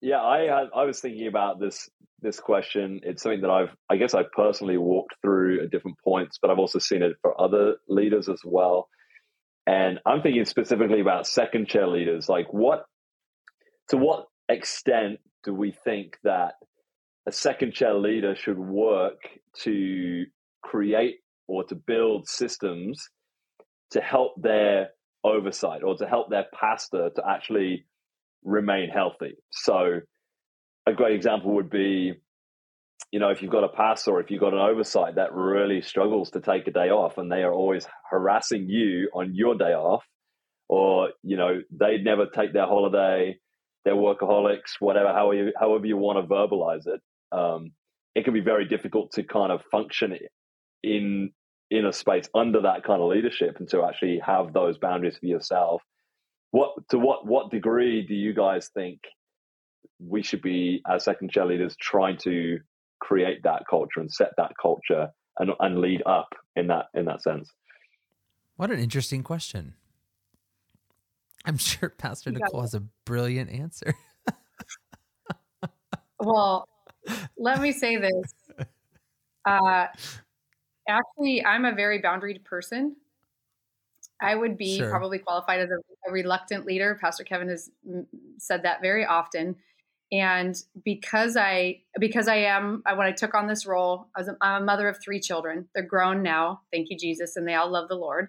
yeah, 0.00 0.20
I 0.20 0.40
had, 0.40 0.70
I 0.74 0.82
was 0.82 1.00
thinking 1.00 1.28
about 1.28 1.60
this 1.60 1.88
this 2.20 2.40
question. 2.40 3.00
It's 3.04 3.22
something 3.22 3.42
that 3.42 3.50
I've 3.50 3.70
I 3.88 3.96
guess 3.96 4.14
I've 4.14 4.32
personally 4.32 4.78
walked 4.78 5.14
through 5.22 5.62
at 5.62 5.70
different 5.70 5.98
points, 6.02 6.38
but 6.40 6.50
I've 6.50 6.58
also 6.58 6.80
seen 6.80 7.02
it 7.02 7.12
for 7.22 7.40
other 7.40 7.76
leaders 7.88 8.28
as 8.28 8.40
well. 8.44 8.88
And 9.66 10.00
I'm 10.06 10.22
thinking 10.22 10.44
specifically 10.44 11.00
about 11.00 11.26
second 11.26 11.68
chair 11.68 11.86
leaders. 11.86 12.28
Like, 12.28 12.52
what 12.52 12.84
to 13.88 13.96
what 13.96 14.26
extent 14.48 15.18
do 15.44 15.54
we 15.54 15.72
think 15.84 16.18
that 16.24 16.54
a 17.26 17.32
second 17.32 17.72
chair 17.72 17.94
leader 17.94 18.34
should 18.34 18.58
work 18.58 19.18
to 19.62 20.24
create 20.62 21.16
or 21.46 21.64
to 21.64 21.74
build 21.74 22.28
systems 22.28 23.08
to 23.90 24.00
help 24.00 24.32
their 24.40 24.90
oversight 25.24 25.82
or 25.82 25.96
to 25.96 26.06
help 26.06 26.30
their 26.30 26.46
pastor 26.58 27.10
to 27.14 27.22
actually 27.28 27.86
remain 28.44 28.88
healthy. 28.88 29.34
So, 29.50 30.00
a 30.86 30.92
great 30.92 31.14
example 31.14 31.54
would 31.54 31.70
be, 31.70 32.14
you 33.10 33.20
know, 33.20 33.28
if 33.28 33.42
you've 33.42 33.50
got 33.50 33.64
a 33.64 33.68
pastor 33.68 34.12
or 34.12 34.20
if 34.20 34.30
you've 34.30 34.40
got 34.40 34.54
an 34.54 34.60
oversight 34.60 35.16
that 35.16 35.34
really 35.34 35.82
struggles 35.82 36.30
to 36.30 36.40
take 36.40 36.66
a 36.66 36.70
day 36.70 36.90
off 36.90 37.18
and 37.18 37.30
they 37.30 37.42
are 37.42 37.52
always 37.52 37.86
harassing 38.10 38.68
you 38.68 39.10
on 39.12 39.34
your 39.34 39.54
day 39.54 39.74
off, 39.74 40.04
or, 40.68 41.10
you 41.22 41.36
know, 41.36 41.60
they'd 41.70 42.04
never 42.04 42.26
take 42.26 42.52
their 42.52 42.66
holiday, 42.66 43.38
they're 43.88 43.96
workaholics, 43.96 44.76
whatever, 44.80 45.08
however 45.08 45.34
you, 45.34 45.52
however 45.58 45.86
you 45.86 45.96
want 45.96 46.18
to 46.18 46.34
verbalize 46.34 46.86
it. 46.86 47.00
Um, 47.32 47.72
it 48.14 48.24
can 48.24 48.34
be 48.34 48.40
very 48.40 48.66
difficult 48.66 49.12
to 49.12 49.22
kind 49.22 49.50
of 49.50 49.62
function 49.70 50.18
in 50.82 51.30
in 51.70 51.86
a 51.86 51.92
space 51.92 52.28
under 52.34 52.60
that 52.62 52.84
kind 52.84 53.00
of 53.00 53.08
leadership 53.08 53.56
and 53.58 53.68
to 53.70 53.84
actually 53.84 54.18
have 54.18 54.52
those 54.52 54.78
boundaries 54.78 55.18
for 55.18 55.26
yourself 55.26 55.82
what 56.50 56.70
to 56.88 56.98
what 56.98 57.26
what 57.26 57.50
degree 57.50 58.06
do 58.06 58.14
you 58.14 58.32
guys 58.32 58.70
think 58.72 59.00
we 59.98 60.22
should 60.22 60.40
be 60.40 60.80
as 60.90 61.04
second 61.04 61.30
chair 61.30 61.44
leaders 61.44 61.76
trying 61.78 62.16
to 62.16 62.58
create 63.00 63.42
that 63.42 63.62
culture 63.68 64.00
and 64.00 64.10
set 64.10 64.30
that 64.38 64.52
culture 64.60 65.08
and 65.38 65.50
and 65.60 65.80
lead 65.80 66.02
up 66.06 66.28
in 66.56 66.66
that 66.68 66.86
in 66.94 67.04
that 67.04 67.22
sense 67.22 67.52
what 68.56 68.70
an 68.70 68.78
interesting 68.78 69.22
question 69.22 69.74
i'm 71.48 71.58
sure 71.58 71.88
pastor 71.88 72.30
nichole 72.30 72.60
has 72.60 72.74
a 72.74 72.82
brilliant 73.04 73.50
answer 73.50 73.94
well 76.20 76.68
let 77.38 77.60
me 77.60 77.72
say 77.72 77.96
this 77.96 78.62
uh 79.44 79.86
actually, 80.88 81.44
I'm 81.44 81.64
a 81.64 81.72
very 81.72 82.00
boundaried 82.00 82.44
person. 82.44 82.96
I 84.20 84.34
would 84.34 84.58
be 84.58 84.78
sure. 84.78 84.90
probably 84.90 85.18
qualified 85.18 85.60
as 85.60 85.68
a, 85.70 86.08
a, 86.08 86.12
reluctant 86.12 86.66
leader. 86.66 86.98
Pastor 87.00 87.22
Kevin 87.22 87.48
has 87.48 87.70
said 88.38 88.64
that 88.64 88.82
very 88.82 89.06
often. 89.06 89.54
And 90.10 90.60
because 90.84 91.36
I 91.36 91.82
because 92.00 92.26
I 92.26 92.36
am 92.36 92.82
when 92.84 93.06
I 93.06 93.12
took 93.12 93.34
on 93.34 93.46
this 93.46 93.66
role, 93.66 94.08
I 94.16 94.20
was 94.20 94.28
a, 94.28 94.36
I'm 94.40 94.62
a 94.62 94.64
mother 94.64 94.88
of 94.88 94.96
three 95.00 95.20
children. 95.20 95.68
They're 95.74 95.84
grown 95.84 96.22
now, 96.22 96.62
thank 96.72 96.88
you 96.90 96.96
Jesus, 96.96 97.36
and 97.36 97.46
they 97.46 97.54
all 97.54 97.70
love 97.70 97.88
the 97.88 97.94
Lord. 97.94 98.28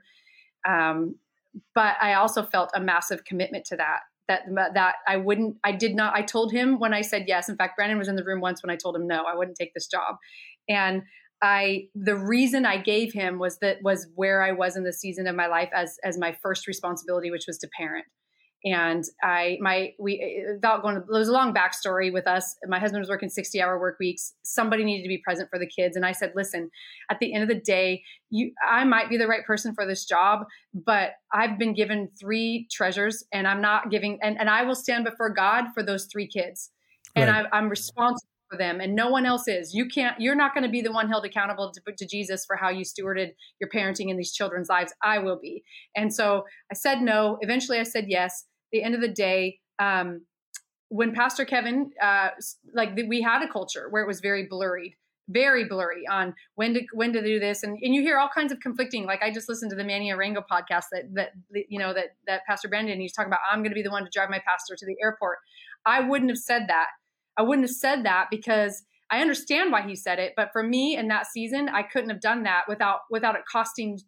Um, 0.67 1.15
but 1.75 1.95
I 2.01 2.13
also 2.13 2.43
felt 2.43 2.71
a 2.75 2.79
massive 2.79 3.25
commitment 3.25 3.65
to 3.65 3.77
that. 3.77 3.99
That 4.27 4.43
that 4.75 4.95
I 5.07 5.17
wouldn't. 5.17 5.57
I 5.63 5.71
did 5.71 5.95
not. 5.95 6.15
I 6.15 6.21
told 6.21 6.51
him 6.51 6.79
when 6.79 6.93
I 6.93 7.01
said 7.01 7.25
yes. 7.27 7.49
In 7.49 7.55
fact, 7.55 7.75
Brandon 7.75 7.97
was 7.97 8.07
in 8.07 8.15
the 8.15 8.23
room 8.23 8.41
once 8.41 8.61
when 8.61 8.69
I 8.69 8.75
told 8.75 8.95
him 8.95 9.07
no. 9.07 9.23
I 9.23 9.35
wouldn't 9.35 9.57
take 9.57 9.73
this 9.73 9.87
job, 9.87 10.17
and 10.67 11.01
I 11.41 11.85
the 11.95 12.15
reason 12.15 12.65
I 12.65 12.77
gave 12.77 13.11
him 13.11 13.39
was 13.39 13.57
that 13.59 13.77
was 13.81 14.07
where 14.15 14.43
I 14.43 14.51
was 14.51 14.75
in 14.75 14.83
the 14.83 14.93
season 14.93 15.25
of 15.25 15.35
my 15.35 15.47
life 15.47 15.69
as 15.73 15.97
as 16.03 16.17
my 16.17 16.31
first 16.43 16.67
responsibility, 16.67 17.31
which 17.31 17.45
was 17.47 17.57
to 17.59 17.69
parent. 17.75 18.05
And 18.65 19.05
I 19.23 19.57
my 19.61 19.93
we 19.99 20.45
uh, 20.49 20.53
without 20.55 20.81
going 20.81 20.95
to 20.95 21.01
there 21.09 21.19
was 21.19 21.29
a 21.29 21.33
long 21.33 21.53
backstory 21.53 22.11
with 22.11 22.27
us. 22.27 22.55
My 22.67 22.79
husband 22.79 23.01
was 23.01 23.09
working 23.09 23.29
60 23.29 23.61
hour 23.61 23.79
work 23.79 23.97
weeks. 23.99 24.33
Somebody 24.43 24.83
needed 24.83 25.03
to 25.03 25.07
be 25.07 25.17
present 25.17 25.49
for 25.49 25.57
the 25.57 25.67
kids. 25.67 25.95
And 25.95 26.05
I 26.05 26.11
said, 26.11 26.33
listen, 26.35 26.69
at 27.09 27.19
the 27.19 27.33
end 27.33 27.43
of 27.43 27.49
the 27.49 27.61
day, 27.61 28.03
you 28.29 28.51
I 28.67 28.83
might 28.83 29.09
be 29.09 29.17
the 29.17 29.27
right 29.27 29.45
person 29.45 29.73
for 29.73 29.85
this 29.85 30.05
job, 30.05 30.45
but 30.73 31.11
I've 31.33 31.57
been 31.57 31.73
given 31.73 32.09
three 32.19 32.67
treasures 32.71 33.23
and 33.31 33.47
I'm 33.47 33.61
not 33.61 33.91
giving 33.91 34.19
and, 34.21 34.37
and 34.39 34.49
I 34.49 34.63
will 34.63 34.75
stand 34.75 35.05
before 35.05 35.29
God 35.29 35.65
for 35.73 35.81
those 35.81 36.05
three 36.05 36.27
kids. 36.27 36.71
Right. 37.15 37.27
And 37.27 37.31
I, 37.31 37.57
I'm 37.57 37.69
responsible 37.69 38.27
for 38.49 38.57
them 38.57 38.79
and 38.79 38.95
no 38.95 39.09
one 39.09 39.25
else 39.25 39.47
is. 39.47 39.73
You 39.73 39.87
can't 39.87 40.19
you're 40.19 40.35
not 40.35 40.53
going 40.53 40.63
to 40.63 40.69
be 40.69 40.81
the 40.81 40.91
one 40.91 41.09
held 41.09 41.25
accountable 41.25 41.71
to, 41.71 41.93
to, 41.97 42.07
jesus 42.07 42.45
for 42.45 42.55
how 42.55 42.69
you 42.69 42.83
stewarded 42.83 43.31
your 43.59 43.69
parenting 43.69 44.09
in 44.09 44.17
these 44.17 44.31
children's 44.31 44.69
lives. 44.69 44.93
I 45.03 45.19
will 45.19 45.39
be. 45.39 45.63
And 45.95 46.13
so 46.13 46.43
i 46.71 46.75
said 46.75 47.01
no. 47.01 47.37
Eventually 47.41 47.79
i 47.79 47.83
said 47.83 48.05
yes. 48.07 48.45
The 48.71 48.83
end 48.83 48.95
of 48.95 49.01
the 49.01 49.07
day 49.07 49.59
um, 49.79 50.25
when 50.89 51.13
pastor 51.13 51.45
kevin 51.45 51.91
uh, 52.01 52.29
like 52.73 52.95
the, 52.95 53.07
we 53.07 53.21
had 53.21 53.43
a 53.43 53.47
culture 53.47 53.87
where 53.89 54.03
it 54.03 54.07
was 54.07 54.19
very 54.19 54.47
blurry 54.49 54.97
very 55.31 55.65
blurry 55.65 56.07
on 56.09 56.33
when 56.55 56.73
to 56.73 56.81
when 56.93 57.13
to 57.13 57.23
do 57.23 57.39
this 57.39 57.61
and, 57.61 57.77
and 57.83 57.93
you 57.93 58.01
hear 58.01 58.17
all 58.17 58.29
kinds 58.33 58.51
of 58.51 58.59
conflicting 58.59 59.05
like 59.05 59.21
i 59.21 59.31
just 59.31 59.47
listened 59.47 59.69
to 59.69 59.75
the 59.75 59.83
manny 59.83 60.11
arango 60.11 60.41
podcast 60.51 60.85
that 60.91 61.03
that 61.13 61.29
you 61.69 61.77
know 61.77 61.93
that 61.93 62.15
that 62.25 62.41
pastor 62.47 62.67
brandon 62.67 62.99
he's 62.99 63.13
talking 63.13 63.29
about 63.29 63.39
i'm 63.51 63.59
going 63.59 63.69
to 63.69 63.75
be 63.75 63.83
the 63.83 63.91
one 63.91 64.03
to 64.03 64.09
drive 64.11 64.31
my 64.31 64.41
pastor 64.43 64.75
to 64.75 64.85
the 64.87 64.95
airport. 65.03 65.37
I 65.85 66.01
wouldn't 66.01 66.29
have 66.29 66.37
said 66.37 66.63
that 66.67 66.87
I 67.37 67.41
wouldn't 67.43 67.67
have 67.67 67.75
said 67.75 68.03
that 68.05 68.27
because 68.29 68.83
I 69.11 69.21
understand 69.21 69.71
why 69.71 69.81
he 69.81 69.95
said 69.95 70.19
it, 70.19 70.33
but 70.35 70.51
for 70.51 70.61
me 70.61 70.95
in 70.95 71.07
that 71.07 71.27
season, 71.27 71.69
I 71.69 71.83
couldn't 71.83 72.09
have 72.09 72.21
done 72.21 72.43
that 72.43 72.63
without 72.67 72.99
without 73.09 73.35
it 73.35 73.41
costing 73.51 73.99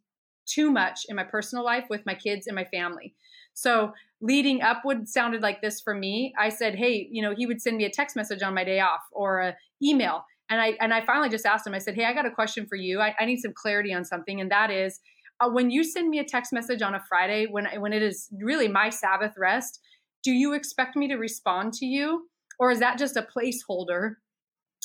too 0.45 0.71
much 0.71 1.01
in 1.07 1.15
my 1.15 1.23
personal 1.23 1.63
life 1.63 1.85
with 1.89 2.05
my 2.05 2.15
kids 2.15 2.47
and 2.47 2.55
my 2.55 2.65
family. 2.65 3.15
So 3.53 3.93
leading 4.21 4.61
up 4.61 4.83
would 4.85 5.09
sounded 5.09 5.41
like 5.41 5.61
this 5.61 5.81
for 5.81 5.93
me. 5.93 6.33
I 6.37 6.49
said, 6.49 6.75
"Hey, 6.75 7.07
you 7.11 7.21
know, 7.21 7.33
he 7.35 7.45
would 7.47 7.61
send 7.61 7.77
me 7.77 7.85
a 7.85 7.89
text 7.89 8.15
message 8.15 8.41
on 8.43 8.53
my 8.53 8.63
day 8.63 8.79
off 8.79 9.01
or 9.11 9.39
a 9.39 9.55
email." 9.81 10.25
And 10.49 10.61
I 10.61 10.77
and 10.79 10.93
I 10.93 11.03
finally 11.05 11.29
just 11.29 11.45
asked 11.45 11.65
him. 11.65 11.73
I 11.73 11.79
said, 11.79 11.95
"Hey, 11.95 12.05
I 12.05 12.13
got 12.13 12.25
a 12.25 12.31
question 12.31 12.65
for 12.67 12.75
you. 12.75 12.99
I, 12.99 13.15
I 13.19 13.25
need 13.25 13.39
some 13.39 13.53
clarity 13.53 13.93
on 13.93 14.05
something, 14.05 14.39
and 14.41 14.51
that 14.51 14.69
is, 14.69 14.99
uh, 15.39 15.49
when 15.49 15.71
you 15.71 15.83
send 15.83 16.09
me 16.09 16.19
a 16.19 16.23
text 16.25 16.53
message 16.53 16.81
on 16.81 16.95
a 16.95 17.03
Friday 17.09 17.47
when 17.47 17.65
when 17.79 17.93
it 17.93 18.03
is 18.03 18.29
really 18.41 18.67
my 18.67 18.89
Sabbath 18.89 19.33
rest, 19.37 19.79
do 20.23 20.31
you 20.31 20.53
expect 20.53 20.95
me 20.95 21.07
to 21.07 21.15
respond 21.15 21.73
to 21.73 21.85
you?" 21.85 22.29
Or 22.61 22.69
is 22.71 22.79
that 22.79 22.99
just 22.99 23.17
a 23.17 23.23
placeholder 23.35 24.13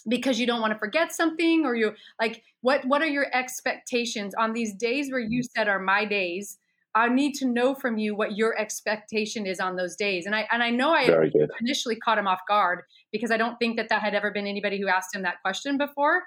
because 0.08 0.40
you 0.40 0.46
don't 0.46 0.60
want 0.60 0.72
to 0.72 0.78
forget 0.78 1.12
something 1.12 1.64
or 1.64 1.76
you 1.76 1.92
like 2.20 2.42
what 2.62 2.84
what 2.86 3.02
are 3.02 3.06
your 3.06 3.26
expectations? 3.32 4.34
On 4.36 4.52
these 4.52 4.74
days 4.74 5.10
where 5.10 5.20
you 5.20 5.40
mm-hmm. 5.40 5.60
said 5.60 5.68
are 5.68 5.78
my 5.78 6.04
days 6.04 6.58
i 6.94 7.08
need 7.08 7.34
to 7.34 7.46
know 7.46 7.74
from 7.74 7.98
you 7.98 8.16
what 8.16 8.36
your 8.36 8.58
expectation 8.58 9.46
is 9.46 9.60
on 9.60 9.76
those 9.76 9.94
days. 9.94 10.24
And 10.26 10.34
i 10.34 10.48
and 10.50 10.62
i 10.62 10.70
know 10.70 10.92
i 10.92 11.06
initially 11.60 11.96
caught 11.96 12.18
him 12.18 12.26
off 12.26 12.40
guard 12.48 12.80
because 13.12 13.30
i 13.30 13.36
don't 13.36 13.58
think 13.58 13.76
that 13.76 13.90
that 13.90 14.02
had 14.02 14.14
ever 14.14 14.30
been 14.32 14.46
anybody 14.46 14.80
who 14.80 14.88
asked 14.88 15.14
him 15.14 15.22
that 15.22 15.42
question 15.42 15.76
before. 15.76 16.24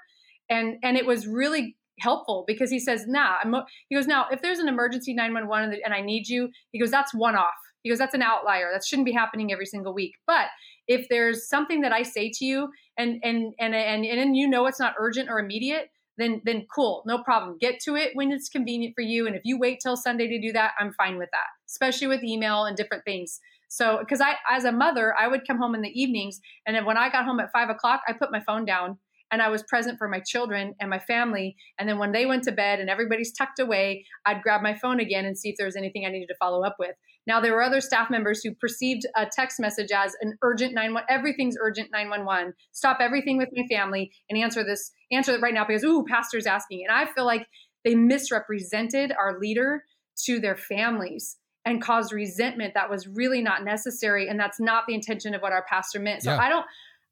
And 0.48 0.76
and 0.82 0.96
it 0.96 1.04
was 1.04 1.26
really 1.26 1.76
helpful 1.98 2.44
because 2.46 2.70
he 2.70 2.78
says 2.78 3.06
nah 3.06 3.34
I'm, 3.44 3.54
he 3.88 3.96
goes 3.96 4.06
now 4.06 4.26
if 4.30 4.40
there's 4.40 4.58
an 4.58 4.68
emergency 4.68 5.12
911 5.12 5.80
and 5.84 5.92
i 5.92 6.00
need 6.00 6.28
you 6.28 6.48
he 6.72 6.80
goes 6.80 6.90
that's 6.90 7.12
one 7.12 7.34
off. 7.34 7.60
He 7.82 7.90
goes 7.90 7.98
that's 7.98 8.14
an 8.14 8.22
outlier. 8.22 8.70
That 8.72 8.84
shouldn't 8.84 9.06
be 9.06 9.12
happening 9.12 9.52
every 9.52 9.66
single 9.66 9.94
week. 9.94 10.14
But 10.26 10.46
if 10.90 11.06
there's 11.08 11.48
something 11.48 11.82
that 11.82 11.92
I 11.92 12.02
say 12.02 12.30
to 12.34 12.44
you 12.44 12.68
and 12.98 13.20
and 13.22 13.54
and 13.60 13.74
and 13.74 14.04
and 14.04 14.36
you 14.36 14.48
know 14.48 14.66
it's 14.66 14.80
not 14.80 14.94
urgent 14.98 15.30
or 15.30 15.38
immediate, 15.38 15.90
then 16.18 16.42
then 16.44 16.66
cool, 16.74 17.04
no 17.06 17.22
problem. 17.22 17.56
Get 17.60 17.78
to 17.84 17.94
it 17.94 18.10
when 18.14 18.32
it's 18.32 18.48
convenient 18.48 18.94
for 18.96 19.02
you. 19.02 19.26
And 19.28 19.36
if 19.36 19.42
you 19.44 19.56
wait 19.56 19.78
till 19.80 19.96
Sunday 19.96 20.26
to 20.26 20.40
do 20.40 20.52
that, 20.52 20.72
I'm 20.80 20.92
fine 20.94 21.16
with 21.16 21.28
that, 21.30 21.46
especially 21.68 22.08
with 22.08 22.24
email 22.24 22.64
and 22.64 22.76
different 22.76 23.04
things. 23.04 23.38
So, 23.68 23.98
because 24.00 24.20
I, 24.20 24.34
as 24.50 24.64
a 24.64 24.72
mother, 24.72 25.14
I 25.16 25.28
would 25.28 25.46
come 25.46 25.58
home 25.58 25.76
in 25.76 25.82
the 25.82 26.00
evenings, 26.02 26.40
and 26.66 26.74
then 26.74 26.84
when 26.84 26.96
I 26.96 27.08
got 27.08 27.24
home 27.24 27.38
at 27.38 27.52
five 27.52 27.70
o'clock, 27.70 28.00
I 28.08 28.12
put 28.12 28.32
my 28.32 28.40
phone 28.40 28.64
down 28.64 28.98
and 29.30 29.40
I 29.40 29.48
was 29.48 29.62
present 29.62 29.98
for 29.98 30.08
my 30.08 30.20
children 30.20 30.74
and 30.80 30.90
my 30.90 30.98
family. 30.98 31.56
And 31.78 31.88
then 31.88 31.98
when 31.98 32.12
they 32.12 32.26
went 32.26 32.44
to 32.44 32.52
bed 32.52 32.80
and 32.80 32.90
everybody's 32.90 33.32
tucked 33.32 33.58
away, 33.58 34.04
I'd 34.26 34.42
grab 34.42 34.62
my 34.62 34.74
phone 34.74 35.00
again 35.00 35.24
and 35.24 35.38
see 35.38 35.50
if 35.50 35.56
there 35.56 35.66
was 35.66 35.76
anything 35.76 36.04
I 36.04 36.10
needed 36.10 36.28
to 36.28 36.36
follow 36.38 36.64
up 36.64 36.76
with. 36.78 36.96
Now, 37.26 37.40
there 37.40 37.54
were 37.54 37.62
other 37.62 37.80
staff 37.80 38.10
members 38.10 38.42
who 38.42 38.54
perceived 38.54 39.02
a 39.16 39.26
text 39.30 39.60
message 39.60 39.90
as 39.94 40.16
an 40.20 40.36
urgent 40.42 40.74
911, 40.74 41.06
everything's 41.08 41.56
urgent 41.60 41.90
911. 41.92 42.54
Stop 42.72 42.98
everything 43.00 43.36
with 43.36 43.50
my 43.52 43.64
family 43.70 44.10
and 44.28 44.42
answer 44.42 44.64
this, 44.64 44.90
answer 45.12 45.34
it 45.34 45.40
right 45.40 45.54
now 45.54 45.64
because, 45.64 45.84
ooh, 45.84 46.04
pastor's 46.08 46.46
asking. 46.46 46.84
And 46.88 46.96
I 46.96 47.10
feel 47.12 47.26
like 47.26 47.46
they 47.84 47.94
misrepresented 47.94 49.12
our 49.12 49.38
leader 49.38 49.84
to 50.24 50.40
their 50.40 50.56
families 50.56 51.36
and 51.64 51.82
caused 51.82 52.12
resentment 52.12 52.74
that 52.74 52.90
was 52.90 53.06
really 53.06 53.42
not 53.42 53.64
necessary. 53.64 54.28
And 54.28 54.40
that's 54.40 54.58
not 54.58 54.84
the 54.88 54.94
intention 54.94 55.34
of 55.34 55.42
what 55.42 55.52
our 55.52 55.64
pastor 55.68 56.00
meant. 56.00 56.22
So 56.22 56.32
yeah. 56.32 56.40
I 56.40 56.48
don't, 56.48 56.64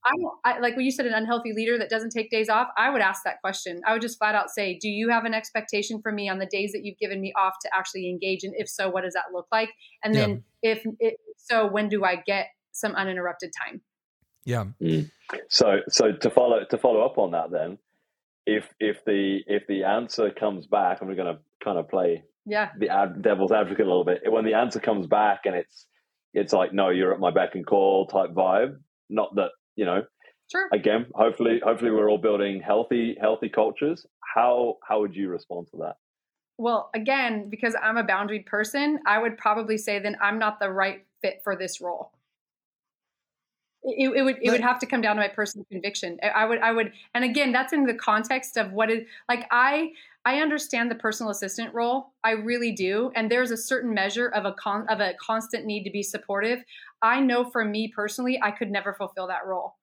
I, 0.05 0.12
I 0.44 0.59
like 0.61 0.76
when 0.76 0.84
you 0.84 0.92
said 0.92 1.07
an 1.07 1.14
unhealthy 1.14 1.53
leader 1.53 1.78
that 1.78 1.90
doesn't 1.90 2.11
take 2.11 2.30
days 2.30 2.49
off. 2.49 2.68
I 2.76 2.90
would 2.90 3.03
ask 3.03 3.22
that 3.24 3.40
question. 3.40 3.80
I 3.86 3.92
would 3.92 4.03
just 4.03 4.18
flat 4.18 4.34
out 4.34 4.51
say, 4.51 4.78
"Do 4.80 4.88
you 4.88 5.11
have 5.11 5.24
an 5.24 5.34
expectation 5.34 6.01
for 6.01 6.12
me 6.12 6.28
on 6.28 6.38
the 6.38 6.46
days 6.46 6.72
that 6.72 6.84
you've 6.84 6.99
given 6.99 7.20
me 7.20 7.32
off 7.36 7.55
to 7.62 7.70
actually 7.76 8.09
engage? 8.09 8.44
And 8.44 8.55
if 8.57 8.68
so, 8.68 8.88
what 8.88 9.03
does 9.03 9.14
that 9.14 9.24
look 9.32 9.46
like? 9.51 9.70
And 10.05 10.14
then 10.14 10.44
yeah. 10.62 10.72
if 10.72 10.86
if 11.01 11.14
so, 11.36 11.66
when 11.66 11.88
do 11.88 12.05
I 12.05 12.22
get 12.26 12.46
some 12.72 12.94
uninterrupted 12.94 13.51
time?" 13.66 13.80
Yeah. 14.44 14.64
Mm. 14.80 15.11
So 15.49 15.80
so 15.88 16.12
to 16.12 16.30
follow 16.30 16.64
to 16.64 16.78
follow 16.78 17.05
up 17.05 17.18
on 17.18 17.32
that, 17.32 17.51
then, 17.51 17.78
if 18.46 18.64
if 18.80 19.05
the 19.05 19.40
if 19.46 19.66
the 19.66 19.84
answer 19.84 20.30
comes 20.30 20.66
back, 20.66 21.01
and 21.01 21.09
we're 21.09 21.16
going 21.16 21.34
to 21.34 21.40
kind 21.62 21.78
of 21.78 21.88
play 21.88 22.22
yeah 22.46 22.70
the 22.78 22.88
ad, 22.88 23.20
devil's 23.20 23.53
advocate 23.53 23.84
a 23.84 23.88
little 23.88 24.05
bit. 24.05 24.22
When 24.26 24.44
the 24.44 24.55
answer 24.55 24.80
comes 24.80 25.07
back 25.07 25.40
and 25.44 25.55
it's 25.55 25.86
it's 26.34 26.53
like, 26.53 26.72
no, 26.72 26.90
you're 26.90 27.12
at 27.12 27.20
my 27.20 27.30
beck 27.30 27.55
and 27.55 27.66
call 27.66 28.07
type 28.07 28.30
vibe. 28.30 28.78
Not 29.11 29.34
that 29.36 29.51
you 29.79 29.85
know. 29.87 30.03
sure 30.51 30.68
Again, 30.72 31.07
hopefully, 31.14 31.61
hopefully 31.64 31.91
we're 31.91 32.11
all 32.11 32.18
building 32.18 32.61
healthy 32.61 33.16
healthy 33.20 33.49
cultures. 33.49 34.05
How 34.35 34.76
how 34.87 35.01
would 35.01 35.14
you 35.14 35.29
respond 35.29 35.68
to 35.72 35.76
that? 35.79 35.97
well 36.59 36.91
again 36.93 37.49
because 37.49 37.74
i'm 37.83 37.97
a 37.97 38.03
boundary 38.03 38.41
person 38.41 38.99
i 39.07 39.16
would 39.16 39.39
probably 39.39 39.79
say 39.79 39.99
then 39.99 40.16
i'm 40.20 40.39
not 40.39 40.59
the 40.61 40.68
right 40.70 41.07
fit 41.22 41.41
for 41.43 41.57
this 41.57 41.81
role 41.81 42.11
it, 43.85 44.11
it 44.16 44.22
would 44.22 44.37
it 44.43 44.51
would 44.51 44.61
have 44.61 44.79
to 44.81 44.87
come 44.87 45.01
down 45.01 45.16
to 45.16 45.22
my 45.22 45.29
personal 45.29 45.64
conviction 45.70 46.18
I- 46.22 46.29
i 46.29 46.45
would 46.45 46.59
i 46.59 46.72
would 46.72 46.93
and 47.14 47.24
again 47.24 47.53
that's 47.53 47.72
in 47.72 47.85
the 47.85 47.95
context 47.95 48.57
of 48.57 48.72
what 48.72 48.91
is 48.91 49.05
like 49.29 49.47
i 49.51 49.93
i 50.24 50.41
understand 50.41 50.91
the 50.91 50.97
personal 50.97 51.31
assistant 51.31 51.72
role 51.72 52.12
i 52.24 52.33
really 52.33 52.72
do 52.72 53.12
and 53.14 53.31
there's 53.31 53.53
a 53.53 53.57
certain 53.57 53.95
measure 53.95 54.29
of 54.29 54.45
a 54.45 54.53
con 54.53 54.87
of 54.89 55.01
a 55.01 55.14
constant 55.24 55.64
need 55.64 55.85
to 55.85 55.91
be 55.91 56.03
supportive 56.03 56.64
i 57.03 57.20
know 57.20 57.49
for 57.51 57.64
me 57.64 57.92
personally 57.94 58.40
i 58.42 58.51
could 58.51 58.70
never 58.70 58.94
fulfill 58.94 59.26
that 59.26 59.46
role 59.46 59.74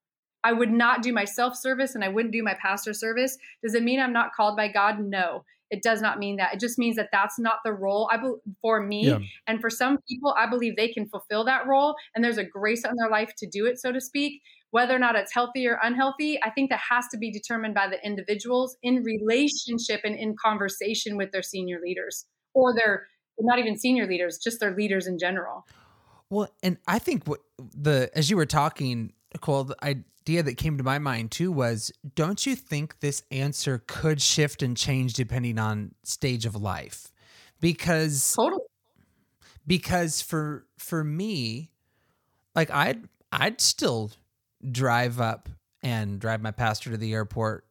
i 0.43 0.51
would 0.51 0.71
not 0.71 1.01
do 1.01 1.13
my 1.13 1.25
self 1.25 1.55
service 1.55 1.95
and 1.95 2.03
i 2.03 2.09
wouldn't 2.09 2.33
do 2.33 2.43
my 2.43 2.55
pastor 2.61 2.93
service 2.93 3.37
does 3.63 3.73
it 3.73 3.83
mean 3.83 3.99
i'm 3.99 4.13
not 4.13 4.33
called 4.33 4.55
by 4.55 4.67
god 4.67 4.99
no 4.99 5.43
it 5.71 5.81
does 5.81 5.99
not 6.01 6.19
mean 6.19 6.37
that 6.37 6.53
it 6.53 6.59
just 6.59 6.77
means 6.77 6.95
that 6.95 7.09
that's 7.11 7.39
not 7.39 7.57
the 7.65 7.73
role 7.73 8.07
i 8.11 8.17
bel 8.17 8.39
for 8.61 8.81
me 8.81 9.07
Yeah. 9.07 9.19
and 9.47 9.59
for 9.59 9.69
some 9.69 9.97
people, 10.07 10.33
I 10.37 10.47
believe 10.47 10.75
they 10.75 10.89
can 10.89 11.07
fulfill 11.07 11.43
that 11.45 11.65
role 11.67 11.95
and 12.13 12.23
there's 12.23 12.37
a 12.37 12.43
grace 12.43 12.85
in 12.85 12.95
their 12.95 13.09
life 13.09 13.31
to 13.37 13.47
do 13.47 13.65
it, 13.65 13.79
so 13.79 13.91
to 13.91 13.99
speak. 13.99 14.41
Whether 14.71 14.95
or 14.95 14.99
not 14.99 15.15
it's 15.15 15.33
healthy 15.33 15.67
or 15.67 15.79
unhealthy, 15.81 16.37
I 16.43 16.49
think 16.49 16.69
that 16.69 16.81
has 16.89 17.07
to 17.09 17.17
be 17.17 17.31
determined 17.31 17.73
by 17.73 17.87
the 17.87 18.03
individuals 18.05 18.77
in 18.83 19.03
relationship 19.03 20.01
and 20.03 20.15
in 20.15 20.35
conversation 20.43 21.17
with 21.17 21.31
their 21.31 21.43
senior 21.43 21.79
leaders 21.81 22.25
or 22.53 22.73
their 22.75 23.07
not 23.39 23.59
even 23.59 23.77
senior 23.77 24.05
leaders, 24.07 24.37
just 24.37 24.59
their 24.59 24.75
leaders 24.75 25.07
in 25.07 25.17
general. 25.17 25.65
Well, 26.29 26.49
and 26.63 26.77
I 26.87 26.99
think 26.99 27.27
what 27.27 27.41
the 27.57 28.09
as 28.15 28.29
you 28.29 28.37
were 28.37 28.45
talking, 28.45 29.13
Nichole, 29.35 29.65
the 29.67 29.83
idea 29.83 30.43
that 30.43 30.55
came 30.57 30.77
to 30.77 30.83
my 30.83 30.99
mind 30.99 31.31
too 31.31 31.51
was 31.51 31.91
don't 32.15 32.45
you 32.45 32.55
think 32.55 32.99
this 32.99 33.23
answer 33.31 33.83
could 33.87 34.21
shift 34.21 34.63
and 34.63 34.75
change 34.75 35.13
depending 35.13 35.59
on 35.59 35.93
stage 36.03 36.45
of 36.45 36.55
life? 36.55 37.11
Because 37.61 38.33
Totally. 38.35 38.61
because 39.67 40.21
for 40.21 40.65
for 40.77 41.03
me, 41.03 41.71
like 42.55 42.71
I'd 42.71 43.07
I'd 43.31 43.61
still 43.61 44.11
drive 44.71 45.19
up 45.19 45.49
and 45.83 46.19
drive 46.19 46.41
my 46.41 46.51
pastor 46.51 46.91
to 46.91 46.97
the 46.97 47.13
airport 47.13 47.65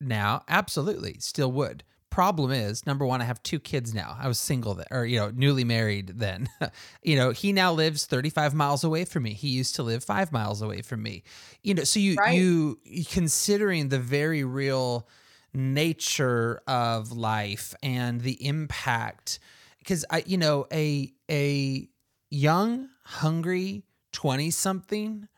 now. 0.00 0.42
Absolutely, 0.48 1.16
still 1.20 1.52
would. 1.52 1.84
Problem 2.12 2.50
is, 2.50 2.84
number 2.86 3.06
one, 3.06 3.22
I 3.22 3.24
have 3.24 3.42
two 3.42 3.58
kids 3.58 3.94
now. 3.94 4.18
I 4.20 4.28
was 4.28 4.38
single 4.38 4.74
then, 4.74 4.86
or 4.90 5.06
you 5.06 5.18
know, 5.18 5.30
newly 5.34 5.64
married 5.64 6.08
then. 6.18 6.46
you 7.02 7.16
know, 7.16 7.30
he 7.30 7.52
now 7.54 7.72
lives 7.72 8.04
35 8.04 8.54
miles 8.54 8.84
away 8.84 9.06
from 9.06 9.22
me. 9.22 9.32
He 9.32 9.48
used 9.48 9.76
to 9.76 9.82
live 9.82 10.04
five 10.04 10.30
miles 10.30 10.60
away 10.60 10.82
from 10.82 11.02
me. 11.02 11.22
You 11.62 11.72
know, 11.74 11.84
so 11.84 11.98
you 12.00 12.18
Right. 12.18 12.34
you 12.34 12.78
considering 13.10 13.88
the 13.88 13.98
very 13.98 14.44
real 14.44 15.08
nature 15.54 16.60
of 16.66 17.12
life 17.12 17.74
and 17.82 18.20
the 18.20 18.44
impact 18.46 19.38
because 19.78 20.04
I, 20.10 20.22
you 20.26 20.36
know, 20.36 20.66
a 20.70 21.14
a 21.30 21.88
young, 22.30 22.90
hungry 23.04 23.84
twenty 24.12 24.50
something 24.50 25.28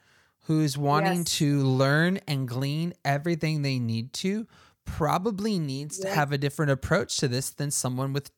who's 0.47 0.77
wanting 0.77 1.25
Yes. 1.25 1.25
to 1.25 1.61
learn 1.63 2.19
and 2.27 2.49
glean 2.49 2.95
everything 3.05 3.63
they 3.63 3.79
need 3.79 4.13
to 4.15 4.47
probably 4.85 5.59
needs 5.59 5.99
to 5.99 6.09
have 6.09 6.33
a 6.33 6.39
different 6.39 6.73
approach 6.73 7.17
to 7.19 7.29
this 7.29 7.51
than 7.51 7.71
someone 7.71 8.13
with 8.13 8.31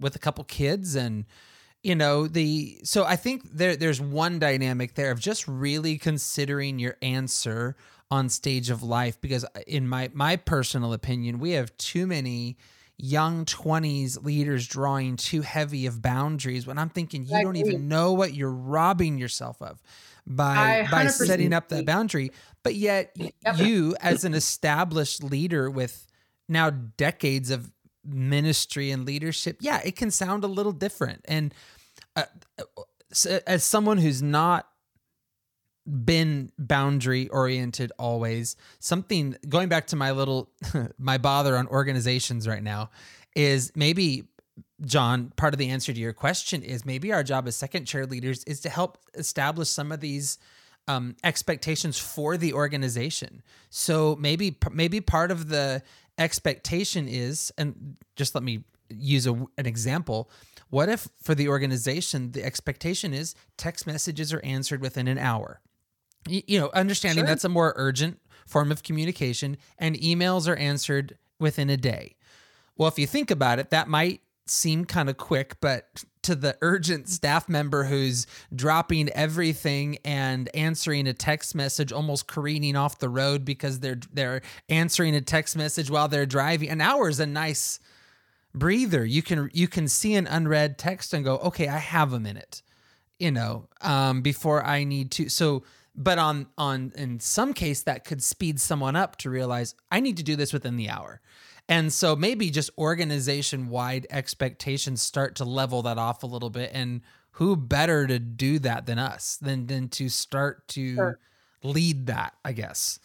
with 0.00 0.14
a 0.14 0.18
couple 0.18 0.44
kids 0.44 0.94
and 0.94 1.24
you 1.82 1.94
know 1.94 2.26
the 2.26 2.80
so 2.84 3.04
i 3.04 3.16
think 3.16 3.42
there 3.52 3.76
there's 3.76 4.00
one 4.00 4.38
dynamic 4.38 4.94
there 4.94 5.10
of 5.10 5.20
just 5.20 5.46
really 5.46 5.98
considering 5.98 6.78
your 6.78 6.96
answer 7.02 7.76
on 8.10 8.28
stage 8.28 8.70
of 8.70 8.82
life 8.82 9.20
because 9.20 9.44
in 9.66 9.86
my 9.86 10.10
my 10.14 10.36
personal 10.36 10.92
opinion 10.92 11.38
we 11.38 11.52
have 11.52 11.76
too 11.76 12.06
many 12.06 12.56
young 12.96 13.44
20s 13.44 14.24
leaders 14.24 14.66
drawing 14.66 15.16
too 15.16 15.40
heavy 15.42 15.86
of 15.86 16.02
boundaries 16.02 16.66
when 16.66 16.78
i'm 16.78 16.88
thinking 16.88 17.24
you 17.24 17.42
don't 17.42 17.56
even 17.56 17.86
know 17.86 18.12
what 18.12 18.34
you're 18.34 18.50
robbing 18.50 19.18
yourself 19.18 19.60
of 19.62 19.80
by 20.26 20.86
by 20.90 21.06
setting 21.06 21.52
up 21.52 21.68
that 21.68 21.86
boundary 21.86 22.32
but 22.68 22.74
yet 22.74 23.12
Yep. 23.16 23.58
you 23.58 23.96
as 24.00 24.24
an 24.24 24.34
established 24.34 25.22
leader 25.22 25.70
with 25.70 26.06
now 26.48 26.68
decades 26.70 27.50
of 27.50 27.72
ministry 28.04 28.90
and 28.90 29.06
leadership 29.06 29.56
yeah 29.60 29.80
it 29.84 29.96
can 29.96 30.10
sound 30.10 30.44
a 30.44 30.46
little 30.46 30.72
different 30.72 31.24
and 31.26 31.54
uh, 32.14 32.24
as 33.46 33.64
someone 33.64 33.96
who's 33.98 34.22
not 34.22 34.68
been 36.04 36.52
boundary 36.58 37.28
oriented 37.28 37.90
always 37.98 38.54
something 38.78 39.34
going 39.48 39.68
back 39.70 39.86
to 39.86 39.96
my 39.96 40.10
little 40.10 40.50
my 40.98 41.16
bother 41.16 41.56
on 41.56 41.66
organizations 41.68 42.46
right 42.46 42.62
now 42.62 42.90
is 43.34 43.72
maybe 43.74 44.24
jon 44.84 45.32
part 45.36 45.54
of 45.54 45.58
the 45.58 45.68
answer 45.70 45.92
to 45.92 46.00
your 46.00 46.12
question 46.12 46.62
is 46.62 46.84
maybe 46.84 47.12
our 47.12 47.22
job 47.24 47.48
as 47.48 47.56
second 47.56 47.86
chair 47.86 48.04
leaders 48.04 48.44
is 48.44 48.60
to 48.60 48.68
help 48.68 48.98
establish 49.14 49.70
some 49.70 49.90
of 49.90 50.00
these 50.00 50.38
um, 50.88 51.14
expectations 51.22 51.98
for 51.98 52.36
the 52.36 52.52
organization. 52.54 53.42
So 53.70 54.16
maybe 54.18 54.56
maybe 54.72 55.00
part 55.00 55.30
of 55.30 55.48
the 55.48 55.82
expectation 56.18 57.06
is 57.08 57.52
and 57.56 57.96
just 58.16 58.34
let 58.34 58.42
me 58.42 58.64
use 58.90 59.26
a, 59.26 59.32
an 59.56 59.66
example. 59.66 60.30
What 60.70 60.88
if 60.88 61.08
for 61.22 61.34
the 61.34 61.48
organization 61.48 62.32
the 62.32 62.42
expectation 62.44 63.14
is 63.14 63.34
text 63.56 63.86
messages 63.86 64.32
are 64.32 64.40
answered 64.44 64.80
within 64.80 65.06
an 65.08 65.18
hour? 65.18 65.60
Y- 66.28 66.42
you 66.46 66.58
know 66.58 66.70
understanding 66.74 67.22
Sure. 67.22 67.28
that's 67.28 67.44
a 67.44 67.48
more 67.48 67.72
urgent 67.76 68.20
form 68.46 68.72
of 68.72 68.82
communication 68.82 69.56
and 69.78 69.94
emails 69.96 70.48
are 70.48 70.56
answered 70.56 71.16
within 71.38 71.70
a 71.70 71.76
day. 71.76 72.16
Well 72.76 72.88
if 72.88 72.98
you 72.98 73.06
think 73.06 73.30
about 73.30 73.58
it 73.58 73.70
that 73.70 73.88
might 73.88 74.22
seem 74.46 74.84
kind 74.86 75.08
of 75.10 75.16
quick 75.18 75.60
but 75.60 76.02
to 76.28 76.34
the 76.34 76.58
urgent 76.60 77.08
staff 77.08 77.48
member 77.48 77.84
who's 77.84 78.26
dropping 78.54 79.08
everything 79.08 79.96
and 80.04 80.54
answering 80.54 81.08
a 81.08 81.14
text 81.14 81.54
message 81.54 81.90
almost 81.90 82.26
careening 82.26 82.76
off 82.76 82.98
the 82.98 83.08
road 83.08 83.46
because 83.46 83.80
they're 83.80 83.98
they're 84.12 84.42
answering 84.68 85.14
a 85.14 85.22
text 85.22 85.56
message 85.56 85.90
while 85.90 86.06
they're 86.06 86.26
driving. 86.26 86.68
An 86.68 86.82
hour 86.82 87.08
is 87.08 87.18
a 87.18 87.24
nice 87.24 87.80
breather. 88.54 89.06
You 89.06 89.22
can 89.22 89.48
you 89.54 89.68
can 89.68 89.88
see 89.88 90.14
an 90.16 90.26
unread 90.26 90.76
text 90.76 91.14
and 91.14 91.24
go 91.24 91.38
okay 91.38 91.66
i 91.66 91.78
have 91.78 92.12
a 92.12 92.20
minute 92.20 92.60
you 93.18 93.30
know 93.30 93.68
um 93.80 94.20
before 94.20 94.62
i 94.62 94.84
need 94.84 95.10
to. 95.12 95.30
So 95.30 95.62
but 95.94 96.18
on 96.18 96.46
on 96.58 96.92
in 96.94 97.20
some 97.20 97.54
case 97.54 97.82
that 97.84 98.04
could 98.04 98.22
speed 98.22 98.60
someone 98.60 98.96
up 98.96 99.16
to 99.16 99.30
realize 99.30 99.74
i 99.90 99.98
need 99.98 100.18
to 100.18 100.22
do 100.22 100.36
this 100.36 100.52
within 100.52 100.76
the 100.76 100.90
hour 100.90 101.22
and 101.68 101.92
so 101.92 102.16
maybe 102.16 102.50
just 102.50 102.70
organization 102.78 103.68
wide 103.68 104.06
expectations 104.10 105.02
start 105.02 105.36
to 105.36 105.44
level 105.44 105.82
that 105.82 105.98
off 105.98 106.22
a 106.22 106.26
little 106.26 106.50
bit 106.50 106.70
and 106.72 107.02
who 107.32 107.56
better 107.56 108.06
to 108.06 108.18
do 108.18 108.58
that 108.58 108.86
than 108.86 108.98
us 108.98 109.36
than 109.36 109.66
than 109.66 109.88
to 109.88 110.08
start 110.08 110.66
to 110.68 110.96
Sure. 110.96 111.18
lead 111.62 112.06
that 112.06 112.34
i 112.44 112.52
guess 112.52 112.98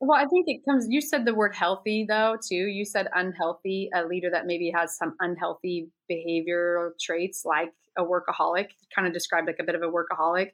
Well, 0.00 0.18
I 0.20 0.26
think 0.26 0.46
it 0.48 0.64
comes, 0.68 0.86
you 0.90 1.00
said 1.00 1.24
the 1.24 1.34
word 1.34 1.54
healthy 1.54 2.04
though, 2.06 2.36
too. 2.42 2.54
You 2.66 2.84
said 2.84 3.08
unhealthy, 3.14 3.88
a 3.94 4.04
leader 4.04 4.28
that 4.30 4.46
maybe 4.46 4.70
has 4.70 4.96
some 4.96 5.14
unhealthy 5.20 5.88
behavioral 6.10 6.90
traits 7.00 7.44
like 7.44 7.72
a 7.96 8.02
workaholic, 8.04 8.70
kind 8.94 9.06
of 9.06 9.14
described 9.14 9.46
like 9.46 9.58
a 9.60 9.64
bit 9.64 9.74
of 9.74 9.82
a 9.82 9.86
workaholic. 9.86 10.52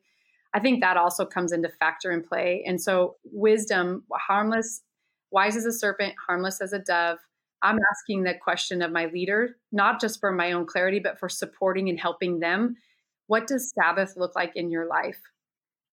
I 0.53 0.61
think 0.61 0.81
that 0.83 0.97
also 0.97 1.25
comes 1.25 1.53
into 1.53 1.69
factor 1.69 2.11
in 2.11 2.23
play. 2.23 2.63
And 2.67 2.81
so, 2.81 3.17
wisdom, 3.25 4.05
harmless, 4.13 4.83
wise 5.31 5.57
as 5.57 5.67
a 5.67 5.73
serpent, 5.73 6.15
harmless 6.27 6.61
as 6.61 6.73
a 6.73 6.79
dove. 6.79 7.19
I'm 7.63 7.79
asking 7.93 8.23
the 8.25 8.35
question 8.35 8.83
of 8.83 8.91
my 8.93 9.07
leader, 9.07 9.57
not 9.73 10.01
just 10.01 10.19
for 10.21 10.33
my 10.33 10.53
own 10.53 10.67
clarity, 10.67 10.99
but 10.99 11.19
for 11.19 11.29
supporting 11.29 11.89
and 11.89 12.01
helping 12.01 12.41
them. 12.41 12.77
What 13.27 13.47
does 13.47 13.71
Sabbath 13.75 14.15
look 14.17 14.35
like 14.35 14.53
in 14.57 14.71
your 14.71 14.87
life? 14.87 15.21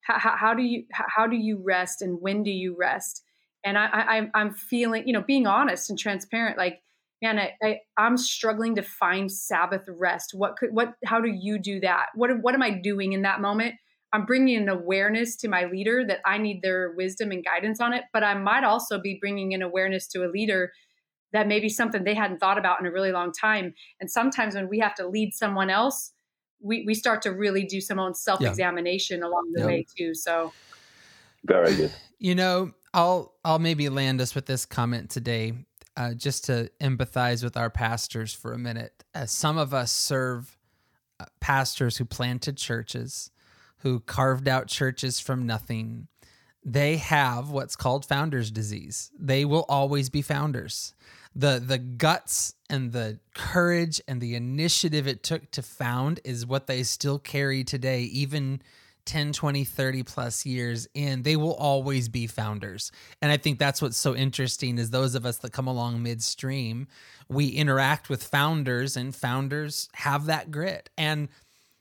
How, 0.02 0.18
how, 0.20 0.36
how 0.38 0.54
do 0.54 0.64
you 0.64 0.86
how 0.92 1.28
do 1.28 1.36
you 1.36 1.62
rest, 1.64 2.02
and 2.02 2.22
when 2.22 2.44
do 2.44 2.52
you 2.52 2.76
rest? 2.78 3.24
And 3.64 3.78
I, 3.78 3.88
I 3.88 4.02
I'm- 4.16 4.32
I'm 4.34 4.52
feeling, 4.54 5.06
you 5.08 5.14
know, 5.14 5.22
being 5.22 5.48
honest 5.48 5.90
and 5.90 6.00
transparent. 6.00 6.58
Like, 6.58 6.82
man, 7.22 7.40
I, 7.40 7.54
I 7.62 7.80
I'm 7.98 8.18
struggling 8.18 8.76
to 8.76 8.84
find 8.84 9.32
Sabbath 9.32 9.84
rest. 9.90 10.32
What 10.34 10.56
could 10.58 10.74
what? 10.74 10.94
How 11.06 11.20
do 11.20 11.30
you 11.30 11.60
do 11.60 11.80
that? 11.82 12.08
What 12.16 12.32
what 12.42 12.54
am 12.56 12.62
I 12.62 12.72
doing 12.72 13.14
in 13.14 13.24
that 13.24 13.42
moment? 13.42 13.76
I'm 14.14 14.26
bringing 14.26 14.56
an 14.58 14.70
awareness 14.70 15.36
to 15.38 15.48
my 15.48 15.66
leader 15.66 16.06
that 16.08 16.20
I 16.26 16.38
need 16.38 16.62
their 16.62 16.92
wisdom 16.92 17.32
and 17.32 17.44
guidance 17.44 17.80
on 17.82 17.94
it, 17.94 18.04
but 18.14 18.24
I 18.24 18.34
might 18.36 18.64
also 18.64 19.00
be 19.00 19.18
bringing 19.20 19.54
an 19.54 19.62
awareness 19.62 20.08
to 20.10 20.26
a 20.26 20.30
leader 20.30 20.72
that 21.34 21.48
maybe 21.48 21.70
something 21.70 22.04
they 22.04 22.14
hadn't 22.14 22.40
thought 22.40 22.58
about 22.58 22.80
in 22.80 22.86
a 22.86 22.92
really 22.92 23.12
long 23.12 23.32
time. 23.34 23.74
And 24.00 24.10
sometimes 24.10 24.56
when 24.56 24.70
we 24.70 24.80
have 24.80 24.96
to 24.96 25.08
lead 25.08 25.34
someone 25.34 25.70
else, 25.70 26.14
we, 26.62 26.84
we 26.88 26.94
start 26.94 27.22
to 27.24 27.32
really 27.32 27.66
do 27.66 27.82
some 27.82 28.00
own 28.00 28.16
self 28.16 28.46
examination 28.46 29.24
along 29.24 29.52
the 29.54 29.60
Yeah. 29.60 29.66
way 29.66 29.86
too. 29.98 30.14
So 30.16 30.54
Very 31.44 31.76
good. 31.76 31.94
You 32.20 32.36
know, 32.36 32.72
I'll 32.94 33.36
I'll 33.44 33.60
maybe 33.60 33.90
land 33.90 34.22
us 34.22 34.34
with 34.36 34.46
this 34.46 34.66
comment 34.66 35.10
today. 35.10 35.54
uh, 35.98 36.14
just 36.14 36.46
to 36.46 36.70
empathize 36.80 37.44
with 37.44 37.58
our 37.58 37.70
pastors 37.72 38.32
for 38.34 38.54
a 38.54 38.58
minute. 38.58 39.04
Uh, 39.16 39.26
some 39.26 39.58
of 39.58 39.74
us 39.74 39.92
serve 39.92 40.56
uh, 41.20 41.26
pastors 41.40 41.98
who 41.98 42.06
planted 42.06 42.56
churches, 42.56 43.32
who 43.80 44.00
carved 44.02 44.48
out 44.48 44.68
churches 44.68 45.20
from 45.20 45.46
nothing. 45.46 46.08
They 46.64 46.98
have 46.98 47.50
what's 47.50 47.76
called 47.76 48.06
founder's 48.06 48.52
disease. 48.52 49.12
They 49.18 49.46
will 49.46 49.66
always 49.70 50.10
be 50.10 50.22
founders. 50.22 50.94
The, 51.36 51.62
the 51.64 51.78
guts 51.78 52.56
and 52.70 52.92
the 52.92 53.20
courage 53.36 54.02
and 54.08 54.20
the 54.20 54.36
initiative 54.36 55.08
it 55.08 55.24
took 55.24 55.52
to 55.52 55.62
found 55.62 56.20
is 56.24 56.46
what 56.46 56.68
they 56.68 56.84
still 56.84 57.20
carry 57.20 57.64
today, 57.64 58.02
even 58.02 58.62
10, 59.08 59.32
20, 59.32 59.64
30 59.64 60.04
plus 60.04 60.46
years 60.46 60.88
in, 60.94 61.24
they 61.24 61.36
will 61.36 61.56
always 61.56 62.10
be 62.10 62.28
founders. 62.28 62.92
And 63.22 63.32
I 63.32 63.38
think 63.38 63.58
that's 63.58 63.82
what's 63.82 63.98
so 63.98 64.16
interesting 64.16 64.78
is 64.78 64.92
those 64.92 65.16
of 65.16 65.26
us 65.26 65.38
that 65.40 65.54
come 65.54 65.68
along 65.68 66.04
midstream, 66.04 66.88
we 67.30 67.48
interact 67.48 68.10
with 68.10 68.22
founders 68.22 68.98
and 68.98 69.16
founders 69.16 69.90
have 69.94 70.26
that 70.26 70.52
grit. 70.52 70.90
And 70.98 71.30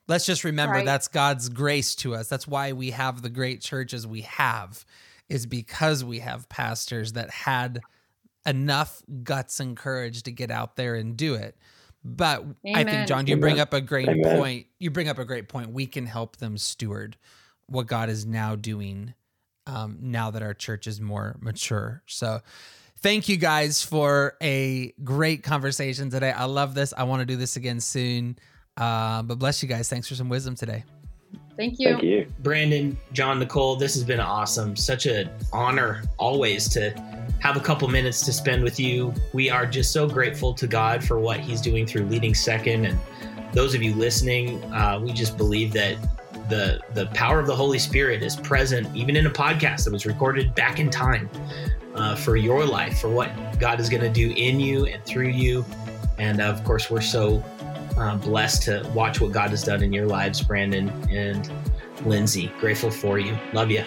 let's 0.09 0.27
just 0.27 0.45
remember 0.45 0.77
right. 0.77 0.85
that's 0.85 1.09
God's 1.09 1.49
grace 1.49 1.95
to 1.97 2.15
us. 2.15 2.29
That's 2.29 2.47
why 2.47 2.73
we 2.73 2.91
have 2.91 3.23
the 3.23 3.31
great 3.31 3.61
churches 3.61 4.07
we 4.07 4.23
have 4.23 4.85
is 5.29 5.47
because 5.47 6.05
we 6.05 6.21
have 6.21 6.49
pastors 6.49 7.15
that 7.15 7.31
had 7.31 7.81
enough 8.47 9.03
guts 9.25 9.59
and 9.61 9.77
courage 9.77 10.23
to 10.23 10.31
get 10.31 10.51
out 10.51 10.77
there 10.77 10.95
and 10.95 11.17
do 11.17 11.35
it. 11.35 11.57
But 12.05 12.41
Amen. 12.41 12.55
I 12.75 12.85
think 12.85 13.09
Jon, 13.09 13.27
you 13.27 13.33
Amen. 13.33 13.41
bring 13.41 13.61
up 13.61 13.73
a 13.73 13.81
great 13.81 14.09
Amen. 14.09 14.39
point. 14.39 14.67
You 14.79 14.91
bring 14.91 15.09
up 15.09 15.19
a 15.19 15.25
great 15.25 15.49
point. 15.49 15.73
We 15.73 15.87
can 15.87 16.07
help 16.07 16.37
them 16.37 16.57
steward 16.57 17.17
what 17.67 17.89
God 17.89 18.09
is 18.09 18.25
now 18.25 18.55
doing 18.55 19.15
um, 19.67 19.99
now 20.01 20.31
that 20.31 20.43
our 20.43 20.55
church 20.55 20.87
is 20.87 21.01
more 21.01 21.35
mature. 21.41 22.03
So 22.07 22.41
thank 23.01 23.29
you 23.29 23.37
guys 23.37 23.83
for 23.83 24.37
a 24.41 24.93
great 25.03 25.43
conversation 25.43 26.11
today. 26.11 26.31
I 26.31 26.45
love 26.45 26.75
this. 26.75 26.95
I 26.97 27.03
want 27.03 27.21
to 27.21 27.27
do 27.27 27.37
this 27.37 27.57
again 27.57 27.81
soon. 27.81 28.39
Uh, 28.77 29.23
but 29.23 29.39
bless 29.39 29.63
you 29.63 29.69
guys. 29.69 29.89
Thanks 29.89 30.09
for 30.09 30.15
some 30.15 30.29
wisdom 30.29 30.55
today. 30.55 30.85
Thank 31.57 31.79
you. 31.79 31.93
Thank 31.93 32.03
you. 32.03 32.33
Brandon, 32.41 32.99
Jon, 33.13 33.41
Nichole, 33.41 33.79
this 33.79 33.95
has 33.95 34.05
been 34.05 34.21
awesome. 34.21 34.77
Such 34.77 35.07
an 35.07 35.31
honor 35.53 36.03
always 36.19 36.69
to 36.71 36.91
have 37.41 37.57
a 37.57 37.61
couple 37.61 37.89
minutes 37.89 38.25
to 38.27 38.33
spend 38.33 38.63
with 38.63 38.79
you. 38.79 39.15
We 39.33 39.49
are 39.49 39.65
just 39.65 39.93
so 39.93 40.09
grateful 40.09 40.53
to 40.55 40.67
God 40.67 41.03
for 41.03 41.19
what 41.19 41.41
He's 41.41 41.61
doing 41.61 41.87
through 41.87 42.05
leading 42.07 42.35
second. 42.35 42.85
And 42.85 42.99
those 43.53 43.75
of 43.75 43.83
you 43.83 43.95
listening, 43.95 44.63
uh, 44.73 45.01
we 45.03 45.13
just 45.13 45.39
believe 45.39 45.73
that 45.73 45.97
the 46.49 46.81
the 46.95 47.07
power 47.07 47.41
of 47.41 47.47
the 47.47 47.57
Holy 47.57 47.79
Spirit 47.79 48.23
is 48.23 48.37
present 48.37 48.95
even 48.95 49.17
in 49.17 49.27
a 49.27 49.31
podcast 49.31 49.85
that 49.85 49.93
was 49.93 50.07
recorded 50.07 50.55
back 50.55 50.79
in 50.79 50.91
time 50.91 51.29
uh, 51.95 52.15
for 52.15 52.37
your 52.37 52.65
life, 52.65 53.01
for 53.01 53.09
what 53.09 53.31
God 53.59 53.81
is 53.81 53.89
going 53.89 54.03
to 54.03 54.11
do 54.11 54.33
in 54.37 54.61
you 54.61 54.87
and 54.87 55.03
through 55.05 55.29
you. 55.29 55.65
And 56.19 56.41
of 56.41 56.63
course, 56.65 56.91
we're 56.91 57.01
so 57.01 57.43
uh, 57.97 58.17
blessed 58.17 58.63
to 58.65 58.91
watch 58.95 59.21
what 59.21 59.33
God 59.33 59.51
has 59.51 59.63
done 59.63 59.83
in 59.83 59.93
your 59.93 60.07
lives, 60.07 60.43
Brandon 60.43 60.89
and 61.11 61.51
Lindsay. 62.05 62.53
Grateful 62.61 62.91
for 62.91 63.19
you. 63.19 63.37
Love 63.53 63.71
you. 63.71 63.85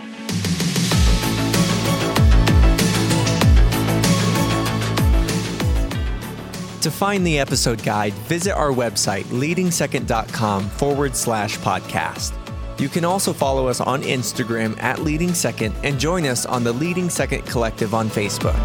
To 6.81 6.89
find 6.89 7.27
the 7.27 7.37
episode 7.39 7.83
guide, 7.83 8.13
visit 8.13 8.53
our 8.53 8.71
website, 8.71 9.25
leadingsecond.com 9.25 10.69
forward 10.69 11.13
slash 11.13 11.57
podcast. 11.57 12.33
You 12.79 12.87
can 12.87 13.03
also 13.03 13.33
follow 13.33 13.67
us 13.67 13.81
on 13.81 14.01
Instagram 14.03 14.81
at 14.81 15.01
Leading 15.01 15.33
Second 15.33 15.75
and 15.83 15.99
join 15.99 16.25
us 16.25 16.45
on 16.45 16.63
the 16.63 16.71
Leading 16.71 17.09
Second 17.09 17.45
Collective 17.45 17.93
on 17.93 18.09
Facebook. 18.09 18.55